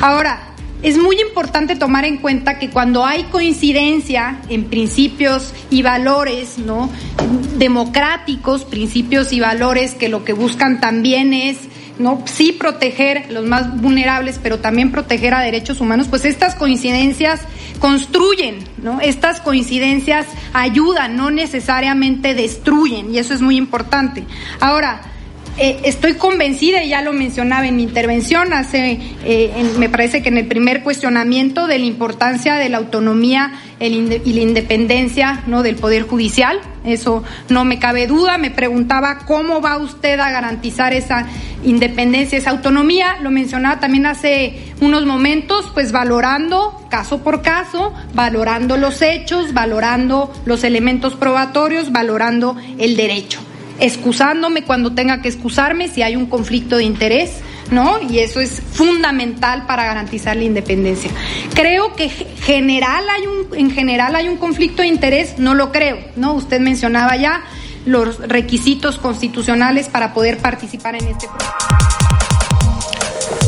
Ahora, 0.00 0.53
es 0.84 0.98
muy 0.98 1.18
importante 1.20 1.76
tomar 1.76 2.04
en 2.04 2.18
cuenta 2.18 2.58
que 2.58 2.68
cuando 2.70 3.04
hay 3.06 3.24
coincidencia 3.24 4.40
en 4.50 4.64
principios 4.64 5.52
y 5.70 5.82
valores, 5.82 6.58
¿no? 6.58 6.90
democráticos, 7.56 8.64
principios 8.64 9.32
y 9.32 9.40
valores 9.40 9.94
que 9.94 10.10
lo 10.10 10.24
que 10.24 10.34
buscan 10.34 10.80
también 10.80 11.32
es 11.32 11.56
no 11.98 12.22
sí 12.26 12.52
proteger 12.52 13.30
los 13.30 13.46
más 13.46 13.80
vulnerables, 13.80 14.38
pero 14.42 14.58
también 14.58 14.90
proteger 14.90 15.32
a 15.32 15.40
derechos 15.40 15.80
humanos, 15.80 16.08
pues 16.10 16.24
estas 16.24 16.54
coincidencias 16.54 17.40
construyen, 17.78 18.58
¿no? 18.82 19.00
Estas 19.00 19.40
coincidencias 19.40 20.26
ayudan, 20.52 21.16
no 21.16 21.30
necesariamente 21.30 22.34
destruyen, 22.34 23.14
y 23.14 23.18
eso 23.18 23.32
es 23.32 23.40
muy 23.40 23.56
importante. 23.56 24.24
Ahora, 24.60 25.02
eh, 25.56 25.80
estoy 25.84 26.14
convencida, 26.14 26.82
y 26.82 26.88
ya 26.88 27.00
lo 27.00 27.12
mencionaba 27.12 27.66
en 27.66 27.76
mi 27.76 27.84
intervención, 27.84 28.52
hace, 28.52 28.98
eh, 29.24 29.52
me 29.78 29.88
parece 29.88 30.20
que 30.20 30.28
en 30.28 30.38
el 30.38 30.46
primer 30.46 30.82
cuestionamiento, 30.82 31.68
de 31.68 31.78
la 31.78 31.84
importancia 31.84 32.54
de 32.56 32.68
la 32.68 32.78
autonomía 32.78 33.52
y 33.80 34.32
la 34.32 34.40
independencia 34.40 35.42
¿no? 35.46 35.62
del 35.62 35.76
Poder 35.76 36.02
Judicial. 36.02 36.60
Eso 36.84 37.22
no 37.48 37.64
me 37.64 37.78
cabe 37.78 38.06
duda. 38.06 38.38
Me 38.38 38.50
preguntaba 38.50 39.18
cómo 39.26 39.60
va 39.60 39.76
usted 39.78 40.18
a 40.20 40.30
garantizar 40.30 40.92
esa 40.92 41.26
independencia, 41.64 42.38
esa 42.38 42.50
autonomía. 42.50 43.16
Lo 43.20 43.30
mencionaba 43.30 43.80
también 43.80 44.06
hace 44.06 44.72
unos 44.80 45.06
momentos, 45.06 45.70
pues 45.74 45.92
valorando 45.92 46.86
caso 46.90 47.22
por 47.22 47.42
caso, 47.42 47.92
valorando 48.14 48.76
los 48.76 49.02
hechos, 49.02 49.52
valorando 49.52 50.32
los 50.46 50.64
elementos 50.64 51.14
probatorios, 51.14 51.92
valorando 51.92 52.56
el 52.78 52.96
derecho 52.96 53.40
excusándome 53.80 54.64
cuando 54.64 54.92
tenga 54.92 55.20
que 55.22 55.28
excusarme 55.28 55.88
si 55.88 56.02
hay 56.02 56.16
un 56.16 56.26
conflicto 56.26 56.76
de 56.76 56.84
interés, 56.84 57.32
¿no? 57.70 57.98
Y 58.08 58.18
eso 58.18 58.40
es 58.40 58.62
fundamental 58.72 59.66
para 59.66 59.84
garantizar 59.84 60.36
la 60.36 60.44
independencia. 60.44 61.10
Creo 61.54 61.94
que 61.94 62.08
general 62.08 63.04
hay 63.10 63.26
un, 63.26 63.48
en 63.56 63.70
general 63.70 64.16
hay 64.16 64.28
un 64.28 64.36
conflicto 64.36 64.82
de 64.82 64.88
interés, 64.88 65.38
no 65.38 65.54
lo 65.54 65.72
creo, 65.72 65.98
¿no? 66.16 66.34
Usted 66.34 66.60
mencionaba 66.60 67.16
ya 67.16 67.44
los 67.86 68.18
requisitos 68.18 68.98
constitucionales 68.98 69.88
para 69.88 70.14
poder 70.14 70.38
participar 70.38 70.94
en 70.94 71.08
este 71.08 71.28
proceso. 71.28 71.84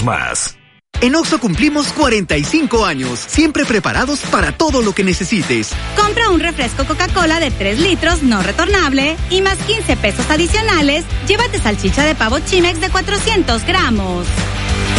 más. 0.00 0.56
En 1.02 1.16
Oxo 1.16 1.40
cumplimos 1.40 1.92
45 1.92 2.86
años, 2.86 3.18
siempre 3.18 3.64
preparados 3.64 4.20
para 4.30 4.52
todo 4.52 4.82
lo 4.82 4.94
que 4.94 5.02
necesites. 5.02 5.72
Compra 5.96 6.30
un 6.30 6.38
refresco 6.38 6.84
Coca-Cola 6.84 7.40
de 7.40 7.50
3 7.50 7.80
litros 7.80 8.22
no 8.22 8.42
retornable 8.42 9.16
y 9.28 9.42
más 9.42 9.58
15 9.58 9.96
pesos 9.96 10.30
adicionales, 10.30 11.04
llévate 11.26 11.58
salchicha 11.58 12.04
de 12.04 12.14
pavo 12.14 12.38
Chimex 12.38 12.80
de 12.80 12.88
400 12.88 13.66
gramos. 13.66 14.26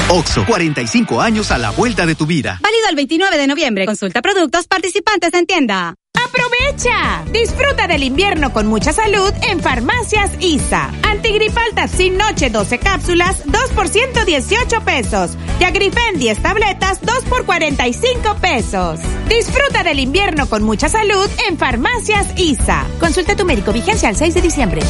Oxo, 0.09 0.45
45 0.45 1.21
años 1.21 1.51
a 1.51 1.57
la 1.57 1.71
vuelta 1.71 2.05
de 2.05 2.15
tu 2.15 2.25
vida. 2.25 2.59
Válido 2.61 2.89
el 2.89 2.95
29 2.95 3.37
de 3.37 3.47
noviembre. 3.47 3.85
Consulta 3.85 4.21
productos 4.21 4.67
participantes 4.67 5.33
en 5.33 5.45
tienda. 5.45 5.95
¡Aprovecha! 6.33 7.23
Disfruta 7.31 7.85
del 7.87 8.01
invierno 8.01 8.51
con 8.53 8.65
mucha 8.65 8.91
salud 8.91 9.31
en 9.43 9.59
Farmacias 9.59 10.31
ISA. 10.39 10.89
Antigripal 11.03 11.63
sin 11.87 12.17
Noche 12.17 12.49
12 12.49 12.79
cápsulas, 12.79 13.43
2 13.45 13.61
por 13.75 13.87
118 13.87 14.81
pesos. 14.81 15.37
Y 15.59 15.63
Agrifen 15.63 16.17
10 16.17 16.41
tabletas, 16.41 16.99
2 17.01 17.25
por 17.25 17.45
45 17.45 18.35
pesos. 18.41 18.99
Disfruta 19.29 19.83
del 19.83 19.99
invierno 19.99 20.47
con 20.47 20.63
mucha 20.63 20.89
salud 20.89 21.29
en 21.47 21.57
Farmacias 21.57 22.27
ISA. 22.37 22.85
Consulta 22.99 23.35
tu 23.35 23.45
médico 23.45 23.71
vigencia 23.71 24.09
al 24.09 24.15
6 24.15 24.33
de 24.33 24.41
diciembre. 24.41 24.81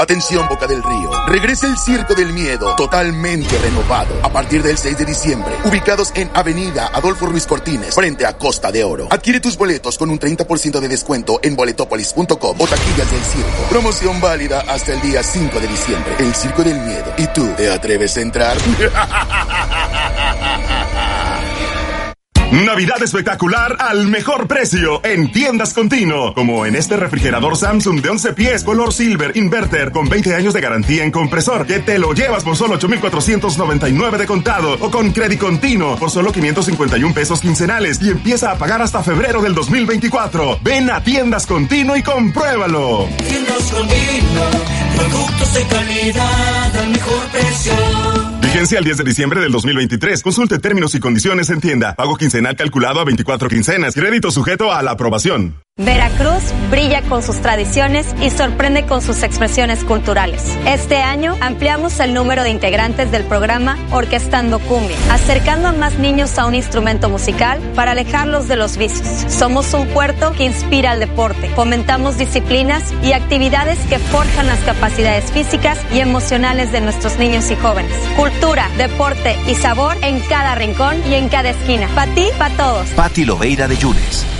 Atención 0.00 0.48
Boca 0.48 0.66
del 0.66 0.82
Río. 0.82 1.10
Regresa 1.26 1.66
el 1.66 1.76
Circo 1.76 2.14
del 2.14 2.32
Miedo, 2.32 2.74
totalmente 2.74 3.58
renovado, 3.58 4.14
a 4.22 4.32
partir 4.32 4.62
del 4.62 4.78
6 4.78 4.96
de 4.96 5.04
diciembre. 5.04 5.54
Ubicados 5.64 6.10
en 6.14 6.30
Avenida 6.32 6.90
Adolfo 6.94 7.26
Ruiz 7.26 7.46
Cortines, 7.46 7.94
frente 7.94 8.24
a 8.24 8.38
Costa 8.38 8.72
de 8.72 8.82
Oro. 8.82 9.08
Adquiere 9.10 9.40
tus 9.40 9.58
boletos 9.58 9.98
con 9.98 10.08
un 10.08 10.18
30% 10.18 10.80
de 10.80 10.88
descuento 10.88 11.38
en 11.42 11.54
boletopolis.com 11.54 12.56
o 12.58 12.66
taquillas 12.66 13.10
del 13.10 13.22
circo. 13.24 13.68
Promoción 13.68 14.22
válida 14.22 14.64
hasta 14.66 14.94
el 14.94 15.02
día 15.02 15.22
5 15.22 15.60
de 15.60 15.68
diciembre. 15.68 16.14
El 16.18 16.34
Circo 16.34 16.62
del 16.62 16.80
Miedo. 16.80 17.12
¿Y 17.18 17.26
tú 17.26 17.46
te 17.54 17.70
atreves 17.70 18.16
a 18.16 18.22
entrar? 18.22 18.56
Navidad 22.52 23.00
espectacular 23.02 23.76
al 23.78 24.08
mejor 24.08 24.48
precio 24.48 25.00
en 25.04 25.30
tiendas 25.30 25.72
continuo, 25.72 26.34
como 26.34 26.66
en 26.66 26.74
este 26.74 26.96
refrigerador 26.96 27.56
Samsung 27.56 28.00
de 28.00 28.10
11 28.10 28.32
pies 28.32 28.64
color 28.64 28.92
silver 28.92 29.36
inverter 29.36 29.92
con 29.92 30.08
20 30.08 30.34
años 30.34 30.52
de 30.52 30.60
garantía 30.60 31.04
en 31.04 31.12
compresor 31.12 31.64
que 31.64 31.78
te 31.78 31.98
lo 32.00 32.12
llevas 32.12 32.42
por 32.42 32.56
solo 32.56 32.74
8,499 32.74 34.18
de 34.18 34.26
contado 34.26 34.76
o 34.80 34.90
con 34.90 35.12
crédito 35.12 35.46
continuo 35.46 35.96
por 35.96 36.10
solo 36.10 36.32
551 36.32 37.14
pesos 37.14 37.40
quincenales 37.40 38.02
y 38.02 38.10
empieza 38.10 38.50
a 38.50 38.58
pagar 38.58 38.82
hasta 38.82 39.02
febrero 39.02 39.40
del 39.42 39.54
2024. 39.54 40.58
Ven 40.62 40.90
a 40.90 41.02
tiendas 41.04 41.46
continuo 41.46 41.96
y 41.96 42.02
compruébalo. 42.02 43.08
Tiendas 43.28 43.70
continuo, 43.70 44.50
productos 44.96 45.54
de 45.54 45.64
calidad 45.66 46.76
al 46.76 46.88
mejor 46.90 47.26
precio. 47.28 48.29
Vigencia 48.52 48.80
el 48.80 48.84
10 48.84 48.96
de 48.96 49.04
diciembre 49.04 49.40
del 49.40 49.52
2023. 49.52 50.24
Consulte 50.24 50.58
términos 50.58 50.96
y 50.96 50.98
condiciones 50.98 51.50
en 51.50 51.60
tienda. 51.60 51.94
Pago 51.94 52.16
quincenal 52.16 52.56
calculado 52.56 52.98
a 52.98 53.04
24 53.04 53.48
quincenas. 53.48 53.94
Crédito 53.94 54.32
sujeto 54.32 54.72
a 54.72 54.82
la 54.82 54.90
aprobación. 54.90 55.62
Veracruz 55.84 56.42
brilla 56.70 57.00
con 57.00 57.22
sus 57.22 57.40
tradiciones 57.40 58.06
y 58.20 58.28
sorprende 58.28 58.84
con 58.84 59.00
sus 59.00 59.22
expresiones 59.22 59.82
culturales. 59.82 60.42
Este 60.66 60.96
año 60.96 61.36
ampliamos 61.40 62.00
el 62.00 62.12
número 62.12 62.42
de 62.42 62.50
integrantes 62.50 63.10
del 63.10 63.24
programa 63.24 63.78
Orquestando 63.90 64.58
Cumbia, 64.58 64.96
acercando 65.10 65.68
a 65.68 65.72
más 65.72 65.98
niños 65.98 66.38
a 66.38 66.44
un 66.44 66.54
instrumento 66.54 67.08
musical 67.08 67.58
para 67.74 67.92
alejarlos 67.92 68.46
de 68.46 68.56
los 68.56 68.76
vicios. 68.76 69.32
Somos 69.32 69.72
un 69.72 69.86
puerto 69.88 70.32
que 70.32 70.44
inspira 70.44 70.90
al 70.90 71.00
deporte. 71.00 71.48
Fomentamos 71.56 72.18
disciplinas 72.18 72.82
y 73.02 73.14
actividades 73.14 73.78
que 73.88 73.98
forjan 73.98 74.48
las 74.48 74.60
capacidades 74.60 75.32
físicas 75.32 75.78
y 75.94 76.00
emocionales 76.00 76.72
de 76.72 76.82
nuestros 76.82 77.18
niños 77.18 77.50
y 77.50 77.56
jóvenes. 77.56 77.92
Cultura, 78.16 78.68
deporte 78.76 79.34
y 79.46 79.54
sabor 79.54 79.96
en 80.02 80.20
cada 80.20 80.54
rincón 80.56 80.96
y 81.10 81.14
en 81.14 81.30
cada 81.30 81.48
esquina. 81.50 81.88
Para 81.94 82.14
ti, 82.14 82.26
para 82.38 82.54
todos. 82.54 82.86
Pati 82.90 83.24
Loveira 83.24 83.66
de 83.66 83.78
Yunes. 83.78 84.39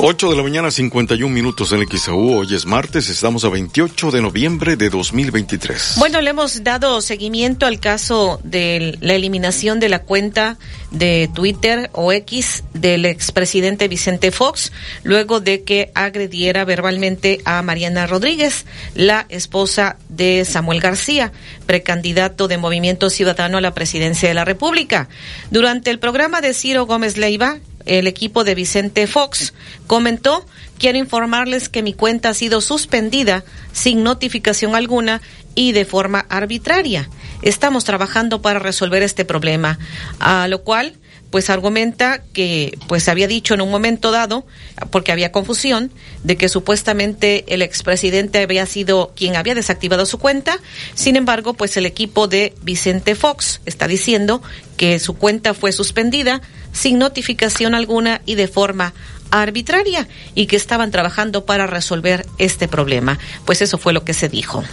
8 0.00 0.30
de 0.30 0.36
la 0.36 0.44
mañana, 0.44 0.70
51 0.70 1.34
minutos 1.34 1.72
en 1.72 1.84
XAU. 1.84 2.38
Hoy 2.38 2.54
es 2.54 2.66
martes, 2.66 3.08
estamos 3.08 3.44
a 3.44 3.48
28 3.48 4.12
de 4.12 4.22
noviembre 4.22 4.76
de 4.76 4.90
2023. 4.90 5.94
Bueno, 5.98 6.20
le 6.20 6.30
hemos 6.30 6.62
dado 6.62 7.00
seguimiento 7.00 7.66
al 7.66 7.80
caso 7.80 8.38
de 8.44 8.96
la 9.00 9.14
eliminación 9.14 9.80
de 9.80 9.88
la 9.88 10.02
cuenta 10.02 10.56
de 10.92 11.28
Twitter 11.34 11.90
o 11.94 12.12
X 12.12 12.62
del 12.74 13.06
expresidente 13.06 13.88
Vicente 13.88 14.30
Fox, 14.30 14.70
luego 15.02 15.40
de 15.40 15.64
que 15.64 15.90
agrediera 15.96 16.64
verbalmente 16.64 17.40
a 17.44 17.60
Mariana 17.62 18.06
Rodríguez, 18.06 18.66
la 18.94 19.26
esposa 19.30 19.96
de 20.08 20.44
Samuel 20.44 20.80
García, 20.80 21.32
precandidato 21.66 22.46
de 22.46 22.56
Movimiento 22.56 23.10
Ciudadano 23.10 23.58
a 23.58 23.60
la 23.60 23.74
presidencia 23.74 24.28
de 24.28 24.34
la 24.34 24.44
República. 24.44 25.08
Durante 25.50 25.90
el 25.90 25.98
programa 25.98 26.40
de 26.40 26.54
Ciro 26.54 26.86
Gómez 26.86 27.16
Leiva, 27.16 27.58
el 27.88 28.06
equipo 28.06 28.44
de 28.44 28.54
Vicente 28.54 29.06
Fox 29.06 29.54
comentó, 29.86 30.44
quiero 30.78 30.98
informarles 30.98 31.68
que 31.68 31.82
mi 31.82 31.94
cuenta 31.94 32.30
ha 32.30 32.34
sido 32.34 32.60
suspendida 32.60 33.44
sin 33.72 34.02
notificación 34.02 34.74
alguna 34.74 35.20
y 35.54 35.72
de 35.72 35.84
forma 35.84 36.26
arbitraria. 36.28 37.08
Estamos 37.42 37.84
trabajando 37.84 38.42
para 38.42 38.58
resolver 38.58 39.02
este 39.02 39.24
problema, 39.24 39.78
a 40.20 40.46
lo 40.48 40.62
cual 40.62 40.94
pues 41.30 41.50
argumenta 41.50 42.22
que 42.32 42.78
pues 42.86 43.08
había 43.08 43.28
dicho 43.28 43.54
en 43.54 43.60
un 43.60 43.70
momento 43.70 44.10
dado, 44.10 44.46
porque 44.90 45.12
había 45.12 45.32
confusión, 45.32 45.92
de 46.24 46.36
que 46.36 46.48
supuestamente 46.48 47.44
el 47.48 47.62
expresidente 47.62 48.42
había 48.42 48.66
sido 48.66 49.12
quien 49.14 49.36
había 49.36 49.54
desactivado 49.54 50.06
su 50.06 50.18
cuenta. 50.18 50.58
Sin 50.94 51.16
embargo, 51.16 51.54
pues 51.54 51.76
el 51.76 51.86
equipo 51.86 52.28
de 52.28 52.54
Vicente 52.62 53.14
Fox 53.14 53.60
está 53.66 53.86
diciendo 53.88 54.42
que 54.76 54.98
su 54.98 55.14
cuenta 55.14 55.54
fue 55.54 55.72
suspendida 55.72 56.40
sin 56.72 56.98
notificación 56.98 57.74
alguna 57.74 58.22
y 58.24 58.34
de 58.34 58.48
forma 58.48 58.94
arbitraria 59.30 60.08
y 60.34 60.46
que 60.46 60.56
estaban 60.56 60.90
trabajando 60.90 61.44
para 61.44 61.66
resolver 61.66 62.24
este 62.38 62.68
problema. 62.68 63.18
Pues 63.44 63.62
eso 63.62 63.78
fue 63.78 63.92
lo 63.92 64.04
que 64.04 64.14
se 64.14 64.28
dijo. 64.28 64.64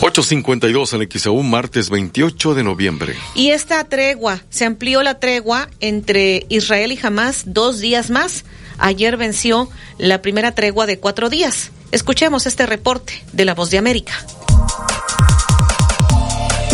8.52 0.00 0.92
en 0.92 1.08
XAU, 1.10 1.42
martes 1.42 1.88
28 1.88 2.54
de 2.54 2.62
noviembre. 2.62 3.14
Y 3.34 3.50
esta 3.50 3.82
tregua, 3.84 4.42
se 4.50 4.66
amplió 4.66 5.02
la 5.02 5.18
tregua 5.18 5.68
entre 5.80 6.44
Israel 6.50 6.92
y 6.92 6.98
Hamas 7.02 7.44
dos 7.46 7.78
días 7.80 8.10
más. 8.10 8.44
Ayer 8.78 9.16
venció 9.16 9.70
la 9.96 10.20
primera 10.20 10.54
tregua 10.54 10.86
de 10.86 10.98
cuatro 10.98 11.30
días. 11.30 11.70
Escuchemos 11.92 12.46
este 12.46 12.66
reporte 12.66 13.24
de 13.32 13.46
La 13.46 13.54
Voz 13.54 13.70
de 13.70 13.78
América. 13.78 14.12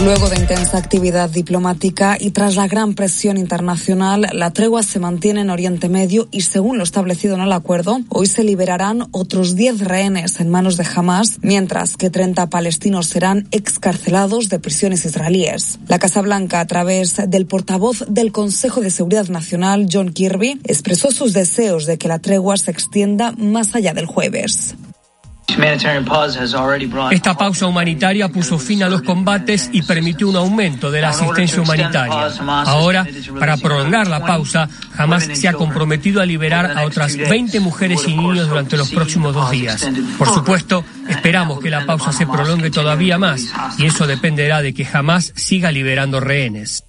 Luego 0.05 0.29
de 0.29 0.37
intensa 0.37 0.79
actividad 0.79 1.31
diplomática 1.31 2.17
y 2.19 2.33
tras 2.33 2.57
la 2.57 2.67
gran 2.67 2.95
presión 2.95 3.37
internacional, 3.37 4.27
la 4.33 4.51
tregua 4.51 4.83
se 4.83 4.99
mantiene 4.99 5.43
en 5.43 5.51
Oriente 5.51 5.89
Medio 5.89 6.27
y 6.33 6.41
según 6.41 6.77
lo 6.77 6.83
establecido 6.83 7.37
en 7.37 7.41
el 7.41 7.53
acuerdo, 7.53 8.01
hoy 8.09 8.27
se 8.27 8.43
liberarán 8.43 9.07
otros 9.13 9.55
10 9.55 9.83
rehenes 9.83 10.41
en 10.41 10.51
manos 10.51 10.77
de 10.77 10.85
Hamas, 10.93 11.39
mientras 11.43 11.97
que 11.97 12.11
30 12.11 12.51
palestinos 12.51 13.07
serán 13.07 13.47
excarcelados 13.53 14.49
de 14.49 14.59
prisiones 14.59 15.05
israelíes. 15.05 15.79
La 15.87 16.01
Casa 16.01 16.21
Blanca, 16.21 16.59
a 16.59 16.67
través 16.67 17.23
del 17.29 17.47
portavoz 17.47 18.05
del 18.09 18.33
Consejo 18.33 18.81
de 18.81 18.91
Seguridad 18.91 19.29
Nacional, 19.29 19.87
John 19.91 20.13
Kirby, 20.13 20.61
expresó 20.65 21.13
sus 21.13 21.33
deseos 21.33 21.87
de 21.87 21.99
que 21.99 22.09
la 22.09 22.19
tregua 22.19 22.57
se 22.57 22.73
extienda 22.73 23.35
más 23.39 23.77
allá 23.77 23.95
del 23.95 24.07
jueves. 24.07 24.75
Esta 27.11 27.37
pausa 27.37 27.67
humanitaria 27.67 28.29
puso 28.29 28.59
fin 28.59 28.83
a 28.83 28.89
los 28.89 29.03
combates 29.03 29.71
y 29.73 29.83
permitió 29.83 30.29
un 30.29 30.37
aumento 30.37 30.91
de 30.91 31.01
la 31.01 31.11
asistencia 31.11 31.61
humanitaria. 31.61 32.29
Ahora, 32.67 33.07
para 33.39 33.57
prolongar 33.57 34.09
la 34.09 34.25
pausa, 34.25 34.69
jamás 34.95 35.29
se 35.33 35.49
ha 35.49 35.53
comprometido 35.53 36.21
a 36.21 36.27
liberar 36.27 36.79
a 36.79 36.85
otras 36.85 37.17
20 37.17 37.61
mujeres 37.61 38.07
y 38.07 38.17
niños 38.17 38.49
durante 38.49 38.77
los 38.77 38.91
próximos 38.91 39.35
dos 39.35 39.51
días. 39.51 39.87
Por 40.19 40.29
supuesto, 40.29 40.85
esperamos 41.09 41.61
que 41.61 41.71
la 41.71 41.85
pausa 41.87 42.13
se 42.13 42.27
prolongue 42.27 42.71
todavía 42.71 43.19
más 43.19 43.53
y 43.79 43.87
eso 43.87 44.07
dependerá 44.07 44.63
de 44.63 44.73
que 44.73 44.85
jamás 44.85 45.33
siga 45.37 45.71
liberando 45.73 46.21
rehenes. 46.21 46.85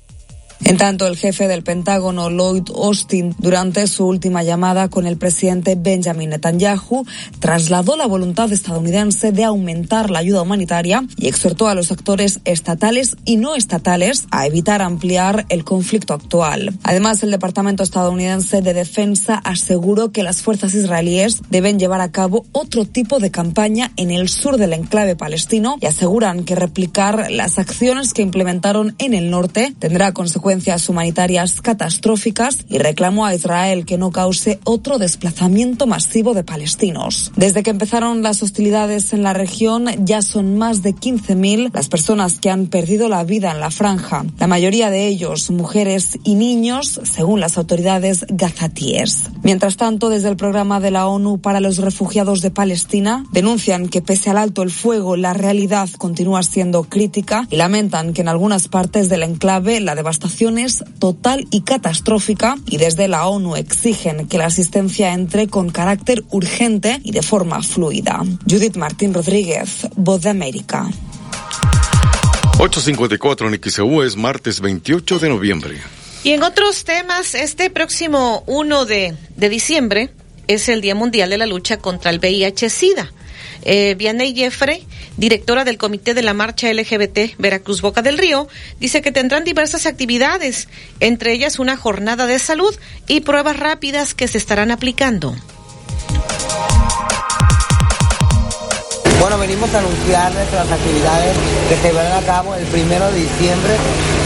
En 0.65 0.77
tanto, 0.77 1.07
el 1.07 1.17
jefe 1.17 1.47
del 1.47 1.61
Pentágono, 1.61 2.29
Lloyd 2.29 2.69
Austin, 2.73 3.35
durante 3.37 3.85
su 3.87 4.05
última 4.05 4.43
llamada 4.43 4.87
con 4.87 5.05
el 5.05 5.17
presidente 5.17 5.75
Benjamin 5.75 6.29
Netanyahu, 6.29 7.05
trasladó 7.39 7.97
la 7.97 8.05
voluntad 8.05 8.51
estadounidense 8.51 9.33
de 9.33 9.43
aumentar 9.43 10.09
la 10.09 10.19
ayuda 10.19 10.41
humanitaria 10.41 11.03
y 11.17 11.27
exhortó 11.27 11.67
a 11.67 11.75
los 11.75 11.91
actores 11.91 12.39
estatales 12.45 13.17
y 13.25 13.35
no 13.35 13.55
estatales 13.55 14.25
a 14.31 14.47
evitar 14.47 14.81
ampliar 14.81 15.45
el 15.49 15.65
conflicto 15.65 16.13
actual. 16.13 16.73
Además, 16.83 17.23
el 17.23 17.31
Departamento 17.31 17.83
estadounidense 17.83 18.61
de 18.61 18.73
Defensa 18.73 19.41
aseguró 19.43 20.11
que 20.11 20.23
las 20.23 20.41
fuerzas 20.41 20.73
israelíes 20.73 21.41
deben 21.49 21.77
llevar 21.77 21.99
a 21.99 22.11
cabo 22.11 22.45
otro 22.53 22.85
tipo 22.85 23.19
de 23.19 23.31
campaña 23.31 23.91
en 23.97 24.11
el 24.11 24.29
sur 24.29 24.57
del 24.57 24.73
enclave 24.73 25.17
palestino 25.17 25.77
y 25.81 25.87
aseguran 25.87 26.45
que 26.45 26.55
replicar 26.55 27.29
las 27.31 27.59
acciones 27.59 28.13
que 28.13 28.21
implementaron 28.21 28.95
en 28.97 29.13
el 29.13 29.29
norte 29.29 29.73
tendrá 29.79 30.13
consecuencias 30.13 30.52
humanitarias 30.87 31.61
catastróficas 31.61 32.57
y 32.69 32.77
reclamó 32.77 33.25
a 33.25 33.33
Israel 33.33 33.85
que 33.85 33.97
no 33.97 34.11
cause 34.11 34.59
otro 34.63 34.97
desplazamiento 34.97 35.87
masivo 35.87 36.33
de 36.33 36.43
palestinos. 36.43 37.31
Desde 37.35 37.63
que 37.63 37.71
empezaron 37.71 38.21
las 38.21 38.43
hostilidades 38.43 39.13
en 39.13 39.23
la 39.23 39.33
región, 39.33 39.87
ya 40.05 40.21
son 40.21 40.57
más 40.57 40.83
de 40.83 40.93
15.000 40.95 41.71
las 41.73 41.89
personas 41.89 42.39
que 42.39 42.49
han 42.49 42.67
perdido 42.67 43.09
la 43.09 43.23
vida 43.23 43.51
en 43.51 43.59
la 43.59 43.71
franja, 43.71 44.25
la 44.37 44.47
mayoría 44.47 44.89
de 44.89 45.07
ellos 45.07 45.49
mujeres 45.49 46.19
y 46.23 46.35
niños, 46.35 46.99
según 47.03 47.39
las 47.39 47.57
autoridades 47.57 48.25
gazatíes. 48.29 49.23
Mientras 49.43 49.77
tanto, 49.77 50.09
desde 50.09 50.29
el 50.29 50.37
programa 50.37 50.79
de 50.79 50.91
la 50.91 51.07
ONU 51.07 51.39
para 51.39 51.59
los 51.59 51.77
refugiados 51.77 52.41
de 52.41 52.51
Palestina, 52.51 53.25
denuncian 53.31 53.87
que 53.87 54.01
pese 54.01 54.29
al 54.29 54.37
alto 54.37 54.61
el 54.61 54.71
fuego, 54.71 55.15
la 55.15 55.33
realidad 55.33 55.89
continúa 55.97 56.43
siendo 56.43 56.83
crítica 56.83 57.47
y 57.49 57.55
lamentan 57.55 58.13
que 58.13 58.21
en 58.21 58.27
algunas 58.27 58.67
partes 58.67 59.09
del 59.09 59.23
enclave 59.23 59.79
la 59.79 59.95
devastación 59.95 60.32
es 60.41 60.83
total 60.99 61.47
y 61.51 61.61
catastrófica 61.61 62.57
y 62.65 62.77
desde 62.77 63.07
la 63.07 63.27
ONU 63.27 63.55
exigen 63.55 64.27
que 64.27 64.37
la 64.37 64.47
asistencia 64.47 65.13
entre 65.13 65.47
con 65.47 65.69
carácter 65.69 66.23
urgente 66.31 66.99
y 67.03 67.11
de 67.11 67.21
forma 67.21 67.61
fluida. 67.61 68.21
Judith 68.49 68.75
Martín 68.75 69.13
Rodríguez, 69.13 69.87
Voz 69.95 70.21
de 70.23 70.29
América. 70.29 70.89
854 72.57 73.47
en 73.47 73.61
XEU 73.63 74.01
es 74.03 74.17
martes 74.17 74.59
28 74.59 75.19
de 75.19 75.29
noviembre. 75.29 75.81
Y 76.23 76.31
en 76.31 76.43
otros 76.43 76.83
temas, 76.83 77.35
este 77.35 77.69
próximo 77.69 78.43
1 78.47 78.85
de, 78.85 79.15
de 79.35 79.49
diciembre 79.49 80.09
es 80.47 80.67
el 80.67 80.81
Día 80.81 80.95
Mundial 80.95 81.29
de 81.29 81.37
la 81.37 81.45
Lucha 81.45 81.77
contra 81.77 82.11
el 82.11 82.19
VIH-Sida. 82.19 83.11
Eh, 83.65 83.95
Vianney 83.97 84.33
Jeffrey, 84.35 84.85
directora 85.17 85.63
del 85.63 85.77
Comité 85.77 86.13
de 86.13 86.21
la 86.21 86.33
Marcha 86.33 86.71
LGBT 86.71 87.37
Veracruz 87.37 87.81
Boca 87.81 88.01
del 88.01 88.17
Río, 88.17 88.47
dice 88.79 89.01
que 89.01 89.11
tendrán 89.11 89.43
diversas 89.43 89.85
actividades, 89.85 90.67
entre 90.99 91.33
ellas 91.33 91.59
una 91.59 91.77
jornada 91.77 92.25
de 92.25 92.39
salud 92.39 92.75
y 93.07 93.21
pruebas 93.21 93.57
rápidas 93.57 94.13
que 94.13 94.27
se 94.27 94.37
estarán 94.37 94.71
aplicando. 94.71 95.35
Bueno, 99.23 99.37
venimos 99.37 99.73
a 99.73 99.79
anunciar 99.79 100.33
nuestras 100.33 100.69
actividades 100.69 101.37
que 101.69 101.77
se 101.77 101.93
van 101.93 102.11
a 102.11 102.21
cabo 102.25 102.55
el 102.55 102.65
primero 102.65 103.09
de 103.09 103.21
diciembre 103.21 103.73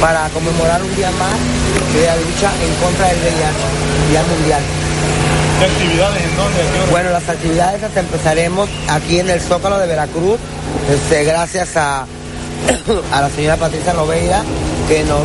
para 0.01 0.27
conmemorar 0.29 0.81
un 0.81 0.95
día 0.95 1.11
más 1.11 1.37
de 1.93 2.05
la 2.05 2.15
lucha 2.15 2.51
en 2.65 2.73
contra 2.83 3.07
del 3.09 3.17
VIH, 3.17 4.09
Día 4.09 4.23
Mundial. 4.23 4.63
¿Qué 5.59 5.65
actividades 5.65 6.21
en? 6.21 6.91
Bueno, 6.91 7.09
las 7.09 7.27
actividades 7.27 7.81
las 7.81 7.97
empezaremos 7.97 8.69
aquí 8.89 9.19
en 9.19 9.29
el 9.29 9.41
Zócalo 9.41 9.79
de 9.79 9.87
Veracruz, 9.87 10.37
este, 10.87 11.23
gracias 11.23 11.75
a, 11.75 12.01
a 13.11 13.21
la 13.21 13.29
señora 13.29 13.57
Patricia 13.57 13.93
Loveira, 13.93 14.43
que 14.87 15.03
nos 15.03 15.23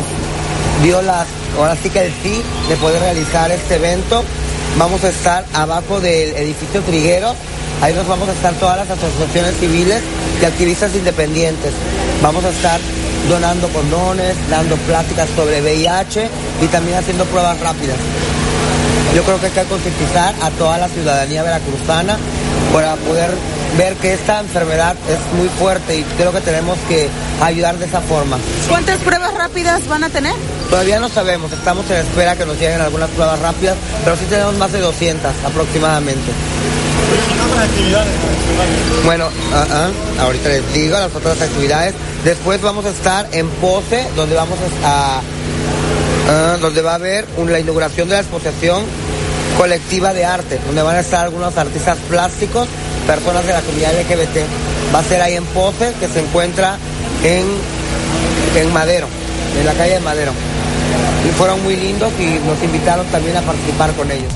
dio 0.81 1.03
las, 1.03 1.27
ahora 1.55 1.75
sí 1.75 1.89
que 1.91 2.07
el 2.07 2.11
sí 2.23 2.41
de 2.67 2.75
poder 2.77 3.01
realizar 3.01 3.51
este 3.51 3.75
evento. 3.75 4.23
Vamos 4.79 5.03
a 5.03 5.09
estar 5.09 5.45
abajo 5.53 5.99
del 5.99 6.35
edificio 6.35 6.81
Triguero, 6.81 7.35
ahí 7.81 7.93
nos 7.93 8.07
vamos 8.07 8.27
a 8.27 8.31
estar 8.31 8.53
todas 8.55 8.77
las 8.77 8.89
asociaciones 8.89 9.55
civiles 9.59 10.01
y 10.41 10.45
activistas 10.45 10.95
independientes. 10.95 11.73
Vamos 12.23 12.43
a 12.43 12.49
estar 12.49 12.79
donando 13.29 13.67
condones, 13.69 14.35
dando 14.49 14.77
pláticas 14.77 15.29
sobre 15.35 15.61
VIH 15.61 16.27
y 16.63 16.65
también 16.67 16.97
haciendo 16.97 17.23
pruebas 17.25 17.59
rápidas. 17.59 17.97
Yo 19.15 19.23
creo 19.23 19.39
que 19.39 19.45
hay 19.47 19.51
que 19.51 19.63
concientizar 19.65 20.33
a 20.41 20.49
toda 20.51 20.77
la 20.77 20.89
ciudadanía 20.89 21.43
veracruzana 21.43 22.17
para 22.73 22.95
poder 22.95 23.29
ver 23.77 23.95
que 23.95 24.13
esta 24.13 24.39
enfermedad 24.39 24.95
es 25.07 25.37
muy 25.37 25.47
fuerte 25.49 25.97
y 25.97 26.03
creo 26.03 26.31
que 26.31 26.41
tenemos 26.41 26.77
que 26.87 27.09
ayudar 27.41 27.77
de 27.77 27.85
esa 27.85 28.01
forma. 28.01 28.37
¿Cuántas 28.69 28.99
pruebas 28.99 29.33
rápidas 29.35 29.87
van 29.87 30.03
a 30.03 30.09
tener? 30.09 30.33
Todavía 30.69 30.99
no 30.99 31.09
sabemos, 31.09 31.51
estamos 31.51 31.89
en 31.91 31.97
espera 31.97 32.35
que 32.35 32.45
nos 32.45 32.59
lleguen 32.59 32.81
algunas 32.81 33.09
pruebas 33.11 33.39
rápidas, 33.39 33.77
pero 34.03 34.15
sí 34.17 34.25
tenemos 34.29 34.55
más 34.55 34.71
de 34.71 34.79
200 34.79 35.31
aproximadamente. 35.45 36.31
¿Otras 37.45 37.69
actividades 37.69 38.09
Bueno, 39.05 39.27
uh 39.27 40.21
ahorita 40.21 40.49
les 40.49 40.73
digo 40.73 40.97
las 40.97 41.13
otras 41.13 41.39
actividades. 41.41 41.93
Después 42.23 42.61
vamos 42.61 42.85
a 42.85 42.89
estar 42.89 43.27
en 43.31 43.47
Pose, 43.49 44.07
donde 44.15 44.35
vamos 44.35 44.57
a 44.83 45.21
Ah, 46.29 46.57
donde 46.61 46.81
va 46.81 46.91
a 46.91 46.95
haber 46.95 47.27
la 47.45 47.59
inauguración 47.59 48.07
de 48.07 48.15
la 48.15 48.21
exposición 48.21 48.83
colectiva 49.57 50.13
de 50.13 50.25
arte, 50.25 50.59
donde 50.65 50.81
van 50.81 50.95
a 50.95 51.01
estar 51.01 51.25
algunos 51.25 51.57
artistas 51.57 51.97
plásticos, 52.09 52.67
personas 53.05 53.45
de 53.45 53.53
la 53.53 53.61
comunidad 53.61 53.91
LGBT. 53.93 54.37
Va 54.93 54.99
a 54.99 55.03
ser 55.03 55.21
ahí 55.21 55.35
en 55.35 55.45
Pose, 55.45 55.93
que 55.99 56.07
se 56.07 56.19
encuentra 56.19 56.77
en, 57.23 57.45
en 58.55 58.73
Madero, 58.73 59.07
en 59.59 59.65
la 59.65 59.73
calle 59.73 59.95
de 59.95 59.99
Madero. 59.99 60.31
Y 61.27 61.31
fueron 61.31 61.61
muy 61.63 61.75
lindos 61.75 62.11
y 62.19 62.39
nos 62.45 62.61
invitaron 62.63 63.05
también 63.07 63.37
a 63.37 63.41
participar 63.41 63.91
con 63.93 64.09
ellos. 64.11 64.31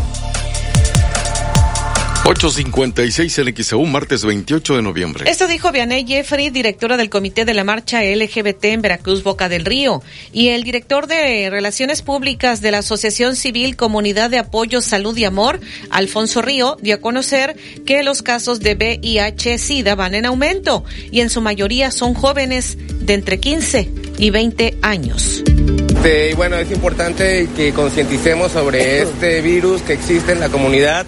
856 2.30 3.38
en 3.40 3.56
XEU, 3.56 3.86
martes 3.86 4.26
28 4.26 4.76
de 4.76 4.82
noviembre. 4.82 5.32
Esto 5.32 5.48
dijo 5.48 5.72
Vianey 5.72 6.06
Jeffrey, 6.06 6.50
directora 6.50 6.98
del 6.98 7.10
Comité 7.10 7.46
de 7.46 7.54
la 7.54 7.64
Marcha 7.64 8.04
LGBT 8.04 8.66
en 8.66 8.82
Veracruz, 8.82 9.24
Boca 9.24 9.48
del 9.48 9.64
Río, 9.64 10.04
y 10.34 10.50
el 10.50 10.64
director 10.64 11.08
de 11.08 11.50
Relaciones 11.50 12.02
Públicas 12.02 12.60
de 12.60 12.72
la 12.72 12.80
Asociación 12.80 13.38
Civil 13.38 13.78
Comunidad 13.78 14.30
de 14.30 14.40
Apoyo, 14.40 14.82
Salud 14.82 15.16
y 15.16 15.24
Amor, 15.24 15.62
Alfonso 15.90 16.42
Río, 16.42 16.76
dio 16.82 16.96
a 16.96 17.00
conocer 17.00 17.56
que 17.86 18.04
los 18.04 18.24
casos 18.24 18.60
de 18.60 18.76
VIH-Sida 18.76 19.96
van 19.96 20.14
en 20.14 20.26
aumento 20.26 20.84
y 21.10 21.22
en 21.22 21.30
su 21.30 21.40
mayoría 21.40 21.92
son 21.92 22.14
jóvenes 22.14 22.78
de 23.06 23.14
entre 23.14 23.40
15 23.40 23.90
y 24.18 24.32
20 24.32 24.80
años. 24.82 25.44
y 25.48 26.36
bueno, 26.36 26.58
es 26.58 26.70
importante 26.72 27.48
que 27.56 27.72
concienticemos 27.72 28.52
sobre 28.52 29.02
este 29.04 29.40
virus 29.40 29.82
que 29.82 29.94
existe 29.94 30.34
en 30.34 30.42
la 30.42 30.50
comunidad 30.50 31.06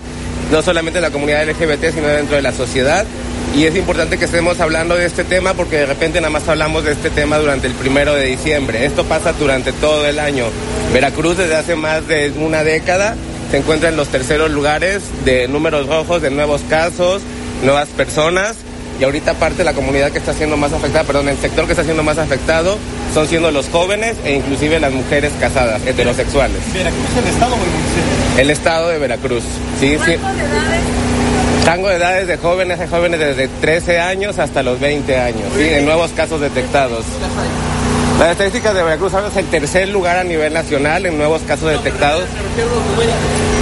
no 0.51 0.61
solamente 0.61 0.99
en 0.99 1.03
la 1.03 1.11
comunidad 1.11 1.47
LGBT, 1.47 1.93
sino 1.93 2.07
dentro 2.07 2.35
de 2.35 2.41
la 2.41 2.51
sociedad. 2.51 3.05
Y 3.55 3.65
es 3.65 3.75
importante 3.75 4.17
que 4.17 4.25
estemos 4.25 4.59
hablando 4.59 4.95
de 4.95 5.05
este 5.05 5.23
tema 5.23 5.53
porque 5.53 5.77
de 5.77 5.85
repente 5.87 6.21
nada 6.21 6.31
más 6.31 6.47
hablamos 6.47 6.83
de 6.83 6.91
este 6.91 7.09
tema 7.09 7.37
durante 7.37 7.67
el 7.67 7.73
primero 7.73 8.13
de 8.13 8.25
diciembre. 8.25 8.85
Esto 8.85 9.05
pasa 9.05 9.33
durante 9.33 9.73
todo 9.73 10.05
el 10.05 10.19
año. 10.19 10.45
Veracruz 10.93 11.37
desde 11.37 11.55
hace 11.55 11.75
más 11.75 12.07
de 12.07 12.31
una 12.37 12.63
década 12.63 13.15
se 13.51 13.57
encuentra 13.57 13.89
en 13.89 13.97
los 13.97 14.09
terceros 14.09 14.51
lugares 14.51 15.01
de 15.25 15.47
números 15.47 15.87
rojos, 15.87 16.21
de 16.21 16.29
nuevos 16.29 16.61
casos, 16.69 17.23
nuevas 17.63 17.87
personas 17.89 18.55
y 18.99 19.03
ahorita 19.03 19.33
parte 19.35 19.63
la 19.63 19.73
comunidad 19.73 20.11
que 20.11 20.17
está 20.17 20.33
siendo 20.33 20.57
más 20.57 20.73
afectada, 20.73 21.05
perdón, 21.05 21.29
el 21.29 21.37
sector 21.37 21.65
que 21.65 21.71
está 21.71 21.83
siendo 21.83 22.03
más 22.03 22.17
afectado 22.17 22.77
son 23.13 23.27
siendo 23.27 23.51
los 23.51 23.69
jóvenes 23.69 24.15
e 24.25 24.35
inclusive 24.35 24.79
las 24.79 24.91
mujeres 24.91 25.31
casadas, 25.39 25.81
heterosexuales. 25.85 26.61
¿Veracruz 26.73 27.17
el 27.17 27.27
estado 27.27 27.55
o 27.55 27.57
el 27.57 27.71
municipio? 27.71 28.41
El 28.41 28.49
estado 28.49 28.89
de 28.89 28.99
Veracruz, 28.99 29.43
sí, 29.79 29.97
sí. 30.05 30.11
de 30.11 30.15
edades? 30.15 30.81
Tango 31.65 31.89
de 31.89 31.95
edades 31.95 32.27
de 32.27 32.37
jóvenes, 32.37 32.79
de 32.79 32.87
jóvenes 32.87 33.19
desde 33.19 33.47
13 33.47 33.99
años 33.99 34.39
hasta 34.39 34.63
los 34.63 34.79
20 34.79 35.17
años, 35.17 35.43
sí, 35.55 35.63
en 35.69 35.85
nuevos 35.85 36.11
casos 36.11 36.41
detectados. 36.41 37.05
Las 38.19 38.31
estadísticas 38.31 38.75
de 38.75 38.83
Veracruz 38.83 39.13
es 39.13 39.37
el 39.37 39.45
tercer 39.45 39.87
lugar 39.87 40.17
a 40.17 40.25
nivel 40.25 40.53
nacional 40.53 41.05
en 41.05 41.17
nuevos 41.17 41.41
casos 41.43 41.71
detectados. 41.71 42.25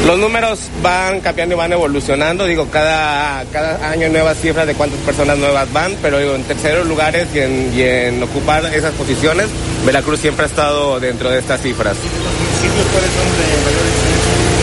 Los 0.08 0.18
números 0.18 0.72
van 0.82 1.20
cambiando 1.22 1.54
y 1.54 1.58
van 1.60 1.74
evolucionando, 1.74 2.44
digo, 2.48 2.68
cada, 2.72 3.46
cada 3.54 3.88
año 3.88 4.10
nuevas 4.10 4.40
cifras 4.40 4.66
de 4.66 4.74
cuántas 4.74 5.00
personas 5.02 5.38
nuevas 5.38 5.72
van, 5.72 5.96
pero 6.02 6.18
digo, 6.18 6.34
en 6.34 6.42
terceros 6.42 6.88
lugares 6.88 7.28
y 7.36 7.40
en, 7.40 7.72
y 7.76 7.84
en 7.84 8.24
ocupar 8.24 8.66
esas 8.74 8.94
posiciones, 8.94 9.46
Veracruz 9.86 10.22
siempre 10.22 10.46
ha 10.46 10.48
estado 10.48 11.00
dentro 11.00 11.30
de 11.30 11.38
estas 11.38 11.62
cifras. 11.62 11.96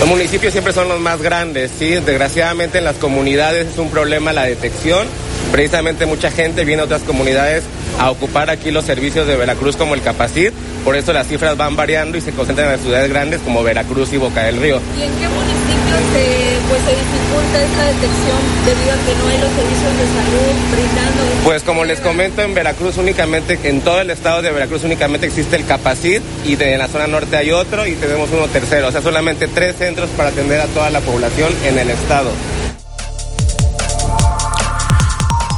Los 0.01 0.09
municipios 0.09 0.53
siempre 0.53 0.73
son 0.73 0.89
los 0.89 0.99
más 0.99 1.23
grandes, 1.23 1.71
sí, 1.79 1.91
desgraciadamente 1.91 2.79
en 2.79 2.85
las 2.85 2.97
comunidades 2.97 3.69
es 3.69 3.79
un 3.79 3.91
problema 3.91 4.33
la 4.33 4.43
detección 4.43 5.07
Precisamente 5.55 6.05
mucha 6.05 6.33
gente 6.33 6.65
viene 6.65 6.83
a 6.83 6.85
otras 6.85 7.03
comunidades 7.03 7.63
a 8.01 8.11
ocupar 8.11 8.51
aquí 8.51 8.73
los 8.73 8.85
servicios 8.85 9.25
de 9.29 9.37
Veracruz 9.37 9.77
como 9.77 9.95
el 9.95 10.03
Capacit, 10.03 10.53
por 10.85 10.97
eso 10.97 11.13
las 11.13 11.29
cifras 11.29 11.57
van 11.57 11.77
variando 11.77 12.19
y 12.19 12.21
se 12.21 12.33
concentran 12.33 12.67
en 12.67 12.73
las 12.73 12.81
ciudades 12.81 13.09
grandes 13.09 13.41
como 13.41 13.63
Veracruz 13.63 14.13
y 14.13 14.17
Boca 14.17 14.43
del 14.43 14.61
Río. 14.61 14.81
¿Y 14.99 15.03
en 15.03 15.13
qué 15.13 15.29
municipios 15.29 16.01
se, 16.13 16.59
pues, 16.69 16.83
se 16.83 16.91
dificulta 16.91 17.63
esta 17.63 17.85
detección 17.85 18.41
debido 18.67 18.95
a 18.95 19.07
que 19.07 19.15
no 19.15 19.29
hay 19.29 19.39
los 19.39 19.53
servicios 19.55 19.93
de 19.97 20.07
salud 20.19 20.55
brindando? 20.73 21.23
Pues 21.45 21.63
como 21.63 21.85
les 21.85 22.01
comento, 22.01 22.43
en 22.43 22.53
Veracruz 22.53 22.99
únicamente, 22.99 23.57
en 23.63 23.81
todo 23.83 24.01
el 24.01 24.11
estado 24.11 24.43
de 24.43 24.51
Veracruz 24.51 24.83
únicamente 24.83 25.29
existe 25.29 25.55
el 25.55 25.65
Capacit 25.65 26.21
y 26.45 26.57
de, 26.57 26.73
en 26.73 26.81
la 26.81 26.89
zona 26.89 27.07
norte 27.07 27.37
hay 27.37 27.53
otro 27.53 27.87
y 27.87 27.95
tenemos 27.95 28.29
uno 28.33 28.49
tercero, 28.49 28.89
o 28.89 28.91
sea, 28.91 29.03
solamente 29.03 29.47
tres 29.47 29.77
centros 29.77 30.11
para 30.17 30.31
atender 30.31 30.61
a 30.61 30.67
toda 30.67 30.91
la 30.91 30.99
población 30.99 31.55
en 31.65 31.79
el 31.79 31.91
estado. 31.91 32.33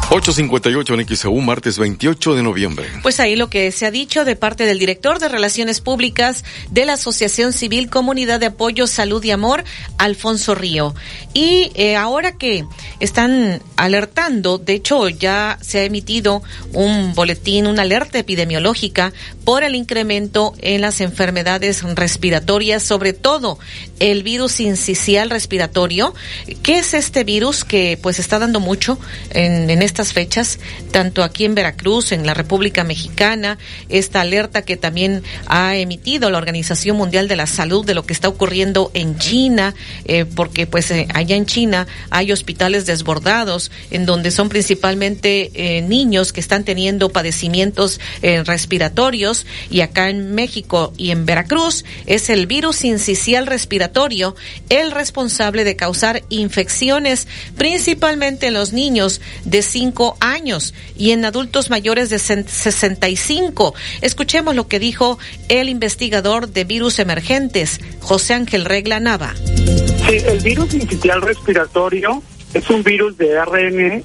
858 0.08 0.94
en 0.94 1.16
XEU, 1.16 1.40
martes 1.40 1.78
28 1.78 2.36
de 2.36 2.42
noviembre. 2.44 2.86
Pues 3.02 3.18
ahí 3.18 3.34
lo 3.34 3.50
que 3.50 3.72
se 3.72 3.86
ha 3.86 3.90
dicho 3.90 4.24
de 4.24 4.36
parte 4.36 4.64
del 4.64 4.78
director 4.78 5.18
de 5.18 5.28
Relaciones 5.28 5.80
Públicas 5.80 6.44
de 6.70 6.84
la 6.84 6.92
Asociación 6.92 7.52
Civil 7.52 7.90
Comunidad 7.90 8.38
de 8.38 8.46
Apoyo, 8.46 8.86
Salud 8.86 9.22
y 9.24 9.32
Amor, 9.32 9.64
Alfonso 9.98 10.54
Río. 10.54 10.94
Y 11.34 11.72
eh, 11.74 11.96
ahora 11.96 12.38
que 12.38 12.64
están 13.00 13.60
alertando, 13.76 14.58
de 14.58 14.74
hecho 14.74 15.08
ya 15.08 15.58
se 15.60 15.80
ha 15.80 15.84
emitido 15.84 16.40
un 16.72 17.12
boletín, 17.14 17.66
una 17.66 17.82
alerta 17.82 18.20
epidemiológica 18.20 19.12
por 19.44 19.64
el 19.64 19.74
incremento 19.74 20.54
en 20.60 20.82
las 20.82 21.00
enfermedades 21.00 21.82
respiratorias, 21.82 22.84
sobre 22.84 23.12
todo 23.12 23.58
el 23.98 24.22
virus 24.22 24.60
incisional 24.60 25.30
respiratorio. 25.30 26.14
¿Qué 26.62 26.78
es 26.78 26.94
este 26.94 27.24
virus 27.24 27.64
que 27.64 27.98
pues 28.00 28.20
está 28.20 28.38
dando 28.38 28.60
mucho 28.60 28.98
en, 29.30 29.68
en 29.68 29.82
estas 29.96 30.12
fechas, 30.12 30.58
tanto 30.90 31.22
aquí 31.22 31.46
en 31.46 31.54
Veracruz, 31.54 32.12
en 32.12 32.26
la 32.26 32.34
República 32.34 32.84
Mexicana, 32.84 33.56
esta 33.88 34.20
alerta 34.20 34.60
que 34.60 34.76
también 34.76 35.22
ha 35.46 35.74
emitido 35.74 36.28
la 36.28 36.36
Organización 36.36 36.98
Mundial 36.98 37.28
de 37.28 37.36
la 37.36 37.46
Salud 37.46 37.82
de 37.82 37.94
lo 37.94 38.04
que 38.04 38.12
está 38.12 38.28
ocurriendo 38.28 38.90
en 38.92 39.16
China, 39.18 39.74
eh, 40.04 40.26
porque 40.26 40.66
pues 40.66 40.90
eh, 40.90 41.08
allá 41.14 41.34
en 41.34 41.46
China 41.46 41.86
hay 42.10 42.30
hospitales 42.30 42.84
desbordados 42.84 43.70
en 43.90 44.04
donde 44.04 44.32
son 44.32 44.50
principalmente 44.50 45.50
eh, 45.54 45.80
niños 45.80 46.34
que 46.34 46.40
están 46.40 46.64
teniendo 46.64 47.08
padecimientos 47.08 47.98
respiratorios 48.20 49.46
y 49.70 49.80
acá 49.80 50.10
en 50.10 50.34
México 50.34 50.92
y 50.98 51.10
en 51.10 51.24
Veracruz 51.24 51.84
es 52.06 52.28
el 52.28 52.46
virus 52.46 52.84
incisional 52.84 53.46
respiratorio 53.46 54.34
el 54.68 54.90
responsable 54.90 55.64
de 55.64 55.76
causar 55.76 56.22
infecciones 56.28 57.28
principalmente 57.56 58.48
en 58.48 58.54
los 58.54 58.72
niños 58.72 59.20
de 59.44 59.62
5 59.62 59.85
años 60.20 60.74
y 60.96 61.10
en 61.10 61.24
adultos 61.24 61.70
mayores 61.70 62.10
de 62.10 62.18
65. 62.18 63.74
Escuchemos 64.00 64.54
lo 64.54 64.68
que 64.68 64.78
dijo 64.78 65.18
el 65.48 65.68
investigador 65.68 66.48
de 66.48 66.64
virus 66.64 66.98
emergentes, 66.98 67.80
José 68.00 68.34
Ángel 68.34 68.64
Regla 68.64 69.00
Nava. 69.00 69.34
Sí, 69.36 70.16
el 70.26 70.40
virus 70.40 70.74
incisional 70.74 71.22
respiratorio 71.22 72.22
es 72.54 72.68
un 72.70 72.82
virus 72.82 73.16
de 73.18 73.38
ARN 73.38 74.02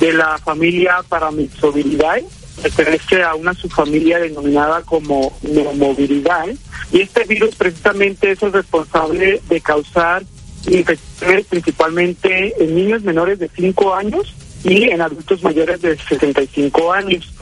de 0.00 0.12
la 0.12 0.38
familia 0.38 0.96
Paramyxoviridae, 1.08 2.24
pertenece 2.62 3.22
a 3.22 3.34
una 3.34 3.54
subfamilia 3.54 4.18
denominada 4.18 4.82
como 4.82 5.36
Neumoviridae, 5.42 6.56
y 6.92 7.00
este 7.00 7.24
virus 7.24 7.54
precisamente 7.54 8.32
es 8.32 8.42
el 8.42 8.52
responsable 8.52 9.40
de 9.48 9.60
causar 9.60 10.22
infecciones 10.66 11.46
principalmente 11.46 12.54
en 12.58 12.74
niños 12.74 13.02
menores 13.02 13.38
de 13.38 13.50
5 13.54 13.94
años 13.94 14.34
y 14.64 14.84
en 14.84 15.00
adultos 15.00 15.42
mayores 15.42 15.80
de 15.82 15.96
65 15.96 16.92
años. 16.92 17.32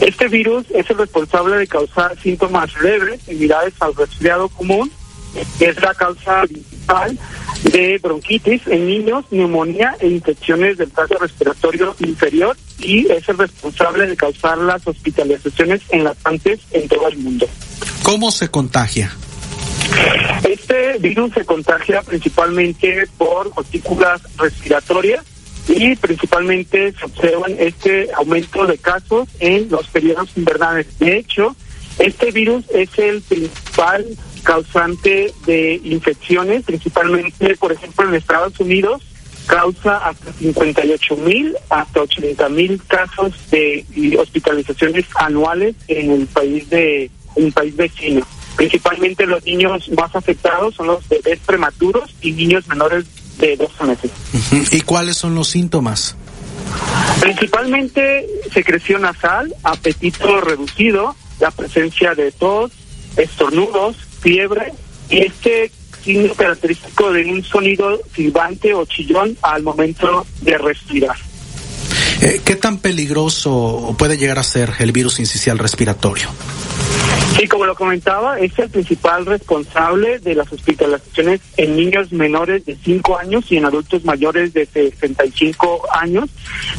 Este 0.00 0.28
virus 0.28 0.64
es 0.70 0.88
el 0.90 0.98
responsable 0.98 1.56
de 1.56 1.66
causar 1.66 2.18
síntomas 2.20 2.70
leves, 2.80 3.20
similares 3.22 3.74
al 3.80 3.94
resfriado 3.94 4.48
común, 4.48 4.90
que 5.58 5.66
es 5.66 5.80
la 5.80 5.94
causa 5.94 6.42
principal 6.42 7.18
de 7.64 7.98
bronquitis 8.02 8.66
en 8.66 8.86
niños, 8.86 9.24
neumonía 9.30 9.96
e 10.00 10.08
infecciones 10.08 10.78
del 10.78 10.90
tracto 10.90 11.18
respiratorio 11.18 11.94
inferior 12.00 12.56
y 12.78 13.10
es 13.12 13.28
el 13.28 13.38
responsable 13.38 14.06
de 14.06 14.16
causar 14.16 14.58
las 14.58 14.86
hospitalizaciones 14.86 15.82
en 15.90 16.04
lactantes 16.04 16.60
en 16.70 16.88
todo 16.88 17.08
el 17.08 17.18
mundo. 17.18 17.46
¿Cómo 18.02 18.30
se 18.30 18.48
contagia? 18.48 19.12
Este 20.48 20.98
virus 20.98 21.32
se 21.34 21.44
contagia 21.44 22.00
principalmente 22.02 23.06
por 23.18 23.50
gotículas 23.50 24.22
respiratorias 24.38 25.24
y 25.70 25.96
principalmente 25.96 26.92
se 26.92 27.04
observan 27.04 27.54
este 27.58 28.08
aumento 28.14 28.66
de 28.66 28.78
casos 28.78 29.28
en 29.38 29.70
los 29.70 29.86
periodos 29.88 30.30
invernales. 30.36 30.86
De 30.98 31.16
hecho, 31.16 31.54
este 31.98 32.30
virus 32.32 32.64
es 32.70 32.90
el 32.98 33.22
principal 33.22 34.04
causante 34.42 35.32
de 35.46 35.80
infecciones, 35.84 36.64
principalmente, 36.64 37.56
por 37.56 37.72
ejemplo, 37.72 38.08
en 38.08 38.14
Estados 38.14 38.58
Unidos, 38.58 39.02
causa 39.46 39.96
hasta 39.98 40.32
58 40.32 41.16
mil 41.16 41.56
hasta 41.70 42.02
80 42.02 42.48
mil 42.50 42.80
casos 42.86 43.32
de 43.50 43.84
hospitalizaciones 44.18 45.06
anuales 45.16 45.74
en 45.88 46.10
el 46.12 46.26
país 46.26 46.68
de 46.70 47.10
en 47.36 47.46
el 47.46 47.52
país 47.52 47.76
vecino. 47.76 48.26
Principalmente 48.56 49.26
los 49.26 49.44
niños 49.44 49.88
más 49.90 50.14
afectados 50.14 50.74
son 50.74 50.88
los 50.88 51.08
bebés 51.08 51.38
prematuros 51.46 52.14
y 52.20 52.32
niños 52.32 52.68
menores 52.68 53.06
de 53.40 53.56
12 53.56 53.84
meses. 53.84 54.10
¿Y 54.72 54.80
cuáles 54.82 55.16
son 55.16 55.34
los 55.34 55.48
síntomas? 55.48 56.16
Principalmente 57.20 58.26
secreción 58.52 59.02
nasal, 59.02 59.54
apetito 59.62 60.40
reducido, 60.40 61.14
la 61.40 61.50
presencia 61.50 62.14
de 62.14 62.32
tos, 62.32 62.72
estornudos, 63.16 63.96
fiebre 64.20 64.72
y 65.08 65.20
este 65.20 65.70
signo 66.02 66.32
característico 66.34 67.12
de 67.12 67.26
un 67.26 67.42
sonido 67.44 68.00
silbante 68.14 68.72
o 68.74 68.84
chillón 68.86 69.36
al 69.42 69.62
momento 69.62 70.26
de 70.40 70.56
respirar. 70.58 71.16
Eh, 72.22 72.40
¿Qué 72.44 72.54
tan 72.54 72.78
peligroso 72.78 73.94
puede 73.98 74.18
llegar 74.18 74.38
a 74.38 74.42
ser 74.42 74.74
el 74.80 74.92
virus 74.92 75.20
incisional 75.20 75.58
respiratorio? 75.58 76.28
Sí, 77.38 77.48
como 77.48 77.64
lo 77.64 77.74
comentaba, 77.74 78.38
es 78.38 78.58
el 78.58 78.68
principal 78.68 79.24
responsable 79.24 80.18
de 80.18 80.34
las 80.34 80.52
hospitalizaciones 80.52 81.40
en 81.56 81.76
niños 81.76 82.12
menores 82.12 82.66
de 82.66 82.76
5 82.76 83.18
años 83.18 83.50
y 83.50 83.56
en 83.56 83.64
adultos 83.64 84.04
mayores 84.04 84.52
de 84.52 84.66
65 84.66 85.88
años. 85.92 86.28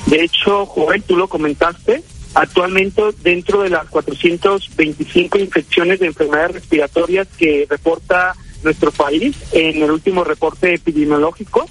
De 0.05 0.23
hecho, 0.23 0.68
Joel, 0.68 1.01
tú 1.01 1.18
lo 1.18 1.27
comentaste, 1.27 2.03
actualmente 2.35 3.01
dentro 3.23 3.63
de 3.63 3.72
las 3.72 3.88
425 3.88 5.39
infecciones 5.39 5.99
de 5.99 6.07
enfermedades 6.07 6.51
respiratorias 6.51 7.27
que 7.35 7.65
reporta 7.68 8.35
nuestro 8.63 8.91
país 8.91 9.35
en 9.53 9.81
el 9.81 9.89
último 9.89 10.23
reporte 10.23 10.76
epidemiológico, 10.76 11.68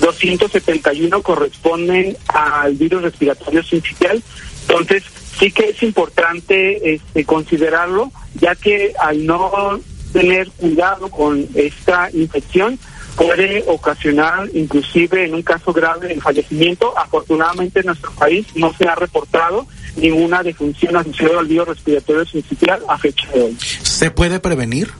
271 0.00 1.22
corresponden 1.22 2.16
al 2.28 2.74
virus 2.74 3.02
respiratorio 3.02 3.62
sincitial. 3.62 4.22
Entonces, 4.68 5.02
sí 5.38 5.50
que 5.50 5.70
es 5.70 5.82
importante 5.82 6.94
este, 6.94 7.24
considerarlo, 7.24 8.12
ya 8.40 8.54
que 8.54 8.92
al 8.98 9.24
no 9.24 9.80
tener 10.12 10.48
cuidado 10.50 11.08
con 11.10 11.46
esta 11.54 12.10
infección 12.12 12.78
puede 13.16 13.64
ocasionar 13.66 14.48
inclusive 14.54 15.24
en 15.24 15.34
un 15.34 15.42
caso 15.42 15.72
grave 15.72 16.12
el 16.12 16.22
fallecimiento. 16.22 16.96
Afortunadamente 16.96 17.80
en 17.80 17.86
nuestro 17.86 18.12
país 18.12 18.46
no 18.54 18.72
se 18.74 18.86
ha 18.86 18.94
reportado 18.94 19.66
ninguna 19.96 20.42
defunción 20.42 20.96
asociada 20.96 21.40
al 21.40 21.46
virus 21.46 21.68
respiratorio 21.68 22.24
sincitial 22.24 22.80
a 22.88 22.96
fecha 22.96 23.28
de 23.32 23.42
hoy. 23.42 23.56
¿Se 23.58 24.10
puede 24.10 24.38
prevenir? 24.38 24.92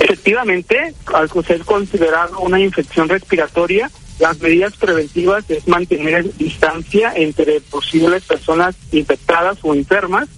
Efectivamente, 0.00 0.94
al 1.12 1.30
ser 1.44 1.64
considerado 1.64 2.40
una 2.40 2.60
infección 2.60 3.08
respiratoria, 3.08 3.90
las 4.18 4.40
medidas 4.40 4.76
preventivas 4.76 5.48
es 5.48 5.66
mantener 5.66 6.32
distancia 6.36 7.12
entre 7.14 7.60
posibles 7.60 8.24
personas 8.24 8.76
infectadas 8.92 9.58
o 9.62 9.74
enfermas, 9.74 10.28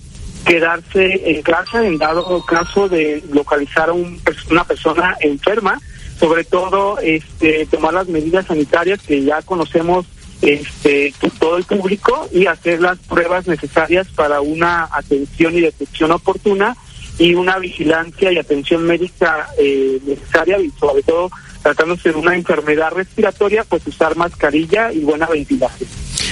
quedarse 0.45 1.31
en 1.31 1.43
casa 1.43 1.87
en 1.87 1.99
dado 1.99 2.45
caso 2.45 2.89
de 2.89 3.23
localizar 3.33 3.91
a 3.91 3.93
un, 3.93 4.21
una 4.51 4.65
persona 4.65 5.17
enferma, 5.21 5.81
sobre 6.19 6.45
todo 6.45 6.99
este, 7.01 7.67
tomar 7.67 7.95
las 7.95 8.09
medidas 8.09 8.47
sanitarias 8.47 9.01
que 9.03 9.23
ya 9.23 9.43
conocemos 9.43 10.07
este, 10.43 11.13
todo 11.39 11.57
el 11.57 11.65
público 11.65 12.29
y 12.33 12.47
hacer 12.47 12.81
las 12.81 12.99
pruebas 12.99 13.47
necesarias 13.47 14.07
para 14.15 14.41
una 14.41 14.89
atención 14.93 15.55
y 15.55 15.61
detección 15.61 16.13
oportuna 16.13 16.77
y 17.19 17.35
una 17.35 17.59
vigilancia 17.59 18.33
y 18.33 18.39
atención 18.39 18.85
médica 18.85 19.49
eh, 19.59 20.01
necesaria 20.05 20.59
y 20.59 20.71
sobre 20.79 21.03
todo 21.03 21.31
tratándose 21.63 22.11
de 22.11 22.17
una 22.17 22.35
enfermedad 22.35 22.93
respiratoria, 22.93 23.65
pues 23.65 23.87
usar 23.87 24.17
mascarilla 24.17 24.93
y 24.93 25.01
buena 25.01 25.27
ventilación. 25.27 25.89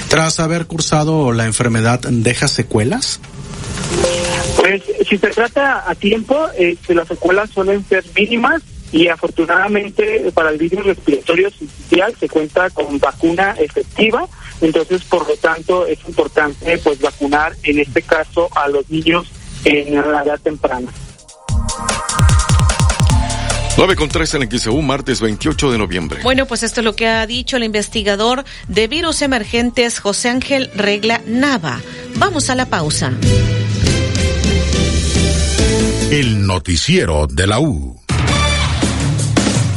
Tras 0.09 0.39
haber 0.39 0.67
cursado 0.67 1.31
la 1.31 1.45
enfermedad, 1.45 2.01
¿deja 2.01 2.47
secuelas? 2.47 3.19
Pues 4.57 4.83
si 5.09 5.17
se 5.17 5.29
trata 5.29 5.89
a 5.89 5.95
tiempo, 5.95 6.47
este, 6.57 6.93
las 6.93 7.07
secuelas 7.07 7.49
suelen 7.49 7.83
ser 7.85 8.03
mínimas 8.15 8.61
y 8.91 9.07
afortunadamente 9.07 10.31
para 10.35 10.51
el 10.51 10.59
virus 10.59 10.85
respiratorio 10.85 11.49
sincitial 11.49 12.13
se 12.19 12.29
cuenta 12.29 12.69
con 12.69 12.99
vacuna 12.99 13.55
efectiva, 13.59 14.27
Entonces, 14.61 15.03
por 15.03 15.27
lo 15.27 15.35
tanto, 15.35 15.85
es 15.87 15.97
importante 16.07 16.77
pues 16.77 16.99
vacunar 17.01 17.53
en 17.63 17.79
este 17.79 18.01
caso 18.03 18.47
a 18.55 18.67
los 18.69 18.87
niños 18.89 19.27
en 19.65 19.95
la 19.95 20.23
edad 20.23 20.39
temprana. 20.39 20.91
9 23.75 23.95
con 23.95 24.07
3 24.07 24.35
en 24.35 24.43
el 24.43 24.59
XEU, 24.59 24.81
martes 24.83 25.19
28 25.19 25.71
de 25.71 25.77
noviembre. 25.79 26.19
Bueno, 26.21 26.45
pues 26.45 26.61
esto 26.61 26.81
es 26.81 26.85
lo 26.85 26.95
que 26.95 27.07
ha 27.07 27.25
dicho 27.25 27.57
el 27.57 27.63
investigador 27.63 28.43
de 28.67 28.87
virus 28.87 29.23
emergentes 29.23 29.99
José 29.99 30.29
Ángel 30.29 30.69
Regla 30.75 31.21
Nava. 31.25 31.81
Vamos 32.15 32.51
a 32.51 32.55
la 32.55 32.67
pausa. 32.67 33.11
El 36.11 36.45
noticiero 36.45 37.25
de 37.25 37.47
la 37.47 37.59
U. 37.59 38.02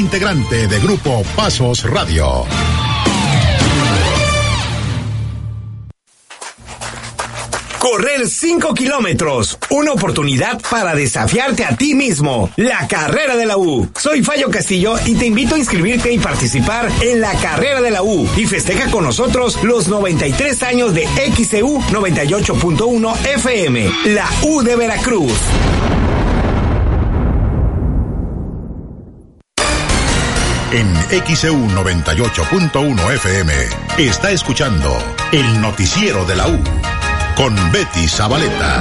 integrante 0.00 0.66
de 0.66 0.80
Grupo 0.80 1.22
Pasos 1.36 1.84
Radio. 1.84 2.46
Correr 7.78 8.26
5 8.26 8.72
kilómetros. 8.72 9.58
Una 9.68 9.92
oportunidad 9.92 10.58
para 10.70 10.94
desafiarte 10.94 11.64
a 11.64 11.76
ti 11.76 11.94
mismo. 11.94 12.50
La 12.56 12.88
carrera 12.88 13.36
de 13.36 13.44
la 13.44 13.58
U. 13.58 13.90
Soy 13.94 14.22
Fallo 14.22 14.50
Castillo 14.50 14.96
y 15.04 15.14
te 15.16 15.26
invito 15.26 15.54
a 15.54 15.58
inscribirte 15.58 16.10
y 16.10 16.18
participar 16.18 16.90
en 17.02 17.20
la 17.20 17.32
carrera 17.34 17.82
de 17.82 17.90
la 17.90 18.02
U. 18.02 18.26
Y 18.36 18.46
festeja 18.46 18.90
con 18.90 19.04
nosotros 19.04 19.62
los 19.62 19.88
93 19.88 20.62
años 20.62 20.94
de 20.94 21.06
XCU 21.06 21.80
98.1 21.90 23.26
FM. 23.34 23.90
La 24.06 24.28
U 24.44 24.62
de 24.62 24.76
Veracruz. 24.76 25.32
En 30.72 30.86
XEU 31.26 31.56
98.1 31.56 33.14
FM 33.14 33.52
está 33.98 34.30
escuchando 34.30 34.96
el 35.32 35.60
noticiero 35.60 36.24
de 36.24 36.36
la 36.36 36.46
U 36.46 36.58
con 37.34 37.56
Betty 37.72 38.06
Zabaleta. 38.06 38.80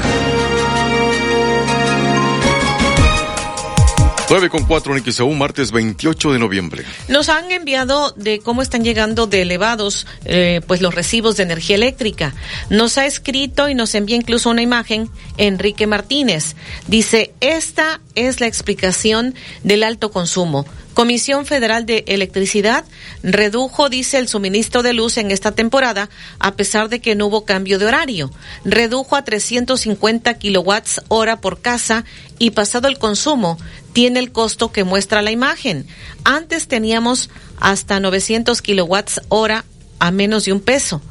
9 4.29 4.49
con 4.49 4.65
4 4.65 4.95
en 4.95 5.11
XEU, 5.11 5.31
martes 5.31 5.71
28 5.71 6.33
de 6.33 6.37
noviembre. 6.37 6.85
Nos 7.07 7.29
han 7.29 7.49
enviado 7.49 8.11
de 8.11 8.37
cómo 8.37 8.61
están 8.61 8.83
llegando 8.83 9.25
de 9.25 9.41
elevados 9.41 10.05
eh, 10.25 10.61
pues 10.67 10.83
los 10.83 10.93
recibos 10.93 11.37
de 11.37 11.43
energía 11.43 11.75
eléctrica. 11.75 12.35
Nos 12.69 12.99
ha 12.99 13.07
escrito 13.07 13.67
y 13.67 13.73
nos 13.73 13.95
envía 13.95 14.15
incluso 14.15 14.51
una 14.51 14.61
imagen 14.61 15.09
Enrique 15.37 15.87
Martínez. 15.87 16.55
Dice, 16.85 17.33
esta 17.41 18.01
es 18.13 18.39
la 18.39 18.45
explicación 18.45 19.33
del 19.63 19.81
alto 19.81 20.11
consumo. 20.11 20.67
Comisión 20.93 21.45
Federal 21.45 21.85
de 21.85 22.03
Electricidad 22.07 22.83
redujo, 23.23 23.89
dice, 23.89 24.17
el 24.17 24.27
suministro 24.27 24.83
de 24.83 24.93
luz 24.93 25.17
en 25.17 25.31
esta 25.31 25.51
temporada, 25.53 26.09
a 26.39 26.55
pesar 26.55 26.89
de 26.89 26.99
que 26.99 27.15
no 27.15 27.27
hubo 27.27 27.45
cambio 27.45 27.79
de 27.79 27.85
horario. 27.85 28.31
Redujo 28.65 29.15
a 29.15 29.23
350 29.23 30.33
kilowatts 30.35 31.01
hora 31.07 31.39
por 31.39 31.61
casa 31.61 32.05
y 32.37 32.51
pasado 32.51 32.87
el 32.87 32.97
consumo, 32.97 33.57
tiene 33.93 34.19
el 34.19 34.31
costo 34.31 34.71
que 34.71 34.83
muestra 34.83 35.21
la 35.21 35.31
imagen. 35.31 35.87
Antes 36.23 36.67
teníamos 36.67 37.29
hasta 37.59 37.99
900 37.99 38.61
kilowatts 38.61 39.21
hora 39.29 39.65
a 39.99 40.11
menos 40.11 40.45
de 40.45 40.53
un 40.53 40.59
peso. 40.59 41.01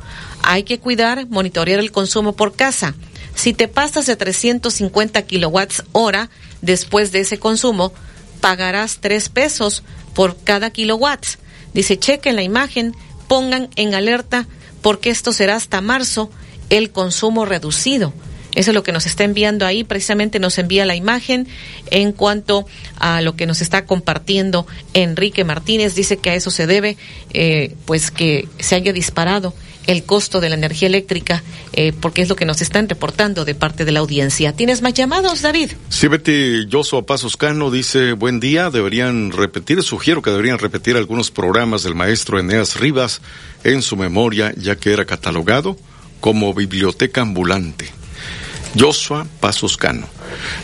Hay 0.43 0.63
que 0.63 0.79
cuidar, 0.79 1.27
monitorear 1.29 1.81
el 1.81 1.93
consumo 1.93 2.35
por 2.35 2.55
casa. 2.55 2.95
Si 3.35 3.53
te 3.53 3.69
pasas 3.69 4.07
de 4.07 4.17
350 4.17 5.23
kilowatts 5.23 5.85
hora 5.93 6.31
después 6.61 7.13
de 7.13 7.21
ese 7.21 7.39
consumo, 7.39 7.93
pagarás 8.41 8.99
tres 9.01 9.29
pesos 9.29 9.83
por 10.15 10.37
cada 10.37 10.71
kilowatts. 10.71 11.39
Dice, 11.75 11.99
chequen 11.99 12.37
la 12.37 12.43
imagen, 12.43 12.95
pongan 13.29 13.69
en 13.77 13.95
alerta 13.95 14.47
porque 14.83 15.11
esto 15.11 15.33
será 15.33 15.57
hasta 15.57 15.81
marzo 15.81 16.31
el 16.71 16.91
consumo 16.91 17.45
reducido. 17.45 18.13
Eso 18.55 18.71
es 18.71 18.75
lo 18.75 18.83
que 18.83 18.93
nos 18.93 19.07
está 19.07 19.25
enviando 19.25 19.67
ahí, 19.67 19.85
precisamente 19.85 20.41
nos 20.41 20.59
envía 20.59 20.87
la 20.87 20.97
imagen 20.97 21.47
en 21.91 22.13
cuanto 22.13 22.67
a 22.99 23.21
lo 23.21 23.37
que 23.37 23.47
nos 23.47 23.61
está 23.61 23.85
compartiendo 23.85 24.67
Enrique 24.95 25.45
Martínez. 25.45 25.95
Dice 25.95 26.17
que 26.17 26.31
a 26.31 26.35
eso 26.35 26.51
se 26.51 26.67
debe, 26.67 26.97
eh, 27.33 27.75
pues 27.85 28.11
que 28.11 28.49
se 28.59 28.75
haya 28.75 28.93
disparado 28.93 29.55
el 29.89 30.05
costo 30.05 30.41
de 30.41 30.51
la 30.51 30.55
energía 30.55 30.87
eléctrica, 30.87 31.43
eh, 31.73 31.93
porque 31.99 32.23
es 32.23 32.29
lo 32.29 32.37
que 32.37 32.45
nos 32.45 32.61
están 32.61 32.89
reportando 32.89 33.45
de 33.45 33.55
parte 33.55 33.85
de 33.87 33.91
la 33.91 34.01
audiencia. 34.01 34.53
¿Tienes 34.53 34.83
más 34.83 34.93
llamados, 34.93 35.41
David? 35.41 35.73
Sí, 35.89 36.09
Betty 36.09 36.67
Yoso 36.69 37.05
Pasos 37.07 37.39
Cano 37.39 37.71
dice, 37.71 38.13
buen 38.13 38.39
día, 38.39 38.69
deberían 38.71 39.33
repetir, 39.33 39.83
sugiero 39.83 40.21
que 40.21 40.31
deberían 40.31 40.59
repetir 40.59 40.97
algunos 40.97 41.31
programas 41.31 41.83
del 41.83 41.95
maestro 41.95 42.39
Eneas 42.39 42.79
Rivas 42.79 43.23
en 43.65 43.81
su 43.81 43.97
memoria, 43.97 44.53
ya 44.59 44.77
que 44.77 44.93
era 44.93 45.07
catalogado 45.07 45.79
como 46.21 46.53
biblioteca 46.53 47.23
ambulante. 47.23 47.89
Joshua 48.79 49.27
Pasos 49.41 49.79
Cano. 49.79 50.07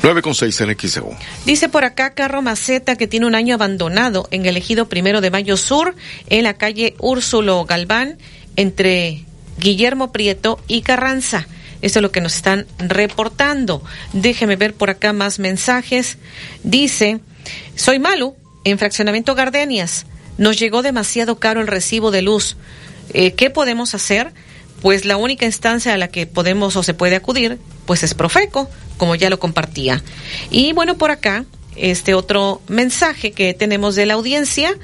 9 0.03 0.21
con 0.21 0.35
6 0.35 0.61
en 0.61 0.77
XEU. 0.79 1.17
Dice 1.47 1.71
por 1.71 1.85
acá 1.85 2.13
Carro 2.13 2.43
Maceta 2.43 2.97
que 2.97 3.07
tiene 3.07 3.25
un 3.25 3.35
año 3.35 3.55
abandonado 3.55 4.29
en 4.31 4.45
el 4.45 4.59
ejido 4.59 4.89
primero 4.89 5.23
de 5.23 5.31
Mayo 5.31 5.57
Sur, 5.57 5.95
en 6.29 6.45
la 6.45 6.55
calle 6.55 6.95
Úrsulo 6.99 7.65
Galván, 7.65 8.19
entre 8.57 9.25
Guillermo 9.59 10.13
Prieto 10.13 10.61
y 10.69 10.83
Carranza. 10.83 11.47
Esto 11.83 11.99
es 11.99 12.03
lo 12.03 12.13
que 12.13 12.21
nos 12.21 12.35
están 12.37 12.67
reportando. 12.79 13.83
Déjeme 14.13 14.57
ver 14.57 14.75
por 14.75 14.91
acá 14.91 15.13
más 15.13 15.39
mensajes. 15.39 16.17
Dice, 16.63 17.21
soy 17.77 17.99
Malu, 17.99 18.35
en 18.65 18.79
fraccionamiento 18.79 19.35
Gardenias. 19.35 20.07
Nos 20.39 20.59
llegó 20.59 20.83
demasiado 20.83 21.39
caro 21.39 21.61
el 21.61 21.67
recibo 21.67 22.11
de 22.11 22.23
luz. 22.23 22.57
Eh, 23.13 23.33
¿Qué 23.33 23.51
podemos 23.51 23.95
hacer? 23.95 24.33
Pues 24.81 25.05
la 25.05 25.17
única 25.17 25.47
instancia 25.47 25.93
a 25.93 25.99
la 25.99 26.09
que 26.09 26.27
podemos 26.27 26.77
o 26.77 26.83
se 26.83 26.95
puede 26.95 27.17
acudir, 27.17 27.59
pues 27.87 28.03
es 28.03 28.15
Profeco, 28.15 28.69
como 28.97 29.15
ya 29.15 29.31
lo 29.31 29.39
compartía. 29.39 30.03
Y 30.51 30.73
bueno, 30.73 30.97
por 30.97 31.11
acá, 31.11 31.45
este 31.77 32.15
otro 32.15 32.63
mensaje 32.69 33.33
que 33.33 33.55
tenemos 33.55 33.95
de 33.95 34.07
la 34.07 34.15
audiencia, 34.15 34.75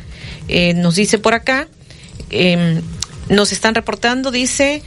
eh, 0.49 0.75
nos 0.75 0.97
dice 0.97 1.19
por 1.19 1.35
acá, 1.35 1.69
eh, 2.31 2.81
nos 3.31 3.53
están 3.53 3.75
reportando, 3.75 4.31
dice, 4.31 4.83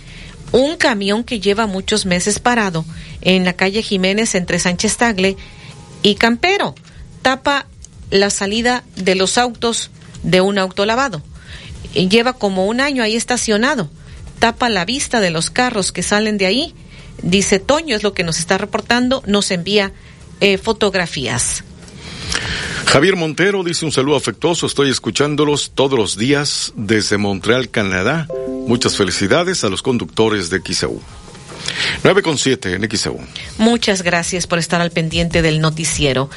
un 0.52 0.78
camión 0.78 1.24
que 1.24 1.40
lleva 1.40 1.66
muchos 1.66 2.06
meses 2.06 2.40
parado 2.40 2.86
en 3.22 3.46
la 3.46 3.54
calle 3.54 3.82
Jiménez 3.82 4.36
entre 4.36 4.60
Sánchez 4.60 4.98
Tagle 4.98 5.36
y 6.04 6.16
Campero. 6.16 6.76
Tapa 7.24 7.66
la 8.12 8.30
salida 8.30 8.84
de 8.96 9.16
los 9.16 9.38
autos 9.40 9.90
de 10.22 10.42
un 10.42 10.60
auto 10.60 10.86
lavado. 10.86 11.24
Lleva 11.94 12.34
como 12.34 12.68
un 12.68 12.82
año 12.82 13.02
ahí 13.02 13.16
estacionado. 13.16 13.90
Tapa 14.40 14.70
la 14.70 14.86
vista 14.86 15.22
de 15.22 15.32
los 15.32 15.50
carros 15.50 15.92
que 15.92 16.04
salen 16.04 16.38
de 16.38 16.46
ahí. 16.46 16.76
Dice 17.22 17.60
Toño, 17.60 17.96
es 17.96 18.04
lo 18.04 18.14
que 18.14 18.24
nos 18.24 18.40
está 18.40 18.58
reportando, 18.58 19.24
nos 19.26 19.50
envía 19.52 19.94
eh, 20.42 20.58
fotografías. 20.58 21.64
Javier 22.86 23.16
Montero 23.16 23.64
dice 23.64 23.86
un 23.86 23.92
saludo 23.92 24.16
afectuoso, 24.16 24.68
estoy 24.68 24.92
escuchándolos 24.92 25.72
todos 25.74 25.98
los 25.98 26.18
días 26.18 26.74
desde 26.76 27.18
Montreal, 27.18 27.70
Canadá. 27.70 28.28
Muchas 28.68 28.96
felicidades 28.96 29.64
a 29.64 29.70
los 29.70 29.82
conductes 29.82 30.50
de 30.50 30.62
XEU. 30.62 31.02
9 32.04 32.22
con 32.22 32.38
7 32.38 32.76
en 32.76 32.90
XEU. 32.90 33.20
Muchas 33.58 34.04
gracias 34.04 34.48
por 34.48 34.60
estar 34.60 34.82
al 34.82 34.92
pendiente 34.92 35.42
del 35.42 35.60
noticiero. 35.60 36.30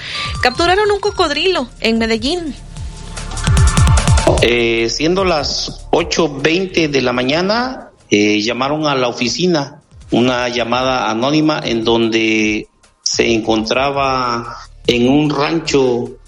Capturaron 0.43 0.91
un 0.91 1.01
cocodrilo 1.01 1.69
en 1.81 1.99
Medellín. 1.99 2.55
Eh, 4.43 4.89
siendo 4.91 5.25
las 5.25 5.87
8.20 5.91 6.89
de 6.89 7.03
la 7.03 7.13
mañana, 7.13 7.91
eh, 8.11 8.41
llamaron 8.41 8.87
a 8.87 8.95
la 8.95 9.09
oficina 9.09 9.83
una 10.11 10.49
llamada 10.49 11.11
anónima 11.11 11.61
en 11.63 11.85
donde 11.85 12.69
se 13.03 13.33
encontraba 13.33 14.57
en 14.87 15.09
un 15.09 15.31
rancho 15.31 16.19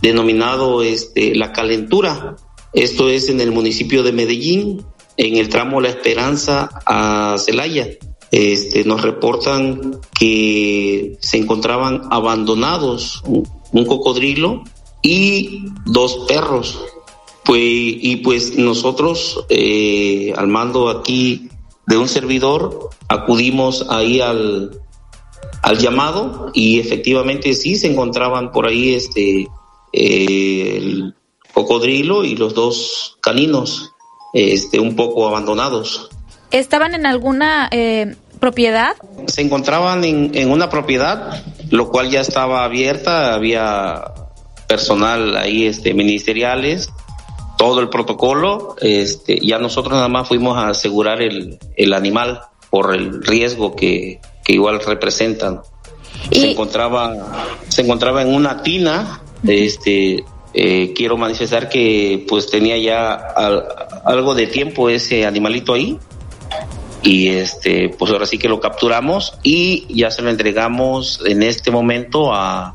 denominado 0.00 0.82
este, 0.82 1.34
La 1.34 1.52
Calentura. 1.52 2.36
Esto 2.72 3.08
es 3.08 3.28
en 3.28 3.40
el 3.40 3.52
municipio 3.52 4.02
de 4.02 4.12
Medellín, 4.12 4.84
en 5.16 5.36
el 5.36 5.48
tramo 5.48 5.80
La 5.80 5.88
Esperanza 5.88 6.70
a 6.86 7.36
Celaya. 7.38 7.88
Este, 8.30 8.84
nos 8.84 9.02
reportan 9.02 10.00
que 10.18 11.16
se 11.20 11.38
encontraban 11.38 12.02
abandonados 12.10 13.22
un, 13.24 13.86
cocodrilo 13.86 14.64
y 15.02 15.64
dos 15.84 16.24
perros. 16.26 16.78
Pues, 17.44 17.60
y 17.62 18.16
pues 18.16 18.58
nosotros, 18.58 19.44
eh, 19.48 20.32
al 20.36 20.48
mando 20.48 20.88
aquí 20.88 21.48
de 21.86 21.96
un 21.96 22.08
servidor, 22.08 22.90
acudimos 23.08 23.86
ahí 23.88 24.20
al, 24.20 24.72
al 25.62 25.78
llamado 25.78 26.50
y 26.54 26.78
efectivamente 26.78 27.54
sí 27.54 27.76
se 27.76 27.88
encontraban 27.88 28.52
por 28.52 28.66
ahí 28.66 28.94
este 28.94 29.48
eh, 29.92 30.76
el 30.76 31.14
cocodrilo 31.52 32.24
y 32.24 32.36
los 32.36 32.54
dos 32.54 33.18
caninos 33.20 33.92
este 34.32 34.78
un 34.80 34.96
poco 34.96 35.26
abandonados. 35.26 36.10
¿Estaban 36.50 36.94
en 36.94 37.06
alguna 37.06 37.68
eh, 37.72 38.14
propiedad? 38.38 38.94
Se 39.26 39.42
encontraban 39.42 40.04
en, 40.04 40.32
en 40.34 40.50
una 40.50 40.68
propiedad, 40.70 41.42
lo 41.70 41.88
cual 41.88 42.10
ya 42.10 42.20
estaba 42.20 42.64
abierta, 42.64 43.34
había 43.34 44.04
personal 44.68 45.36
ahí 45.36 45.66
este 45.66 45.94
ministeriales 45.94 46.90
todo 47.56 47.80
el 47.80 47.88
protocolo, 47.88 48.76
este, 48.80 49.38
ya 49.40 49.58
nosotros 49.58 49.94
nada 49.94 50.08
más 50.08 50.28
fuimos 50.28 50.56
a 50.58 50.68
asegurar 50.68 51.22
el, 51.22 51.58
el 51.76 51.92
animal 51.94 52.42
por 52.70 52.94
el 52.94 53.22
riesgo 53.22 53.74
que, 53.74 54.20
que 54.46 54.52
igual 54.52 54.80
representan. 54.80 55.60
Se 56.30 56.52
encontraba, 56.52 57.56
se 57.68 57.82
encontraba 57.82 58.22
en 58.22 58.32
una 58.32 58.62
tina, 58.62 59.20
este, 59.44 60.24
eh, 60.54 60.92
quiero 60.94 61.16
manifestar 61.16 61.68
que 61.68 62.24
pues 62.28 62.48
tenía 62.48 62.78
ya 62.78 63.12
al, 63.14 63.64
algo 64.04 64.36
de 64.36 64.46
tiempo 64.46 64.88
ese 64.88 65.26
animalito 65.26 65.74
ahí 65.74 65.98
y 67.02 67.28
este, 67.28 67.88
pues 67.88 68.12
ahora 68.12 68.24
sí 68.24 68.38
que 68.38 68.48
lo 68.48 68.60
capturamos 68.60 69.34
y 69.42 69.84
ya 69.92 70.12
se 70.12 70.22
lo 70.22 70.30
entregamos 70.30 71.20
en 71.26 71.42
este 71.42 71.72
momento 71.72 72.32
a, 72.32 72.72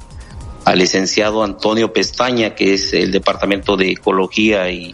al 0.65 0.77
licenciado 0.77 1.41
Antonio 1.41 1.93
Pestaña, 1.93 2.53
que 2.53 2.73
es 2.73 2.91
el 2.91 3.11
Departamento 3.11 3.77
de 3.77 3.91
Ecología 3.91 4.69
y, 4.69 4.93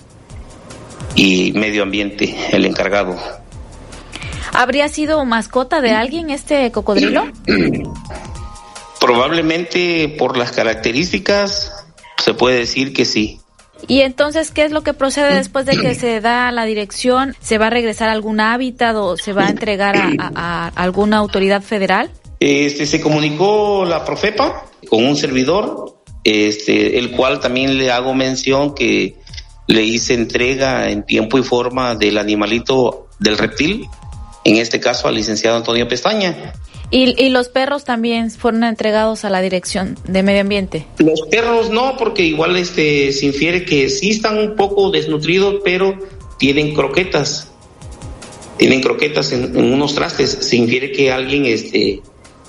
y 1.16 1.54
Medio 1.54 1.82
Ambiente, 1.82 2.36
el 2.52 2.66
encargado. 2.66 3.16
¿Habría 4.58 4.90
sido 4.90 5.24
mascota 5.24 5.82
de 5.82 5.92
alguien 5.92 6.32
este 6.32 6.72
cocodrilo? 6.72 7.26
Probablemente 9.00 10.10
por 10.18 10.36
las 10.36 10.52
características 10.52 11.72
se 12.18 12.34
puede 12.34 12.58
decir 12.58 12.92
que 12.94 13.06
sí. 13.06 13.40
Y 13.88 14.02
entonces, 14.02 14.50
¿qué 14.50 14.66
es 14.66 14.72
lo 14.72 14.82
que 14.82 14.94
procede 14.94 15.36
después 15.36 15.68
de 15.68 15.78
que 15.78 15.94
se 15.94 16.20
da 16.20 16.52
la 16.52 16.66
dirección? 16.66 17.36
¿Se 17.40 17.60
va 17.60 17.68
a 17.68 17.70
regresar 17.70 18.10
a 18.10 18.14
algún 18.14 18.40
hábitat 18.40 18.96
o 18.96 19.16
se 19.16 19.34
va 19.34 19.46
a 19.46 19.50
entregar 19.50 19.96
a, 19.96 20.10
a- 20.20 20.32
a 20.36 20.68
alguna 20.70 21.18
autoridad 21.18 21.62
federal? 21.62 22.10
Este, 22.40 22.88
se 22.88 23.00
comunicó 23.00 23.86
la 23.86 24.04
Profepa 24.04 24.66
con 24.90 25.06
un 25.06 25.16
servidor, 25.16 25.94
este, 26.24 26.98
el 26.98 27.12
cual 27.12 27.40
también 27.40 27.78
le 27.78 27.92
hago 27.92 28.16
mención 28.16 28.74
que 28.74 29.16
le 29.68 29.84
hice 29.84 30.16
entrega 30.16 30.90
en 30.90 31.06
tiempo 31.06 31.38
y 31.38 31.44
forma 31.44 31.94
del 31.94 32.18
animalito 32.18 33.08
del 33.20 33.38
reptil, 33.38 33.86
en 34.48 34.57
este 34.57 34.80
caso 34.80 35.07
al 35.07 35.15
licenciado 35.15 35.57
Antonio 35.57 35.88
Pestaña. 35.88 36.53
Y, 36.90 37.22
y 37.22 37.30
los 37.30 37.49
perros 37.49 37.84
también 37.84 38.32
fueron 38.32 38.64
entregados 38.64 39.26
a 39.26 39.30
la 39.30 39.41
dirección 39.41 39.98
de 40.07 40.24
medio 40.24 40.40
ambiente. 40.41 40.86
Los 40.99 41.22
perros 41.24 41.69
no, 41.69 41.98
porque 41.98 42.24
igual 42.24 42.56
este 42.56 43.11
se 43.11 43.26
infiere 43.26 43.65
que 43.65 43.90
sí 43.90 44.11
están 44.11 44.38
un 44.38 44.56
poco 44.56 44.90
desnutridos, 44.90 45.56
pero 45.65 45.98
tienen 46.40 46.74
croquetas. 46.74 47.52
Tienen 48.57 48.82
croquetas 48.82 49.34
en, 49.34 49.57
en 49.57 49.74
unos 49.74 49.94
trastes. 49.95 50.30
Se 50.32 50.56
infiere 50.56 50.91
que 50.94 51.11
alguien 51.11 51.45
este 51.45 52.02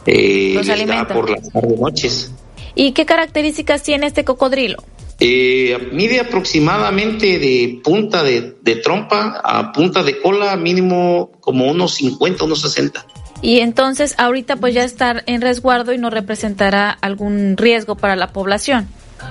eh, 0.06 0.52
Los 0.54 0.66
les 0.66 0.74
alimenta. 0.74 1.04
da 1.04 1.14
por 1.14 1.30
las 1.30 1.52
tardes 1.52 1.78
noches. 1.80 2.32
¿Y 2.76 2.92
qué 2.92 3.04
características 3.06 3.82
tiene 3.82 4.06
este 4.06 4.24
cocodrilo? 4.24 4.76
Eh, 5.20 5.88
mide 5.92 6.20
aproximadamente 6.20 7.40
de 7.40 7.80
punta 7.82 8.22
de, 8.22 8.56
de 8.62 8.76
trompa 8.76 9.40
a 9.42 9.72
punta 9.72 10.04
de 10.04 10.20
cola 10.20 10.56
mínimo 10.56 11.32
como 11.40 11.68
unos 11.68 11.94
50, 11.94 12.44
unos 12.44 12.60
60. 12.60 13.04
Y 13.42 13.60
entonces 13.60 14.14
ahorita 14.18 14.56
pues 14.56 14.74
ya 14.74 14.84
está 14.84 15.22
en 15.26 15.40
resguardo 15.40 15.92
y 15.92 15.98
no 15.98 16.10
representará 16.10 16.90
algún 16.90 17.56
riesgo 17.56 17.96
para 17.96 18.16
la 18.16 18.32
población. 18.32 18.88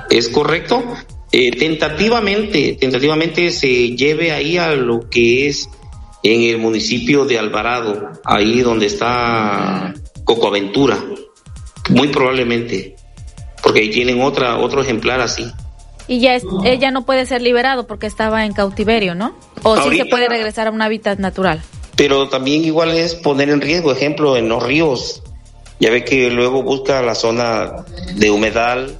¿Es 0.09 0.29
correcto? 0.29 0.83
Eh, 1.31 1.51
tentativamente, 1.51 2.77
tentativamente 2.79 3.51
se 3.51 3.95
lleve 3.95 4.31
ahí 4.31 4.57
a 4.57 4.73
lo 4.73 5.09
que 5.09 5.47
es 5.47 5.69
en 6.23 6.41
el 6.43 6.57
municipio 6.57 7.25
de 7.25 7.37
Alvarado, 7.37 8.11
ahí 8.23 8.61
donde 8.61 8.85
está 8.85 9.93
Coco 10.23 10.47
Aventura, 10.47 10.97
muy 11.89 12.07
probablemente, 12.07 12.95
porque 13.61 13.81
ahí 13.81 13.89
tienen 13.89 14.21
otra 14.21 14.57
otro 14.57 14.81
ejemplar 14.81 15.19
así. 15.19 15.45
Y 16.07 16.19
ya 16.19 16.35
es- 16.35 16.45
ella 16.65 16.91
no 16.91 17.05
puede 17.05 17.25
ser 17.25 17.41
liberado 17.41 17.85
porque 17.87 18.07
estaba 18.07 18.45
en 18.45 18.53
cautiverio, 18.53 19.13
¿no? 19.15 19.35
O 19.63 19.75
sí 19.75 19.81
se 19.81 19.87
Ahorita- 19.87 20.05
puede 20.09 20.29
regresar 20.29 20.67
a 20.67 20.71
un 20.71 20.81
hábitat 20.81 21.19
natural. 21.19 21.61
Pero 21.95 22.29
también 22.29 22.63
igual 22.63 22.91
es 22.91 23.15
poner 23.15 23.49
en 23.49 23.59
riesgo, 23.61 23.91
ejemplo, 23.91 24.37
en 24.37 24.47
los 24.49 24.63
ríos. 24.63 25.23
Ya 25.79 25.91
ve 25.91 26.03
que 26.05 26.29
luego 26.29 26.63
busca 26.63 27.01
la 27.01 27.13
zona 27.15 27.85
de 28.15 28.31
humedal. 28.31 28.97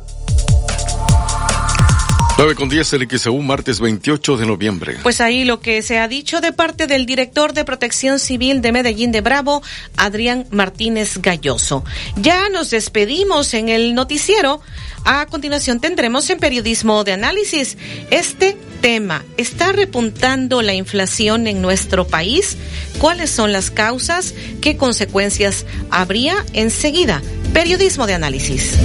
9 2.38 2.54
con 2.54 2.70
10 2.70 2.94
el 2.94 3.08
XEU, 3.10 3.42
martes 3.42 3.80
28 3.80 4.38
de 4.38 4.46
noviembre. 4.46 4.98
Pues 5.02 5.22
ahí 5.22 5.44
lo 5.44 5.60
que 5.60 5.82
se 5.82 5.98
ha 5.98 6.08
dicho 6.08 6.40
de 6.40 6.54
parte 6.54 6.86
del 6.86 7.08
director 7.08 7.54
de 7.54 7.66
Protección 7.66 8.20
Civil 8.20 8.62
de 8.62 8.72
Medellín 8.72 9.12
de 9.12 9.22
Bravo, 9.22 9.64
Adrián 9.96 10.46
Martínez 10.52 11.18
Galloso. 11.18 11.84
Ya 12.16 12.48
nos 12.50 12.70
despedimos 12.70 13.56
en 13.56 13.70
el 13.70 13.96
noticiero. 13.96 14.62
A 15.04 15.26
continuación 15.26 15.80
tendremos 15.80 16.30
en 16.30 16.38
periodismo 16.38 17.04
de 17.04 17.14
análisis 17.14 17.76
este 18.12 18.56
tema. 18.82 19.26
¿Está 19.38 19.72
repuntando 19.72 20.62
la 20.62 20.76
inflación 20.76 21.48
en 21.48 21.60
nuestro 21.60 22.06
país? 22.06 22.56
¿Cuáles 23.00 23.32
son 23.32 23.52
las 23.52 23.72
causas? 23.72 24.36
¿Qué 24.62 24.78
consecuencias 24.78 25.66
habría? 25.90 26.36
Enseguida, 26.54 27.20
periodismo 27.52 28.06
de 28.06 28.14
análisis. 28.14 28.78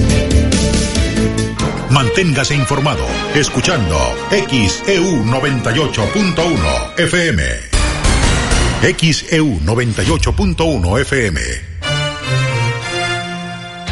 Manténgase 1.90 2.54
informado 2.54 3.04
escuchando 3.34 3.96
XEU 4.30 5.24
98.1 5.24 6.98
FM. 6.98 7.42
XEU 8.82 9.60
98.1 9.60 11.00
FM. 11.00 11.71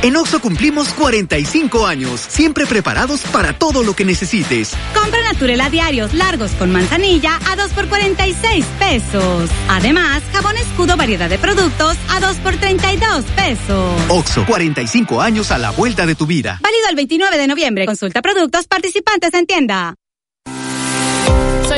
En 0.02 0.16
Oxo 0.16 0.40
cumplimos 0.40 0.94
45 0.94 1.86
años, 1.86 2.20
siempre 2.27 2.64
preparados 2.64 3.20
para 3.32 3.52
todo 3.52 3.82
lo 3.82 3.94
que 3.94 4.06
necesites. 4.06 4.72
Compra 4.94 5.20
Naturela 5.24 5.68
diarios 5.68 6.14
largos 6.14 6.52
con 6.52 6.72
manzanilla 6.72 7.39
a 7.47 7.55
2 7.56 7.72
por 7.72 7.86
46 7.86 8.64
pesos. 8.78 9.51
Además, 9.68 10.22
jabón 10.32 10.56
escudo 10.56 10.97
variedad 10.97 11.28
de 11.28 11.36
productos 11.36 11.98
a 12.09 12.18
2 12.18 12.36
por 12.39 12.56
32 12.56 13.24
pesos. 13.36 14.01
Oxo, 14.09 14.47
45 14.47 15.20
años 15.20 15.51
a 15.51 15.59
la 15.59 15.70
vuelta 15.70 16.06
de 16.06 16.14
tu 16.14 16.24
vida. 16.24 16.59
Válido 16.62 16.89
el 16.89 16.97
29 16.97 17.36
de 17.36 17.47
noviembre. 17.47 17.85
Consulta 17.85 18.22
productos 18.22 18.66
participantes 18.66 19.35
en 19.35 19.44
tienda. 19.44 19.99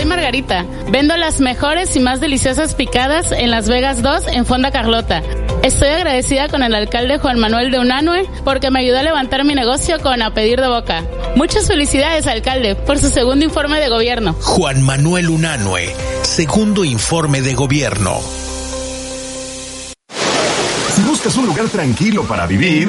Soy 0.03 0.09
Margarita. 0.09 0.67
Vendo 0.91 1.17
las 1.17 1.39
mejores 1.39 1.95
y 1.95 2.01
más 2.01 2.21
deliciosas 2.21 2.75
picadas 2.75 3.31
en 3.31 3.53
Las 3.53 3.69
Vegas 3.69 4.03
2 4.03 4.27
en 4.33 4.45
Fonda 4.45 4.73
Carlota. 4.73 5.23
Estoy 5.63 5.91
agradecida 5.91 6.49
con 6.49 6.65
el 6.65 6.75
alcalde 6.75 7.19
Juan 7.19 7.39
Manuel 7.39 7.71
de 7.71 7.79
Unanue 7.79 8.29
porque 8.45 8.73
me 8.73 8.81
ayudó 8.81 8.99
a 8.99 9.05
levantar 9.05 9.45
mi 9.45 9.55
negocio 9.55 10.01
con 10.01 10.21
a 10.21 10.35
pedir 10.35 10.61
de 10.61 10.67
boca. 10.67 11.05
Muchas 11.37 11.69
felicidades, 11.69 12.27
alcalde, 12.27 12.75
por 12.75 12.99
su 12.99 13.11
segundo 13.11 13.45
informe 13.45 13.79
de 13.79 13.91
gobierno. 13.91 14.33
Juan 14.33 14.83
Manuel 14.83 15.31
Unanue, 15.31 15.95
segundo 16.23 16.85
informe 16.85 17.41
de 17.41 17.55
gobierno. 17.55 18.19
Si 20.97 21.03
buscas 21.03 21.37
un 21.37 21.47
lugar 21.47 21.69
tranquilo 21.69 22.25
para 22.25 22.49
vivir, 22.49 22.89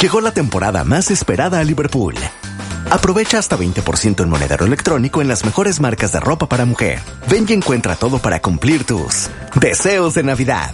Llegó 0.00 0.20
la 0.20 0.30
temporada 0.30 0.84
más 0.84 1.10
esperada 1.10 1.58
a 1.58 1.64
Liverpool. 1.64 2.14
Aprovecha 2.88 3.38
hasta 3.38 3.58
20% 3.58 4.22
en 4.22 4.28
monedero 4.28 4.64
electrónico 4.64 5.20
en 5.20 5.26
las 5.26 5.44
mejores 5.44 5.80
marcas 5.80 6.12
de 6.12 6.20
ropa 6.20 6.48
para 6.48 6.64
mujer. 6.64 7.00
Ven 7.28 7.46
y 7.48 7.52
encuentra 7.54 7.96
todo 7.96 8.20
para 8.20 8.40
cumplir 8.40 8.84
tus 8.84 9.28
deseos 9.56 10.14
de 10.14 10.22
Navidad. 10.22 10.72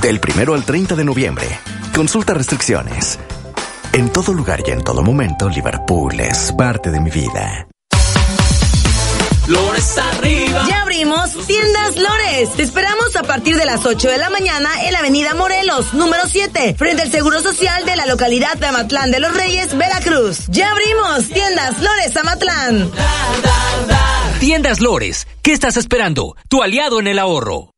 Del 0.00 0.20
primero 0.20 0.54
al 0.54 0.64
30 0.64 0.94
de 0.94 1.04
noviembre. 1.04 1.48
Consulta 1.92 2.32
restricciones. 2.32 3.18
En 3.94 4.10
todo 4.10 4.32
lugar 4.32 4.62
y 4.64 4.70
en 4.70 4.84
todo 4.84 5.02
momento, 5.02 5.48
Liverpool 5.48 6.20
es 6.20 6.52
parte 6.52 6.92
de 6.92 7.00
mi 7.00 7.10
vida. 7.10 7.66
Lores 9.50 9.98
arriba. 9.98 10.64
Ya 10.68 10.82
abrimos 10.82 11.32
Tiendas 11.44 11.96
Lores. 11.96 12.54
Te 12.54 12.62
esperamos 12.62 13.16
a 13.16 13.24
partir 13.24 13.56
de 13.56 13.64
las 13.64 13.84
8 13.84 14.08
de 14.08 14.16
la 14.16 14.30
mañana 14.30 14.70
en 14.84 14.92
la 14.92 15.00
avenida 15.00 15.34
Morelos, 15.34 15.92
número 15.92 16.22
7, 16.28 16.76
frente 16.78 17.02
al 17.02 17.10
Seguro 17.10 17.40
Social 17.40 17.84
de 17.84 17.96
la 17.96 18.06
localidad 18.06 18.56
de 18.58 18.66
Amatlán 18.66 19.10
de 19.10 19.18
los 19.18 19.34
Reyes, 19.34 19.76
Veracruz. 19.76 20.46
Ya 20.50 20.70
abrimos 20.70 21.28
Tiendas 21.30 21.82
Lores 21.82 22.16
Amatlán. 22.16 22.92
Tiendas 24.38 24.80
Lores, 24.80 25.26
¿qué 25.42 25.52
estás 25.52 25.76
esperando? 25.76 26.36
Tu 26.48 26.62
aliado 26.62 27.00
en 27.00 27.08
el 27.08 27.18
ahorro. 27.18 27.70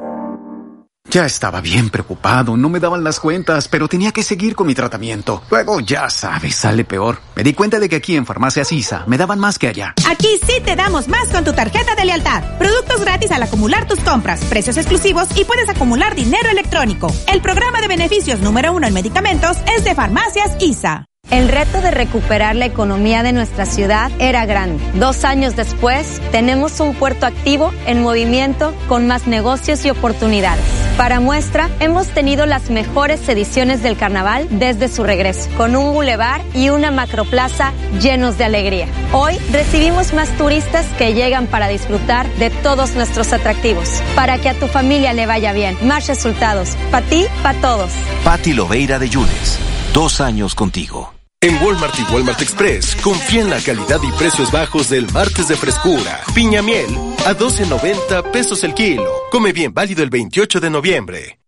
Ya 1.16 1.26
estaba 1.26 1.62
bien 1.62 1.90
preocupado, 1.92 2.58
no 2.58 2.68
me 2.68 2.82
daban 2.82 3.06
las 3.06 3.22
cuentas, 3.22 3.70
pero 3.70 3.88
tenía 3.88 4.12
que 4.12 4.22
seguir 4.22 4.54
con 4.54 4.68
mi 4.68 4.76
tratamiento. 4.76 5.44
Luego, 5.50 5.80
ya 5.80 6.10
sabes, 6.10 6.56
sale 6.56 6.84
peor. 6.84 7.20
Me 7.38 7.44
di 7.44 7.54
cuenta 7.54 7.80
de 7.80 7.88
que 7.88 7.96
aquí 7.96 8.18
en 8.18 8.26
Farmacia 8.26 8.66
Sisa 8.66 9.06
me 9.08 9.18
daban 9.18 9.40
más 9.40 9.58
que 9.58 9.70
allá. 9.70 9.94
Aquí 10.10 10.28
sí 10.46 10.60
te 10.66 10.76
damos 10.76 11.08
más 11.08 11.30
con 11.30 11.46
tu 11.46 11.54
tarjeta 11.54 11.96
de 11.96 12.04
lealtad. 12.04 12.44
Productos 12.58 13.00
gratis 13.00 13.32
al 13.32 13.44
acumular 13.44 13.88
tus 13.88 14.02
compras, 14.02 14.44
precios 14.50 14.76
exclusivos 14.76 15.30
y 15.38 15.46
puedes 15.46 15.70
acumular 15.70 16.16
dinero 16.16 16.50
electrónico. 16.50 17.08
El 17.32 17.42
programa 17.42 17.80
de 17.80 17.88
beneficios 17.88 18.42
número 18.42 18.74
uno 18.74 18.86
en 18.86 18.94
medicamentos 18.94 19.56
es 19.74 19.86
de 19.86 19.96
Farmacias 19.96 20.58
ISA. 20.60 21.06
El 21.32 21.48
reto 21.48 21.80
de 21.80 21.92
recuperar 21.92 22.58
la 22.58 22.66
economía 22.66 23.24
de 23.24 23.32
nuestra 23.32 23.66
ciudad 23.66 24.12
era 24.20 24.46
grande. 24.46 24.84
Dos 24.96 25.24
años 25.24 25.56
después, 25.56 26.22
tenemos 26.34 26.82
un 26.82 26.94
puerto 26.94 27.26
activo 27.26 27.72
en 27.88 28.04
movimiento 28.04 28.76
con 28.90 29.08
más 29.08 29.28
negocios 29.28 29.86
y 29.86 29.92
oportunidades. 29.92 30.85
Para 30.98 31.20
muestra, 31.20 31.70
hemos 31.82 32.08
tenido 32.08 32.46
las 32.46 32.70
mejores 32.70 33.28
ediciones 33.28 33.84
del 33.84 33.98
carnaval 33.98 34.48
desde 34.50 34.88
su 34.88 35.04
regreso, 35.04 35.50
con 35.58 35.76
un 35.76 35.94
bulevar 35.94 36.42
y 36.54 36.70
una 36.70 36.90
macroplaza 36.90 37.74
llenos 38.02 38.38
de 38.38 38.46
alegría. 38.46 38.88
Hoy 39.12 39.38
recibimos 39.52 40.14
más 40.14 40.30
turistas 40.38 40.86
que 40.98 41.14
llegan 41.14 41.48
para 41.48 41.68
disfrutar 41.68 42.30
de 42.36 42.50
todos 42.50 42.96
nuestros 42.96 43.34
atractivos, 43.34 43.90
para 44.16 44.38
que 44.38 44.48
a 44.48 44.58
tu 44.58 44.68
familia 44.68 45.12
le 45.12 45.26
vaya 45.26 45.52
bien. 45.52 45.78
Más 45.86 46.08
resultados, 46.08 46.78
para 46.92 47.06
ti, 47.06 47.26
para 47.44 47.60
todos. 47.60 47.92
Pati 48.24 48.54
Loveira 48.54 48.98
de 48.98 49.10
Yunes, 49.10 49.60
dos 49.94 50.22
años 50.22 50.56
contigo. 50.56 51.15
En 51.46 51.62
Walmart 51.62 51.94
y 52.00 52.12
Walmart 52.12 52.42
Express, 52.42 52.96
confía 53.04 53.42
en 53.42 53.52
la 53.52 53.62
calidad 53.62 54.00
y 54.02 54.12
precios 54.14 54.52
bajos 54.52 54.90
del 54.90 55.08
martes 55.12 55.48
de 55.48 55.56
frescura. 55.56 56.22
Piña 56.34 56.64
miel 56.64 56.88
a 57.24 57.38
12.90 57.38 58.32
pesos 58.32 58.64
el 58.64 58.74
kilo. 58.74 59.06
Come 59.30 59.54
bien 59.54 59.72
válido 59.72 60.02
el 60.02 60.10
28 60.10 60.60
de 60.60 60.70
noviembre. 60.72 61.40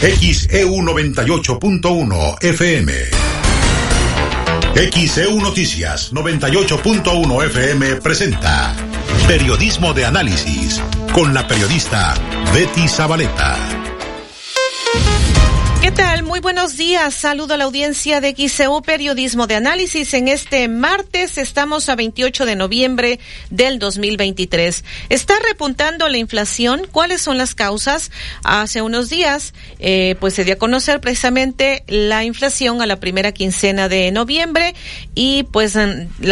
XEU 0.00 0.70
98.1 0.70 2.42
FM. 2.42 2.92
XEU 4.90 5.40
Noticias 5.42 6.14
98.1 6.14 7.44
FM 7.44 7.96
presenta 7.96 8.74
Periodismo 9.28 9.92
de 9.92 10.06
Análisis 10.06 10.80
con 11.12 11.34
la 11.34 11.46
periodista 11.46 12.14
Betty 12.54 12.88
Zabaleta. 12.88 13.81
¿Qué 15.82 15.90
tal? 15.90 16.22
Muy 16.22 16.38
buenos 16.38 16.76
días. 16.76 17.12
Saludo 17.12 17.54
a 17.54 17.56
la 17.56 17.64
audiencia 17.64 18.20
de 18.20 18.36
XCU 18.36 18.82
Periodismo 18.82 19.48
de 19.48 19.56
Análisis. 19.56 20.14
En 20.14 20.28
este 20.28 20.68
martes 20.68 21.38
estamos 21.38 21.88
a 21.88 21.96
28 21.96 22.46
de 22.46 22.54
noviembre 22.54 23.18
del 23.50 23.80
2023. 23.80 24.84
Está 25.08 25.34
repuntando 25.40 26.08
la 26.08 26.18
inflación. 26.18 26.82
¿Cuáles 26.92 27.20
son 27.20 27.36
las 27.36 27.56
causas? 27.56 28.12
Hace 28.44 28.80
unos 28.80 29.10
días, 29.10 29.54
eh, 29.80 30.14
pues 30.20 30.34
se 30.34 30.44
dio 30.44 30.54
a 30.54 30.58
conocer 30.58 31.00
precisamente 31.00 31.82
la 31.88 32.22
inflación 32.22 32.80
a 32.80 32.86
la 32.86 33.00
primera 33.00 33.32
quincena 33.32 33.88
de 33.88 34.12
noviembre 34.12 34.76
y 35.16 35.42
pues 35.50 35.76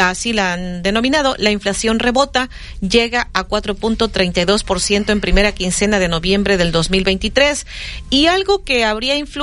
así 0.00 0.32
la 0.32 0.52
han 0.52 0.84
denominado, 0.84 1.34
la 1.38 1.50
inflación 1.50 1.98
rebota, 1.98 2.50
llega 2.80 3.28
a 3.32 3.48
4.32% 3.48 5.10
en 5.10 5.20
primera 5.20 5.50
quincena 5.50 5.98
de 5.98 6.06
noviembre 6.06 6.56
del 6.56 6.70
2023 6.70 7.66
y 8.10 8.26
algo 8.26 8.62
que 8.62 8.84
habría 8.84 9.16
influido 9.16 9.39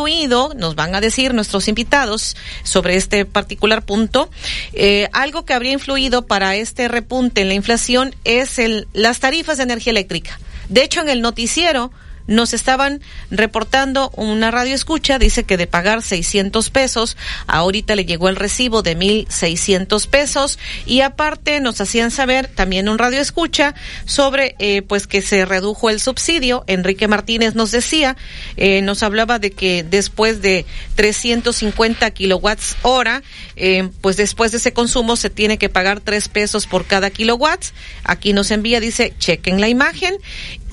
nos 0.56 0.76
van 0.76 0.94
a 0.94 1.02
decir 1.02 1.34
nuestros 1.34 1.68
invitados 1.68 2.38
sobre 2.64 2.96
este 2.96 3.26
particular 3.26 3.84
punto, 3.84 4.30
eh, 4.74 5.10
algo 5.12 5.44
que 5.44 5.54
habría 5.54 5.72
influido 5.72 6.28
para 6.28 6.56
este 6.56 6.88
repunte 6.88 7.42
en 7.42 7.48
la 7.48 7.56
inflación 7.56 8.14
es 8.24 8.60
el, 8.60 8.88
las 8.94 9.20
tarifas 9.20 9.58
de 9.58 9.64
energía 9.64 9.92
eléctrica. 9.92 10.40
De 10.70 10.84
hecho, 10.84 11.02
en 11.02 11.10
el 11.10 11.22
noticiero, 11.22 11.92
nos 12.28 12.54
estaban 12.54 13.02
reportando 13.32 14.12
una 14.16 14.52
radio 14.52 14.76
escucha, 14.76 15.18
dice 15.20 15.44
que 15.44 15.58
de 15.58 15.68
pagar 15.68 16.02
600 16.02 16.70
pesos, 16.70 17.18
ahorita 17.48 17.96
le 17.96 18.06
llegó 18.06 18.30
el 18.30 18.36
recibo 18.36 18.82
de 18.84 18.98
1.600 18.98 20.08
pesos 20.08 20.60
y 20.86 21.02
aparte 21.02 21.60
nos 21.60 21.82
hacían 21.82 22.12
saber 22.12 22.48
también 22.48 22.90
un 22.90 22.98
radio 22.98 23.20
escucha 23.20 23.76
sobre 24.06 24.56
eh, 24.60 24.82
pues 24.82 25.08
que 25.08 25.22
se 25.22 25.46
redujo 25.46 25.90
el 25.90 26.00
subsidio. 26.00 26.64
Enrique 26.68 27.08
Martínez 27.08 27.56
nos 27.56 27.72
decía, 27.72 28.18
eh, 28.58 28.82
nos 28.82 29.04
hablaba 29.04 29.40
de 29.40 29.52
que 29.52 29.84
después 29.84 30.42
de 30.42 30.66
350 30.96 32.12
kilowatts 32.12 32.76
hora, 32.82 33.24
eh, 33.56 33.90
pues 34.02 34.18
después 34.18 34.52
de 34.52 34.58
ese 34.58 34.74
consumo 34.74 35.16
se 35.16 35.30
tiene 35.30 35.58
que 35.58 35.70
pagar 35.70 36.02
3 36.02 36.28
pesos 36.30 36.68
por 36.68 36.86
cada 36.86 37.10
kilowatts. 37.10 37.74
Aquí 38.04 38.34
nos 38.34 38.52
envía, 38.52 38.80
dice, 38.80 39.14
chequen 39.18 39.62
la 39.62 39.70
imagen. 39.70 40.16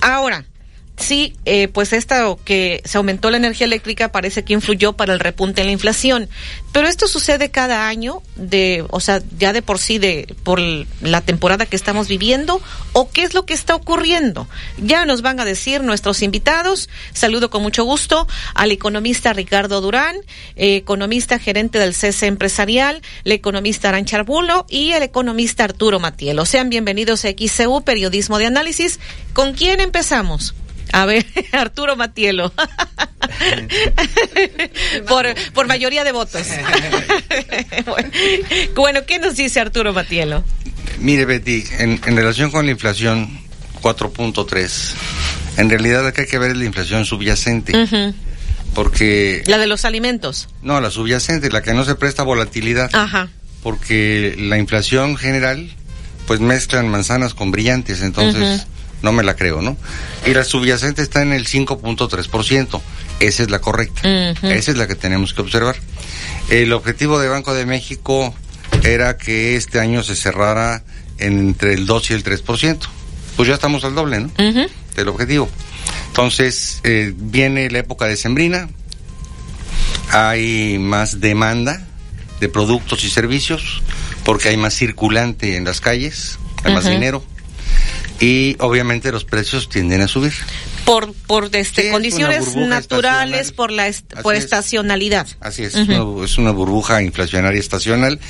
Ahora, 0.01 0.44
Sí, 0.96 1.34
eh, 1.44 1.66
pues 1.68 1.92
esto 1.92 2.38
que 2.44 2.80
se 2.84 2.98
aumentó 2.98 3.30
la 3.30 3.36
energía 3.36 3.66
eléctrica 3.66 4.12
parece 4.12 4.44
que 4.44 4.52
influyó 4.52 4.92
para 4.92 5.12
el 5.12 5.18
repunte 5.18 5.60
en 5.60 5.66
la 5.66 5.72
inflación, 5.72 6.28
pero 6.72 6.86
esto 6.86 7.08
sucede 7.08 7.50
cada 7.50 7.88
año 7.88 8.22
de, 8.36 8.86
o 8.90 9.00
sea, 9.00 9.20
ya 9.36 9.52
de 9.52 9.60
por 9.60 9.80
sí 9.80 9.98
de 9.98 10.34
por 10.44 10.60
la 11.00 11.20
temporada 11.20 11.66
que 11.66 11.74
estamos 11.74 12.06
viviendo 12.06 12.62
o 12.92 13.10
qué 13.10 13.24
es 13.24 13.34
lo 13.34 13.44
que 13.44 13.54
está 13.54 13.74
ocurriendo. 13.74 14.46
Ya 14.78 15.04
nos 15.04 15.20
van 15.20 15.40
a 15.40 15.44
decir 15.44 15.82
nuestros 15.82 16.22
invitados. 16.22 16.88
Saludo 17.12 17.50
con 17.50 17.62
mucho 17.62 17.82
gusto 17.82 18.28
al 18.54 18.70
economista 18.70 19.32
Ricardo 19.32 19.80
Durán, 19.80 20.16
eh, 20.54 20.76
economista 20.76 21.40
gerente 21.40 21.80
del 21.80 21.94
CC 21.94 22.28
Empresarial, 22.28 23.02
el 23.24 23.32
economista 23.32 23.88
Arancha 23.88 24.16
Arbulo 24.16 24.64
y 24.68 24.92
el 24.92 25.02
economista 25.02 25.64
Arturo 25.64 25.98
Matielo. 25.98 26.46
Sean 26.46 26.70
bienvenidos 26.70 27.24
a 27.24 27.30
XCU 27.30 27.82
Periodismo 27.82 28.38
de 28.38 28.46
Análisis. 28.46 29.00
¿Con 29.32 29.54
quién 29.54 29.80
empezamos? 29.80 30.54
A 30.93 31.06
ver, 31.06 31.27
Arturo 31.52 31.97
Matielo. 31.97 32.52
por, 35.09 35.27
por 35.52 35.66
mayoría 35.66 36.05
de 36.05 36.12
votos. 36.12 36.47
bueno, 38.77 39.01
¿qué 39.06 39.19
nos 39.19 39.36
dice 39.36 39.61
Arturo 39.61 39.93
Matielo? 39.93 40.44
Mire, 40.98 41.24
Betty, 41.24 41.65
en, 41.78 42.01
relación 42.16 42.51
con 42.51 42.66
la 42.66 42.73
inflación 42.73 43.40
4.3, 43.82 44.93
en 45.56 45.70
realidad 45.70 46.06
acá 46.06 46.23
hay 46.23 46.28
que 46.28 46.39
ver 46.39 46.56
la 46.56 46.65
inflación 46.65 47.05
subyacente. 47.05 47.73
Porque. 48.74 49.43
La 49.47 49.59
de 49.59 49.66
los 49.66 49.85
alimentos. 49.85 50.48
No, 50.62 50.81
la 50.81 50.90
subyacente, 50.90 51.51
la 51.51 51.62
que 51.62 51.74
no 51.74 51.85
se 51.85 51.94
presta 51.94 52.23
volatilidad. 52.23 52.90
Ajá. 52.93 53.28
Porque 53.62 54.35
la 54.39 54.59
inflación 54.59 55.16
general, 55.16 55.70
pues 56.27 56.40
mezclan 56.40 56.89
manzanas 56.89 57.35
con 57.35 57.51
brillantes, 57.51 58.02
entonces 58.02 58.66
no 59.05 59.12
me 59.12 59.22
la 59.22 59.36
creo, 59.36 59.62
¿no? 59.62 59.76
Y 60.26 60.35
la 60.35 60.43
subyacente 60.43 61.02
está 61.02 61.22
en 61.22 61.32
el 61.32 61.47
5.3%. 61.47 62.81
Esa 63.20 63.43
es 63.43 63.51
la 63.51 63.60
correcta. 63.60 64.01
Esa 64.02 64.70
es 64.72 64.76
la 64.76 64.89
que 64.89 64.97
tenemos 64.97 65.35
que 65.35 65.43
observar. 65.43 65.76
El 66.51 66.72
objetivo 66.72 67.20
de 67.20 67.28
Banco 67.28 67.55
de 67.55 67.66
México 67.66 68.35
era 68.82 69.16
que 69.16 69.56
este 69.56 69.78
año 69.78 70.02
se 70.02 70.16
cerrara 70.16 70.82
entre 71.18 71.74
el 71.74 71.86
2 71.86 72.10
y 72.10 72.14
el 72.14 72.24
3%. 72.24 72.78
Pues 73.36 73.48
ya 73.48 73.55
estamos 73.55 73.85
al 73.85 73.94
doble, 73.94 74.20
¿no? 74.20 74.31
Del 74.97 75.09
objetivo. 75.09 75.48
Entonces, 76.09 76.81
eh, 76.85 77.12
viene 77.14 77.68
la 77.70 77.81
época 77.81 78.06
de 78.06 78.16
sembrina, 78.16 78.68
hay 80.10 80.78
más 80.78 81.20
demanda 81.20 81.86
de 82.40 82.48
productos 82.48 83.05
y 83.05 83.10
servicios, 83.10 83.82
porque 84.24 84.48
hay 84.48 84.56
más 84.56 84.74
circulante 84.74 85.56
en 85.56 85.64
las 85.64 85.81
calles, 85.81 86.39
hay 86.62 86.72
más 86.72 86.89
dinero 86.89 87.24
y 88.20 88.56
obviamente 88.60 89.10
los 89.12 89.24
precios 89.24 89.68
tienden 89.68 90.00
a 90.00 90.08
subir. 90.08 90.32
Por, 90.84 91.12
por 91.12 91.48
este, 91.56 91.90
condiciones 91.90 92.54
naturales, 92.56 93.52
por 93.52 93.70
la 93.70 93.92
por 94.22 94.34
estacionalidad. 94.34 95.26
Así 95.40 95.62
es, 95.62 95.74
es 95.74 96.38
una 96.38 96.50
burbuja 96.50 97.02
inflacionaria 97.02 97.58
estacional, 97.58 98.20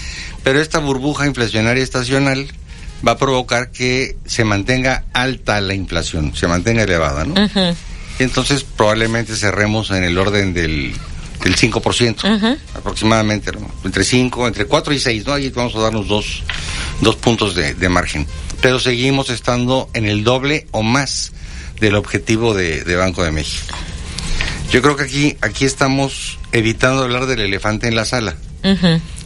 pero 0.42 0.60
esta 0.60 0.78
burbuja 0.78 1.26
inflacionaria 1.26 1.82
estacional 1.82 2.46
va 3.06 3.12
a 3.12 3.18
provocar 3.18 3.70
que 3.70 4.16
se 4.24 4.44
mantenga 4.44 5.04
alta 5.12 5.60
la 5.60 5.74
inflación, 5.74 6.34
se 6.34 6.46
mantenga 6.46 6.84
elevada, 6.84 7.24
¿no? 7.24 7.34
Y 8.18 8.22
entonces 8.22 8.64
probablemente 8.64 9.34
cerremos 9.34 9.90
en 9.90 10.04
el 10.04 10.16
orden 10.16 10.54
del 10.54 10.94
del 11.42 11.56
5%, 11.56 12.58
aproximadamente, 12.74 13.52
entre 13.84 14.02
5, 14.02 14.48
entre 14.48 14.64
4 14.64 14.94
y 14.94 14.98
6, 14.98 15.26
¿no? 15.26 15.34
Ahí 15.34 15.50
vamos 15.50 15.74
a 15.76 15.80
darnos 15.80 16.08
dos, 16.08 16.42
dos 17.02 17.16
puntos 17.16 17.54
de, 17.54 17.74
de, 17.74 17.88
margen. 17.90 18.26
Pero 18.64 18.80
seguimos 18.80 19.28
estando 19.28 19.90
en 19.92 20.06
el 20.06 20.24
doble 20.24 20.66
o 20.70 20.82
más 20.82 21.32
del 21.80 21.96
objetivo 21.96 22.54
de, 22.54 22.82
de 22.82 22.96
Banco 22.96 23.22
de 23.22 23.30
México. 23.30 23.76
Yo 24.70 24.80
creo 24.80 24.96
que 24.96 25.02
aquí, 25.02 25.36
aquí 25.42 25.66
estamos 25.66 26.38
evitando 26.50 27.02
hablar 27.02 27.26
del 27.26 27.40
elefante 27.40 27.88
en 27.88 27.94
la 27.94 28.06
sala. 28.06 28.34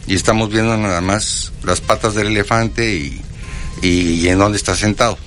Y 0.07 0.15
estamos 0.15 0.49
viendo 0.49 0.75
nada 0.75 0.99
más 0.99 1.53
las 1.63 1.79
patas 1.79 2.15
del 2.15 2.27
elefante 2.27 2.93
y, 2.93 3.21
y, 3.81 4.27
en 4.27 4.39
dónde 4.39 4.57
está 4.57 4.75
sentado. 4.75 5.17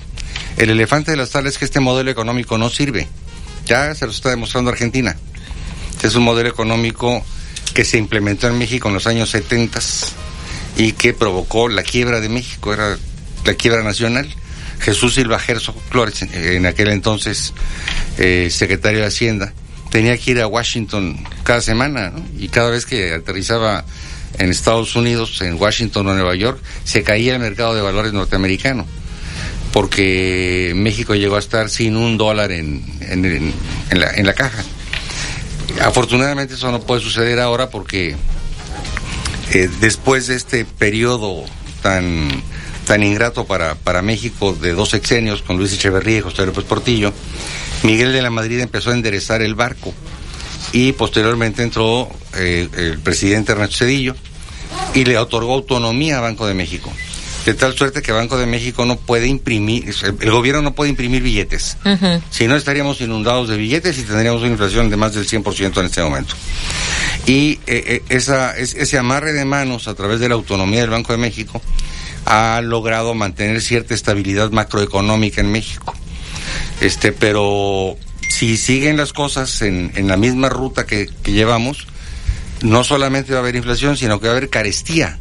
El 0.57 0.69
elefante 0.69 1.09
de 1.09 1.17
la 1.17 1.25
sala 1.25 1.49
es 1.49 1.57
que 1.57 1.65
este 1.65 1.79
modelo 1.79 2.11
económico 2.11 2.59
no 2.59 2.69
sirve. 2.69 3.07
Ya 3.65 3.95
se 3.95 4.05
lo 4.05 4.11
está 4.11 4.29
demostrando 4.29 4.69
Argentina. 4.69 5.17
Este 5.89 6.05
es 6.05 6.13
un 6.13 6.23
modelo 6.23 6.49
económico 6.49 7.25
que 7.73 7.83
se 7.83 7.97
implementó 7.97 8.47
en 8.47 8.59
México 8.59 8.89
en 8.89 8.93
los 8.93 9.07
años 9.07 9.31
70 9.31 9.79
y 10.77 10.91
que 10.91 11.15
provocó 11.15 11.67
la 11.67 11.81
quiebra 11.81 12.19
de 12.19 12.29
México, 12.29 12.75
era 12.75 12.95
la 13.45 13.53
quiebra 13.55 13.83
nacional. 13.83 14.27
Jesús 14.79 15.15
Silva 15.15 15.39
Gerso 15.39 15.73
Flores, 15.89 16.23
en 16.23 16.65
aquel 16.65 16.89
entonces 16.89 17.53
eh, 18.17 18.49
secretario 18.51 18.99
de 18.99 19.05
Hacienda, 19.05 19.53
tenía 19.89 20.17
que 20.17 20.31
ir 20.31 20.41
a 20.41 20.47
Washington 20.47 21.23
cada 21.43 21.61
semana 21.61 22.11
y 22.37 22.49
cada 22.49 22.69
vez 22.69 22.85
que 22.85 23.13
aterrizaba 23.13 23.85
en 24.39 24.49
Estados 24.49 24.95
Unidos, 24.95 25.41
en 25.41 25.61
Washington 25.61 26.07
o 26.07 26.13
Nueva 26.13 26.35
York, 26.35 26.59
se 26.83 27.03
caía 27.03 27.33
el 27.33 27.39
mercado 27.39 27.75
de 27.75 27.81
valores 27.81 28.11
norteamericano 28.11 28.85
porque 29.71 30.73
México 30.75 31.15
llegó 31.15 31.35
a 31.35 31.39
estar 31.39 31.69
sin 31.69 31.97
un 31.97 32.17
dólar 32.17 32.51
en, 32.51 32.83
en, 33.01 33.53
la, 33.99 34.11
en 34.11 34.25
la 34.25 34.33
caja. 34.33 34.63
Afortunadamente 35.81 36.53
eso 36.53 36.71
no 36.71 36.79
puede 36.81 37.01
suceder 37.01 37.39
ahora 37.39 37.69
porque 37.71 38.15
eh, 39.51 39.69
después 39.79 40.27
de 40.27 40.35
este 40.35 40.65
periodo 40.65 41.43
tan, 41.81 42.29
tan 42.85 43.03
ingrato 43.03 43.45
para, 43.45 43.75
para 43.75 44.01
México 44.01 44.53
de 44.53 44.73
dos 44.73 44.89
sexenios 44.89 45.41
con 45.41 45.57
Luis 45.57 45.73
Echeverría 45.73 46.17
y 46.17 46.21
José 46.21 46.45
López 46.45 46.63
Portillo, 46.65 47.13
Miguel 47.83 48.13
de 48.13 48.21
la 48.21 48.29
Madrid 48.29 48.59
empezó 48.59 48.91
a 48.91 48.93
enderezar 48.93 49.41
el 49.41 49.55
barco 49.55 49.93
y 50.71 50.91
posteriormente 50.93 51.63
entró 51.63 52.09
eh, 52.35 52.67
el 52.75 52.99
presidente 52.99 53.51
Ernesto 53.51 53.77
Cedillo 53.79 54.15
y 54.93 55.05
le 55.05 55.17
otorgó 55.17 55.53
autonomía 55.53 56.17
a 56.17 56.21
Banco 56.21 56.47
de 56.47 56.53
México. 56.53 56.91
De 57.45 57.53
tal 57.53 57.75
suerte 57.75 58.01
que 58.01 58.13
Banco 58.13 58.37
de 58.37 58.45
México 58.45 58.85
no 58.85 58.95
puede 58.95 59.27
imprimir, 59.27 59.93
el 60.21 60.31
gobierno 60.31 60.61
no 60.61 60.73
puede 60.73 60.91
imprimir 60.91 61.21
billetes. 61.21 61.75
Si 62.29 62.47
no, 62.47 62.55
estaríamos 62.55 63.01
inundados 63.01 63.49
de 63.49 63.57
billetes 63.57 63.97
y 63.99 64.03
tendríamos 64.03 64.41
una 64.41 64.51
inflación 64.51 64.89
de 64.89 64.95
más 64.95 65.13
del 65.13 65.27
100% 65.27 65.77
en 65.77 65.85
este 65.85 66.01
momento. 66.01 66.35
Y 67.25 67.51
eh, 67.51 67.59
eh, 67.67 68.03
esa, 68.07 68.55
ese 68.57 68.97
amarre 68.97 69.33
de 69.33 69.43
manos 69.43 69.89
a 69.89 69.93
través 69.93 70.21
de 70.21 70.29
la 70.29 70.35
autonomía 70.35 70.81
del 70.81 70.89
Banco 70.89 71.11
de 71.11 71.17
México 71.17 71.61
ha 72.25 72.61
logrado 72.61 73.13
mantener 73.13 73.61
cierta 73.61 73.93
estabilidad 73.93 74.51
macroeconómica 74.51 75.41
en 75.41 75.51
México. 75.51 75.93
Este, 76.81 77.11
pero 77.11 77.97
si 78.29 78.57
siguen 78.57 78.97
las 78.97 79.13
cosas 79.13 79.61
en, 79.61 79.91
en 79.95 80.07
la 80.07 80.17
misma 80.17 80.49
ruta 80.49 80.85
que, 80.85 81.09
llevamos, 81.25 81.87
no 82.61 82.83
solamente 82.83 83.33
va 83.33 83.39
a 83.39 83.41
haber 83.41 83.55
inflación, 83.55 83.97
sino 83.97 84.19
que 84.19 84.27
va 84.27 84.33
a 84.33 84.37
haber 84.37 84.49
carestía 84.49 85.19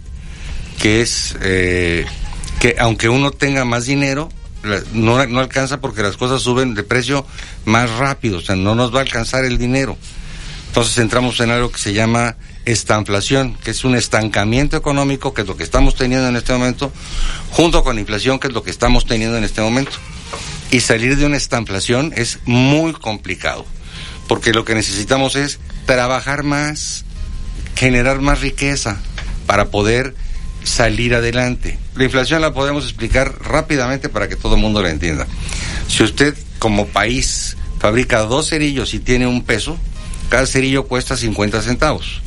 que 0.80 1.00
es 1.00 1.36
eh, 1.42 2.04
que 2.60 2.74
aunque 2.78 3.08
uno 3.08 3.30
tenga 3.30 3.64
más 3.64 3.86
dinero, 3.86 4.28
no, 4.92 5.24
no 5.26 5.40
alcanza 5.40 5.80
porque 5.80 6.02
las 6.02 6.16
cosas 6.16 6.42
suben 6.42 6.74
de 6.74 6.82
precio 6.82 7.24
más 7.64 7.90
rápido, 7.90 8.38
o 8.38 8.40
sea, 8.40 8.56
no 8.56 8.74
nos 8.74 8.92
va 8.92 8.98
a 8.98 9.02
alcanzar 9.02 9.44
el 9.44 9.58
dinero. 9.58 9.96
Entonces 10.68 10.98
entramos 10.98 11.38
en 11.40 11.50
algo 11.50 11.70
que 11.70 11.78
se 11.78 11.92
llama 11.92 12.36
estanflación, 12.64 13.56
que 13.62 13.72
es 13.72 13.84
un 13.84 13.94
estancamiento 13.94 14.76
económico, 14.76 15.34
que 15.34 15.42
es 15.42 15.48
lo 15.48 15.56
que 15.56 15.64
estamos 15.64 15.94
teniendo 15.94 16.28
en 16.28 16.36
este 16.36 16.52
momento, 16.52 16.92
junto 17.50 17.82
con 17.82 17.98
inflación, 17.98 18.38
que 18.38 18.48
es 18.48 18.54
lo 18.54 18.62
que 18.62 18.70
estamos 18.70 19.06
teniendo 19.06 19.36
en 19.36 19.44
este 19.44 19.60
momento. 19.60 19.92
Y 20.70 20.80
salir 20.80 21.16
de 21.16 21.26
una 21.26 21.36
estanflación 21.36 22.12
es 22.16 22.38
muy 22.44 22.92
complicado, 22.92 23.66
porque 24.28 24.52
lo 24.52 24.64
que 24.64 24.74
necesitamos 24.74 25.36
es 25.36 25.58
trabajar 25.86 26.42
más, 26.42 27.04
generar 27.76 28.20
más 28.20 28.40
riqueza 28.40 29.00
para 29.46 29.70
poder 29.70 30.14
salir 30.64 31.14
adelante. 31.14 31.78
La 31.94 32.04
inflación 32.04 32.40
la 32.40 32.54
podemos 32.54 32.84
explicar 32.84 33.34
rápidamente 33.42 34.08
para 34.08 34.28
que 34.28 34.36
todo 34.36 34.54
el 34.54 34.60
mundo 34.60 34.82
la 34.82 34.90
entienda. 34.90 35.26
Si 35.88 36.02
usted 36.02 36.34
como 36.58 36.86
país 36.86 37.56
fabrica 37.78 38.20
dos 38.20 38.50
cerillos 38.50 38.94
y 38.94 39.00
tiene 39.00 39.26
un 39.26 39.42
peso, 39.42 39.76
cada 40.28 40.46
cerillo 40.46 40.86
cuesta 40.86 41.16
50 41.16 41.60
centavos. 41.62 42.22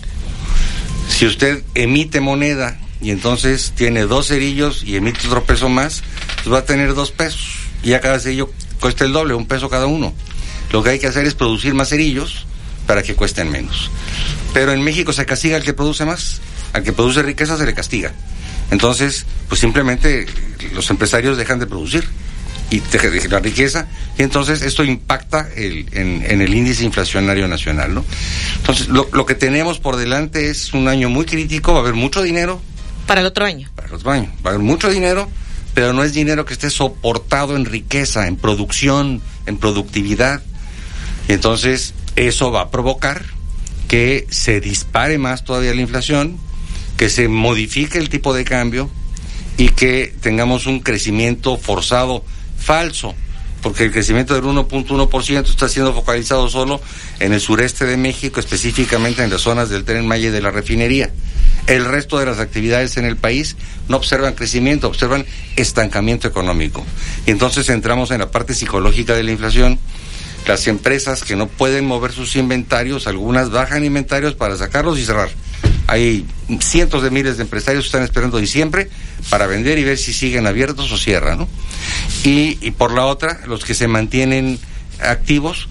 Si 1.09 1.25
usted 1.25 1.63
emite 1.73 2.19
moneda 2.19 2.79
y 3.01 3.11
entonces 3.11 3.73
tiene 3.75 4.03
dos 4.03 4.27
cerillos 4.27 4.83
y 4.83 4.95
emite 4.95 5.27
otro 5.27 5.43
peso 5.43 5.69
más, 5.69 6.03
pues 6.43 6.53
va 6.53 6.59
a 6.59 6.65
tener 6.65 6.93
dos 6.93 7.11
pesos. 7.11 7.57
Y 7.83 7.93
a 7.93 8.01
cada 8.01 8.19
cerillo 8.19 8.51
cuesta 8.79 9.05
el 9.05 9.13
doble, 9.13 9.33
un 9.33 9.47
peso 9.47 9.69
cada 9.69 9.85
uno. 9.85 10.13
Lo 10.71 10.83
que 10.83 10.91
hay 10.91 10.99
que 10.99 11.07
hacer 11.07 11.25
es 11.25 11.35
producir 11.35 11.73
más 11.73 11.89
cerillos 11.89 12.45
para 12.87 13.03
que 13.03 13.15
cuesten 13.15 13.51
menos. 13.51 13.89
Pero 14.53 14.71
en 14.71 14.81
México 14.81 15.13
se 15.13 15.25
castiga 15.25 15.57
al 15.57 15.63
que 15.63 15.73
produce 15.73 16.05
más 16.05 16.41
al 16.75 16.83
que 16.83 16.91
produce 16.91 17.23
riqueza 17.23 17.57
se 17.57 17.65
le 17.65 17.73
castiga. 17.73 18.11
Entonces, 18.69 19.25
pues 19.47 19.61
simplemente 19.61 20.25
los 20.73 20.89
empresarios 20.89 21.37
dejan 21.37 21.57
de 21.57 21.67
producir 21.67 22.05
y 22.69 22.79
de 22.79 23.29
la 23.29 23.39
riqueza 23.39 23.87
y 24.17 24.23
entonces 24.23 24.61
esto 24.61 24.83
impacta 24.83 25.49
el, 25.55 25.87
en, 25.91 26.41
el 26.41 26.53
índice 26.53 26.83
inflacionario 26.83 27.47
nacional, 27.47 27.93
¿no? 27.93 28.05
Entonces, 28.57 28.87
lo, 28.87 29.07
lo, 29.11 29.25
que 29.25 29.35
tenemos 29.35 29.79
por 29.79 29.97
delante 29.97 30.49
es 30.49 30.73
un 30.73 30.87
año 30.87 31.09
muy 31.09 31.25
crítico, 31.25 31.73
va 31.73 31.79
a 31.79 31.81
haber 31.81 31.95
mucho 31.95 32.21
dinero. 32.21 32.61
Para 33.07 33.21
el 33.21 33.27
otro 33.27 33.45
año. 33.45 33.69
Para 33.75 33.89
el 33.89 33.93
otro 33.95 34.11
año. 34.11 34.31
Va 34.45 34.51
a 34.51 34.53
haber 34.53 34.65
mucho 34.65 34.89
dinero, 34.89 35.29
pero 35.73 35.93
no 35.93 36.03
es 36.03 36.13
dinero 36.13 36.45
que 36.45 36.53
esté 36.53 36.69
soportado 36.69 37.55
en 37.55 37.65
riqueza, 37.65 38.27
en 38.27 38.37
producción, 38.37 39.21
en 39.45 39.57
productividad. 39.57 40.41
Y 41.27 41.33
entonces, 41.33 41.93
eso 42.15 42.51
va 42.51 42.61
a 42.61 42.71
provocar 42.71 43.25
que 43.87 44.25
se 44.29 44.61
dispare 44.61 45.17
más 45.17 45.43
todavía 45.43 45.75
la 45.75 45.81
inflación, 45.81 46.37
que 46.97 47.09
se 47.09 47.27
modifique 47.27 47.97
el 47.97 48.09
tipo 48.09 48.33
de 48.33 48.45
cambio 48.45 48.89
y 49.57 49.69
que 49.69 50.13
tengamos 50.21 50.65
un 50.65 50.79
crecimiento 50.79 51.57
forzado 51.57 52.23
falso, 52.65 53.13
porque 53.61 53.83
el 53.83 53.91
crecimiento 53.91 54.33
del 54.33 54.43
1.1% 54.43 55.49
está 55.49 55.69
siendo 55.69 55.93
focalizado 55.93 56.49
solo 56.49 56.81
en 57.19 57.31
el 57.31 57.39
sureste 57.39 57.85
de 57.85 57.95
México, 57.95 58.39
específicamente 58.39 59.23
en 59.23 59.29
las 59.29 59.41
zonas 59.41 59.69
del 59.69 59.85
Tren 59.85 60.07
Maya 60.07 60.29
y 60.29 60.31
de 60.31 60.41
la 60.41 60.49
refinería. 60.51 61.11
El 61.67 61.85
resto 61.85 62.17
de 62.17 62.25
las 62.25 62.39
actividades 62.39 62.97
en 62.97 63.05
el 63.05 63.17
país 63.17 63.55
no 63.87 63.97
observan 63.97 64.33
crecimiento, 64.33 64.87
observan 64.87 65.25
estancamiento 65.55 66.27
económico. 66.27 66.83
Y 67.27 67.31
entonces 67.31 67.69
entramos 67.69 68.09
en 68.11 68.19
la 68.19 68.31
parte 68.31 68.55
psicológica 68.55 69.13
de 69.13 69.23
la 69.23 69.31
inflación. 69.31 69.79
Las 70.47 70.67
empresas 70.67 71.23
que 71.23 71.35
no 71.35 71.47
pueden 71.47 71.85
mover 71.85 72.11
sus 72.11 72.35
inventarios, 72.35 73.07
algunas 73.07 73.49
bajan 73.49 73.83
inventarios 73.83 74.35
para 74.35 74.57
sacarlos 74.57 74.99
y 74.99 75.05
cerrar. 75.05 75.29
Hay 75.87 76.25
cientos 76.59 77.03
de 77.03 77.11
miles 77.11 77.37
de 77.37 77.43
empresarios 77.43 77.85
que 77.85 77.87
están 77.87 78.03
esperando 78.03 78.37
diciembre 78.37 78.89
para 79.29 79.47
vender 79.47 79.77
y 79.77 79.83
ver 79.83 79.97
si 79.97 80.13
siguen 80.13 80.47
abiertos 80.47 80.91
o 80.91 80.97
cierran, 80.97 81.39
¿no? 81.39 81.47
Y, 82.23 82.57
y 82.61 82.71
por 82.71 82.91
la 82.91 83.05
otra, 83.05 83.41
los 83.47 83.65
que 83.65 83.73
se 83.73 83.87
mantienen 83.87 84.59
activos 84.99 85.67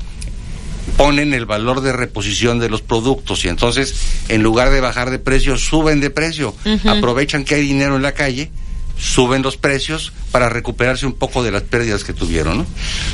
ponen 0.96 1.34
el 1.34 1.46
valor 1.46 1.80
de 1.80 1.92
reposición 1.92 2.58
de 2.58 2.68
los 2.68 2.82
productos 2.82 3.44
y 3.44 3.48
entonces 3.48 3.94
en 4.28 4.42
lugar 4.42 4.70
de 4.70 4.80
bajar 4.80 5.10
de 5.10 5.18
precio 5.18 5.58
suben 5.58 6.00
de 6.00 6.10
precio, 6.10 6.54
aprovechan 6.86 7.44
que 7.44 7.56
hay 7.56 7.62
dinero 7.62 7.96
en 7.96 8.02
la 8.02 8.12
calle, 8.12 8.50
suben 8.98 9.42
los 9.42 9.56
precios 9.56 10.12
para 10.30 10.48
recuperarse 10.48 11.06
un 11.06 11.14
poco 11.14 11.42
de 11.42 11.52
las 11.52 11.62
pérdidas 11.62 12.04
que 12.04 12.12
tuvieron. 12.12 12.66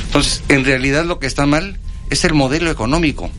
Entonces, 0.05 0.43
en 0.49 0.65
realidad 0.65 1.05
lo 1.05 1.19
que 1.19 1.27
está 1.27 1.45
mal 1.45 1.79
es 2.09 2.23
el 2.25 2.33
modelo 2.33 2.69
económico. 2.69 3.29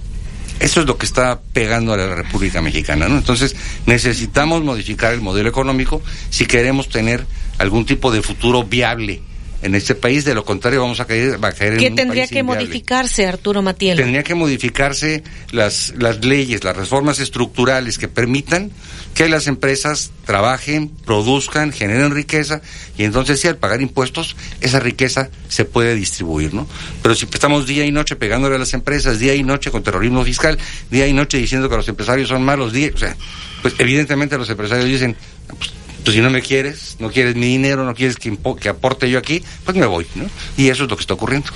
Eso 0.60 0.80
es 0.80 0.86
lo 0.86 0.96
que 0.96 1.06
está 1.06 1.40
pegando 1.52 1.92
a 1.92 1.96
la 1.96 2.14
República 2.14 2.62
Mexicana, 2.62 3.08
¿no? 3.08 3.16
Entonces, 3.16 3.56
necesitamos 3.86 4.62
modificar 4.62 5.12
el 5.12 5.20
modelo 5.20 5.48
económico 5.48 6.02
si 6.30 6.46
queremos 6.46 6.88
tener 6.88 7.26
algún 7.58 7.84
tipo 7.84 8.12
de 8.12 8.22
futuro 8.22 8.62
viable 8.64 9.22
en 9.62 9.74
este 9.74 9.94
país, 9.94 10.24
de 10.24 10.34
lo 10.34 10.44
contrario 10.44 10.80
vamos 10.80 11.00
a 11.00 11.06
caer, 11.06 11.42
va 11.42 11.48
a 11.48 11.52
caer 11.52 11.78
¿Qué 11.78 11.90
tendría 11.90 12.26
que 12.26 12.42
modificarse, 12.42 13.26
Arturo 13.26 13.62
Matiel? 13.62 13.96
Tendría 13.96 14.22
que 14.22 14.34
modificarse 14.34 15.22
las, 15.52 15.94
las 15.96 16.24
leyes, 16.24 16.64
las 16.64 16.76
reformas 16.76 17.20
estructurales 17.20 17.98
que 17.98 18.08
permitan 18.08 18.70
que 19.14 19.28
las 19.28 19.46
empresas 19.46 20.10
trabajen, 20.24 20.88
produzcan, 20.88 21.72
generen 21.72 22.12
riqueza 22.12 22.60
y 22.98 23.04
entonces 23.04 23.40
si 23.40 23.48
al 23.48 23.56
pagar 23.56 23.80
impuestos 23.80 24.36
esa 24.60 24.80
riqueza 24.80 25.30
se 25.48 25.64
puede 25.64 25.94
distribuir, 25.94 26.54
¿no? 26.54 26.66
Pero 27.02 27.14
si 27.14 27.26
estamos 27.26 27.66
día 27.66 27.84
y 27.84 27.92
noche 27.92 28.16
pegándole 28.16 28.56
a 28.56 28.58
las 28.58 28.74
empresas, 28.74 29.18
día 29.18 29.34
y 29.34 29.44
noche 29.44 29.70
con 29.70 29.82
terrorismo 29.82 30.24
fiscal, 30.24 30.58
día 30.90 31.06
y 31.06 31.12
noche 31.12 31.38
diciendo 31.38 31.68
que 31.68 31.76
los 31.76 31.88
empresarios 31.88 32.28
son 32.28 32.42
malos, 32.42 32.72
día, 32.72 32.90
o 32.94 32.98
sea, 32.98 33.16
pues 33.62 33.74
evidentemente 33.78 34.36
los 34.36 34.50
empresarios 34.50 34.86
dicen, 34.86 35.16
pues, 35.58 35.72
Pues 36.04 36.16
si 36.16 36.20
no 36.20 36.30
me 36.30 36.42
quieres, 36.42 36.96
no 36.98 37.10
quieres 37.10 37.36
mi 37.36 37.46
dinero, 37.46 37.84
no 37.84 37.94
quieres 37.94 38.16
que, 38.16 38.36
que 38.60 38.68
aporte 38.68 39.08
yo 39.08 39.18
aquí, 39.18 39.42
pues 39.64 39.76
me 39.76 39.86
voy, 39.86 40.06
¿no? 40.14 40.24
Y 40.56 40.68
eso 40.68 40.84
es 40.84 40.90
lo 40.90 40.96
que 40.96 41.02
está 41.02 41.14
ocurriendo. 41.14 41.48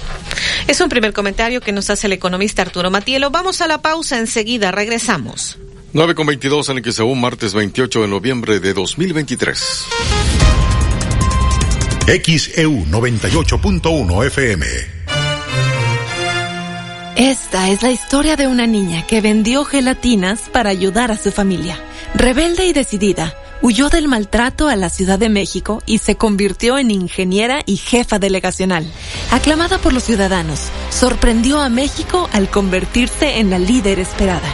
Es 0.68 0.80
un 0.80 0.88
primer 0.88 1.12
comentario 1.12 1.60
que 1.60 1.72
nos 1.72 1.90
hace 1.90 2.06
el 2.06 2.12
economista 2.12 2.62
Arturo 2.62 2.90
Matielo. 2.90 3.30
Vamos 3.30 3.60
a 3.60 3.66
la 3.66 3.82
pausa, 3.82 4.18
enseguida 4.18 4.70
regresamos. 4.70 5.58
9 5.92 6.14
con 6.14 6.26
22 6.26 6.68
en 6.68 6.76
el 6.76 6.82
que 6.82 6.92
se 6.92 7.02
un 7.02 7.20
martes 7.20 7.54
28 7.54 8.02
de 8.02 8.08
noviembre 8.08 8.60
de 8.60 8.74
2023. 8.74 9.86
XEU 12.06 12.86
98.1 12.86 14.26
FM. 14.26 14.66
Esta 17.16 17.70
es 17.70 17.82
la 17.82 17.90
historia 17.90 18.36
de 18.36 18.46
una 18.46 18.66
niña 18.66 19.06
que 19.06 19.22
vendió 19.22 19.64
gelatinas 19.64 20.50
para 20.52 20.68
ayudar 20.68 21.10
a 21.10 21.16
su 21.16 21.32
familia. 21.32 21.80
Rebelde 22.14 22.66
y 22.66 22.74
decidida, 22.74 23.34
huyó 23.62 23.88
del 23.88 24.08
maltrato 24.08 24.68
a 24.68 24.76
la 24.76 24.90
Ciudad 24.90 25.18
de 25.18 25.28
México 25.28 25.82
y 25.86 25.98
se 25.98 26.16
convirtió 26.16 26.78
en 26.78 26.90
ingeniera 26.90 27.60
y 27.66 27.76
jefa 27.76 28.18
delegacional. 28.18 28.90
Aclamada 29.30 29.78
por 29.78 29.92
los 29.92 30.04
ciudadanos, 30.04 30.60
sorprendió 30.90 31.60
a 31.60 31.68
México 31.68 32.28
al 32.32 32.48
convertirse 32.48 33.38
en 33.38 33.50
la 33.50 33.58
líder 33.58 33.98
esperada. 33.98 34.48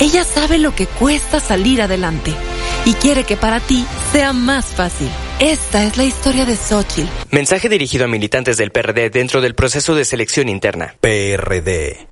Ella 0.00 0.24
sabe 0.24 0.58
lo 0.58 0.74
que 0.74 0.86
cuesta 0.86 1.40
salir 1.40 1.82
adelante 1.82 2.34
y 2.84 2.94
quiere 2.94 3.24
que 3.24 3.36
para 3.36 3.60
ti 3.60 3.84
sea 4.12 4.32
más 4.32 4.66
fácil. 4.66 5.08
Esta 5.38 5.84
es 5.84 5.96
la 5.96 6.04
historia 6.04 6.44
de 6.44 6.56
Xochitl. 6.56 7.08
Mensaje 7.30 7.68
dirigido 7.68 8.04
a 8.04 8.08
militantes 8.08 8.56
del 8.56 8.70
PRD 8.70 9.10
dentro 9.10 9.40
del 9.40 9.54
proceso 9.54 9.94
de 9.94 10.04
selección 10.04 10.48
interna. 10.48 10.94
PRD. 11.00 12.11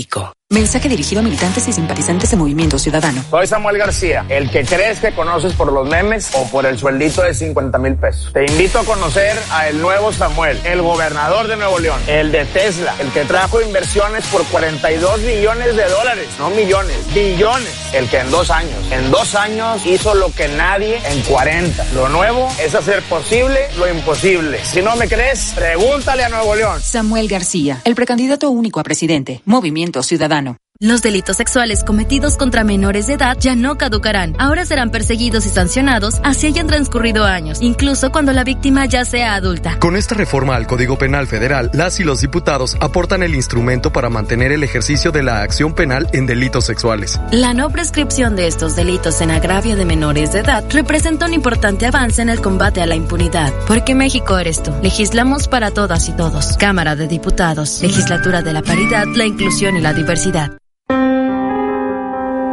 México. 0.00 0.39
Mensaje 0.52 0.88
dirigido 0.88 1.20
a 1.20 1.22
militantes 1.22 1.68
y 1.68 1.72
simpatizantes 1.72 2.28
de 2.28 2.36
Movimiento 2.36 2.76
Ciudadano. 2.76 3.22
Soy 3.30 3.46
Samuel 3.46 3.78
García, 3.78 4.26
el 4.28 4.50
que 4.50 4.64
crees 4.64 4.98
que 4.98 5.12
conoces 5.12 5.52
por 5.52 5.72
los 5.72 5.88
memes 5.88 6.28
o 6.34 6.44
por 6.50 6.66
el 6.66 6.76
sueldito 6.76 7.22
de 7.22 7.32
50 7.34 7.78
mil 7.78 7.94
pesos. 7.94 8.32
Te 8.32 8.46
invito 8.46 8.80
a 8.80 8.84
conocer 8.84 9.38
a 9.52 9.68
el 9.68 9.80
nuevo 9.80 10.12
Samuel, 10.12 10.58
el 10.64 10.82
gobernador 10.82 11.46
de 11.46 11.56
Nuevo 11.56 11.78
León, 11.78 12.00
el 12.08 12.32
de 12.32 12.44
Tesla, 12.46 12.96
el 12.98 13.12
que 13.12 13.20
trajo 13.26 13.62
inversiones 13.62 14.26
por 14.26 14.44
42 14.46 15.24
billones 15.24 15.76
de 15.76 15.84
dólares, 15.84 16.26
no 16.40 16.50
millones, 16.50 16.96
billones. 17.14 17.94
El 17.94 18.08
que 18.08 18.18
en 18.18 18.30
dos 18.32 18.50
años, 18.50 18.74
en 18.90 19.08
dos 19.12 19.36
años 19.36 19.86
hizo 19.86 20.16
lo 20.16 20.32
que 20.32 20.48
nadie 20.48 20.98
en 21.12 21.20
40. 21.22 21.92
Lo 21.94 22.08
nuevo 22.08 22.48
es 22.60 22.74
hacer 22.74 23.02
posible 23.02 23.60
lo 23.78 23.88
imposible. 23.88 24.58
Si 24.64 24.82
no 24.82 24.96
me 24.96 25.06
crees, 25.06 25.52
pregúntale 25.54 26.24
a 26.24 26.28
Nuevo 26.28 26.56
León. 26.56 26.80
Samuel 26.82 27.28
García, 27.28 27.80
el 27.84 27.94
precandidato 27.94 28.50
único 28.50 28.80
a 28.80 28.82
presidente, 28.82 29.42
Movimiento 29.44 30.02
Ciudadano. 30.02 30.39
Los 30.82 31.02
delitos 31.02 31.36
sexuales 31.36 31.84
cometidos 31.84 32.38
contra 32.38 32.64
menores 32.64 33.06
de 33.06 33.12
edad 33.12 33.36
ya 33.38 33.54
no 33.54 33.76
caducarán. 33.76 34.34
Ahora 34.38 34.64
serán 34.64 34.90
perseguidos 34.90 35.44
y 35.44 35.50
sancionados 35.50 36.18
así 36.24 36.46
hayan 36.46 36.68
transcurrido 36.68 37.26
años, 37.26 37.60
incluso 37.60 38.10
cuando 38.10 38.32
la 38.32 38.44
víctima 38.44 38.86
ya 38.86 39.04
sea 39.04 39.34
adulta. 39.34 39.78
Con 39.78 39.94
esta 39.94 40.14
reforma 40.14 40.56
al 40.56 40.66
Código 40.66 40.96
Penal 40.96 41.26
Federal, 41.26 41.70
las 41.74 42.00
y 42.00 42.04
los 42.04 42.22
diputados 42.22 42.78
aportan 42.80 43.22
el 43.22 43.34
instrumento 43.34 43.92
para 43.92 44.08
mantener 44.08 44.52
el 44.52 44.64
ejercicio 44.64 45.12
de 45.12 45.22
la 45.22 45.42
acción 45.42 45.74
penal 45.74 46.08
en 46.14 46.24
delitos 46.24 46.64
sexuales. 46.64 47.20
La 47.30 47.52
no 47.52 47.68
prescripción 47.68 48.34
de 48.34 48.46
estos 48.46 48.74
delitos 48.74 49.20
en 49.20 49.32
agravio 49.32 49.76
de 49.76 49.84
menores 49.84 50.32
de 50.32 50.38
edad 50.38 50.64
representa 50.70 51.26
un 51.26 51.34
importante 51.34 51.84
avance 51.84 52.22
en 52.22 52.30
el 52.30 52.40
combate 52.40 52.80
a 52.80 52.86
la 52.86 52.94
impunidad. 52.94 53.52
Porque 53.68 53.94
México 53.94 54.38
eres 54.38 54.62
tú. 54.62 54.72
Legislamos 54.82 55.46
para 55.46 55.72
todas 55.72 56.08
y 56.08 56.12
todos. 56.12 56.56
Cámara 56.56 56.96
de 56.96 57.06
Diputados. 57.06 57.82
Legislatura 57.82 58.40
de 58.40 58.54
la 58.54 58.62
Paridad, 58.62 59.04
la 59.14 59.26
Inclusión 59.26 59.76
y 59.76 59.82
la 59.82 59.92
Diversidad. 59.92 60.52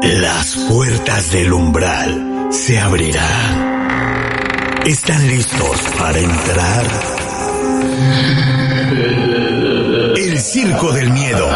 Las 0.04 0.56
puertas 0.70 1.32
del 1.32 1.52
umbral 1.52 2.48
se 2.52 2.80
abrirán. 2.80 3.78
¿Están 4.86 5.28
listos 5.28 5.82
para 5.98 6.20
entrar? 6.20 6.86
El 10.16 10.40
Circo 10.40 10.92
del 10.92 11.12
Miedo 11.12 11.50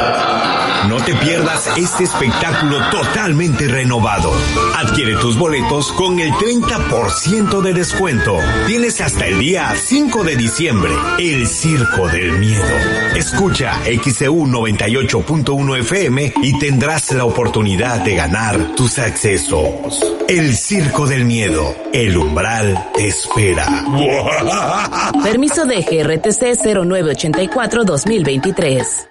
no 0.88 0.98
te 0.98 1.16
pierdas 1.16 1.68
este 1.78 2.04
espectáculo 2.04 2.78
totalmente 2.90 3.68
renovado. 3.68 4.32
Adquiere 4.76 5.16
tus 5.16 5.38
boletos 5.38 5.92
con 5.94 6.20
el 6.20 6.32
30% 6.32 7.62
de 7.62 7.74
descuento. 7.74 8.38
Tienes 8.68 9.02
hasta 9.02 9.28
el 9.28 9.40
día 9.40 9.74
5 9.76 10.24
de 10.24 10.36
diciembre. 10.36 10.92
El 11.20 11.48
Circo 11.48 12.08
del 12.08 12.40
Miedo. 12.40 12.64
Escucha 13.16 13.80
XEU 13.84 14.48
98.1 14.48 15.80
FM 15.80 16.34
y 16.42 16.60
tendrás 16.60 17.12
la 17.12 17.26
oportunidad 17.26 18.04
de 18.04 18.16
ganar 18.16 18.76
tus 18.76 18.98
accesos. 19.00 20.04
El 20.28 20.56
Circo 20.56 21.06
del 21.06 21.26
Miedo. 21.26 21.76
El 21.94 22.18
umbral 22.18 22.90
te 22.94 23.08
espera. 23.08 23.68
Permiso 25.24 25.66
de 25.66 25.82
GRTC 25.82 26.64
0984-2023. 26.64 29.11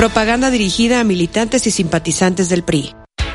Propaganda 0.00 0.50
dirigida 0.50 0.98
a 0.98 1.04
militantes 1.04 1.66
y 1.66 1.70
simpatizantes 1.70 2.48
del 2.48 2.62
PRI. 2.62 2.94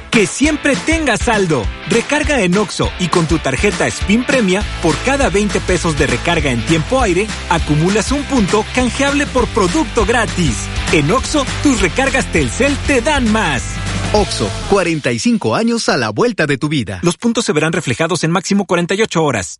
Que 0.10 0.26
siempre 0.26 0.76
tengas 0.76 1.20
saldo. 1.20 1.64
Recarga 1.92 2.42
en 2.42 2.58
Oxo 2.58 2.90
y 2.98 3.08
con 3.10 3.28
tu 3.28 3.38
tarjeta 3.38 3.86
Spin 3.86 4.24
Premia, 4.24 4.64
por 4.82 4.98
cada 5.06 5.30
20 5.30 5.60
pesos 5.60 5.96
de 5.96 6.08
recarga 6.08 6.50
en 6.50 6.66
tiempo 6.66 7.02
aire, 7.02 7.28
acumulas 7.52 8.12
un 8.12 8.24
punto 8.24 8.66
canjeable 8.74 9.28
por 9.28 9.46
producto 9.50 10.08
gratis. 10.08 10.58
En 10.92 11.12
Oxo, 11.12 11.46
tus 11.62 11.82
recargas 11.82 12.26
Telcel 12.32 12.76
te 12.88 13.00
dan 13.00 13.32
más. 13.32 13.62
Oxo, 14.14 14.50
45 14.72 15.54
años 15.54 15.88
a 15.88 15.98
la 15.98 16.10
vuelta 16.10 16.48
de 16.48 16.58
tu 16.58 16.68
vida. 16.68 17.00
Los 17.04 17.16
puntos 17.18 17.46
se 17.46 17.54
verán 17.54 17.74
reflejados 17.74 18.24
en 18.24 18.32
máximo 18.32 18.66
48 18.66 19.24
horas. 19.24 19.60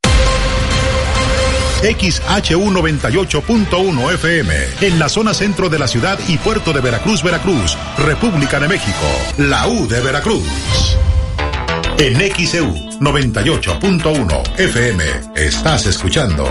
XHU98.1 1.81 4.13
FM, 4.13 4.53
en 4.81 4.99
la 4.99 5.09
zona 5.09 5.33
centro 5.33 5.67
de 5.67 5.79
la 5.79 5.87
ciudad 5.87 6.19
y 6.27 6.37
puerto 6.37 6.73
de 6.73 6.81
Veracruz, 6.81 7.23
Veracruz, 7.23 7.75
República 7.97 8.59
de 8.59 8.67
México, 8.67 9.07
la 9.37 9.67
U 9.67 9.87
de 9.87 9.99
Veracruz. 10.01 10.45
En 11.97 12.19
XEU 12.19 12.71
98.1 12.99 14.59
FM 14.59 15.03
estás 15.35 15.87
escuchando 15.87 16.47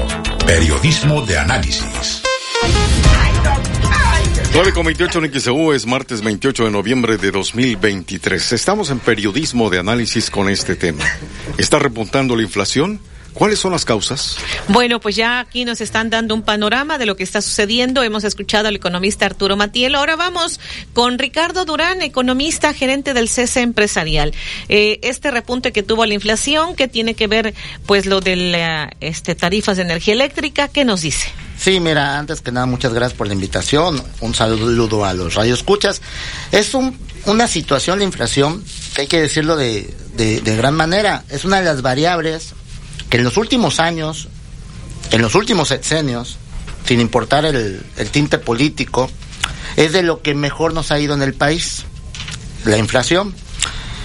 Periodismo 0.46 1.22
de 1.22 1.38
Análisis. 1.38 2.22
9 4.52 4.72
con 4.72 4.84
28 4.84 5.24
en 5.24 5.40
XEU 5.40 5.72
es 5.72 5.86
martes 5.86 6.22
28 6.22 6.64
de 6.64 6.70
noviembre 6.72 7.18
de 7.18 7.30
2023. 7.30 8.52
Estamos 8.52 8.90
en 8.90 8.98
periodismo 8.98 9.70
de 9.70 9.78
análisis 9.78 10.28
con 10.28 10.48
este 10.48 10.74
tema. 10.74 11.04
¿Está 11.56 11.78
repuntando 11.78 12.34
la 12.34 12.42
inflación? 12.42 12.98
¿Cuáles 13.32 13.58
son 13.58 13.72
las 13.72 13.84
causas? 13.84 14.36
Bueno, 14.68 15.00
pues 15.00 15.16
ya 15.16 15.40
aquí 15.40 15.64
nos 15.64 15.80
están 15.80 16.10
dando 16.10 16.34
un 16.34 16.42
panorama 16.42 16.98
de 16.98 17.06
lo 17.06 17.16
que 17.16 17.22
está 17.22 17.40
sucediendo. 17.40 18.02
Hemos 18.02 18.24
escuchado 18.24 18.68
al 18.68 18.76
economista 18.76 19.26
Arturo 19.26 19.56
Matiel. 19.56 19.94
Ahora 19.94 20.16
vamos 20.16 20.60
con 20.92 21.18
Ricardo 21.18 21.64
Durán, 21.64 22.02
economista, 22.02 22.74
gerente 22.74 23.14
del 23.14 23.28
CESE 23.28 23.60
empresarial. 23.60 24.34
Eh, 24.68 24.98
este 25.02 25.30
repunte 25.30 25.72
que 25.72 25.82
tuvo 25.82 26.06
la 26.06 26.14
inflación, 26.14 26.74
que 26.74 26.88
tiene 26.88 27.14
que 27.14 27.28
ver, 27.28 27.54
pues, 27.86 28.06
lo 28.06 28.20
de 28.20 28.36
la, 28.36 28.92
este, 29.00 29.34
tarifas 29.34 29.76
de 29.76 29.84
energía 29.84 30.14
eléctrica, 30.14 30.68
¿qué 30.68 30.84
nos 30.84 31.02
dice? 31.02 31.28
Sí, 31.56 31.78
mira, 31.78 32.18
antes 32.18 32.40
que 32.40 32.52
nada, 32.52 32.66
muchas 32.66 32.94
gracias 32.94 33.16
por 33.16 33.26
la 33.26 33.34
invitación. 33.34 34.02
Un 34.20 34.34
saludo 34.34 35.04
a 35.04 35.12
los 35.12 35.34
radioescuchas. 35.34 36.00
Es 36.52 36.74
un, 36.74 36.98
una 37.26 37.46
situación, 37.46 37.98
la 37.98 38.04
inflación, 38.04 38.64
que 38.94 39.02
hay 39.02 39.06
que 39.06 39.20
decirlo 39.20 39.56
de, 39.56 39.94
de, 40.14 40.40
de 40.40 40.56
gran 40.56 40.74
manera. 40.74 41.24
Es 41.28 41.44
una 41.44 41.58
de 41.58 41.66
las 41.66 41.82
variables 41.82 42.54
que 43.10 43.16
en 43.16 43.24
los 43.24 43.36
últimos 43.36 43.80
años, 43.80 44.28
en 45.10 45.20
los 45.20 45.34
últimos 45.34 45.68
sexenios, 45.68 46.38
sin 46.86 47.00
importar 47.00 47.44
el, 47.44 47.84
el, 47.96 48.10
tinte 48.10 48.38
político, 48.38 49.10
es 49.76 49.92
de 49.92 50.02
lo 50.02 50.22
que 50.22 50.34
mejor 50.34 50.72
nos 50.72 50.90
ha 50.92 50.98
ido 50.98 51.14
en 51.14 51.22
el 51.22 51.34
país, 51.34 51.84
la 52.64 52.78
inflación. 52.78 53.34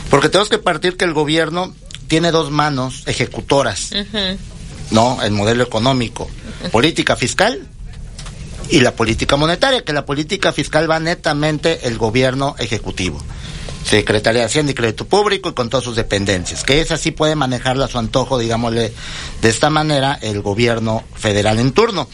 Porque 0.10 0.30
tenemos 0.30 0.50
que 0.50 0.58
partir 0.58 0.98
que 0.98 1.06
el 1.06 1.14
gobierno 1.14 1.74
tiene 2.08 2.32
dos 2.32 2.52
manos 2.52 3.04
ejecutoras, 3.06 3.92
uh 3.92 3.96
-huh. 3.96 4.38
¿no? 4.92 5.20
El 5.24 5.32
modelo 5.32 5.64
económico, 5.64 6.24
uh 6.24 6.66
-huh. 6.66 6.72
política 6.72 7.16
fiscal 7.16 7.68
y 8.70 8.80
la 8.80 8.92
política 8.96 9.36
monetaria, 9.36 9.84
que 9.84 9.94
la 9.94 10.06
política 10.06 10.52
fiscal 10.52 10.90
va 10.90 11.00
netamente 11.00 11.88
el 11.88 11.98
gobierno 11.98 12.56
ejecutivo. 12.58 13.22
Secretaría 13.86 14.42
de 14.42 14.48
Hacienda 14.48 14.72
y 14.72 14.76
Crédito 14.76 15.06
Público 15.06 15.50
y 15.50 15.54
con 15.54 15.70
todas 15.70 15.84
sus 15.84 15.96
dependencias, 15.96 16.64
que 16.64 16.82
esa 16.82 16.98
sí 16.98 17.12
puede 17.12 17.36
manejarla 17.36 17.86
a 17.86 17.88
su 17.88 18.00
antojo, 18.00 18.40
digámosle, 18.40 18.92
de 19.42 19.50
esta 19.50 19.70
manera 19.70 20.18
el 20.22 20.42
gobierno 20.42 21.04
federal 21.14 21.60
en 21.60 21.72
turno. 21.72 22.10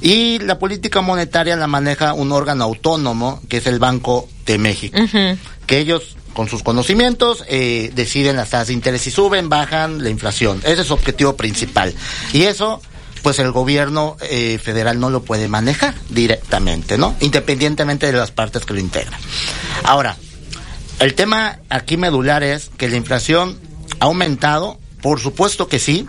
Y 0.00 0.40
la 0.40 0.58
política 0.58 1.00
monetaria 1.00 1.56
la 1.56 1.68
maneja 1.68 2.12
un 2.12 2.32
órgano 2.32 2.64
autónomo, 2.64 3.40
que 3.48 3.58
es 3.58 3.66
el 3.66 3.78
Banco 3.78 4.28
de 4.44 4.58
México, 4.58 4.98
uh 4.98 5.04
-huh. 5.04 5.38
que 5.66 5.78
ellos 5.78 6.16
con 6.34 6.48
sus 6.48 6.62
conocimientos 6.62 7.44
eh, 7.48 7.90
deciden 7.94 8.36
las 8.36 8.50
tasas 8.50 8.66
de 8.66 8.74
interés 8.74 9.00
si 9.02 9.10
suben, 9.10 9.48
bajan 9.48 10.02
la 10.02 10.10
inflación. 10.10 10.60
Ese 10.64 10.82
es 10.82 10.88
su 10.88 10.92
objetivo 10.92 11.34
principal. 11.34 11.94
Y 12.32 12.42
eso 12.42 12.82
pues 13.22 13.40
el 13.40 13.50
gobierno 13.50 14.16
eh, 14.20 14.60
federal 14.62 15.00
no 15.00 15.10
lo 15.10 15.22
puede 15.24 15.48
manejar 15.48 15.96
directamente, 16.10 16.96
¿no? 16.96 17.16
Independientemente 17.20 18.06
de 18.06 18.12
las 18.12 18.30
partes 18.30 18.64
que 18.64 18.72
lo 18.72 18.78
integran. 18.78 19.18
Ahora, 19.82 20.16
el 20.98 21.14
tema 21.14 21.58
aquí 21.68 21.96
medular 21.96 22.42
es 22.42 22.70
que 22.76 22.88
la 22.88 22.96
inflación 22.96 23.58
ha 24.00 24.06
aumentado, 24.06 24.78
por 25.02 25.20
supuesto 25.20 25.68
que 25.68 25.78
sí, 25.78 26.06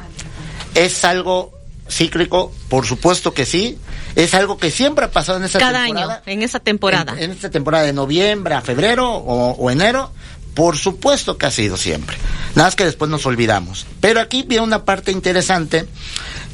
es 0.75 1.03
algo 1.05 1.53
cíclico, 1.89 2.51
por 2.69 2.85
supuesto 2.85 3.33
que 3.33 3.45
sí, 3.45 3.77
es 4.15 4.33
algo 4.33 4.57
que 4.57 4.71
siempre 4.71 5.05
ha 5.05 5.11
pasado 5.11 5.37
en 5.37 5.45
esa 5.45 5.59
Cada 5.59 5.85
temporada. 5.85 6.13
año, 6.15 6.23
en 6.25 6.43
esa 6.43 6.59
temporada. 6.59 7.13
En, 7.13 7.23
en, 7.23 7.31
esta 7.31 7.49
temporada 7.49 7.85
de 7.85 7.93
noviembre 7.93 8.55
a 8.55 8.61
febrero 8.61 9.11
o, 9.13 9.51
o, 9.51 9.71
enero, 9.71 10.11
por 10.53 10.77
supuesto 10.77 11.37
que 11.37 11.45
ha 11.45 11.51
sido 11.51 11.77
siempre. 11.77 12.17
Nada 12.55 12.67
más 12.67 12.75
que 12.75 12.85
después 12.85 13.09
nos 13.09 13.25
olvidamos. 13.25 13.85
Pero 14.01 14.19
aquí 14.19 14.43
viene 14.43 14.63
una 14.63 14.85
parte 14.85 15.11
interesante 15.11 15.85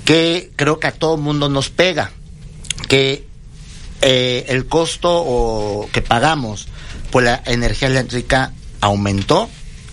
que 0.06 0.52
creo 0.56 0.80
que 0.80 0.88
a 0.88 0.92
todo 0.92 1.18
mundo 1.18 1.50
nos 1.50 1.70
pega, 1.70 2.12
que 2.88 3.26
eh, 4.02 4.46
el 4.50 4.68
costo 4.68 5.10
o, 5.10 5.90
que 5.92 6.02
pagamos 6.02 6.68
por 7.14 7.22
la 7.22 7.44
energía 7.46 7.90
eléctrica 7.90 8.54
aumentó 8.82 9.48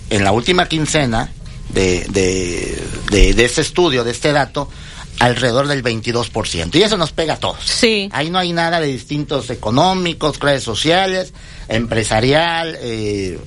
en 0.09 0.24
la 0.24 0.32
última 0.32 0.66
quincena 0.68 1.30
de, 1.68 2.06
de, 2.09 2.82
de, 3.10 3.34
de 3.34 3.44
este 3.44 3.60
estudio, 3.60 4.05
de 4.05 4.10
este 4.12 4.32
dato, 4.32 4.70
alrededor 5.18 5.68
del 5.68 5.84
22%. 5.84 6.74
Y 6.76 6.82
eso 6.82 6.97
nos 6.97 7.12
pega 7.12 7.34
a 7.34 7.36
todos. 7.36 7.62
Sí. 7.62 8.09
Ahí 8.12 8.30
no 8.30 8.38
hay 8.38 8.55
nada 8.55 8.80
de 8.80 8.86
distintos 8.86 9.51
económicos, 9.51 10.38
clases 10.38 10.64
sociales, 10.64 11.34
empresarial, 11.68 12.78
eh, 12.80 13.38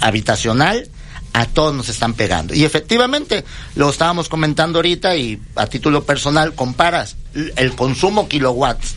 habitacional. 0.00 0.88
A 1.34 1.44
todos 1.44 1.74
nos 1.74 1.90
están 1.90 2.14
pegando. 2.14 2.54
Y 2.54 2.64
efectivamente, 2.64 3.44
lo 3.74 3.90
estábamos 3.90 4.30
comentando 4.30 4.78
ahorita 4.78 5.14
y 5.16 5.38
a 5.54 5.66
título 5.66 6.02
personal, 6.02 6.54
comparas 6.54 7.16
el 7.34 7.76
consumo 7.76 8.26
kilowatts 8.26 8.94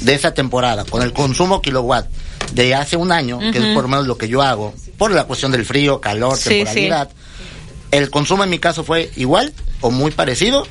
de 0.00 0.14
esa 0.14 0.34
temporada 0.34 0.84
con 0.84 1.02
el 1.02 1.12
consumo 1.12 1.62
kilowatt 1.62 2.08
de 2.52 2.74
hace 2.74 2.96
un 2.96 3.12
año, 3.12 3.38
uh 3.38 3.40
-huh. 3.40 3.52
que 3.52 3.58
es 3.58 3.74
por 3.74 3.82
lo 3.84 3.88
menos 3.88 4.06
lo 4.06 4.16
que 4.18 4.28
yo 4.28 4.42
hago, 4.42 4.74
por 4.96 5.10
la 5.10 5.24
cuestión 5.24 5.52
del 5.52 5.64
frío, 5.64 6.00
calor, 6.00 6.38
temporalidad. 6.38 7.08
Sí. 7.10 7.14
El 7.90 8.10
consumo 8.10 8.44
en 8.44 8.50
mi 8.50 8.58
caso 8.58 8.84
fue 8.84 9.10
igual 9.16 9.52
o 9.80 9.90
muy 9.90 10.10
parecido, 10.10 10.66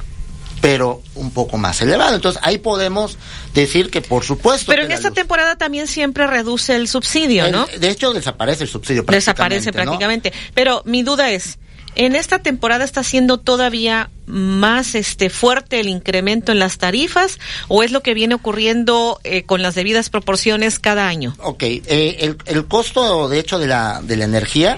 pero 0.62 1.02
un 1.16 1.32
poco 1.32 1.58
más 1.58 1.82
elevado. 1.82 2.16
Entonces 2.16 2.42
ahí 2.44 2.58
podemos 2.58 3.18
decir 3.54 3.90
que 3.90 4.02
por 4.02 4.24
supuesto. 4.24 4.72
Pero 4.72 4.84
en 4.84 4.92
esta 4.92 5.10
luz, 5.10 5.16
temporada 5.16 5.56
también 5.56 5.88
siempre 5.88 6.28
reduce 6.28 6.76
el 6.76 6.88
subsidio, 6.88 7.46
el, 7.46 7.52
¿no? 7.52 7.68
De 7.80 7.90
hecho 7.90 8.14
desaparece 8.14 8.64
el 8.64 8.70
subsidio. 8.70 9.04
Desaparece 9.04 9.72
prácticamente. 9.72 10.32
¿no? 10.32 10.52
Pero 10.54 10.82
mi 10.86 11.04
duda 11.04 11.32
es, 11.32 11.58
en 11.98 12.16
esta 12.16 12.40
temporada 12.40 12.86
está 12.86 13.04
siendo 13.04 13.40
todavía 13.40 14.12
más 14.28 14.94
este 14.94 15.32
fuerte 15.32 15.80
el 15.80 15.90
incremento 15.90 16.52
en 16.52 16.60
las 16.60 16.78
tarifas 16.78 17.40
o 17.68 17.82
es 17.82 17.92
lo 17.92 18.04
que 18.04 18.14
viene 18.14 18.36
ocurriendo 18.36 19.20
eh, 19.24 19.44
con 19.44 19.64
las 19.64 19.74
debidas 19.74 20.10
proporciones 20.10 20.78
cada 20.80 21.08
año? 21.08 21.36
Ok, 21.40 21.64
eh, 21.64 22.18
el, 22.20 22.38
el, 22.46 22.66
costo 22.68 23.28
de 23.30 23.40
hecho 23.40 23.58
de 23.58 23.66
la, 23.66 24.02
de 24.04 24.16
la 24.16 24.26
energía, 24.26 24.78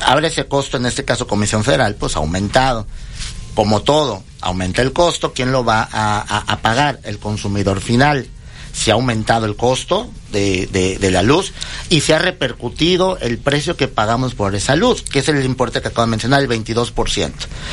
ahora 0.00 0.28
ese 0.28 0.46
costo 0.46 0.78
en 0.78 0.86
este 0.86 1.04
caso 1.04 1.26
Comisión 1.26 1.64
Federal, 1.64 1.96
pues 1.96 2.16
ha 2.16 2.20
aumentado. 2.20 2.86
Como 3.54 3.82
todo, 3.82 4.24
aumenta 4.40 4.80
el 4.80 4.94
costo, 4.94 5.34
¿quién 5.34 5.52
lo 5.52 5.62
va 5.62 5.86
a, 5.92 6.58
pagar? 6.62 7.00
El 7.04 7.18
consumidor 7.18 7.82
final 7.82 8.26
se 8.72 8.90
ha 8.90 8.94
aumentado 8.94 9.46
el 9.46 9.56
costo 9.56 10.10
de, 10.30 10.66
de, 10.66 10.98
de, 10.98 11.10
la 11.10 11.22
luz 11.22 11.52
y 11.90 12.00
se 12.00 12.14
ha 12.14 12.18
repercutido 12.18 13.18
el 13.18 13.38
precio 13.38 13.76
que 13.76 13.88
pagamos 13.88 14.34
por 14.34 14.54
esa 14.54 14.76
luz, 14.76 15.02
que 15.02 15.18
es 15.18 15.28
el 15.28 15.44
importe 15.44 15.82
que 15.82 15.88
acabo 15.88 16.06
de 16.06 16.10
mencionar, 16.10 16.42
el 16.42 16.48
22%. 16.48 17.32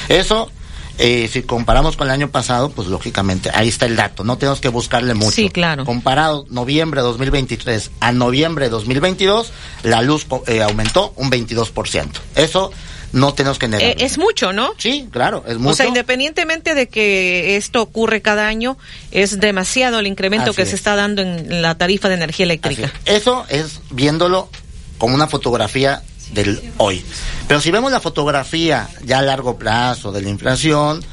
Eso, 0.10 0.52
eh, 0.98 1.30
si 1.32 1.44
comparamos 1.44 1.96
con 1.96 2.08
el 2.08 2.12
año 2.12 2.30
pasado, 2.30 2.72
pues 2.72 2.90
lógicamente 2.90 3.50
ahí 3.54 3.70
está 3.70 3.86
el 3.86 3.96
dato, 3.96 4.24
no 4.26 4.38
tenemos 4.38 4.60
que 4.60 4.68
buscarle 4.68 5.14
mucho. 5.14 5.32
Sí, 5.32 5.50
claro. 5.50 5.86
Comparado 5.86 6.46
noviembre 6.50 7.02
de 7.02 7.08
2023 7.08 7.92
a 8.02 8.12
noviembre 8.12 8.66
de 8.66 8.72
2022, 8.72 9.52
la 9.84 10.02
luz 10.02 10.28
eh, 10.48 10.62
aumentó 10.62 11.14
un 11.16 11.32
22%. 11.32 12.10
Eso 12.36 12.72
no 13.12 13.34
tenemos 13.34 13.58
que 13.60 13.68
negar. 13.68 13.90
Eh, 13.90 13.96
es 14.00 14.18
mucho, 14.18 14.54
¿no? 14.54 14.74
Sí, 14.78 15.08
claro, 15.12 15.44
es 15.48 15.58
mucho. 15.58 15.72
O 15.72 15.76
sea, 15.76 15.88
independientemente 15.88 16.76
de 16.76 16.88
que 16.88 17.56
esto 17.56 17.82
ocurre 17.82 18.22
cada 18.22 18.48
año, 18.48 18.78
es 19.12 19.40
demasiado 19.40 20.00
el 20.00 20.08
incremento 20.08 20.52
Así 20.52 20.58
que 20.58 20.62
es. 20.64 20.70
se 20.70 20.76
está 20.76 20.96
dando 20.96 21.22
en 21.22 21.62
la 21.62 21.78
tarifa 21.78 22.10
de 22.10 22.16
energía 22.16 22.46
eléctrica. 22.46 22.92
Eso 23.06 23.46
es 23.50 23.82
viéndolo 23.92 24.50
como 24.98 25.16
una 25.16 25.28
fotografía 25.28 26.04
del 26.32 26.62
hoy. 26.78 27.04
Pero 27.48 27.60
si 27.62 27.72
vemos 27.72 27.92
la 27.92 28.00
fotografía 28.00 28.88
ya 29.04 29.20
a 29.20 29.22
largo 29.22 29.58
plazo 29.58 30.12
de 30.12 30.22
la 30.22 30.30
inflación, 30.30 31.04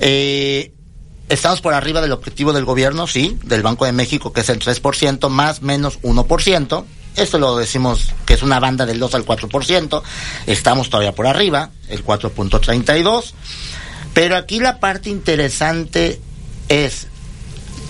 eh, 0.00 0.72
estamos 1.28 1.60
por 1.60 1.74
arriba 1.74 2.00
del 2.00 2.12
objetivo 2.12 2.52
del 2.52 2.64
gobierno, 2.64 3.06
sí, 3.06 3.38
del 3.44 3.62
Banco 3.62 3.84
de 3.84 3.92
México, 3.92 4.32
que 4.32 4.42
es 4.42 4.48
el 4.48 4.58
3%, 4.58 5.28
más 5.28 5.62
menos 5.62 6.00
1%. 6.02 6.84
Esto 7.18 7.38
lo 7.38 7.56
decimos 7.56 8.12
que 8.24 8.34
es 8.34 8.42
una 8.42 8.60
banda 8.60 8.86
del 8.86 9.00
2 9.00 9.14
al 9.16 9.26
4%. 9.26 10.02
Estamos 10.46 10.88
todavía 10.88 11.14
por 11.14 11.26
arriba, 11.26 11.70
el 11.88 12.04
4.32. 12.04 13.32
Pero 14.14 14.36
aquí 14.36 14.60
la 14.60 14.78
parte 14.78 15.10
interesante 15.10 16.20
es 16.68 17.08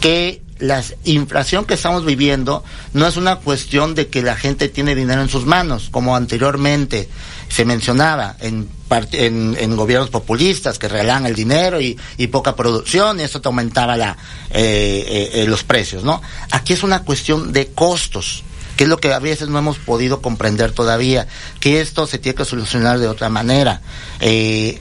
que 0.01 0.43
la 0.59 0.83
inflación 1.05 1.67
que 1.67 1.75
estamos 1.75 2.05
viviendo 2.05 2.65
no 2.95 3.07
es 3.07 3.17
una 3.17 3.37
cuestión 3.37 3.95
de 3.95 4.09
que 4.09 4.23
la 4.23 4.35
gente 4.35 4.69
tiene 4.69 4.95
dinero 4.95 5.21
en 5.21 5.29
sus 5.29 5.45
manos, 5.45 5.89
como 5.91 6.17
anteriormente 6.17 7.09
se 7.49 7.65
mencionaba 7.65 8.37
en, 8.41 8.69
en, 8.91 9.77
gobiernos 9.77 10.11
populistas 10.11 10.79
que 10.79 10.89
regalaban 10.89 11.27
el 11.27 11.35
dinero 11.35 11.81
y, 11.81 11.97
poca 12.31 12.57
producción 12.57 13.21
y 13.21 13.23
eso 13.23 13.41
te 13.41 13.49
aumentaba 13.49 13.97
la, 13.97 14.17
eh, 14.51 15.31
eh, 15.35 15.47
los 15.47 15.65
precios, 15.65 16.03
¿no? 16.03 16.21
Aquí 16.51 16.73
es 16.73 16.83
una 16.83 17.05
cuestión 17.05 17.53
de 17.53 17.69
costos 17.69 18.43
que 18.79 18.85
es 18.85 18.91
lo 18.91 18.99
que 18.99 19.13
a 19.13 19.19
veces 19.19 19.49
no 19.49 19.59
hemos 19.59 19.77
podido 19.77 20.23
comprender 20.23 20.71
todavía, 20.71 21.27
que 21.59 21.81
esto 21.81 22.07
se 22.07 22.19
tiene 22.19 22.37
que 22.37 22.45
solucionar 22.45 23.01
de 23.01 23.09
otra 23.09 23.29
manera. 23.29 23.81
Eh, 24.21 24.81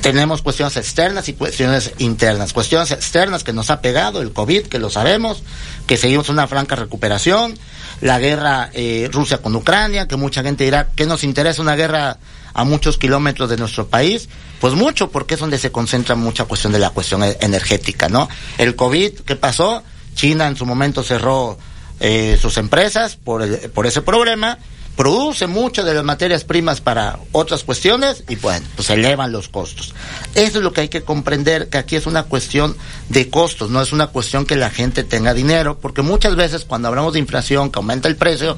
tenemos 0.00 0.42
cuestiones 0.42 0.76
externas 0.76 1.28
y 1.28 1.32
cuestiones 1.32 1.90
internas. 1.98 2.52
Cuestiones 2.52 2.92
externas 2.92 3.42
que 3.42 3.52
nos 3.52 3.70
ha 3.70 3.80
pegado 3.80 4.22
el 4.22 4.32
COVID, 4.32 4.68
que 4.68 4.78
lo 4.78 4.90
sabemos, 4.90 5.42
que 5.88 5.96
seguimos 5.96 6.28
una 6.28 6.46
franca 6.46 6.76
recuperación, 6.76 7.58
la 8.00 8.20
guerra 8.20 8.70
eh, 8.72 9.08
Rusia 9.12 9.38
con 9.38 9.56
Ucrania, 9.56 10.06
que 10.06 10.14
mucha 10.14 10.44
gente 10.44 10.62
dirá, 10.62 10.90
¿qué 10.94 11.04
nos 11.04 11.24
interesa 11.24 11.60
una 11.60 11.74
guerra 11.74 12.18
a 12.54 12.62
muchos 12.62 12.96
kilómetros 12.96 13.50
de 13.50 13.56
nuestro 13.56 13.88
país? 13.88 14.28
Pues 14.60 14.74
mucho, 14.74 15.10
porque 15.10 15.34
es 15.34 15.40
donde 15.40 15.58
se 15.58 15.72
concentra 15.72 16.14
mucha 16.14 16.44
cuestión 16.44 16.72
de 16.72 16.78
la 16.78 16.90
cuestión 16.90 17.24
e-, 17.24 17.38
energética, 17.40 18.08
¿no? 18.08 18.28
El 18.56 18.76
COVID, 18.76 19.22
¿qué 19.26 19.34
pasó? 19.34 19.82
China 20.14 20.46
en 20.46 20.54
su 20.54 20.64
momento 20.64 21.02
cerró 21.02 21.58
eh, 22.00 22.38
sus 22.40 22.56
empresas 22.58 23.16
por, 23.16 23.46
por 23.70 23.86
ese 23.86 24.02
problema, 24.02 24.58
produce 24.96 25.46
muchas 25.46 25.84
de 25.84 25.94
las 25.94 26.04
materias 26.04 26.44
primas 26.44 26.80
para 26.80 27.18
otras 27.32 27.62
cuestiones 27.62 28.24
y 28.28 28.36
bueno, 28.36 28.66
pues 28.74 28.88
elevan 28.90 29.30
los 29.30 29.48
costos. 29.48 29.94
Eso 30.34 30.58
es 30.58 30.64
lo 30.64 30.72
que 30.72 30.82
hay 30.82 30.88
que 30.88 31.02
comprender, 31.02 31.68
que 31.68 31.78
aquí 31.78 31.96
es 31.96 32.06
una 32.06 32.24
cuestión 32.24 32.76
de 33.10 33.28
costos, 33.28 33.70
no 33.70 33.82
es 33.82 33.92
una 33.92 34.08
cuestión 34.08 34.46
que 34.46 34.56
la 34.56 34.70
gente 34.70 35.04
tenga 35.04 35.34
dinero, 35.34 35.78
porque 35.78 36.02
muchas 36.02 36.34
veces 36.34 36.64
cuando 36.64 36.88
hablamos 36.88 37.12
de 37.12 37.18
inflación, 37.18 37.70
que 37.70 37.78
aumenta 37.78 38.08
el 38.08 38.16
precio, 38.16 38.56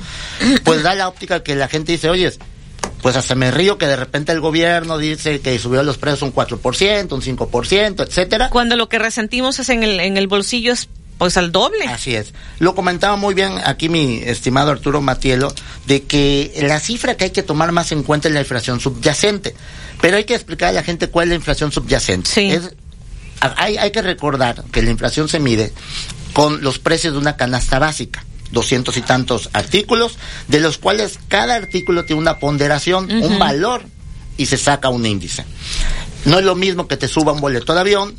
pues 0.64 0.82
da 0.82 0.94
la 0.94 1.08
óptica 1.08 1.42
que 1.42 1.56
la 1.56 1.68
gente 1.68 1.92
dice, 1.92 2.08
oye, 2.08 2.32
pues 3.02 3.16
hasta 3.16 3.34
me 3.34 3.50
río 3.50 3.76
que 3.76 3.86
de 3.86 3.96
repente 3.96 4.30
el 4.32 4.40
gobierno 4.40 4.96
dice 4.96 5.40
que 5.40 5.58
subió 5.58 5.82
los 5.82 5.98
precios 5.98 6.22
un 6.22 6.32
4%, 6.32 7.12
un 7.12 7.22
5%, 7.22 8.06
etcétera. 8.06 8.50
Cuando 8.50 8.76
lo 8.76 8.88
que 8.88 8.98
resentimos 8.98 9.58
es 9.58 9.68
en 9.70 9.82
el, 9.82 9.98
en 10.00 10.16
el 10.16 10.28
bolsillo 10.28 10.72
es 10.72 10.88
pues 11.18 11.36
al 11.36 11.52
doble. 11.52 11.84
Así 11.86 12.14
es. 12.14 12.32
Lo 12.58 12.74
comentaba 12.74 13.16
muy 13.16 13.34
bien 13.34 13.54
aquí 13.64 13.88
mi 13.88 14.22
estimado 14.24 14.70
Arturo 14.70 15.00
Matielo, 15.00 15.52
de 15.86 16.04
que 16.04 16.52
la 16.62 16.80
cifra 16.80 17.16
que 17.16 17.24
hay 17.24 17.30
que 17.30 17.42
tomar 17.42 17.72
más 17.72 17.92
en 17.92 18.02
cuenta 18.02 18.28
es 18.28 18.34
la 18.34 18.40
inflación 18.40 18.80
subyacente. 18.80 19.54
Pero 20.00 20.16
hay 20.16 20.24
que 20.24 20.34
explicar 20.34 20.70
a 20.70 20.72
la 20.72 20.82
gente 20.82 21.08
cuál 21.08 21.24
es 21.24 21.30
la 21.30 21.34
inflación 21.36 21.72
subyacente. 21.72 22.30
Sí. 22.30 22.52
hay, 23.40 23.76
hay 23.76 23.90
que 23.90 24.02
recordar 24.02 24.64
que 24.72 24.82
la 24.82 24.90
inflación 24.90 25.28
se 25.28 25.40
mide 25.40 25.72
con 26.32 26.62
los 26.62 26.78
precios 26.78 27.12
de 27.14 27.18
una 27.18 27.36
canasta 27.36 27.78
básica 27.78 28.24
doscientos 28.50 28.96
y 28.96 29.02
tantos 29.02 29.50
artículos, 29.52 30.16
de 30.48 30.60
los 30.60 30.78
cuales 30.78 31.18
cada 31.28 31.54
artículo 31.54 32.06
tiene 32.06 32.22
una 32.22 32.38
ponderación, 32.38 33.10
un 33.10 33.38
valor, 33.38 33.84
y 34.36 34.46
se 34.46 34.56
saca 34.56 34.88
un 34.88 35.04
índice. 35.04 35.44
No 36.24 36.38
es 36.38 36.44
lo 36.44 36.54
mismo 36.54 36.88
que 36.88 36.96
te 36.96 37.08
suba 37.08 37.32
un 37.32 37.40
boleto 37.40 37.74
de 37.74 37.80
avión, 37.80 38.14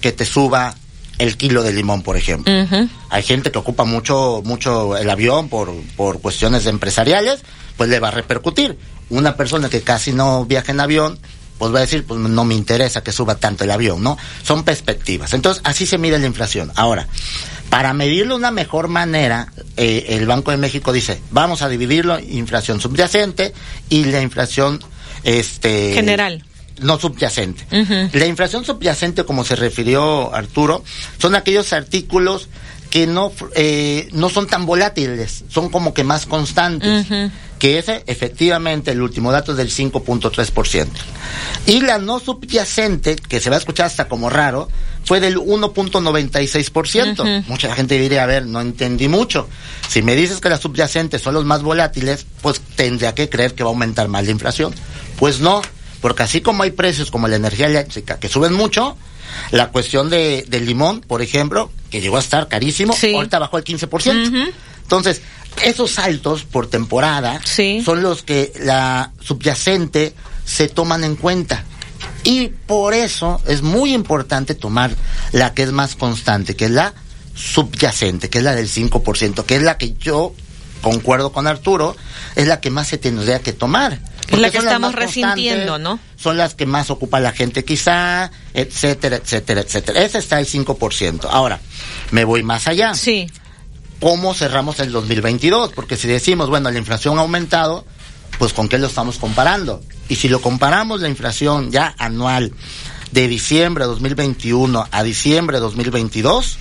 que 0.00 0.12
te 0.12 0.24
suba 0.24 0.76
el 1.22 1.36
kilo 1.36 1.62
de 1.62 1.72
limón, 1.72 2.02
por 2.02 2.16
ejemplo. 2.16 2.52
Hay 3.08 3.22
gente 3.22 3.52
que 3.52 3.58
ocupa 3.58 3.84
mucho, 3.84 4.42
mucho 4.44 4.96
el 4.96 5.08
avión 5.08 5.48
por, 5.48 5.72
por 5.96 6.20
cuestiones 6.20 6.66
empresariales, 6.66 7.42
pues 7.76 7.88
le 7.88 8.00
va 8.00 8.08
a 8.08 8.10
repercutir. 8.10 8.76
Una 9.08 9.36
persona 9.36 9.68
que 9.68 9.82
casi 9.82 10.12
no 10.12 10.44
viaja 10.46 10.72
en 10.72 10.80
avión, 10.80 11.18
pues 11.58 11.72
va 11.72 11.78
a 11.78 11.82
decir, 11.82 12.04
pues 12.04 12.18
no 12.18 12.44
me 12.44 12.56
interesa 12.56 13.04
que 13.04 13.12
suba 13.12 13.36
tanto 13.36 13.62
el 13.62 13.70
avión, 13.70 14.02
¿no? 14.02 14.18
Son 14.42 14.64
perspectivas. 14.64 15.32
Entonces, 15.32 15.62
así 15.64 15.86
se 15.86 15.96
mide 15.96 16.18
la 16.18 16.26
inflación. 16.26 16.72
Ahora, 16.74 17.06
para 17.70 17.92
medirlo 17.94 18.34
de 18.34 18.38
una 18.38 18.50
mejor 18.50 18.88
manera, 18.88 19.52
eh, 19.76 20.06
el 20.08 20.26
Banco 20.26 20.50
de 20.50 20.56
México 20.56 20.92
dice, 20.92 21.20
vamos 21.30 21.62
a 21.62 21.68
dividirlo 21.68 22.18
inflación 22.18 22.80
subyacente 22.80 23.52
y 23.88 24.06
la 24.06 24.20
inflación 24.20 24.80
este 25.22 25.92
general 25.94 26.44
no 26.80 26.98
subyacente. 26.98 27.66
La 28.12 28.26
inflación 28.26 28.64
subyacente, 28.64 29.24
como 29.24 29.44
se 29.44 29.56
refirió 29.56 30.34
Arturo, 30.34 30.84
son 31.18 31.34
aquellos 31.34 31.72
artículos 31.72 32.48
que 32.92 33.06
no, 33.06 33.32
eh, 33.54 34.08
no 34.12 34.28
son 34.28 34.46
tan 34.46 34.66
volátiles, 34.66 35.44
son 35.48 35.70
como 35.70 35.94
que 35.94 36.04
más 36.04 36.26
constantes. 36.26 37.06
Que 37.58 37.78
ese, 37.78 38.04
efectivamente, 38.06 38.90
el 38.90 39.00
último 39.00 39.32
dato 39.32 39.52
es 39.52 39.58
del 39.58 39.70
5.3%. 39.70 40.88
Y 41.64 41.80
la 41.80 41.96
no 41.96 42.20
subyacente, 42.20 43.16
que 43.16 43.40
se 43.40 43.48
va 43.48 43.56
a 43.56 43.60
escuchar 43.60 43.86
hasta 43.86 44.08
como 44.08 44.28
raro, 44.28 44.68
fue 45.04 45.20
del 45.20 45.38
1.96%. 45.38 47.46
Mucha 47.46 47.74
gente 47.74 47.98
diría, 47.98 48.24
a 48.24 48.26
ver, 48.26 48.44
no 48.44 48.60
entendí 48.60 49.08
mucho. 49.08 49.48
Si 49.88 50.02
me 50.02 50.14
dices 50.14 50.42
que 50.42 50.50
las 50.50 50.60
subyacentes 50.60 51.22
son 51.22 51.32
los 51.32 51.46
más 51.46 51.62
volátiles, 51.62 52.26
pues 52.42 52.60
tendría 52.76 53.14
que 53.14 53.30
creer 53.30 53.54
que 53.54 53.64
va 53.64 53.70
a 53.70 53.72
aumentar 53.72 54.08
más 54.08 54.26
la 54.26 54.32
inflación. 54.32 54.74
Pues 55.18 55.40
no 55.40 55.62
porque 56.02 56.24
así 56.24 56.42
como 56.42 56.64
hay 56.64 56.72
precios 56.72 57.10
como 57.10 57.28
la 57.28 57.36
energía 57.36 57.66
eléctrica 57.66 58.18
que 58.18 58.28
suben 58.28 58.52
mucho, 58.52 58.98
la 59.52 59.70
cuestión 59.70 60.10
de, 60.10 60.44
del 60.48 60.66
limón, 60.66 61.00
por 61.00 61.22
ejemplo, 61.22 61.70
que 61.88 62.02
llegó 62.02 62.18
a 62.18 62.20
estar 62.20 62.48
carísimo, 62.48 62.92
ahorita 62.92 63.38
bajó 63.38 63.56
el 63.56 63.64
15%. 63.64 64.52
Entonces, 64.82 65.22
esos 65.64 65.92
saltos 65.92 66.44
por 66.44 66.66
temporada 66.66 67.40
son 67.84 68.02
los 68.02 68.22
que 68.22 68.52
la 68.60 69.12
subyacente 69.20 70.14
se 70.44 70.68
toman 70.68 71.04
en 71.04 71.16
cuenta. 71.16 71.64
Y 72.24 72.48
por 72.48 72.94
eso 72.94 73.40
es 73.46 73.62
muy 73.62 73.94
importante 73.94 74.54
tomar 74.54 74.90
la 75.30 75.54
que 75.54 75.62
es 75.62 75.72
más 75.72 75.94
constante, 75.94 76.56
que 76.56 76.66
es 76.66 76.70
la 76.72 76.94
subyacente, 77.34 78.28
que 78.28 78.38
es 78.38 78.44
la 78.44 78.54
del 78.54 78.68
5%, 78.68 79.44
que 79.44 79.56
es 79.56 79.62
la 79.62 79.78
que 79.78 79.94
yo 79.94 80.34
concuerdo 80.82 81.32
con 81.32 81.46
Arturo, 81.46 81.96
es 82.34 82.46
la 82.48 82.60
que 82.60 82.70
más 82.70 82.88
se 82.88 82.98
tendría 82.98 83.38
que 83.38 83.52
tomar. 83.52 84.00
Es 84.32 84.38
la 84.40 84.50
que 84.50 84.58
estamos 84.58 84.94
resintiendo, 84.94 85.78
¿no? 85.78 85.98
Son 86.16 86.36
las 86.36 86.54
que 86.54 86.66
más 86.66 86.90
ocupa 86.90 87.20
la 87.20 87.32
gente 87.32 87.64
quizá, 87.64 88.30
etcétera, 88.54 89.16
etcétera, 89.16 89.60
etcétera. 89.60 90.02
Ese 90.02 90.18
está 90.18 90.40
el 90.40 90.46
5%. 90.46 91.28
Ahora, 91.30 91.60
me 92.10 92.24
voy 92.24 92.42
más 92.42 92.66
allá. 92.66 92.94
Sí. 92.94 93.28
¿Cómo 94.00 94.34
cerramos 94.34 94.80
el 94.80 94.90
2022? 94.90 95.72
Porque 95.74 95.96
si 95.96 96.08
decimos, 96.08 96.48
bueno, 96.48 96.70
la 96.70 96.78
inflación 96.78 97.18
ha 97.18 97.20
aumentado, 97.20 97.84
pues 98.38 98.52
¿con 98.52 98.68
qué 98.68 98.78
lo 98.78 98.88
estamos 98.88 99.18
comparando? 99.18 99.82
Y 100.08 100.16
si 100.16 100.28
lo 100.28 100.40
comparamos 100.40 101.00
la 101.00 101.08
inflación 101.08 101.70
ya 101.70 101.94
anual 101.98 102.52
de 103.12 103.28
diciembre 103.28 103.84
de 103.84 103.88
2021 103.88 104.88
a 104.90 105.02
diciembre 105.02 105.58
de 105.58 105.60
2022, 105.60 106.58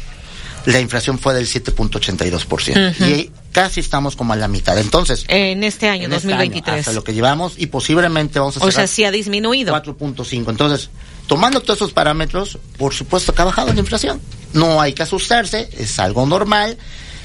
la 0.66 0.80
inflación 0.80 1.18
fue 1.18 1.34
del 1.34 1.48
7.82%. 1.48 3.08
Y 3.08 3.32
casi 3.52 3.80
estamos 3.80 4.16
como 4.16 4.34
a 4.34 4.36
la 4.36 4.48
mitad. 4.48 4.78
Entonces, 4.78 5.26
en 5.28 5.64
este 5.64 5.88
año, 5.90 6.10
2023. 6.10 6.58
Este 6.58 6.72
hasta 6.72 6.94
lo 6.94 7.04
que 7.04 7.14
llevamos 7.14 7.54
y 7.58 7.68
posiblemente 7.68 8.40
vamos 8.40 8.58
a 8.58 8.66
O 8.66 8.72
sea, 8.72 8.88
sí 8.88 9.04
ha 9.04 9.12
disminuido. 9.12 9.74
4.5. 9.74 10.50
Entonces, 10.50 10.90
tomando 11.28 11.62
todos 11.62 11.78
esos 11.78 11.94
parámetros, 11.94 12.58
por 12.78 12.94
supuesto 12.94 13.34
que 13.34 13.42
ha 13.42 13.46
bajado 13.46 13.74
la 13.74 13.80
inflación. 13.80 14.22
No 14.54 14.82
hay 14.82 14.94
que 14.94 15.04
asustarse, 15.04 15.70
es 15.78 16.00
algo 16.00 16.26
normal. 16.26 16.78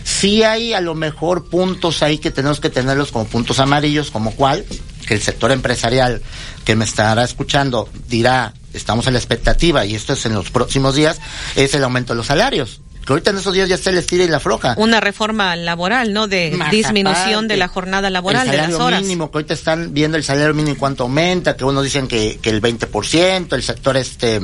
Sí 0.04 0.44
hay 0.44 0.72
a 0.72 0.80
lo 0.80 0.94
mejor 0.94 1.48
puntos 1.48 2.02
ahí 2.02 2.18
que 2.18 2.30
tenemos 2.30 2.60
que 2.60 2.70
tenerlos 2.70 3.10
como 3.10 3.26
puntos 3.26 3.58
amarillos, 3.58 4.12
como 4.12 4.30
cuál, 4.32 4.64
que 5.06 5.14
el 5.14 5.20
sector 5.20 5.50
empresarial 5.50 6.22
que 6.64 6.76
me 6.76 6.84
estará 6.84 7.24
escuchando 7.24 7.88
dirá, 8.08 8.54
estamos 8.72 9.08
en 9.08 9.14
la 9.14 9.18
expectativa 9.18 9.84
y 9.84 9.96
esto 9.96 10.12
es 10.12 10.24
en 10.26 10.34
los 10.34 10.50
próximos 10.50 10.94
días, 10.94 11.18
es 11.56 11.74
el 11.74 11.82
aumento 11.82 12.12
de 12.12 12.18
los 12.18 12.26
salarios 12.26 12.82
que 13.06 13.12
ahorita 13.12 13.30
en 13.30 13.38
esos 13.38 13.54
días 13.54 13.68
ya 13.68 13.78
se 13.78 13.92
les 13.92 14.04
tira 14.04 14.24
y 14.24 14.28
la 14.28 14.40
floja. 14.40 14.74
Una 14.78 14.98
reforma 15.00 15.54
laboral, 15.54 16.12
¿no? 16.12 16.26
De 16.26 16.58
disminución 16.72 17.46
de 17.46 17.56
la 17.56 17.68
jornada 17.68 18.10
laboral, 18.10 18.50
de 18.50 18.56
las 18.56 18.74
horas. 18.74 19.00
mínimo, 19.00 19.30
que 19.30 19.38
ahorita 19.38 19.54
están 19.54 19.94
viendo 19.94 20.16
el 20.16 20.24
salario 20.24 20.52
mínimo 20.54 20.76
cuánto 20.76 21.04
aumenta, 21.04 21.56
que 21.56 21.64
unos 21.64 21.84
dicen 21.84 22.08
que, 22.08 22.40
que 22.42 22.50
el 22.50 22.60
20%, 22.60 23.52
el 23.52 23.62
sector 23.62 23.96
este 23.96 24.40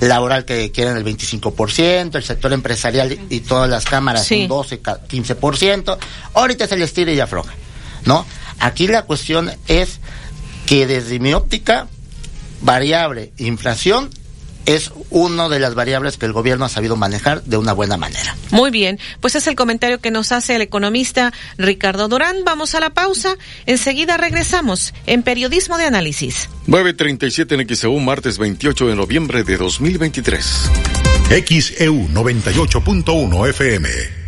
laboral 0.00 0.44
que 0.44 0.70
quieren 0.70 0.98
el 0.98 1.04
25%, 1.06 2.14
el 2.14 2.22
sector 2.22 2.52
empresarial 2.52 3.18
y 3.30 3.40
todas 3.40 3.70
las 3.70 3.86
cámaras 3.86 4.30
un 4.30 4.46
12, 4.46 4.82
15%. 4.82 5.96
Ahorita 6.34 6.66
se 6.66 6.76
les 6.76 6.92
tira 6.92 7.12
y 7.12 7.20
afloja, 7.20 7.54
¿no? 8.04 8.26
Aquí 8.58 8.88
la 8.88 9.02
cuestión 9.02 9.50
es 9.68 10.00
que 10.66 10.86
desde 10.86 11.18
mi 11.18 11.32
óptica, 11.32 11.88
variable 12.60 13.32
inflación 13.38 14.10
es 14.66 14.92
una 15.10 15.48
de 15.48 15.58
las 15.58 15.74
variables 15.74 16.16
que 16.16 16.26
el 16.26 16.32
gobierno 16.32 16.64
ha 16.64 16.68
sabido 16.68 16.96
manejar 16.96 17.42
de 17.44 17.56
una 17.56 17.72
buena 17.72 17.96
manera. 17.96 18.36
Muy 18.50 18.70
bien, 18.70 18.98
pues 19.20 19.34
es 19.34 19.46
el 19.46 19.54
comentario 19.54 20.00
que 20.00 20.10
nos 20.10 20.32
hace 20.32 20.56
el 20.56 20.62
economista 20.62 21.32
Ricardo 21.58 22.08
Durán. 22.08 22.36
Vamos 22.44 22.74
a 22.74 22.80
la 22.80 22.90
pausa, 22.90 23.36
enseguida 23.66 24.16
regresamos 24.16 24.94
en 25.06 25.22
Periodismo 25.22 25.78
de 25.78 25.84
Análisis. 25.84 26.48
937 26.66 27.54
en 27.54 27.68
XEU, 27.68 27.98
martes 27.98 28.38
28 28.38 28.88
de 28.88 28.96
noviembre 28.96 29.44
de 29.44 29.56
2023. 29.56 30.70
XEU 31.28 32.08
98.1 32.08 33.48
FM 33.48 34.21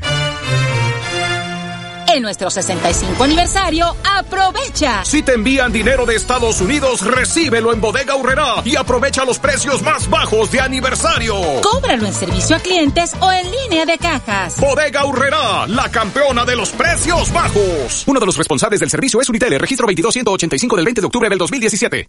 En 2.14 2.22
nuestro 2.22 2.48
65 2.48 3.24
aniversario, 3.24 3.92
aprovecha. 4.04 5.04
Si 5.04 5.24
te 5.24 5.32
envían 5.32 5.72
dinero 5.72 6.06
de 6.06 6.14
Estados 6.14 6.60
Unidos, 6.60 7.04
recíbelo 7.04 7.72
en 7.72 7.80
Bodega 7.80 8.14
Urrera 8.14 8.62
y 8.64 8.76
aprovecha 8.76 9.24
los 9.24 9.40
precios 9.40 9.82
más 9.82 10.08
bajos 10.08 10.52
de 10.52 10.60
aniversario. 10.60 11.34
Cóbralo 11.60 12.06
en 12.06 12.14
servicio 12.14 12.54
a 12.54 12.60
clientes 12.60 13.14
o 13.18 13.32
en 13.32 13.50
línea 13.50 13.84
de 13.84 13.98
cajas. 13.98 14.60
Bodega 14.60 15.04
Urrera, 15.04 15.66
la 15.66 15.90
campeona 15.90 16.44
de 16.44 16.54
los 16.54 16.70
precios 16.70 17.32
bajos. 17.32 18.04
Uno 18.06 18.20
de 18.20 18.26
los 18.26 18.36
responsables 18.36 18.78
del 18.78 18.90
servicio 18.90 19.20
es 19.20 19.28
Unitel, 19.28 19.58
registro 19.58 19.88
22185 19.88 20.76
del 20.76 20.84
20 20.84 21.00
de 21.00 21.06
octubre 21.08 21.28
del 21.28 21.38
2017. 21.38 22.06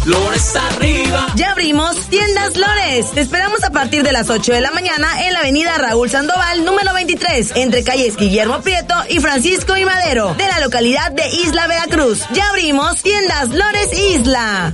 Lores 0.09 0.57
arriba. 0.57 1.27
Ya 1.37 1.51
abrimos 1.51 2.09
Tiendas 2.09 2.57
Lores. 2.57 3.11
Te 3.13 3.21
esperamos 3.21 3.63
a 3.63 3.71
partir 3.71 4.03
de 4.03 4.13
las 4.13 4.31
8 4.31 4.55
de 4.55 4.63
la 4.63 4.71
mañana 4.71 5.27
en 5.27 5.35
la 5.35 5.41
avenida 5.41 5.77
Raúl 5.77 6.09
Sandoval, 6.09 6.65
número 6.65 6.95
23, 6.95 7.53
entre 7.57 7.85
calles 7.85 8.17
Guillermo 8.17 8.63
Prieto 8.63 8.95
y 9.11 9.21
Francisco 9.21 9.77
y 9.77 9.85
Madero, 9.85 10.35
de 10.35 10.49
la 10.49 10.61
localidad 10.61 11.13
de 11.13 11.29
Isla 11.29 11.67
Veracruz. 11.67 12.23
Ya 12.33 12.49
abrimos 12.49 13.03
Tiendas 13.03 13.51
Lores 13.51 13.93
Isla. 13.93 14.73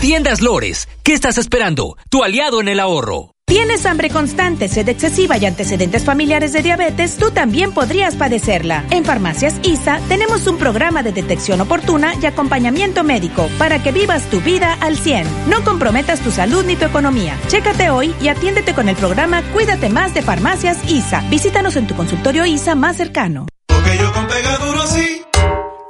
Tiendas 0.00 0.40
Lores, 0.40 0.86
¿qué 1.02 1.12
estás 1.12 1.36
esperando? 1.38 1.96
Tu 2.10 2.22
aliado 2.22 2.60
en 2.60 2.68
el 2.68 2.78
ahorro. 2.78 3.34
¿Tienes 3.50 3.84
hambre 3.84 4.10
constante, 4.10 4.68
sed 4.68 4.88
excesiva 4.88 5.36
y 5.36 5.44
antecedentes 5.44 6.04
familiares 6.04 6.52
de 6.52 6.62
diabetes? 6.62 7.16
Tú 7.16 7.32
también 7.32 7.72
podrías 7.72 8.14
padecerla. 8.14 8.84
En 8.90 9.04
Farmacias 9.04 9.56
ISA 9.64 9.98
tenemos 10.08 10.46
un 10.46 10.56
programa 10.56 11.02
de 11.02 11.10
detección 11.10 11.60
oportuna 11.60 12.14
y 12.22 12.26
acompañamiento 12.26 13.02
médico 13.02 13.48
para 13.58 13.82
que 13.82 13.90
vivas 13.90 14.30
tu 14.30 14.40
vida 14.40 14.78
al 14.80 14.96
100. 14.96 15.26
No 15.48 15.64
comprometas 15.64 16.20
tu 16.20 16.30
salud 16.30 16.64
ni 16.64 16.76
tu 16.76 16.84
economía. 16.84 17.36
Chécate 17.48 17.90
hoy 17.90 18.14
y 18.20 18.28
atiéndete 18.28 18.72
con 18.72 18.88
el 18.88 18.94
programa 18.94 19.42
Cuídate 19.52 19.88
más 19.88 20.14
de 20.14 20.22
Farmacias 20.22 20.88
ISA. 20.88 21.24
Visítanos 21.28 21.74
en 21.74 21.88
tu 21.88 21.96
consultorio 21.96 22.46
ISA 22.46 22.76
más 22.76 22.98
cercano. 22.98 23.48
Porque 23.66 23.98
yo 23.98 24.12
con. 24.12 24.30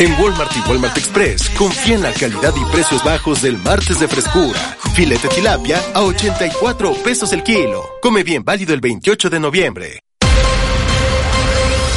En 0.00 0.18
Walmart 0.18 0.50
y 0.56 0.60
Walmart 0.66 0.96
Express, 0.96 1.48
confía 1.50 1.94
en 1.94 2.02
la 2.02 2.12
calidad 2.14 2.54
y 2.56 2.64
precios 2.72 3.04
bajos 3.04 3.42
del 3.42 3.58
martes 3.58 4.00
de 4.00 4.08
frescura. 4.08 4.58
Filete 4.94 5.28
tilapia 5.28 5.78
a 5.92 6.00
84 6.00 6.94
pesos 7.04 7.34
el 7.34 7.42
kilo. 7.42 7.84
Come 8.00 8.24
bien 8.24 8.42
válido 8.42 8.72
el 8.72 8.80
28 8.80 9.28
de 9.28 9.38
noviembre. 9.38 10.00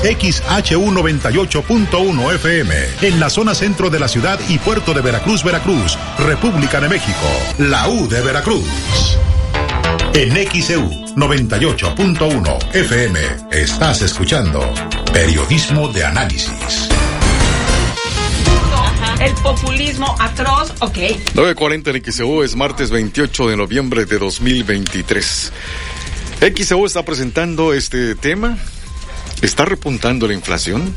XHU98.1 0.03 2.35
FM, 2.35 2.75
en 3.03 3.21
la 3.21 3.29
zona 3.29 3.55
centro 3.55 3.89
de 3.89 4.01
la 4.01 4.09
ciudad 4.09 4.37
y 4.49 4.57
puerto 4.57 4.93
de 4.93 4.99
Veracruz, 4.99 5.45
Veracruz, 5.45 5.97
República 6.19 6.81
de 6.81 6.89
México, 6.89 7.29
la 7.57 7.87
U 7.87 8.09
de 8.09 8.19
Veracruz. 8.19 8.67
En 10.13 10.35
XEU 10.51 10.89
98.1 11.15 12.75
FM 12.75 13.19
estás 13.49 14.01
escuchando 14.01 14.59
Periodismo 15.13 15.87
de 15.87 16.03
Análisis. 16.03 16.89
El 19.23 19.33
populismo 19.35 20.13
atroz, 20.19 20.73
ok. 20.81 20.97
9.40 21.33 21.95
en 21.95 22.11
XEU 22.11 22.43
es 22.43 22.57
martes 22.57 22.89
28 22.89 23.47
de 23.47 23.55
noviembre 23.55 24.03
de 24.03 24.17
2023. 24.17 25.53
XEU 26.53 26.85
está 26.85 27.05
presentando 27.05 27.73
este 27.73 28.15
tema. 28.15 28.57
¿Está 29.41 29.63
repuntando 29.63 30.27
la 30.27 30.33
inflación? 30.33 30.93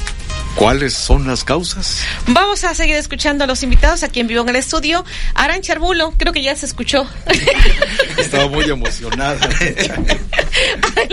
¿Cuáles 0.56 0.94
son 0.94 1.28
las 1.28 1.44
causas? 1.44 2.00
Vamos 2.26 2.64
a 2.64 2.74
seguir 2.74 2.96
escuchando 2.96 3.44
a 3.44 3.46
los 3.46 3.62
invitados 3.62 4.02
aquí 4.02 4.18
en 4.18 4.26
vivo 4.26 4.42
en 4.42 4.48
el 4.48 4.56
estudio. 4.56 5.04
Arancha 5.34 5.74
Arbulo, 5.74 6.12
creo 6.16 6.32
que 6.32 6.42
ya 6.42 6.56
se 6.56 6.66
escuchó. 6.66 7.06
Estaba 8.18 8.48
muy 8.48 8.64
emocionada. 8.64 9.38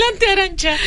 Adelante, 0.03 0.25
Arancha. 0.31 0.77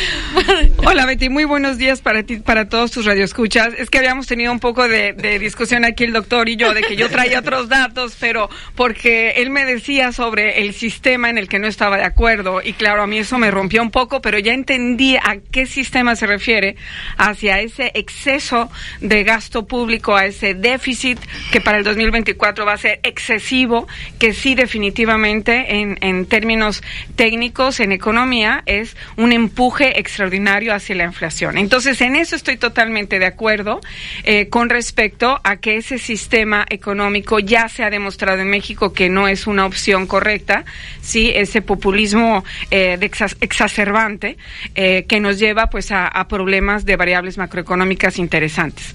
Hola, 0.85 1.07
Betty. 1.07 1.29
Muy 1.29 1.45
buenos 1.45 1.79
días 1.79 2.01
para 2.01 2.23
ti, 2.23 2.37
para 2.37 2.69
todos 2.69 2.91
tus 2.91 3.05
radioescuchas. 3.05 3.75
Es 3.79 3.89
que 3.89 3.99
habíamos 3.99 4.27
tenido 4.27 4.53
un 4.53 4.61
poco 4.61 4.89
de, 4.89 5.13
de, 5.13 5.39
discusión 5.39 5.85
aquí 5.85 6.05
el 6.05 6.13
doctor 6.13 6.49
y 6.49 6.57
yo 6.57 6.75
de 6.75 6.83
que 6.83 6.97
yo 6.97 7.09
traía 7.09 7.39
otros 7.41 7.69
datos, 7.69 8.17
pero 8.19 8.51
porque 8.75 9.35
él 9.37 9.51
me 9.51 9.65
decía 9.65 10.13
sobre 10.13 10.63
el 10.63 10.75
sistema 10.75 11.31
en 11.31 11.39
el 11.39 11.49
que 11.49 11.59
no 11.59 11.67
estaba 11.67 11.97
de 11.97 12.05
acuerdo. 12.05 12.61
Y 12.63 12.73
claro, 12.73 13.03
a 13.03 13.07
mí 13.07 13.19
eso 13.19 13.39
me 13.39 13.51
rompió 13.51 13.83
un 13.83 13.91
poco, 13.91 14.21
pero 14.21 14.39
ya 14.39 14.53
entendí 14.53 15.17
a 15.17 15.39
qué 15.51 15.67
sistema 15.67 16.17
se 16.17 16.27
refiere 16.27 16.77
hacia 17.17 17.61
ese 17.61 17.93
exceso 17.95 18.71
de 19.01 19.25
gasto 19.25 19.67
público, 19.67 20.17
a 20.17 20.27
ese 20.27 20.55
déficit 20.55 21.19
que 21.53 21.61
para 21.61 21.79
el 21.79 21.85
2024 21.85 22.67
va 22.67 22.75
a 22.75 22.79
ser 22.79 23.01
excesivo, 23.03 23.87
que 24.19 24.33
sí 24.33 24.55
definitivamente 24.55 25.77
en, 25.77 25.99
en 26.01 26.27
términos 26.27 26.83
técnicos, 27.15 27.81
en 27.81 27.93
economía, 27.93 28.63
es 28.67 28.97
un 29.17 29.33
empuje 29.33 29.99
extraordinario 29.99 30.75
hacia 30.75 30.95
la 30.97 31.05
inflación. 31.05 31.59
Entonces, 31.59 32.01
en 32.01 32.17
eso 32.17 32.37
estoy 32.37 32.57
totalmente 32.57 33.19
de 33.19 33.27
acuerdo 33.27 33.81
eh, 34.25 34.49
con 34.49 34.69
respecto 34.69 35.41
a 35.43 35.57
que 35.57 35.77
ese 35.77 35.99
sistema 35.99 36.67
económico 36.69 37.39
ya 37.39 37.69
se 37.69 37.85
ha 37.85 37.91
demostrado 37.91 38.43
en 38.43 38.49
México 38.49 38.93
que 38.93 39.09
no 39.09 39.29
es 39.29 39.47
una 39.47 39.67
opción 39.67 40.07
correcta, 40.07 40.65
sí, 41.01 41.33
ese 41.35 41.63
populismo 41.63 42.45
eh, 42.71 42.99
exacerbante 43.41 44.37
eh, 44.75 45.05
que 45.09 45.21
nos 45.21 45.39
lleva 45.39 45.69
pues 45.69 45.93
a, 45.93 46.27
problemas 46.29 46.85
de 46.85 46.97
variables 46.97 47.39
macroeconómicas 47.39 48.19
interesantes. 48.19 48.95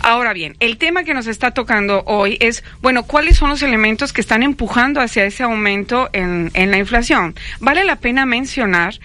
Ahora 0.00 0.32
bien, 0.32 0.56
el 0.58 0.78
tema 0.78 1.04
que 1.04 1.14
nos 1.14 1.26
está 1.26 1.52
tocando 1.52 2.02
hoy 2.06 2.36
es, 2.40 2.64
bueno, 2.80 3.04
¿cuáles 3.04 3.36
son 3.36 3.50
los 3.50 3.62
elementos 3.62 4.12
que 4.12 4.20
están 4.20 4.42
empujando 4.42 5.00
hacia 5.00 5.24
ese 5.24 5.44
aumento 5.44 6.10
en, 6.12 6.50
la 6.54 6.78
inflación? 6.78 7.34
Vale 7.60 7.84
la 7.84 7.96
pena 7.96 8.26
mencionar 8.26 8.42
mencionar 8.42 8.98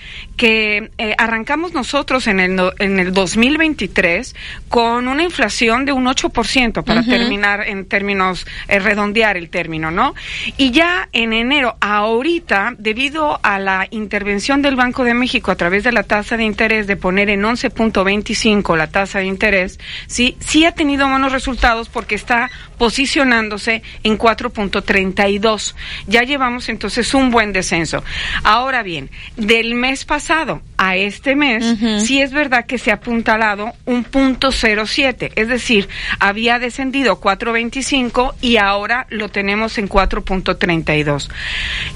que 0.48 0.92
eh, 0.98 1.14
arrancamos 1.18 1.74
nosotros 1.74 2.26
en 2.26 2.40
el, 2.40 2.58
en 2.80 3.00
el 3.00 3.12
2023 3.12 4.34
con 4.70 5.10
una 5.10 5.24
inflación 5.24 5.84
de 5.84 5.92
un 5.92 6.06
8% 6.06 6.86
para 6.86 7.04
terminar 7.04 7.68
en 7.68 7.84
términos, 7.84 8.48
eh, 8.70 8.80
redondear 8.80 9.36
el 9.36 9.50
término, 9.50 9.92
¿no? 9.92 10.16
Y 10.56 10.72
ya 10.72 11.10
en 11.12 11.34
enero, 11.34 11.76
ahorita, 11.82 12.76
debido 12.78 13.42
a 13.44 13.60
la 13.60 13.88
intervención 13.92 14.62
del 14.62 14.78
Banco 14.78 15.04
de 15.04 15.14
México 15.14 15.52
a 15.52 15.58
través 15.58 15.84
de 15.84 15.92
la 15.92 16.04
tasa 16.04 16.38
de 16.38 16.46
interés 16.46 16.88
de 16.88 16.96
poner 16.96 17.30
en 17.30 17.42
11.25 17.42 18.78
la 18.78 18.88
tasa 18.88 19.20
de 19.20 19.26
interés, 19.26 19.82
sí, 20.08 20.38
sí 20.40 20.64
ha 20.64 20.72
tenido 20.72 21.10
buenos 21.10 21.34
resultados 21.34 21.90
porque 21.90 22.16
está 22.16 22.50
posicionándose 22.78 23.84
en 24.04 24.18
4.32. 24.18 25.76
Ya 26.08 26.24
llevamos 26.24 26.70
entonces 26.70 27.14
un 27.14 27.32
buen 27.32 27.52
descenso. 27.52 28.02
Ahora 28.44 28.82
bien, 28.82 29.10
del 29.36 29.74
mes 29.74 30.06
pasado 30.06 30.37
a 30.78 30.96
este 30.96 31.36
mes, 31.36 31.66
sí 32.04 32.22
es 32.22 32.32
verdad 32.32 32.66
que 32.66 32.78
se 32.78 32.92
ha 32.92 32.96
apuntalado 32.96 33.74
un 33.86 34.04
punto 34.04 34.52
07, 34.52 35.32
es 35.36 35.48
decir, 35.48 35.90
había 36.20 36.60
descendido 36.60 37.20
4.25 37.20 38.36
y 38.42 38.58
ahora 38.58 39.08
lo 39.10 39.30
tenemos 39.30 39.80
en 39.80 39.90
4.32. 39.90 41.30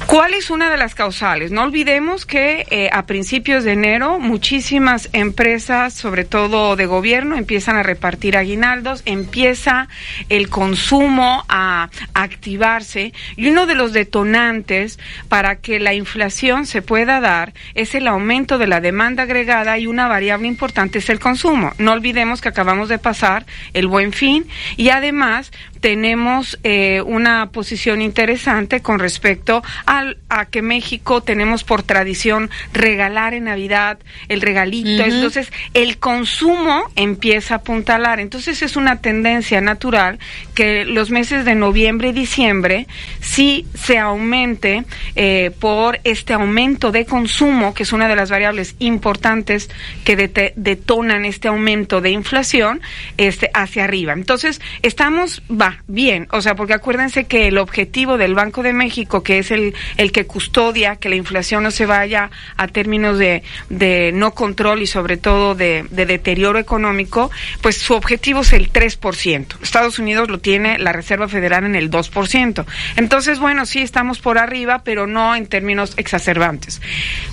¿Cuál 0.08 0.34
es 0.34 0.50
una 0.50 0.72
de 0.72 0.78
las 0.78 0.96
causales? 0.96 1.52
No 1.52 1.62
olvidemos 1.62 2.26
que 2.26 2.66
eh, 2.72 2.90
a 2.92 3.06
principios 3.06 3.64
de 3.64 3.74
enero 3.74 4.20
muchísimas 4.20 5.10
empresas, 5.14 5.94
sobre 5.94 6.26
todo 6.26 6.76
de 6.76 6.88
gobierno, 6.88 7.38
empiezan 7.38 7.76
a 7.76 7.84
repartir 7.84 8.36
aguinaldos, 8.36 9.04
empieza 9.06 9.88
el 10.30 10.50
consumo 10.50 11.46
a 11.48 11.90
activarse 12.16 13.14
y 13.36 13.50
uno 13.50 13.68
de 13.68 13.76
los 13.76 13.94
detonantes 13.94 14.98
para 15.30 15.58
que 15.58 15.80
la 15.80 15.94
inflación 15.94 16.66
se 16.66 16.82
pueda 16.82 17.20
dar 17.20 17.54
es 17.76 17.94
el 17.94 18.08
aumento 18.08 18.31
de 18.32 18.66
la 18.66 18.80
demanda 18.80 19.24
agregada 19.24 19.78
y 19.78 19.88
una 19.88 20.08
variable 20.08 20.48
importante 20.48 21.00
es 21.00 21.10
el 21.10 21.20
consumo. 21.20 21.74
No 21.78 21.92
olvidemos 21.92 22.40
que 22.40 22.48
acabamos 22.48 22.88
de 22.88 22.98
pasar 22.98 23.46
el 23.74 23.88
buen 23.88 24.14
fin 24.14 24.48
y 24.78 24.88
además 24.88 25.52
tenemos 25.82 26.60
eh, 26.64 27.02
una 27.02 27.50
posición 27.52 28.02
interesante 28.02 28.82
con 28.82 29.00
respecto 29.00 29.64
al, 29.86 30.18
a 30.30 30.46
que 30.46 30.62
México 30.62 31.22
tenemos 31.22 31.64
por 31.64 31.84
tradición 31.84 32.50
regalar 32.72 33.34
en 33.34 33.46
Navidad 33.46 33.98
el 34.30 34.42
regalito. 34.42 35.04
Entonces, 35.04 35.52
el 35.74 35.98
consumo 35.98 36.84
empieza 36.96 37.56
a 37.56 37.58
apuntalar. 37.58 38.20
Entonces, 38.20 38.62
es 38.62 38.76
una 38.76 39.02
tendencia 39.02 39.60
natural 39.60 40.20
que 40.54 40.86
los 40.86 41.10
meses 41.10 41.46
de 41.46 41.56
noviembre 41.56 42.10
y 42.10 42.14
diciembre 42.14 42.88
sí 43.20 43.66
se 43.74 43.98
aumente 43.98 44.84
eh, 45.16 45.52
por 45.60 46.00
este 46.04 46.34
aumento 46.34 46.92
de 46.92 47.06
consumo, 47.06 47.74
que 47.74 47.84
es 47.84 47.92
una 47.92 48.08
de 48.08 48.16
las 48.16 48.21
variables 48.30 48.76
importantes 48.80 49.70
que 50.06 50.16
detonan 50.56 51.26
este 51.26 51.48
aumento 51.48 52.02
de 52.02 52.12
inflación 52.12 52.82
este, 53.18 53.50
hacia 53.54 53.86
arriba. 53.86 54.14
Entonces, 54.14 54.62
estamos, 54.82 55.42
va, 55.50 55.84
bien, 55.88 56.28
o 56.32 56.42
sea, 56.42 56.56
porque 56.56 56.74
acuérdense 56.74 57.26
que 57.26 57.48
el 57.48 57.58
objetivo 57.58 58.18
del 58.18 58.36
Banco 58.36 58.64
de 58.64 58.74
México, 58.74 59.24
que 59.24 59.40
es 59.40 59.52
el, 59.52 59.74
el 59.98 60.12
que 60.12 60.26
custodia 60.26 60.98
que 60.98 61.10
la 61.10 61.16
inflación 61.16 61.64
no 61.64 61.72
se 61.72 61.86
vaya 61.86 62.32
a 62.58 62.68
términos 62.68 63.18
de, 63.18 63.44
de 63.70 64.12
no 64.14 64.34
control 64.34 64.82
y 64.82 64.88
sobre 64.88 65.18
todo 65.18 65.56
de, 65.56 65.86
de 65.90 66.06
deterioro 66.06 66.60
económico, 66.60 67.32
pues 67.62 67.78
su 67.78 67.94
objetivo 67.94 68.42
es 68.42 68.54
el 68.54 68.72
3%. 68.72 69.62
Estados 69.62 70.00
Unidos 70.00 70.30
lo 70.30 70.40
tiene 70.40 70.78
la 70.78 70.94
Reserva 70.94 71.28
Federal 71.28 71.66
en 71.66 71.76
el 71.76 71.90
2%. 71.90 72.66
Entonces, 72.98 73.40
bueno, 73.40 73.66
sí 73.66 73.82
estamos 73.82 74.20
por 74.20 74.38
arriba, 74.38 74.82
pero 74.84 75.08
no 75.08 75.36
en 75.36 75.48
términos 75.48 75.94
exacerbantes. 75.98 76.82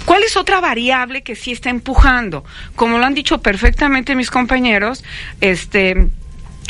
¿Cuál 0.05 0.23
es 0.23 0.37
otra 0.37 0.61
variable 0.61 0.78
que 1.23 1.35
sí 1.35 1.53
está 1.53 1.71
empujando? 1.71 2.45
Como 2.77 2.99
lo 2.99 3.05
han 3.05 3.15
dicho 3.15 3.39
perfectamente 3.39 4.15
mis 4.15 4.31
compañeros, 4.31 5.05
este 5.41 6.09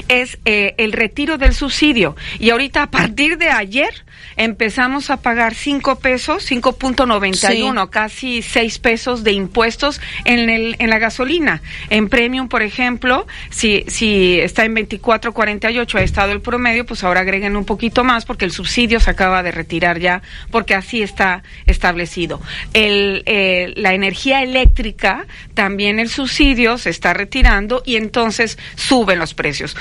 es 0.08 0.38
eh, 0.44 0.74
el 0.78 0.92
retiro 0.92 1.38
del 1.38 1.54
subsidio. 1.54 2.16
Y 2.38 2.50
ahorita, 2.50 2.84
a 2.84 2.90
partir 2.90 3.38
de 3.38 3.50
ayer, 3.50 4.04
empezamos 4.36 5.10
a 5.10 5.18
pagar 5.18 5.54
5 5.54 5.98
pesos, 5.98 6.50
5.91, 6.50 7.90
casi 7.90 8.42
6 8.42 8.78
pesos 8.78 9.24
de 9.24 9.32
impuestos 9.32 10.00
en, 10.24 10.48
el, 10.48 10.76
en 10.78 10.90
la 10.90 10.98
gasolina. 10.98 11.60
En 11.90 12.08
premium, 12.08 12.48
por 12.48 12.62
ejemplo, 12.62 13.26
si, 13.50 13.84
si 13.88 14.38
está 14.40 14.64
en 14.64 14.76
24.48 14.76 15.94
ha 15.94 16.02
estado 16.02 16.32
el 16.32 16.40
promedio, 16.40 16.86
pues 16.86 17.04
ahora 17.04 17.20
agreguen 17.20 17.56
un 17.56 17.64
poquito 17.64 18.04
más 18.04 18.24
porque 18.24 18.44
el 18.44 18.52
subsidio 18.52 19.00
se 19.00 19.10
acaba 19.10 19.42
de 19.42 19.52
retirar 19.52 19.98
ya, 19.98 20.22
porque 20.50 20.74
así 20.74 21.02
está 21.02 21.42
establecido. 21.66 22.40
El, 22.72 23.22
eh, 23.26 23.72
la 23.76 23.94
energía 23.94 24.42
eléctrica, 24.42 25.26
también 25.54 25.98
el 25.98 26.08
subsidio 26.08 26.78
se 26.78 26.90
está 26.90 27.12
retirando 27.14 27.82
y 27.84 27.96
entonces 27.96 28.58
suben 28.76 29.18
los 29.18 29.34
precios. 29.34 29.76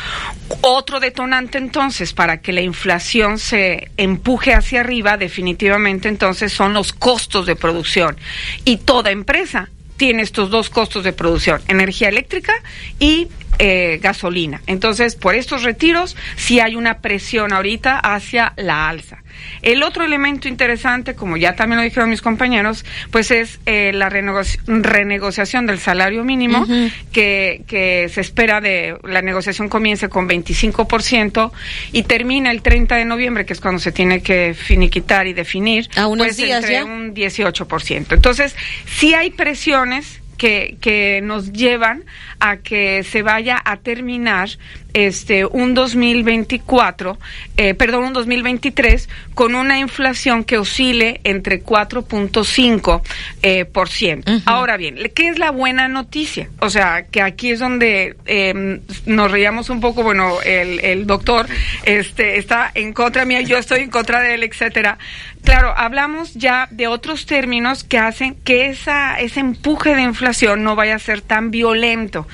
Otro 0.61 0.99
detonante 0.99 1.57
entonces 1.57 2.13
para 2.13 2.41
que 2.41 2.53
la 2.53 2.61
inflación 2.61 3.37
se 3.37 3.91
empuje 3.97 4.53
hacia 4.53 4.81
arriba 4.81 5.17
definitivamente 5.17 6.09
entonces 6.09 6.51
son 6.53 6.73
los 6.73 6.93
costos 6.93 7.45
de 7.45 7.55
producción. 7.55 8.17
Y 8.65 8.77
toda 8.77 9.11
empresa 9.11 9.69
tiene 9.97 10.21
estos 10.21 10.49
dos 10.49 10.69
costos 10.69 11.03
de 11.03 11.13
producción, 11.13 11.61
energía 11.67 12.09
eléctrica 12.09 12.53
y 12.99 13.27
eh, 13.59 13.99
gasolina. 14.01 14.61
Entonces, 14.67 15.15
por 15.15 15.35
estos 15.35 15.63
retiros 15.63 16.15
sí 16.35 16.59
hay 16.59 16.75
una 16.75 16.99
presión 16.99 17.53
ahorita 17.53 17.99
hacia 17.99 18.53
la 18.57 18.87
alza. 18.89 19.23
El 19.61 19.83
otro 19.83 20.03
elemento 20.03 20.47
interesante, 20.47 21.13
como 21.13 21.37
ya 21.37 21.55
también 21.55 21.77
lo 21.77 21.83
dijeron 21.83 22.09
mis 22.09 22.23
compañeros, 22.23 22.83
pues 23.11 23.29
es 23.29 23.59
eh, 23.67 23.91
la 23.93 24.09
renegoci- 24.09 24.59
renegociación 24.65 25.67
del 25.67 25.77
salario 25.79 26.23
mínimo, 26.23 26.65
que, 27.11 27.61
que 27.67 28.09
se 28.11 28.21
espera 28.21 28.61
de 28.61 28.97
la 29.03 29.21
negociación 29.21 29.69
comience 29.69 30.09
con 30.09 30.27
25% 30.27 31.51
y 31.91 32.03
termina 32.03 32.49
el 32.51 32.61
30 32.63 32.95
de 32.95 33.05
noviembre, 33.05 33.45
que 33.45 33.53
es 33.53 33.61
cuando 33.61 33.79
se 33.79 33.91
tiene 33.91 34.21
que 34.21 34.55
finiquitar 34.55 35.27
y 35.27 35.33
definir, 35.33 35.87
A 35.95 36.07
unos 36.07 36.25
pues 36.27 36.37
días 36.37 36.61
entre 36.63 36.73
ya. 36.73 36.85
un 36.85 37.13
18%. 37.13 38.13
Entonces, 38.13 38.55
sí 38.97 39.13
hay 39.13 39.29
presiones 39.29 40.19
que, 40.37 40.77
que 40.81 41.21
nos 41.23 41.51
llevan 41.51 42.03
a 42.39 42.57
que 42.57 43.03
se 43.03 43.21
vaya 43.23 43.61
a 43.63 43.77
terminar 43.77 44.49
este 44.93 45.45
un 45.45 45.73
2024, 45.73 47.17
eh, 47.57 47.73
perdón, 47.73 48.05
un 48.05 48.13
2023 48.13 49.09
con 49.35 49.55
una 49.55 49.77
inflación 49.79 50.43
que 50.43 50.57
oscile 50.57 51.21
entre 51.23 51.63
4.5 51.63 53.01
eh, 53.43 53.65
por 53.65 53.89
ciento. 53.89 54.31
Ahora 54.45 54.77
bien, 54.77 54.97
¿qué 55.13 55.27
es 55.29 55.37
la 55.39 55.51
buena 55.51 55.87
noticia? 55.87 56.49
O 56.59 56.69
sea, 56.69 57.05
que 57.11 57.21
aquí 57.21 57.51
es 57.51 57.59
donde 57.59 58.15
eh, 58.25 58.79
nos 59.05 59.31
reíamos 59.31 59.69
un 59.69 59.79
poco, 59.81 60.03
bueno, 60.03 60.41
el, 60.43 60.79
el 60.79 61.05
doctor 61.05 61.47
este 61.83 62.37
está 62.37 62.71
en 62.73 62.93
contra 62.93 63.25
mía, 63.25 63.41
yo 63.41 63.57
estoy 63.57 63.81
en 63.81 63.89
contra 63.89 64.19
de 64.21 64.35
él, 64.35 64.43
etcétera. 64.43 64.97
Claro, 65.43 65.73
hablamos 65.77 66.33
ya 66.33 66.67
de 66.71 66.87
otros 66.87 67.25
términos 67.25 67.83
que 67.85 67.97
hacen 67.99 68.35
que 68.43 68.67
esa, 68.67 69.17
ese 69.19 69.39
empuje 69.39 69.95
de 69.95 70.01
inflación 70.01 70.63
no 70.63 70.75
vaya 70.75 70.95
a 70.95 70.99
ser 70.99 71.21
tan 71.21 71.51
violento. 71.51 72.27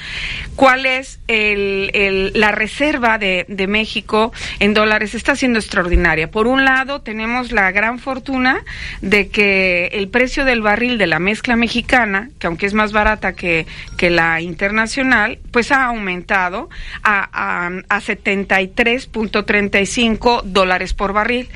¿Cuál 0.55 0.85
es 0.85 1.19
el, 1.27 1.91
el- 1.93 2.31
la 2.43 2.51
reserva 2.51 3.17
de, 3.17 3.45
México 3.69 4.33
en 4.59 4.73
dólares? 4.73 5.15
Está 5.15 5.37
siendo 5.37 5.59
extraordinaria. 5.59 6.29
Por 6.29 6.47
un 6.47 6.65
lado, 6.65 6.99
tenemos 6.99 7.53
la 7.53 7.71
gran 7.71 7.99
fortuna 7.99 8.65
de 9.01 9.29
que 9.29 9.87
el 9.93 10.09
precio 10.09 10.43
del 10.43 10.61
barril 10.61 10.97
de 10.97 11.07
la 11.07 11.19
mezcla 11.19 11.55
mexicana, 11.55 12.31
que 12.39 12.47
aunque 12.47 12.65
es 12.65 12.73
más 12.73 12.91
barata 12.91 13.31
que, 13.31 13.65
que 13.97 14.09
la 14.09 14.41
internacional, 14.41 15.39
pues 15.51 15.71
ha 15.71 15.85
aumentado 15.85 16.69
a, 17.01 17.29
a, 17.31 17.67
a 17.87 18.01
73.35 18.01 20.43
dólares 20.43 20.93
por 20.93 21.13
barril 21.13 21.47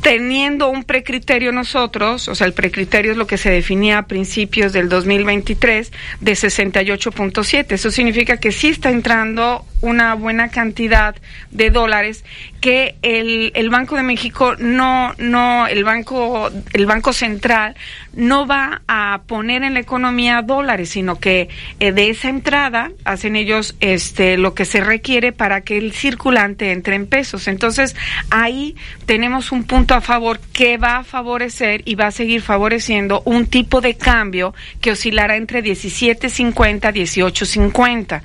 teniendo 0.00 0.68
un 0.68 0.84
precriterio 0.84 1.52
nosotros, 1.52 2.28
o 2.28 2.34
sea, 2.34 2.46
el 2.46 2.52
precriterio 2.52 3.12
es 3.12 3.16
lo 3.16 3.26
que 3.26 3.36
se 3.36 3.50
definía 3.50 3.98
a 3.98 4.06
principios 4.06 4.72
del 4.72 4.88
2023 4.88 5.92
de 6.20 6.32
68.7. 6.32 7.72
Eso 7.72 7.90
significa 7.90 8.38
que 8.38 8.52
sí 8.52 8.68
está 8.68 8.90
entrando 8.90 9.64
una 9.80 10.14
buena 10.14 10.48
cantidad 10.48 11.14
de 11.50 11.70
dólares 11.70 12.24
que 12.60 12.96
el, 13.02 13.52
el 13.54 13.70
Banco 13.70 13.96
de 13.96 14.02
México 14.02 14.56
no, 14.58 15.14
no, 15.18 15.66
el 15.66 15.84
Banco, 15.84 16.50
el 16.72 16.86
Banco 16.86 17.12
Central 17.12 17.76
no 18.14 18.46
va 18.46 18.82
a 18.88 19.20
poner 19.26 19.62
en 19.62 19.74
la 19.74 19.80
economía 19.80 20.42
dólares, 20.42 20.90
sino 20.90 21.20
que 21.20 21.48
eh, 21.78 21.92
de 21.92 22.10
esa 22.10 22.28
entrada 22.28 22.90
hacen 23.04 23.36
ellos 23.36 23.76
este 23.80 24.36
lo 24.36 24.54
que 24.54 24.64
se 24.64 24.80
requiere 24.80 25.32
para 25.32 25.60
que 25.60 25.78
el 25.78 25.92
circulante 25.92 26.72
entre 26.72 26.96
en 26.96 27.06
pesos. 27.06 27.46
Entonces, 27.46 27.94
ahí 28.30 28.74
tenemos 29.06 29.52
un 29.52 29.64
punto 29.64 29.94
a 29.94 30.00
favor 30.00 30.40
que 30.52 30.78
va 30.78 30.98
a 30.98 31.04
favorecer 31.04 31.82
y 31.84 31.94
va 31.94 32.08
a 32.08 32.10
seguir 32.10 32.42
favoreciendo 32.42 33.22
un 33.24 33.46
tipo 33.46 33.80
de 33.80 33.96
cambio 33.96 34.54
que 34.80 34.90
oscilará 34.90 35.36
entre 35.36 35.62
17.50 35.62 36.92
18.50. 36.92 38.22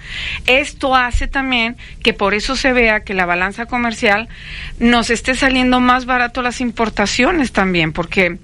Esto 0.48 0.96
hace 0.96 1.28
también 1.28 1.43
que 2.02 2.14
por 2.14 2.34
eso 2.34 2.56
se 2.56 2.74
vea 2.74 3.02
que 3.02 3.14
la 3.14 3.26
balanza 3.26 3.66
comercial 3.66 4.30
nos 4.80 5.10
esté 5.10 5.36
saliendo 5.36 5.80
más 5.80 6.06
barato 6.06 6.42
las 6.42 6.62
importaciones 6.62 7.52
también, 7.52 7.94
porque 7.94 8.38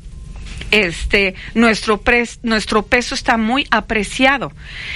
este, 0.72 1.36
nuestro, 1.56 2.02
nuestro 2.44 2.86
peso 2.86 3.16
está 3.16 3.38
muy 3.38 3.68
apreciado. 3.72 4.52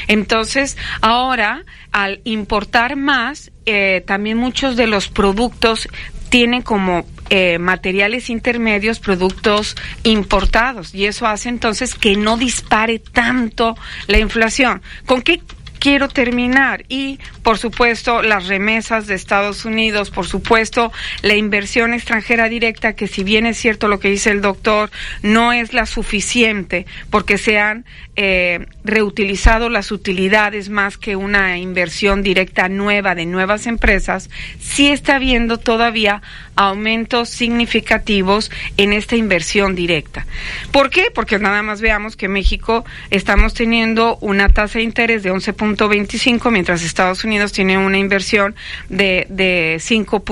Entonces, 0.08 0.78
ahora, 1.02 1.64
al 1.92 2.22
importar 2.24 2.96
más, 2.96 3.52
eh, 3.66 4.04
también 4.06 4.38
muchos 4.38 4.76
de 4.76 4.88
los 4.88 5.08
productos 5.08 5.88
tienen 6.30 6.62
como 6.62 7.06
eh, 7.30 7.60
materiales 7.60 8.30
intermedios, 8.30 9.00
productos 9.00 9.76
importados, 10.04 10.94
y 10.94 11.06
eso 11.06 11.28
hace 11.28 11.50
entonces 11.50 11.96
que 11.96 12.16
no 12.16 12.38
dispare 12.38 13.00
tanto 13.00 13.78
la 14.08 14.20
inflación. 14.20 14.82
¿Con 15.06 15.22
qué 15.22 15.42
quiero 15.84 16.08
terminar. 16.08 16.86
Y, 16.88 17.20
por 17.44 17.58
supuesto, 17.58 18.22
las 18.22 18.48
remesas 18.48 19.06
de 19.06 19.16
Estados 19.16 19.66
Unidos, 19.66 20.12
por 20.12 20.26
supuesto, 20.26 20.94
la 21.22 21.36
inversión 21.36 21.94
extranjera 21.94 22.48
directa, 22.48 22.94
que 22.94 23.10
si 23.10 23.26
bien 23.26 23.46
es 23.46 23.58
cierto 23.58 23.90
lo 23.90 24.00
que 24.00 24.10
dice 24.10 24.32
el 24.32 24.40
doctor, 24.40 24.92
no 25.24 25.52
es 25.52 25.74
la 25.74 25.86
suficiente 25.86 26.86
porque 27.10 27.38
se 27.38 27.60
han 27.60 27.84
eh, 28.16 28.68
reutilizado 28.86 29.70
las 29.70 29.92
utilidades 29.92 30.70
más 30.70 30.98
que 30.98 31.16
una 31.16 31.58
inversión 31.58 32.22
directa 32.22 32.70
nueva 32.70 33.16
de 33.16 33.26
nuevas 33.26 33.66
empresas, 33.66 34.30
sí 34.60 34.88
está 34.88 35.16
habiendo 35.16 35.58
todavía 35.58 36.22
aumentos 36.56 37.30
significativos 37.30 38.52
en 38.78 38.94
esta 38.94 39.16
inversión 39.16 39.74
directa. 39.74 40.28
¿Por 40.72 40.92
qué? 40.92 41.08
Porque 41.14 41.40
nada 41.40 41.64
más 41.64 41.82
veamos 41.82 42.16
que 42.16 42.28
México 42.28 42.86
estamos 43.10 43.54
teniendo 43.54 44.18
una 44.22 44.48
tasa 44.50 44.78
de 44.78 44.84
interés 44.84 45.24
de 45.24 45.32
11.25, 45.76 46.52
mientras 46.52 46.84
Estados 46.84 47.24
Unidos 47.24 47.52
tiene 47.52 47.78
una 47.78 47.98
inversión 47.98 48.56
de, 48.90 49.26
de 49.30 49.78
5 49.80 50.24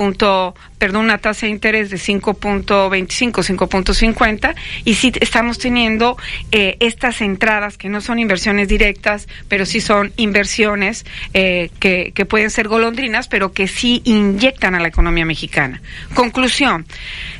perdón, 0.78 1.04
una 1.04 1.18
tasa 1.18 1.46
de 1.46 1.52
interés 1.52 1.90
de 1.90 1.96
5.25, 1.96 3.06
5.50 3.32 4.54
y 4.84 4.94
sí 4.94 5.12
estamos 5.20 5.58
teniendo 5.58 6.16
eh, 6.50 6.76
estas 6.80 7.20
entradas 7.20 7.78
que 7.78 7.88
no 7.88 8.00
son 8.00 8.18
inversiones 8.18 8.66
directas, 8.66 9.28
pero 9.46 9.64
sí 9.64 9.80
son 9.80 10.12
inversiones 10.16 11.06
eh, 11.34 11.70
que, 11.78 12.10
que 12.14 12.26
pueden 12.26 12.50
ser 12.50 12.66
golondrinas, 12.66 13.28
pero 13.28 13.52
que 13.52 13.68
sí 13.68 14.02
inyectan 14.04 14.74
a 14.74 14.80
la 14.80 14.88
economía 14.88 15.24
mexicana. 15.24 15.80
Conclusión, 16.14 16.84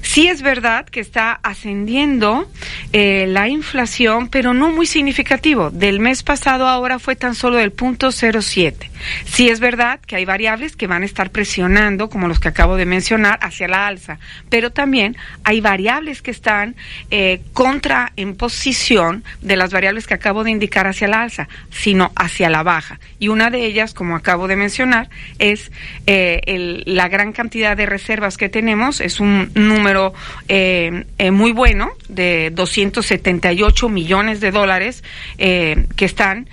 sí 0.02 0.28
es 0.28 0.42
verdad 0.42 0.86
que 0.86 1.00
está 1.00 1.32
ascendiendo 1.42 2.48
eh, 2.92 3.26
la 3.28 3.48
inflación, 3.48 4.28
pero 4.28 4.55
no 4.55 4.70
muy 4.70 4.86
significativo. 4.86 5.70
Del 5.70 5.98
mes 5.98 6.22
pasado 6.22 6.68
ahora 6.68 6.98
fue 6.98 7.16
tan 7.16 7.34
solo 7.34 7.56
del 7.56 7.72
punto 7.72 7.91
07. 7.98 8.90
Sí 9.24 9.48
es 9.48 9.60
verdad 9.60 10.00
que 10.00 10.16
hay 10.16 10.24
variables 10.24 10.76
que 10.76 10.86
van 10.86 11.02
a 11.02 11.06
estar 11.06 11.30
presionando, 11.30 12.08
como 12.08 12.28
los 12.28 12.40
que 12.40 12.48
acabo 12.48 12.76
de 12.76 12.86
mencionar, 12.86 13.38
hacia 13.42 13.68
la 13.68 13.86
alza, 13.86 14.18
pero 14.48 14.70
también 14.70 15.16
hay 15.44 15.60
variables 15.60 16.22
que 16.22 16.30
están 16.30 16.76
eh, 17.10 17.40
contra 17.52 18.12
en 18.16 18.36
posición 18.36 19.24
de 19.40 19.56
las 19.56 19.72
variables 19.72 20.06
que 20.06 20.14
acabo 20.14 20.44
de 20.44 20.50
indicar 20.50 20.86
hacia 20.86 21.08
la 21.08 21.22
alza, 21.22 21.48
sino 21.70 22.12
hacia 22.16 22.50
la 22.50 22.62
baja. 22.62 23.00
Y 23.18 23.28
una 23.28 23.50
de 23.50 23.64
ellas, 23.64 23.94
como 23.94 24.16
acabo 24.16 24.48
de 24.48 24.56
mencionar, 24.56 25.08
es 25.38 25.72
eh, 26.06 26.82
la 26.86 27.08
gran 27.08 27.32
cantidad 27.32 27.76
de 27.76 27.86
reservas 27.86 28.36
que 28.36 28.48
tenemos, 28.48 29.00
es 29.00 29.20
un 29.20 29.50
número 29.54 30.12
eh, 30.48 31.04
muy 31.32 31.52
bueno 31.52 31.92
de 32.08 32.50
278 32.50 33.88
millones 33.88 34.40
de 34.40 34.50
dólares 34.50 35.02
que 35.38 36.04
están 36.04 36.48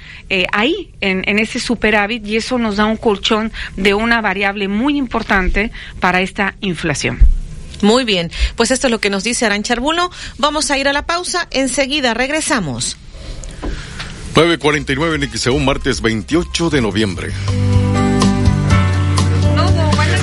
ahí 0.51 0.91
en, 1.01 1.28
en 1.29 1.37
ese 1.37 1.59
superávit 1.59 2.25
y 2.25 2.37
eso 2.37 2.57
nos 2.57 2.77
da 2.77 2.85
un 2.85 2.97
colchón 2.97 3.51
de 3.77 3.93
una 3.93 4.19
variable 4.19 4.67
muy 4.67 4.97
importante 4.97 5.71
para 5.99 6.21
esta 6.21 6.55
inflación. 6.59 7.19
Muy 7.83 8.03
bien, 8.03 8.31
pues 8.55 8.71
esto 8.71 8.87
es 8.87 8.91
lo 8.91 8.99
que 8.99 9.11
nos 9.11 9.23
dice 9.23 9.45
Arancha 9.45 9.73
Arbulo. 9.73 10.09
Vamos 10.39 10.71
a 10.71 10.79
ir 10.79 10.87
a 10.87 10.93
la 10.93 11.05
pausa, 11.05 11.47
enseguida 11.51 12.15
regresamos. 12.15 12.97
9.49 14.33 15.23
en 15.23 15.37
XEU, 15.37 15.59
martes 15.59 16.01
28 16.01 16.71
de 16.71 16.81
noviembre. 16.81 17.31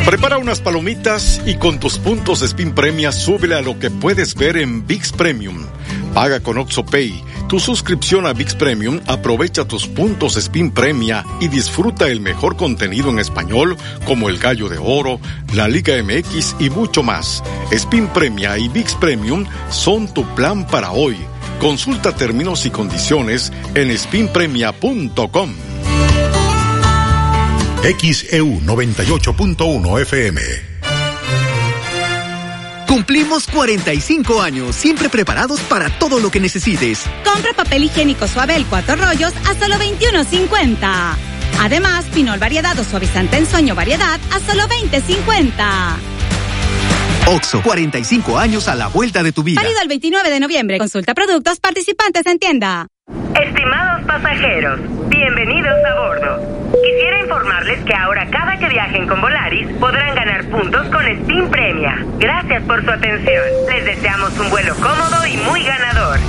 Prepara 0.05 0.39
unas 0.39 0.60
palomitas 0.60 1.41
y 1.47 1.55
con 1.55 1.78
tus 1.78 1.99
puntos 1.99 2.41
de 2.41 2.47
Spin 2.47 2.75
Premia 2.75 3.12
súbele 3.12 3.55
a 3.55 3.62
lo 3.62 3.78
que 3.78 3.91
puedes 3.91 4.35
ver 4.35 4.57
en 4.57 4.86
VIX 4.89 5.12
Premium. 5.12 5.67
Paga 6.16 6.40
con 6.40 6.56
OxoPay. 6.56 7.22
Tu 7.46 7.60
suscripción 7.60 8.26
a 8.26 8.32
VIX 8.32 8.54
Premium 8.54 9.00
aprovecha 9.06 9.66
tus 9.66 9.86
puntos 9.86 10.38
Spin 10.38 10.70
Premia 10.70 11.22
y 11.40 11.48
disfruta 11.48 12.08
el 12.08 12.22
mejor 12.22 12.56
contenido 12.56 13.10
en 13.10 13.18
español 13.18 13.76
como 14.06 14.30
El 14.30 14.38
Gallo 14.38 14.70
de 14.70 14.78
Oro, 14.78 15.20
la 15.52 15.68
Liga 15.68 15.92
MX 16.02 16.56
y 16.58 16.70
mucho 16.70 17.02
más. 17.02 17.44
Spin 17.70 18.06
Premia 18.06 18.56
y 18.56 18.68
VIX 18.68 18.94
Premium 18.94 19.44
son 19.68 20.08
tu 20.08 20.24
plan 20.34 20.66
para 20.66 20.92
hoy. 20.92 21.18
Consulta 21.60 22.16
términos 22.16 22.64
y 22.64 22.70
condiciones 22.70 23.52
en 23.74 23.90
spinpremia.com. 23.90 25.54
XEU 27.82 28.60
98.1 28.62 30.00
FM. 30.00 30.75
Cumplimos 32.86 33.47
45 33.48 34.40
años, 34.40 34.76
siempre 34.76 35.08
preparados 35.08 35.60
para 35.60 35.90
todo 35.98 36.20
lo 36.20 36.31
que 36.31 36.40
necesites. 36.40 37.05
Compra 37.24 37.52
papel 37.52 37.84
higiénico 37.84 38.28
suave 38.28 38.56
el 38.56 38.66
cuatro 38.66 38.97
rollos 38.97 39.32
a 39.48 39.55
solo 39.55 39.76
21.50. 39.76 41.16
Además, 41.60 42.05
pinol 42.15 42.39
variedad 42.39 42.78
o 42.78 42.84
suavizante 42.84 43.39
en 43.39 43.47
sueño 43.47 43.74
variedad 43.74 44.20
a 44.31 44.40
solo 44.40 44.65
20.50. 44.65 46.35
Oxo, 47.28 47.60
45 47.60 48.38
años 48.38 48.68
a 48.68 48.76
la 48.76 48.86
vuelta 48.86 49.24
de 49.24 49.32
tu 49.32 49.42
vida. 49.42 49.60
Válido 49.60 49.80
el 49.82 49.88
29 49.88 50.30
de 50.30 50.38
noviembre. 50.38 50.78
Consulta 50.78 51.12
productos 51.12 51.58
participantes 51.58 52.24
en 52.26 52.38
tienda. 52.38 52.86
Estimados 53.34 54.06
pasajeros, 54.06 54.78
bienvenidos 55.08 55.74
a 55.84 55.94
bordo. 56.00 56.70
Quisiera 56.70 57.20
informarles 57.20 57.84
que 57.84 57.94
ahora 57.94 58.28
cada 58.30 58.56
que 58.58 58.68
viajen 58.68 59.08
con 59.08 59.20
Volaris 59.20 59.66
podrán 59.80 60.14
ganar 60.14 60.44
puntos 60.50 60.86
con 60.88 61.05
Spin 61.05 61.50
Premia. 61.50 62.06
Gracias 62.18 62.62
por 62.62 62.84
su 62.84 62.90
atención. 62.92 63.44
Les 63.70 63.84
deseamos 63.84 64.38
un 64.38 64.48
vuelo 64.48 64.76
cómodo 64.76 65.26
y 65.26 65.36
muy 65.38 65.64
ganador. 65.64 66.20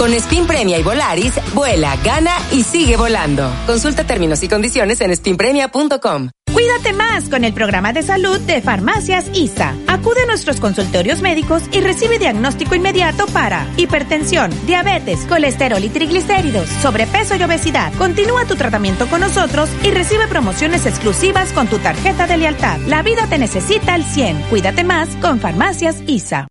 Con 0.00 0.14
Spin 0.14 0.46
Premia 0.46 0.78
y 0.78 0.82
Volaris, 0.82 1.34
vuela, 1.52 1.94
gana 2.02 2.34
y 2.52 2.62
sigue 2.62 2.96
volando. 2.96 3.52
Consulta 3.66 4.04
términos 4.04 4.42
y 4.42 4.48
condiciones 4.48 4.98
en 5.02 5.10
spinpremia.com. 5.10 6.30
Cuídate 6.50 6.94
más 6.94 7.28
con 7.28 7.44
el 7.44 7.52
programa 7.52 7.92
de 7.92 8.02
salud 8.02 8.40
de 8.40 8.62
Farmacias 8.62 9.26
ISA. 9.34 9.74
Acude 9.88 10.22
a 10.22 10.26
nuestros 10.26 10.58
consultorios 10.58 11.20
médicos 11.20 11.64
y 11.70 11.82
recibe 11.82 12.18
diagnóstico 12.18 12.74
inmediato 12.74 13.26
para 13.26 13.66
hipertensión, 13.76 14.50
diabetes, 14.64 15.26
colesterol 15.26 15.84
y 15.84 15.90
triglicéridos, 15.90 16.70
sobrepeso 16.80 17.34
y 17.34 17.42
obesidad. 17.42 17.92
Continúa 17.98 18.46
tu 18.46 18.56
tratamiento 18.56 19.06
con 19.06 19.20
nosotros 19.20 19.68
y 19.84 19.90
recibe 19.90 20.28
promociones 20.28 20.86
exclusivas 20.86 21.52
con 21.52 21.66
tu 21.66 21.76
tarjeta 21.76 22.26
de 22.26 22.38
lealtad. 22.38 22.78
La 22.86 23.02
vida 23.02 23.26
te 23.28 23.36
necesita 23.36 23.92
al 23.92 24.04
100. 24.04 24.44
Cuídate 24.48 24.82
más 24.82 25.10
con 25.16 25.40
Farmacias 25.40 26.02
ISA. 26.06 26.48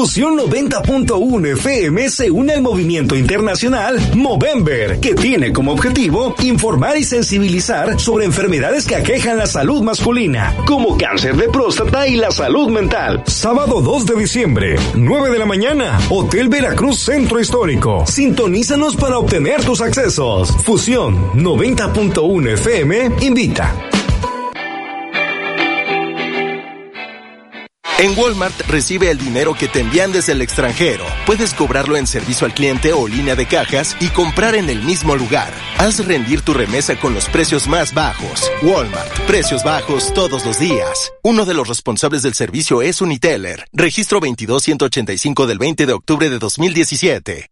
Fusión 0.00 0.38
90.1 0.38 1.52
FM 1.58 2.08
se 2.08 2.30
une 2.30 2.54
al 2.54 2.62
movimiento 2.62 3.14
internacional 3.16 4.00
Movember, 4.14 4.98
que 4.98 5.14
tiene 5.14 5.52
como 5.52 5.72
objetivo 5.72 6.34
informar 6.42 6.96
y 6.96 7.04
sensibilizar 7.04 8.00
sobre 8.00 8.24
enfermedades 8.24 8.86
que 8.86 8.96
aquejan 8.96 9.36
la 9.36 9.46
salud 9.46 9.82
masculina, 9.82 10.56
como 10.66 10.96
cáncer 10.96 11.36
de 11.36 11.50
próstata 11.50 12.08
y 12.08 12.16
la 12.16 12.30
salud 12.30 12.70
mental. 12.70 13.22
Sábado 13.26 13.82
2 13.82 14.06
de 14.06 14.16
diciembre, 14.16 14.76
9 14.94 15.28
de 15.28 15.38
la 15.38 15.44
mañana, 15.44 16.00
Hotel 16.08 16.48
Veracruz 16.48 17.00
Centro 17.00 17.38
Histórico. 17.38 18.06
Sintonízanos 18.06 18.96
para 18.96 19.18
obtener 19.18 19.62
tus 19.62 19.82
accesos. 19.82 20.50
Fusión 20.64 21.30
90.1 21.34 22.54
FM 22.54 23.10
invita. 23.20 23.76
En 28.00 28.18
Walmart 28.18 28.58
recibe 28.62 29.10
el 29.10 29.18
dinero 29.18 29.52
que 29.52 29.68
te 29.68 29.80
envían 29.80 30.10
desde 30.10 30.32
el 30.32 30.40
extranjero. 30.40 31.04
Puedes 31.26 31.52
cobrarlo 31.52 31.98
en 31.98 32.06
servicio 32.06 32.46
al 32.46 32.54
cliente 32.54 32.94
o 32.94 33.06
línea 33.06 33.36
de 33.36 33.44
cajas 33.44 33.94
y 34.00 34.08
comprar 34.08 34.54
en 34.54 34.70
el 34.70 34.82
mismo 34.82 35.16
lugar. 35.16 35.52
Haz 35.76 36.02
rendir 36.06 36.40
tu 36.40 36.54
remesa 36.54 36.98
con 36.98 37.12
los 37.12 37.28
precios 37.28 37.68
más 37.68 37.92
bajos. 37.92 38.50
Walmart, 38.62 39.20
precios 39.26 39.64
bajos 39.64 40.14
todos 40.14 40.46
los 40.46 40.58
días. 40.58 41.12
Uno 41.22 41.44
de 41.44 41.52
los 41.52 41.68
responsables 41.68 42.22
del 42.22 42.32
servicio 42.32 42.80
es 42.80 43.02
Uniteller. 43.02 43.68
Registro 43.70 44.18
22185 44.18 45.46
del 45.46 45.58
20 45.58 45.84
de 45.84 45.92
octubre 45.92 46.30
de 46.30 46.38
2017. 46.38 47.49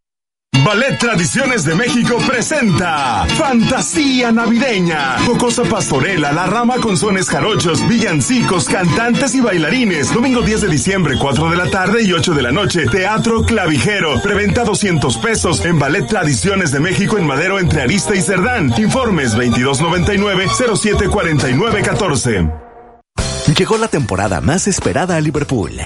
Ballet 0.69 0.99
Tradiciones 0.99 1.65
de 1.65 1.75
México 1.75 2.19
presenta 2.27 3.25
Fantasía 3.39 4.31
Navideña. 4.33 5.19
Jocosa 5.25 5.63
Pastorela, 5.63 6.31
La 6.33 6.45
Rama 6.45 6.77
con 6.77 6.99
sones 6.99 7.31
jarochos, 7.31 7.89
villancicos, 7.89 8.67
cantantes 8.67 9.35
y 9.35 9.41
bailarines. 9.41 10.13
Domingo 10.13 10.43
10 10.43 10.61
de 10.61 10.69
diciembre, 10.69 11.15
4 11.19 11.51
de 11.51 11.57
la 11.57 11.71
tarde 11.71 12.03
y 12.03 12.13
8 12.13 12.35
de 12.35 12.43
la 12.43 12.53
noche. 12.53 12.85
Teatro 12.85 13.45
Clavijero. 13.45 14.21
Preventa 14.21 14.65
200 14.65 15.17
pesos 15.17 15.65
en 15.65 15.79
Ballet 15.79 16.07
Tradiciones 16.07 16.71
de 16.71 16.81
México 16.81 17.17
en 17.17 17.27
Madero 17.27 17.59
entre 17.59 17.81
Arista 17.81 18.15
y 18.15 18.21
Cerdán. 18.21 18.75
Informes 18.77 19.33
2299 19.33 20.49
074914. 20.59 22.68
Llegó 23.59 23.77
la 23.77 23.89
temporada 23.89 24.41
más 24.41 24.69
esperada 24.69 25.17
a 25.17 25.21
Liverpool. 25.21 25.81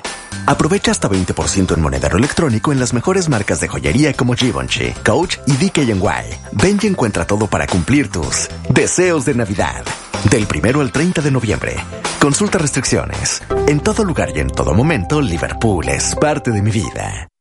Aprovecha 0.44 0.90
hasta 0.90 1.08
20% 1.08 1.74
en 1.74 1.80
monedero 1.80 2.18
electrónico 2.18 2.70
en 2.70 2.78
las 2.78 2.92
mejores 2.92 3.30
marcas 3.30 3.62
de 3.62 3.68
joyería 3.68 4.12
como 4.12 4.34
Givenchy, 4.34 4.92
Coach 5.02 5.38
y 5.46 5.52
DKNY. 5.52 6.36
Ven 6.52 6.78
y 6.82 6.86
encuentra 6.86 7.26
todo 7.26 7.46
para 7.46 7.66
cumplir 7.66 8.10
tus 8.10 8.50
deseos 8.68 9.24
de 9.24 9.36
Navidad. 9.36 9.82
Del 10.30 10.46
primero 10.46 10.82
al 10.82 10.92
30 10.92 11.22
de 11.22 11.30
noviembre. 11.30 11.76
Consulta 12.20 12.58
restricciones. 12.58 13.42
En 13.66 13.80
todo 13.80 14.04
lugar 14.04 14.36
y 14.36 14.40
en 14.40 14.50
todo 14.50 14.74
momento, 14.74 15.22
Liverpool 15.22 15.88
es 15.88 16.14
parte 16.16 16.50
de 16.50 16.60
mi 16.60 16.72
vida. 16.72 17.31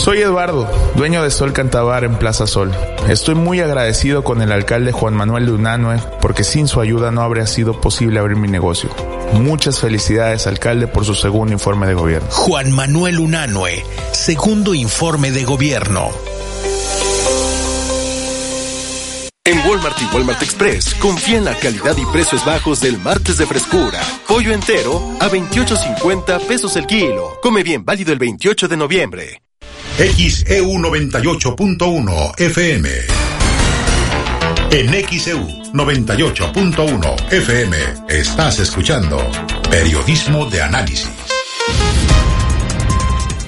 Soy 0.00 0.22
Eduardo, 0.22 0.66
dueño 0.96 1.22
de 1.22 1.30
Sol 1.30 1.52
Cantabar 1.52 2.04
en 2.04 2.14
Plaza 2.14 2.46
Sol. 2.46 2.72
Estoy 3.06 3.34
muy 3.34 3.60
agradecido 3.60 4.24
con 4.24 4.40
el 4.40 4.50
alcalde 4.50 4.92
Juan 4.92 5.12
Manuel 5.12 5.44
de 5.44 5.52
Unanue 5.52 5.98
porque 6.22 6.42
sin 6.42 6.68
su 6.68 6.80
ayuda 6.80 7.10
no 7.10 7.20
habría 7.20 7.46
sido 7.46 7.82
posible 7.82 8.18
abrir 8.18 8.38
mi 8.38 8.48
negocio. 8.48 8.88
Muchas 9.34 9.78
felicidades, 9.78 10.46
alcalde, 10.46 10.86
por 10.86 11.04
su 11.04 11.14
segundo 11.14 11.52
informe 11.52 11.86
de 11.86 11.92
gobierno. 11.92 12.26
Juan 12.30 12.72
Manuel 12.72 13.20
Unanue, 13.20 13.84
segundo 14.12 14.72
informe 14.72 15.32
de 15.32 15.44
gobierno. 15.44 16.08
En 19.44 19.58
Walmart 19.68 20.00
y 20.00 20.14
Walmart 20.14 20.42
Express, 20.42 20.94
confía 20.94 21.36
en 21.36 21.44
la 21.44 21.58
calidad 21.58 21.96
y 21.98 22.06
precios 22.06 22.42
bajos 22.46 22.80
del 22.80 22.96
martes 22.96 23.36
de 23.36 23.44
frescura. 23.44 24.00
Pollo 24.26 24.54
entero 24.54 24.98
a 25.20 25.28
28.50 25.28 26.40
pesos 26.46 26.74
el 26.76 26.86
kilo. 26.86 27.38
Come 27.42 27.62
bien, 27.62 27.84
válido 27.84 28.14
el 28.14 28.18
28 28.18 28.66
de 28.66 28.76
noviembre. 28.78 29.42
XEU 30.00 30.78
98.1 30.78 32.40
FM. 32.40 32.88
En 34.70 35.06
XEU 35.06 35.46
98.1 35.74 37.30
FM 37.30 37.76
estás 38.08 38.60
escuchando 38.60 39.18
Periodismo 39.68 40.46
de 40.46 40.62
Análisis. 40.62 41.10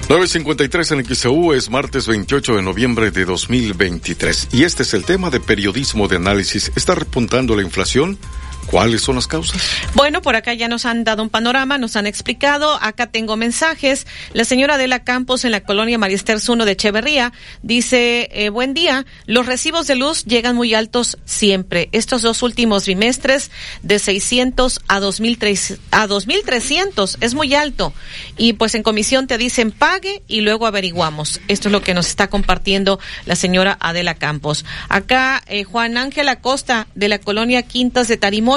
953 0.09 0.91
en 0.91 1.05
XEU 1.15 1.53
es 1.53 1.71
martes 1.71 2.05
28 2.05 2.57
de 2.57 2.61
noviembre 2.61 3.09
de 3.09 3.25
2023 3.25 4.49
y 4.51 4.63
este 4.65 4.83
es 4.83 4.93
el 4.93 5.05
tema 5.05 5.31
de 5.31 5.39
periodismo 5.39 6.07
de 6.07 6.17
análisis. 6.17 6.71
¿Está 6.75 6.93
repuntando 6.93 7.55
la 7.55 7.63
inflación? 7.63 8.19
¿Cuáles 8.65 9.01
son 9.01 9.15
las 9.15 9.27
causas? 9.27 9.61
Bueno, 9.93 10.21
por 10.21 10.35
acá 10.35 10.53
ya 10.53 10.67
nos 10.67 10.85
han 10.85 11.03
dado 11.03 11.23
un 11.23 11.29
panorama, 11.29 11.77
nos 11.77 11.95
han 11.95 12.07
explicado. 12.07 12.77
Acá 12.81 13.07
tengo 13.07 13.35
mensajes. 13.35 14.07
La 14.33 14.45
señora 14.45 14.75
Adela 14.75 15.03
Campos 15.03 15.45
en 15.45 15.51
la 15.51 15.61
colonia 15.61 15.97
Mariester 15.97 16.39
Zuno 16.39 16.65
de 16.65 16.73
Echeverría 16.73 17.33
dice, 17.61 18.29
eh, 18.31 18.49
buen 18.49 18.73
día, 18.73 19.05
los 19.25 19.45
recibos 19.45 19.87
de 19.87 19.95
luz 19.95 20.25
llegan 20.25 20.55
muy 20.55 20.73
altos 20.73 21.17
siempre. 21.25 21.89
Estos 21.91 22.21
dos 22.21 22.41
últimos 22.43 22.83
trimestres 22.83 23.51
de 23.81 23.99
600 23.99 24.81
a 24.87 24.99
2.300 24.99 25.79
a 25.91 26.07
2.300 26.07 27.17
es 27.21 27.33
muy 27.33 27.53
alto. 27.55 27.93
Y 28.37 28.53
pues 28.53 28.75
en 28.75 28.83
comisión 28.83 29.27
te 29.27 29.37
dicen 29.37 29.71
pague 29.71 30.23
y 30.27 30.41
luego 30.41 30.65
averiguamos. 30.67 31.41
Esto 31.47 31.67
es 31.67 31.71
lo 31.71 31.81
que 31.81 31.93
nos 31.93 32.07
está 32.07 32.27
compartiendo 32.29 32.99
la 33.25 33.35
señora 33.35 33.77
Adela 33.79 34.15
Campos. 34.15 34.65
Acá 34.89 35.43
eh, 35.47 35.63
Juan 35.63 35.97
Ángel 35.97 36.29
Acosta 36.29 36.87
de 36.95 37.09
la 37.09 37.19
colonia 37.19 37.63
Quintas 37.63 38.07
de 38.07 38.17
Tarimón 38.17 38.52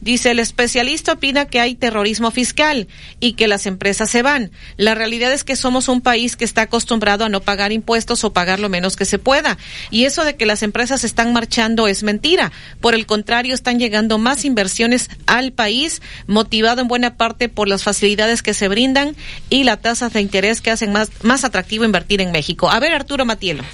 Dice, 0.00 0.30
el 0.30 0.38
especialista 0.38 1.12
opina 1.12 1.46
que 1.46 1.60
hay 1.60 1.74
terrorismo 1.74 2.30
fiscal 2.30 2.88
y 3.20 3.32
que 3.32 3.48
las 3.48 3.66
empresas 3.66 4.10
se 4.10 4.22
van. 4.22 4.50
La 4.76 4.94
realidad 4.94 5.32
es 5.32 5.44
que 5.44 5.56
somos 5.56 5.88
un 5.88 6.00
país 6.00 6.36
que 6.36 6.44
está 6.44 6.62
acostumbrado 6.62 7.24
a 7.24 7.28
no 7.28 7.40
pagar 7.40 7.72
impuestos 7.72 8.24
o 8.24 8.32
pagar 8.32 8.60
lo 8.60 8.68
menos 8.68 8.96
que 8.96 9.04
se 9.04 9.18
pueda. 9.18 9.58
Y 9.90 10.04
eso 10.04 10.24
de 10.24 10.36
que 10.36 10.46
las 10.46 10.62
empresas 10.62 11.04
están 11.04 11.32
marchando 11.32 11.88
es 11.88 12.02
mentira. 12.02 12.52
Por 12.80 12.94
el 12.94 13.06
contrario, 13.06 13.54
están 13.54 13.78
llegando 13.78 14.18
más 14.18 14.44
inversiones 14.44 15.08
al 15.26 15.52
país, 15.52 16.02
motivado 16.26 16.82
en 16.82 16.88
buena 16.88 17.16
parte 17.16 17.48
por 17.48 17.68
las 17.68 17.82
facilidades 17.82 18.42
que 18.42 18.54
se 18.54 18.68
brindan 18.68 19.16
y 19.48 19.64
las 19.64 19.80
tasas 19.80 20.12
de 20.12 20.20
interés 20.20 20.60
que 20.60 20.70
hacen 20.70 20.92
más, 20.92 21.10
más 21.22 21.44
atractivo 21.44 21.84
invertir 21.84 22.20
en 22.20 22.32
México. 22.32 22.70
A 22.70 22.78
ver, 22.80 22.92
Arturo 22.92 23.24
Matielo. 23.24 23.64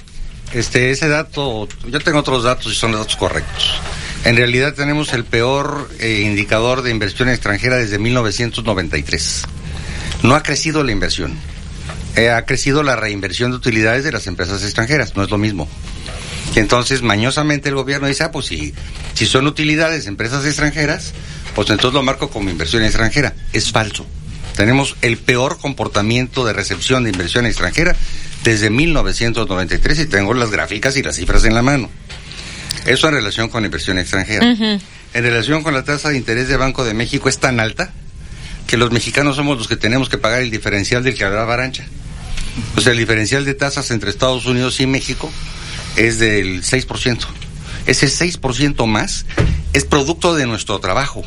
Este, 0.53 0.91
ese 0.91 1.09
dato, 1.09 1.67
yo 1.87 1.99
tengo 1.99 2.19
otros 2.19 2.43
datos 2.43 2.71
y 2.71 2.75
son 2.75 2.93
datos 2.93 3.15
correctos. 3.15 3.81
En 4.27 4.35
realidad 4.35 4.73
tenemos 4.73 5.13
el 5.13 5.23
peor 5.23 5.89
eh, 6.01 6.23
indicador 6.25 6.81
de 6.81 6.91
inversión 6.91 7.29
extranjera 7.29 7.77
desde 7.77 7.97
1993. 7.97 9.43
No 10.23 10.35
ha 10.35 10.43
crecido 10.43 10.83
la 10.83 10.91
inversión. 10.91 11.33
Eh, 12.17 12.29
ha 12.29 12.43
crecido 12.43 12.83
la 12.83 12.97
reinversión 12.97 13.51
de 13.51 13.57
utilidades 13.57 14.03
de 14.03 14.11
las 14.11 14.27
empresas 14.27 14.63
extranjeras, 14.63 15.15
no 15.15 15.23
es 15.23 15.29
lo 15.29 15.37
mismo. 15.37 15.69
Y 16.53 16.59
entonces 16.59 17.03
mañosamente 17.03 17.69
el 17.69 17.75
gobierno 17.75 18.07
dice, 18.07 18.25
ah, 18.25 18.31
pues 18.31 18.47
si, 18.47 18.73
si 19.13 19.25
son 19.25 19.47
utilidades 19.47 20.03
de 20.03 20.09
empresas 20.09 20.45
extranjeras, 20.45 21.13
pues 21.55 21.69
entonces 21.69 21.93
lo 21.93 22.03
marco 22.03 22.29
como 22.29 22.49
inversión 22.49 22.83
extranjera. 22.83 23.33
Es 23.53 23.71
falso. 23.71 24.05
Tenemos 24.57 24.97
el 25.03 25.19
peor 25.19 25.57
comportamiento 25.57 26.45
de 26.45 26.51
recepción 26.51 27.05
de 27.05 27.11
inversión 27.11 27.45
extranjera 27.45 27.95
desde 28.43 28.71
1993 28.71 29.99
y 29.99 30.05
tengo 30.07 30.33
las 30.33 30.51
gráficas 30.51 30.97
y 30.97 31.03
las 31.03 31.15
cifras 31.15 31.45
en 31.45 31.55
la 31.55 31.61
mano. 31.61 31.89
Eso 32.87 33.09
en 33.09 33.15
relación 33.15 33.49
con 33.49 33.61
la 33.61 33.67
inversión 33.67 33.99
extranjera. 33.99 34.45
En 34.45 34.81
relación 35.13 35.61
con 35.61 35.73
la 35.73 35.83
tasa 35.83 36.09
de 36.09 36.17
interés 36.17 36.47
de 36.47 36.57
Banco 36.57 36.85
de 36.85 36.93
México 36.93 37.29
es 37.29 37.37
tan 37.37 37.59
alta 37.59 37.91
que 38.65 38.77
los 38.77 38.91
mexicanos 38.91 39.35
somos 39.35 39.57
los 39.57 39.67
que 39.67 39.75
tenemos 39.75 40.09
que 40.09 40.17
pagar 40.17 40.41
el 40.41 40.51
diferencial 40.51 41.03
del 41.03 41.15
que 41.15 41.23
hablaba 41.25 41.53
Arancha. 41.53 41.85
O 42.75 42.81
sea, 42.81 42.93
el 42.93 42.97
diferencial 42.97 43.45
de 43.45 43.53
tasas 43.53 43.91
entre 43.91 44.09
Estados 44.09 44.45
Unidos 44.45 44.79
y 44.79 44.87
México 44.87 45.31
es 45.97 46.17
del 46.19 46.63
6%. 46.63 47.25
Ese 47.87 48.07
6% 48.07 48.85
más 48.87 49.25
es 49.73 49.85
producto 49.85 50.33
de 50.35 50.45
nuestro 50.45 50.79
trabajo. 50.79 51.23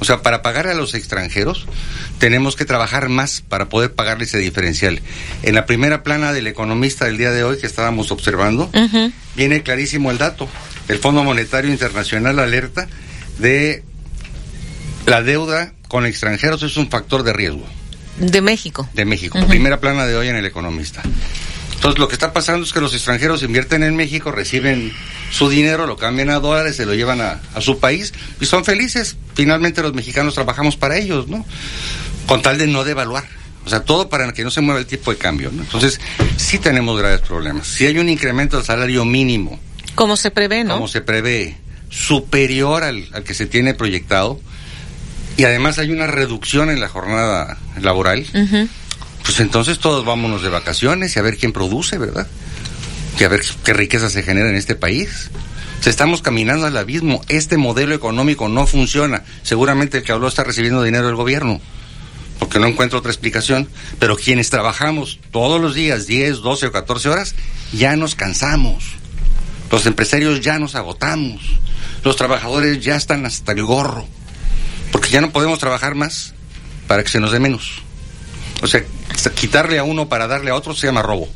O 0.00 0.04
sea, 0.04 0.22
para 0.22 0.42
pagar 0.42 0.66
a 0.68 0.74
los 0.74 0.94
extranjeros 0.94 1.66
tenemos 2.18 2.54
que 2.56 2.64
trabajar 2.64 3.08
más 3.08 3.40
para 3.40 3.68
poder 3.68 3.94
pagarle 3.94 4.24
ese 4.24 4.38
diferencial. 4.38 5.00
En 5.42 5.54
la 5.54 5.66
primera 5.66 6.02
plana 6.02 6.32
del 6.32 6.46
economista 6.46 7.06
del 7.06 7.18
día 7.18 7.30
de 7.32 7.44
hoy 7.44 7.58
que 7.58 7.66
estábamos 7.66 8.10
observando, 8.10 8.70
viene 9.36 9.62
clarísimo 9.62 10.10
el 10.10 10.18
dato. 10.18 10.48
El 10.88 10.98
Fondo 10.98 11.22
Monetario 11.22 11.70
Internacional 11.70 12.38
alerta 12.38 12.88
de 13.38 13.82
la 15.06 15.22
deuda 15.22 15.72
con 15.88 16.06
extranjeros 16.06 16.62
es 16.62 16.76
un 16.76 16.90
factor 16.90 17.22
de 17.22 17.32
riesgo. 17.32 17.66
De 18.18 18.40
México. 18.40 18.88
De 18.94 19.04
México. 19.04 19.38
Primera 19.46 19.80
plana 19.80 20.06
de 20.06 20.16
hoy 20.16 20.28
en 20.28 20.36
el 20.36 20.46
economista. 20.46 21.02
Entonces 21.74 22.00
lo 22.00 22.08
que 22.08 22.14
está 22.14 22.32
pasando 22.32 22.66
es 22.66 22.72
que 22.72 22.80
los 22.80 22.92
extranjeros 22.92 23.42
invierten 23.44 23.84
en 23.84 23.94
México, 23.94 24.32
reciben 24.32 24.92
su 25.30 25.48
dinero, 25.48 25.86
lo 25.86 25.96
cambian 25.96 26.30
a 26.30 26.40
dólares, 26.40 26.74
se 26.74 26.84
lo 26.84 26.94
llevan 26.94 27.20
a, 27.20 27.40
a, 27.54 27.60
su 27.60 27.78
país 27.78 28.12
y 28.40 28.46
son 28.46 28.64
felices. 28.64 29.16
Finalmente 29.34 29.82
los 29.82 29.94
mexicanos 29.94 30.34
trabajamos 30.34 30.76
para 30.76 30.96
ellos, 30.96 31.28
¿no? 31.28 31.46
Con 32.26 32.42
tal 32.42 32.58
de 32.58 32.66
no 32.66 32.82
devaluar. 32.82 33.24
O 33.68 33.70
sea, 33.70 33.84
todo 33.84 34.08
para 34.08 34.32
que 34.32 34.42
no 34.42 34.50
se 34.50 34.62
mueva 34.62 34.80
el 34.80 34.86
tipo 34.86 35.10
de 35.10 35.18
cambio. 35.18 35.50
¿no? 35.52 35.60
Entonces, 35.60 36.00
sí 36.38 36.58
tenemos 36.58 36.98
graves 36.98 37.20
problemas. 37.20 37.66
Si 37.66 37.84
hay 37.84 37.98
un 37.98 38.08
incremento 38.08 38.56
del 38.56 38.64
salario 38.64 39.04
mínimo. 39.04 39.60
Como 39.98 40.16
se 40.16 40.30
prevé, 40.30 40.62
¿no? 40.62 40.74
Como 40.74 40.86
se 40.86 41.00
prevé, 41.00 41.56
superior 41.90 42.84
al, 42.84 43.08
al 43.12 43.24
que 43.24 43.34
se 43.34 43.46
tiene 43.46 43.74
proyectado, 43.74 44.40
y 45.36 45.42
además 45.42 45.78
hay 45.78 45.90
una 45.90 46.06
reducción 46.06 46.70
en 46.70 46.78
la 46.78 46.88
jornada 46.88 47.58
laboral, 47.80 48.20
uh 48.32 48.38
-huh. 48.38 48.68
pues 49.24 49.40
entonces 49.40 49.80
todos 49.80 50.04
vámonos 50.04 50.42
de 50.42 50.50
vacaciones 50.50 51.16
y 51.16 51.18
a 51.18 51.22
ver 51.22 51.36
quién 51.36 51.52
produce, 51.52 51.98
¿verdad? 51.98 52.28
Y 53.18 53.24
a 53.24 53.28
ver 53.28 53.42
qué 53.64 53.72
riqueza 53.72 54.08
se 54.08 54.22
genera 54.22 54.48
en 54.48 54.54
este 54.54 54.76
país. 54.76 55.30
O 55.80 55.82
sea, 55.82 55.90
estamos 55.90 56.22
caminando 56.22 56.66
al 56.66 56.76
abismo. 56.76 57.20
Este 57.28 57.56
modelo 57.56 57.92
económico 57.92 58.48
no 58.48 58.68
funciona. 58.68 59.24
Seguramente 59.42 59.98
el 59.98 60.04
que 60.04 60.12
habló 60.12 60.28
está 60.28 60.44
recibiendo 60.44 60.80
dinero 60.84 61.08
del 61.08 61.16
gobierno 61.16 61.60
porque 62.38 62.60
no 62.60 62.66
encuentro 62.68 63.00
otra 63.00 63.10
explicación, 63.10 63.68
pero 63.98 64.16
quienes 64.16 64.48
trabajamos 64.48 65.18
todos 65.32 65.60
los 65.60 65.74
días 65.74 66.06
10, 66.06 66.38
12 66.38 66.66
o 66.66 66.72
14 66.72 67.08
horas, 67.08 67.34
ya 67.72 67.96
nos 67.96 68.14
cansamos. 68.14 68.97
Los 69.70 69.86
empresarios 69.86 70.40
ya 70.40 70.58
nos 70.58 70.74
agotamos. 70.74 71.42
Los 72.04 72.16
trabajadores 72.16 72.82
ya 72.82 72.96
están 72.96 73.26
hasta 73.26 73.52
el 73.52 73.62
gorro. 73.64 74.06
Porque 74.92 75.10
ya 75.10 75.20
no 75.20 75.30
podemos 75.30 75.58
trabajar 75.58 75.94
más 75.94 76.34
para 76.86 77.02
que 77.02 77.10
se 77.10 77.20
nos 77.20 77.32
dé 77.32 77.38
menos. 77.40 77.82
O 78.62 78.66
sea, 78.66 78.82
quitarle 79.34 79.78
a 79.78 79.84
uno 79.84 80.08
para 80.08 80.26
darle 80.26 80.50
a 80.50 80.54
otro 80.54 80.74
se 80.74 80.86
llama 80.86 81.02
robo. 81.02 81.28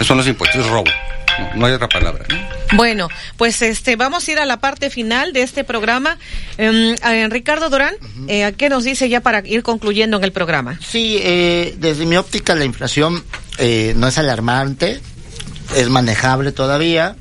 Eso 0.00 0.14
no 0.14 0.22
es 0.22 0.28
impuesto, 0.28 0.60
es 0.60 0.66
robo. 0.66 0.90
No, 1.38 1.54
no 1.54 1.66
hay 1.66 1.72
otra 1.72 1.88
palabra. 1.88 2.24
¿no? 2.28 2.76
Bueno, 2.76 3.08
pues 3.36 3.62
este 3.62 3.96
vamos 3.96 4.26
a 4.26 4.32
ir 4.32 4.38
a 4.38 4.44
la 4.44 4.58
parte 4.58 4.90
final 4.90 5.32
de 5.32 5.42
este 5.42 5.64
programa. 5.64 6.18
Eh, 6.58 6.96
eh, 7.02 7.28
Ricardo 7.30 7.70
Durán, 7.70 7.94
uh 7.94 8.04
-huh. 8.04 8.24
eh, 8.28 8.54
¿qué 8.58 8.68
nos 8.68 8.84
dice 8.84 9.08
ya 9.08 9.20
para 9.20 9.46
ir 9.46 9.62
concluyendo 9.62 10.16
en 10.18 10.24
el 10.24 10.32
programa? 10.32 10.78
Sí, 10.86 11.18
eh, 11.22 11.74
desde 11.78 12.04
mi 12.06 12.16
óptica 12.16 12.54
la 12.54 12.64
inflación 12.64 13.24
eh, 13.58 13.94
no 13.96 14.08
es 14.08 14.18
alarmante, 14.18 15.00
es 15.76 15.88
manejable 15.88 16.52
todavía. 16.52 17.16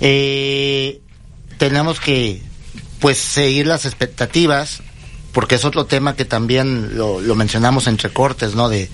Eh, 0.00 1.00
tenemos 1.58 2.00
que 2.00 2.42
pues 3.00 3.18
seguir 3.18 3.66
las 3.66 3.86
expectativas 3.86 4.82
porque 5.32 5.54
es 5.54 5.64
otro 5.64 5.86
tema 5.86 6.16
que 6.16 6.24
también 6.24 6.96
lo, 6.96 7.20
lo, 7.20 7.34
mencionamos 7.34 7.86
entre 7.86 8.10
cortes, 8.10 8.54
¿no? 8.54 8.68
De, 8.68 8.90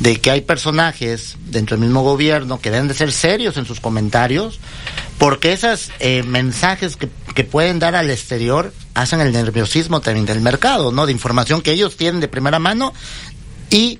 de 0.00 0.20
que 0.20 0.30
hay 0.30 0.42
personajes 0.42 1.36
dentro 1.46 1.76
del 1.76 1.86
mismo 1.86 2.02
gobierno 2.02 2.60
que 2.60 2.70
deben 2.70 2.88
de 2.88 2.94
ser 2.94 3.12
serios 3.12 3.56
en 3.56 3.64
sus 3.64 3.80
comentarios, 3.80 4.60
porque 5.18 5.52
esos 5.52 5.90
eh, 6.00 6.22
mensajes 6.22 6.96
que, 6.96 7.08
que, 7.34 7.44
pueden 7.44 7.78
dar 7.78 7.94
al 7.94 8.10
exterior 8.10 8.74
hacen 8.94 9.20
el 9.20 9.32
nerviosismo 9.32 10.00
también 10.00 10.26
del 10.26 10.40
mercado, 10.40 10.92
¿no? 10.92 11.06
De 11.06 11.12
información 11.12 11.62
que 11.62 11.72
ellos 11.72 11.96
tienen 11.96 12.20
de 12.20 12.28
primera 12.28 12.58
mano 12.58 12.92
y 13.70 13.98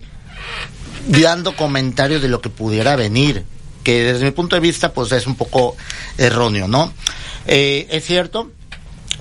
dando 1.07 1.57
comentarios 1.57 2.20
de 2.20 2.29
lo 2.29 2.41
que 2.41 2.51
pudiera 2.51 2.95
venir, 2.97 3.45
que 3.83 4.05
desde 4.05 4.25
mi 4.25 4.31
punto 4.31 4.57
de 4.57 4.60
vista 4.60 4.92
pues 4.92 5.12
es 5.12 5.26
un 5.26 5.34
poco 5.34 5.76
erróneo, 6.18 6.68
¿no? 6.68 6.92
Eh, 7.47 7.86
es 7.91 8.05
cierto, 8.05 8.50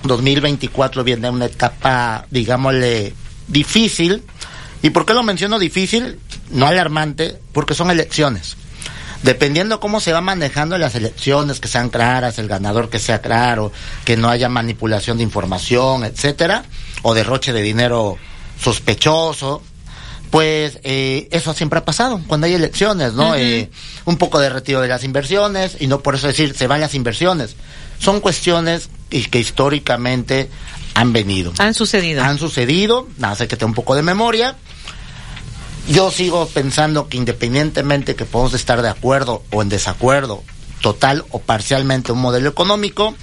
2024 0.02 1.04
viene 1.04 1.30
una 1.30 1.46
etapa, 1.46 2.26
digámosle, 2.30 3.14
difícil. 3.48 4.22
¿Y 4.82 4.90
por 4.90 5.04
qué 5.04 5.14
lo 5.14 5.22
menciono 5.22 5.58
difícil? 5.58 6.18
No 6.50 6.66
alarmante, 6.66 7.38
porque 7.52 7.74
son 7.74 7.90
elecciones. 7.90 8.56
Dependiendo 9.22 9.80
cómo 9.80 10.00
se 10.00 10.14
va 10.14 10.22
manejando 10.22 10.78
las 10.78 10.94
elecciones, 10.94 11.60
que 11.60 11.68
sean 11.68 11.90
claras, 11.90 12.38
el 12.38 12.48
ganador 12.48 12.88
que 12.88 12.98
sea 12.98 13.20
claro, 13.20 13.70
que 14.04 14.16
no 14.16 14.30
haya 14.30 14.48
manipulación 14.48 15.18
de 15.18 15.24
información, 15.24 16.04
etcétera, 16.04 16.64
o 17.02 17.12
derroche 17.12 17.52
de 17.52 17.60
dinero 17.60 18.16
sospechoso, 18.58 19.62
pues 20.30 20.78
eh, 20.84 21.28
eso 21.32 21.52
siempre 21.54 21.80
ha 21.80 21.84
pasado 21.84 22.20
cuando 22.26 22.46
hay 22.46 22.54
elecciones, 22.54 23.14
¿no? 23.14 23.34
eh, 23.34 23.70
un 24.04 24.16
poco 24.16 24.38
de 24.38 24.48
retiro 24.48 24.80
de 24.80 24.88
las 24.88 25.02
inversiones 25.02 25.76
y 25.80 25.88
no 25.88 26.00
por 26.00 26.14
eso 26.14 26.28
decir 26.28 26.56
se 26.56 26.66
van 26.66 26.80
las 26.80 26.94
inversiones. 26.94 27.56
Son 27.98 28.20
cuestiones 28.20 28.88
que 29.10 29.38
históricamente 29.38 30.48
han 30.94 31.12
venido. 31.12 31.52
Han 31.58 31.74
sucedido. 31.74 32.22
Han 32.22 32.38
sucedido, 32.38 33.08
nada 33.18 33.36
hay 33.40 33.48
que 33.48 33.56
tener 33.56 33.66
un 33.66 33.74
poco 33.74 33.94
de 33.94 34.02
memoria. 34.02 34.56
Yo 35.88 36.10
sigo 36.10 36.46
pensando 36.46 37.08
que 37.08 37.16
independientemente 37.16 38.14
que 38.14 38.24
podamos 38.24 38.54
estar 38.54 38.80
de 38.82 38.88
acuerdo 38.88 39.42
o 39.50 39.62
en 39.62 39.68
desacuerdo, 39.68 40.44
total 40.80 41.24
o 41.30 41.40
parcialmente 41.40 42.12
un 42.12 42.20
modelo 42.20 42.48
económico, 42.48 43.14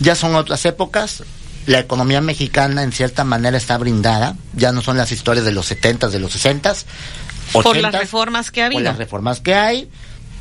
ya 0.00 0.14
son 0.14 0.34
otras 0.34 0.64
épocas, 0.64 1.22
la 1.66 1.80
economía 1.80 2.20
mexicana 2.20 2.82
en 2.82 2.92
cierta 2.92 3.24
manera 3.24 3.56
está 3.56 3.76
brindada, 3.76 4.36
ya 4.54 4.72
no 4.72 4.82
son 4.82 4.96
las 4.96 5.12
historias 5.12 5.44
de 5.44 5.52
los 5.52 5.66
70 5.66 6.08
de 6.08 6.20
los 6.20 6.32
60 6.32 6.74
por 7.52 7.76
las 7.76 7.94
reformas 7.94 8.50
que 8.50 8.62
ha 8.62 8.66
habido. 8.66 8.80
Por 8.80 8.84
las 8.84 8.98
reformas 8.98 9.40
que 9.40 9.54
hay, 9.54 9.88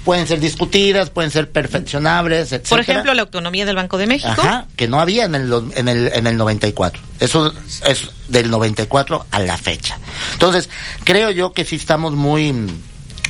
pueden 0.03 0.27
ser 0.27 0.39
discutidas, 0.39 1.09
pueden 1.09 1.31
ser 1.31 1.51
perfeccionables, 1.51 2.51
etc. 2.51 2.69
Por 2.69 2.79
ejemplo, 2.79 3.13
la 3.13 3.23
autonomía 3.23 3.65
del 3.65 3.75
Banco 3.75 3.97
de 3.97 4.07
México. 4.07 4.33
Ajá, 4.37 4.67
que 4.75 4.87
no 4.87 4.99
había 4.99 5.25
en 5.25 5.35
el, 5.35 5.51
en 5.75 5.87
el, 5.87 6.11
en 6.13 6.27
el 6.27 6.37
94. 6.37 7.01
Eso 7.19 7.53
es 7.85 8.09
del 8.27 8.49
94 8.49 9.25
a 9.31 9.39
la 9.39 9.57
fecha. 9.57 9.99
Entonces, 10.33 10.69
creo 11.03 11.31
yo 11.31 11.53
que 11.53 11.65
sí 11.65 11.75
estamos 11.75 12.13
muy 12.13 12.53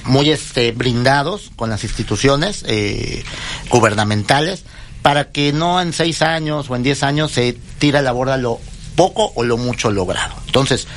muy 0.05 0.29
este 0.29 0.71
brindados 0.71 1.49
con 1.55 1.71
las 1.71 1.83
instituciones 1.83 2.63
eh, 2.67 3.23
gubernamentales 3.69 4.63
para 5.05 5.25
que 5.25 5.53
no 5.53 5.79
en 5.81 5.93
seis 5.93 6.23
años 6.23 6.67
o 6.67 6.75
en 6.75 6.81
diez 6.81 7.03
años 7.03 7.29
se 7.29 7.53
tira 7.77 7.99
a 7.99 8.01
la 8.01 8.11
borda 8.11 8.37
lo 8.37 8.59
poco 8.95 9.31
o 9.35 9.43
lo 9.43 9.55
mucho 9.55 9.91
logrado. 9.91 10.33
Entonces, 10.47 10.87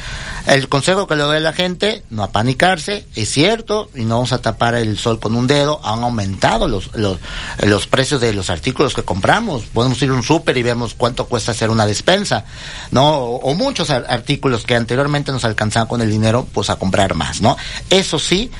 el 0.47 0.71
consejo 0.71 1.07
que 1.07 1.15
le 1.15 1.25
doy 1.25 1.37
a 1.37 1.41
la 1.41 1.53
gente, 1.53 2.03
no 2.09 2.23
apanicarse, 2.23 3.05
es 3.17 3.29
cierto, 3.29 3.91
y 3.95 4.07
no 4.07 4.15
vamos 4.15 4.33
a 4.33 4.41
tapar 4.41 4.77
el 4.77 4.97
sol 4.97 5.21
con 5.21 5.35
un 5.37 5.47
dedo, 5.47 5.79
han 5.85 6.03
aumentado 6.03 6.69
los, 6.69 6.97
los, 6.97 7.19
los 7.59 7.87
precios 7.87 8.23
de 8.23 8.33
los 8.33 8.49
artículos 8.49 8.95
que 8.95 9.03
compramos. 9.03 9.65
Podemos 9.65 10.01
ir 10.01 10.09
a 10.09 10.15
un 10.15 10.23
súper 10.23 10.57
y 10.57 10.63
vemos 10.63 10.95
cuánto 10.95 11.27
cuesta 11.27 11.53
hacer 11.53 11.69
una 11.69 11.85
despensa, 11.85 12.47
¿no? 12.91 13.11
O, 13.11 13.37
o 13.41 13.55
muchos 13.57 13.91
ar 13.91 14.07
artículos 14.09 14.65
que 14.65 14.75
anteriormente 14.75 15.33
nos 15.33 15.45
alcanzaban 15.45 15.87
con 15.87 16.01
el 16.01 16.11
dinero, 16.11 16.49
pues 16.55 16.71
a 16.71 16.77
comprar 16.77 17.13
más, 17.13 17.43
¿no? 17.43 17.59
Eso 17.91 18.19
sí, 18.19 18.51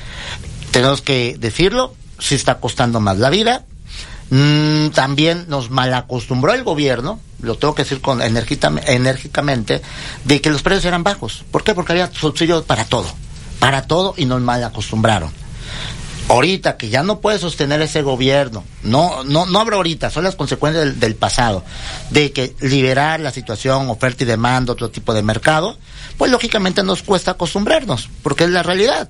tenemos 0.69 1.01
que 1.01 1.37
decirlo, 1.39 1.95
sí 2.19 2.35
está 2.35 2.59
costando 2.59 2.99
más 2.99 3.17
la 3.17 3.31
vida, 3.31 3.65
Mm, 4.29 4.89
también 4.89 5.45
nos 5.47 5.71
malacostumbró 5.71 6.53
el 6.53 6.63
gobierno, 6.63 7.19
lo 7.41 7.55
tengo 7.55 7.73
que 7.73 7.83
decir 7.83 8.01
con 8.01 8.21
enérgicamente, 8.21 9.81
de 10.25 10.41
que 10.41 10.49
los 10.49 10.61
precios 10.61 10.85
eran 10.85 11.03
bajos. 11.03 11.43
¿Por 11.51 11.63
qué? 11.63 11.73
Porque 11.73 11.93
había 11.93 12.11
subsidios 12.11 12.63
para 12.65 12.85
todo, 12.85 13.07
para 13.59 13.83
todo 13.87 14.13
y 14.17 14.25
nos 14.25 14.41
malacostumbraron. 14.41 15.31
Ahorita 16.27 16.77
que 16.77 16.89
ya 16.89 17.01
no 17.01 17.21
puede 17.21 17.39
sostener 17.39 17.81
ese 17.81 18.03
gobierno, 18.03 18.63
no, 18.83 19.23
no, 19.23 19.47
no 19.47 19.59
habrá 19.59 19.77
ahorita, 19.77 20.11
son 20.11 20.23
las 20.23 20.35
consecuencias 20.35 20.85
del, 20.85 20.99
del 20.99 21.15
pasado, 21.15 21.63
de 22.11 22.31
que 22.31 22.55
liberar 22.61 23.19
la 23.19 23.31
situación, 23.31 23.89
oferta 23.89 24.23
y 24.23 24.27
demanda, 24.27 24.73
otro 24.73 24.91
tipo 24.91 25.15
de 25.15 25.23
mercado, 25.23 25.75
pues 26.19 26.29
lógicamente 26.29 26.83
nos 26.83 27.01
cuesta 27.01 27.31
acostumbrarnos, 27.31 28.09
porque 28.21 28.43
es 28.43 28.51
la 28.51 28.61
realidad 28.61 29.09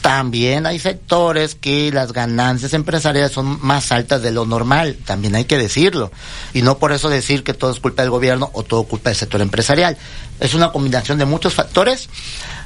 también 0.00 0.66
hay 0.66 0.78
sectores 0.78 1.54
que 1.54 1.90
las 1.92 2.12
ganancias 2.12 2.72
empresariales 2.72 3.32
son 3.32 3.58
más 3.60 3.90
altas 3.92 4.22
de 4.22 4.32
lo 4.32 4.46
normal, 4.46 4.96
también 5.04 5.34
hay 5.34 5.44
que 5.44 5.58
decirlo. 5.58 6.10
Y 6.54 6.62
no 6.62 6.78
por 6.78 6.92
eso 6.92 7.08
decir 7.08 7.42
que 7.42 7.54
todo 7.54 7.70
es 7.72 7.80
culpa 7.80 8.02
del 8.02 8.10
gobierno 8.10 8.50
o 8.52 8.62
todo 8.62 8.84
culpa 8.84 9.10
del 9.10 9.16
sector 9.16 9.40
empresarial. 9.40 9.96
Es 10.40 10.54
una 10.54 10.70
combinación 10.72 11.18
de 11.18 11.24
muchos 11.24 11.54
factores. 11.54 12.08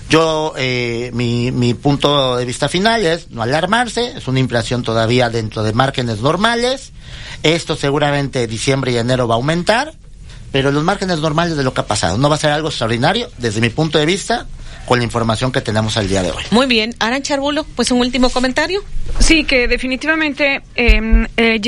Yo, 0.09 0.52
eh, 0.57 1.11
mi, 1.15 1.51
mi 1.52 1.75
punto 1.75 2.36
de 2.36 2.44
vista 2.44 2.69
final 2.69 3.07
es 3.07 3.31
no 3.31 3.43
alarmarse, 3.43 4.19
es 4.19 4.28
una 4.28 4.41
inflación 4.41 4.83
todavía 4.83 5.31
dentro 5.31 5.62
de 5.62 5.73
márgenes 5.73 6.20
normales. 6.20 6.93
Esto 7.43 7.77
seguramente 7.77 8.47
diciembre 8.47 8.93
y 8.93 8.99
enero 8.99 9.27
va 9.27 9.35
a 9.35 9.36
aumentar, 9.36 9.94
pero 10.51 10.70
los 10.70 10.85
márgenes 10.85 11.20
normales 11.20 11.57
de 11.57 11.65
lo 11.65 11.73
que 11.73 11.81
ha 11.81 11.86
pasado. 11.86 12.19
No 12.19 12.28
va 12.28 12.36
a 12.36 12.39
ser 12.39 12.51
algo 12.51 12.69
extraordinario, 12.69 13.31
desde 13.39 13.61
mi 13.61 13.70
punto 13.70 13.99
de 13.99 14.07
vista, 14.07 14.47
con 14.86 14.99
la 14.99 15.05
información 15.05 15.52
que 15.52 15.61
tenemos 15.61 15.97
al 15.97 16.09
día 16.09 16.23
de 16.23 16.31
hoy. 16.31 16.43
Muy 16.51 16.67
bien. 16.67 16.94
Aran 16.99 17.23
Charbulo, 17.23 17.65
pues 17.65 17.91
un 17.91 18.01
último 18.01 18.31
comentario. 18.31 18.83
Sí, 19.19 19.44
que 19.44 19.69
definitivamente 19.69 20.62
eh, 20.75 21.27
eh, 21.36 21.61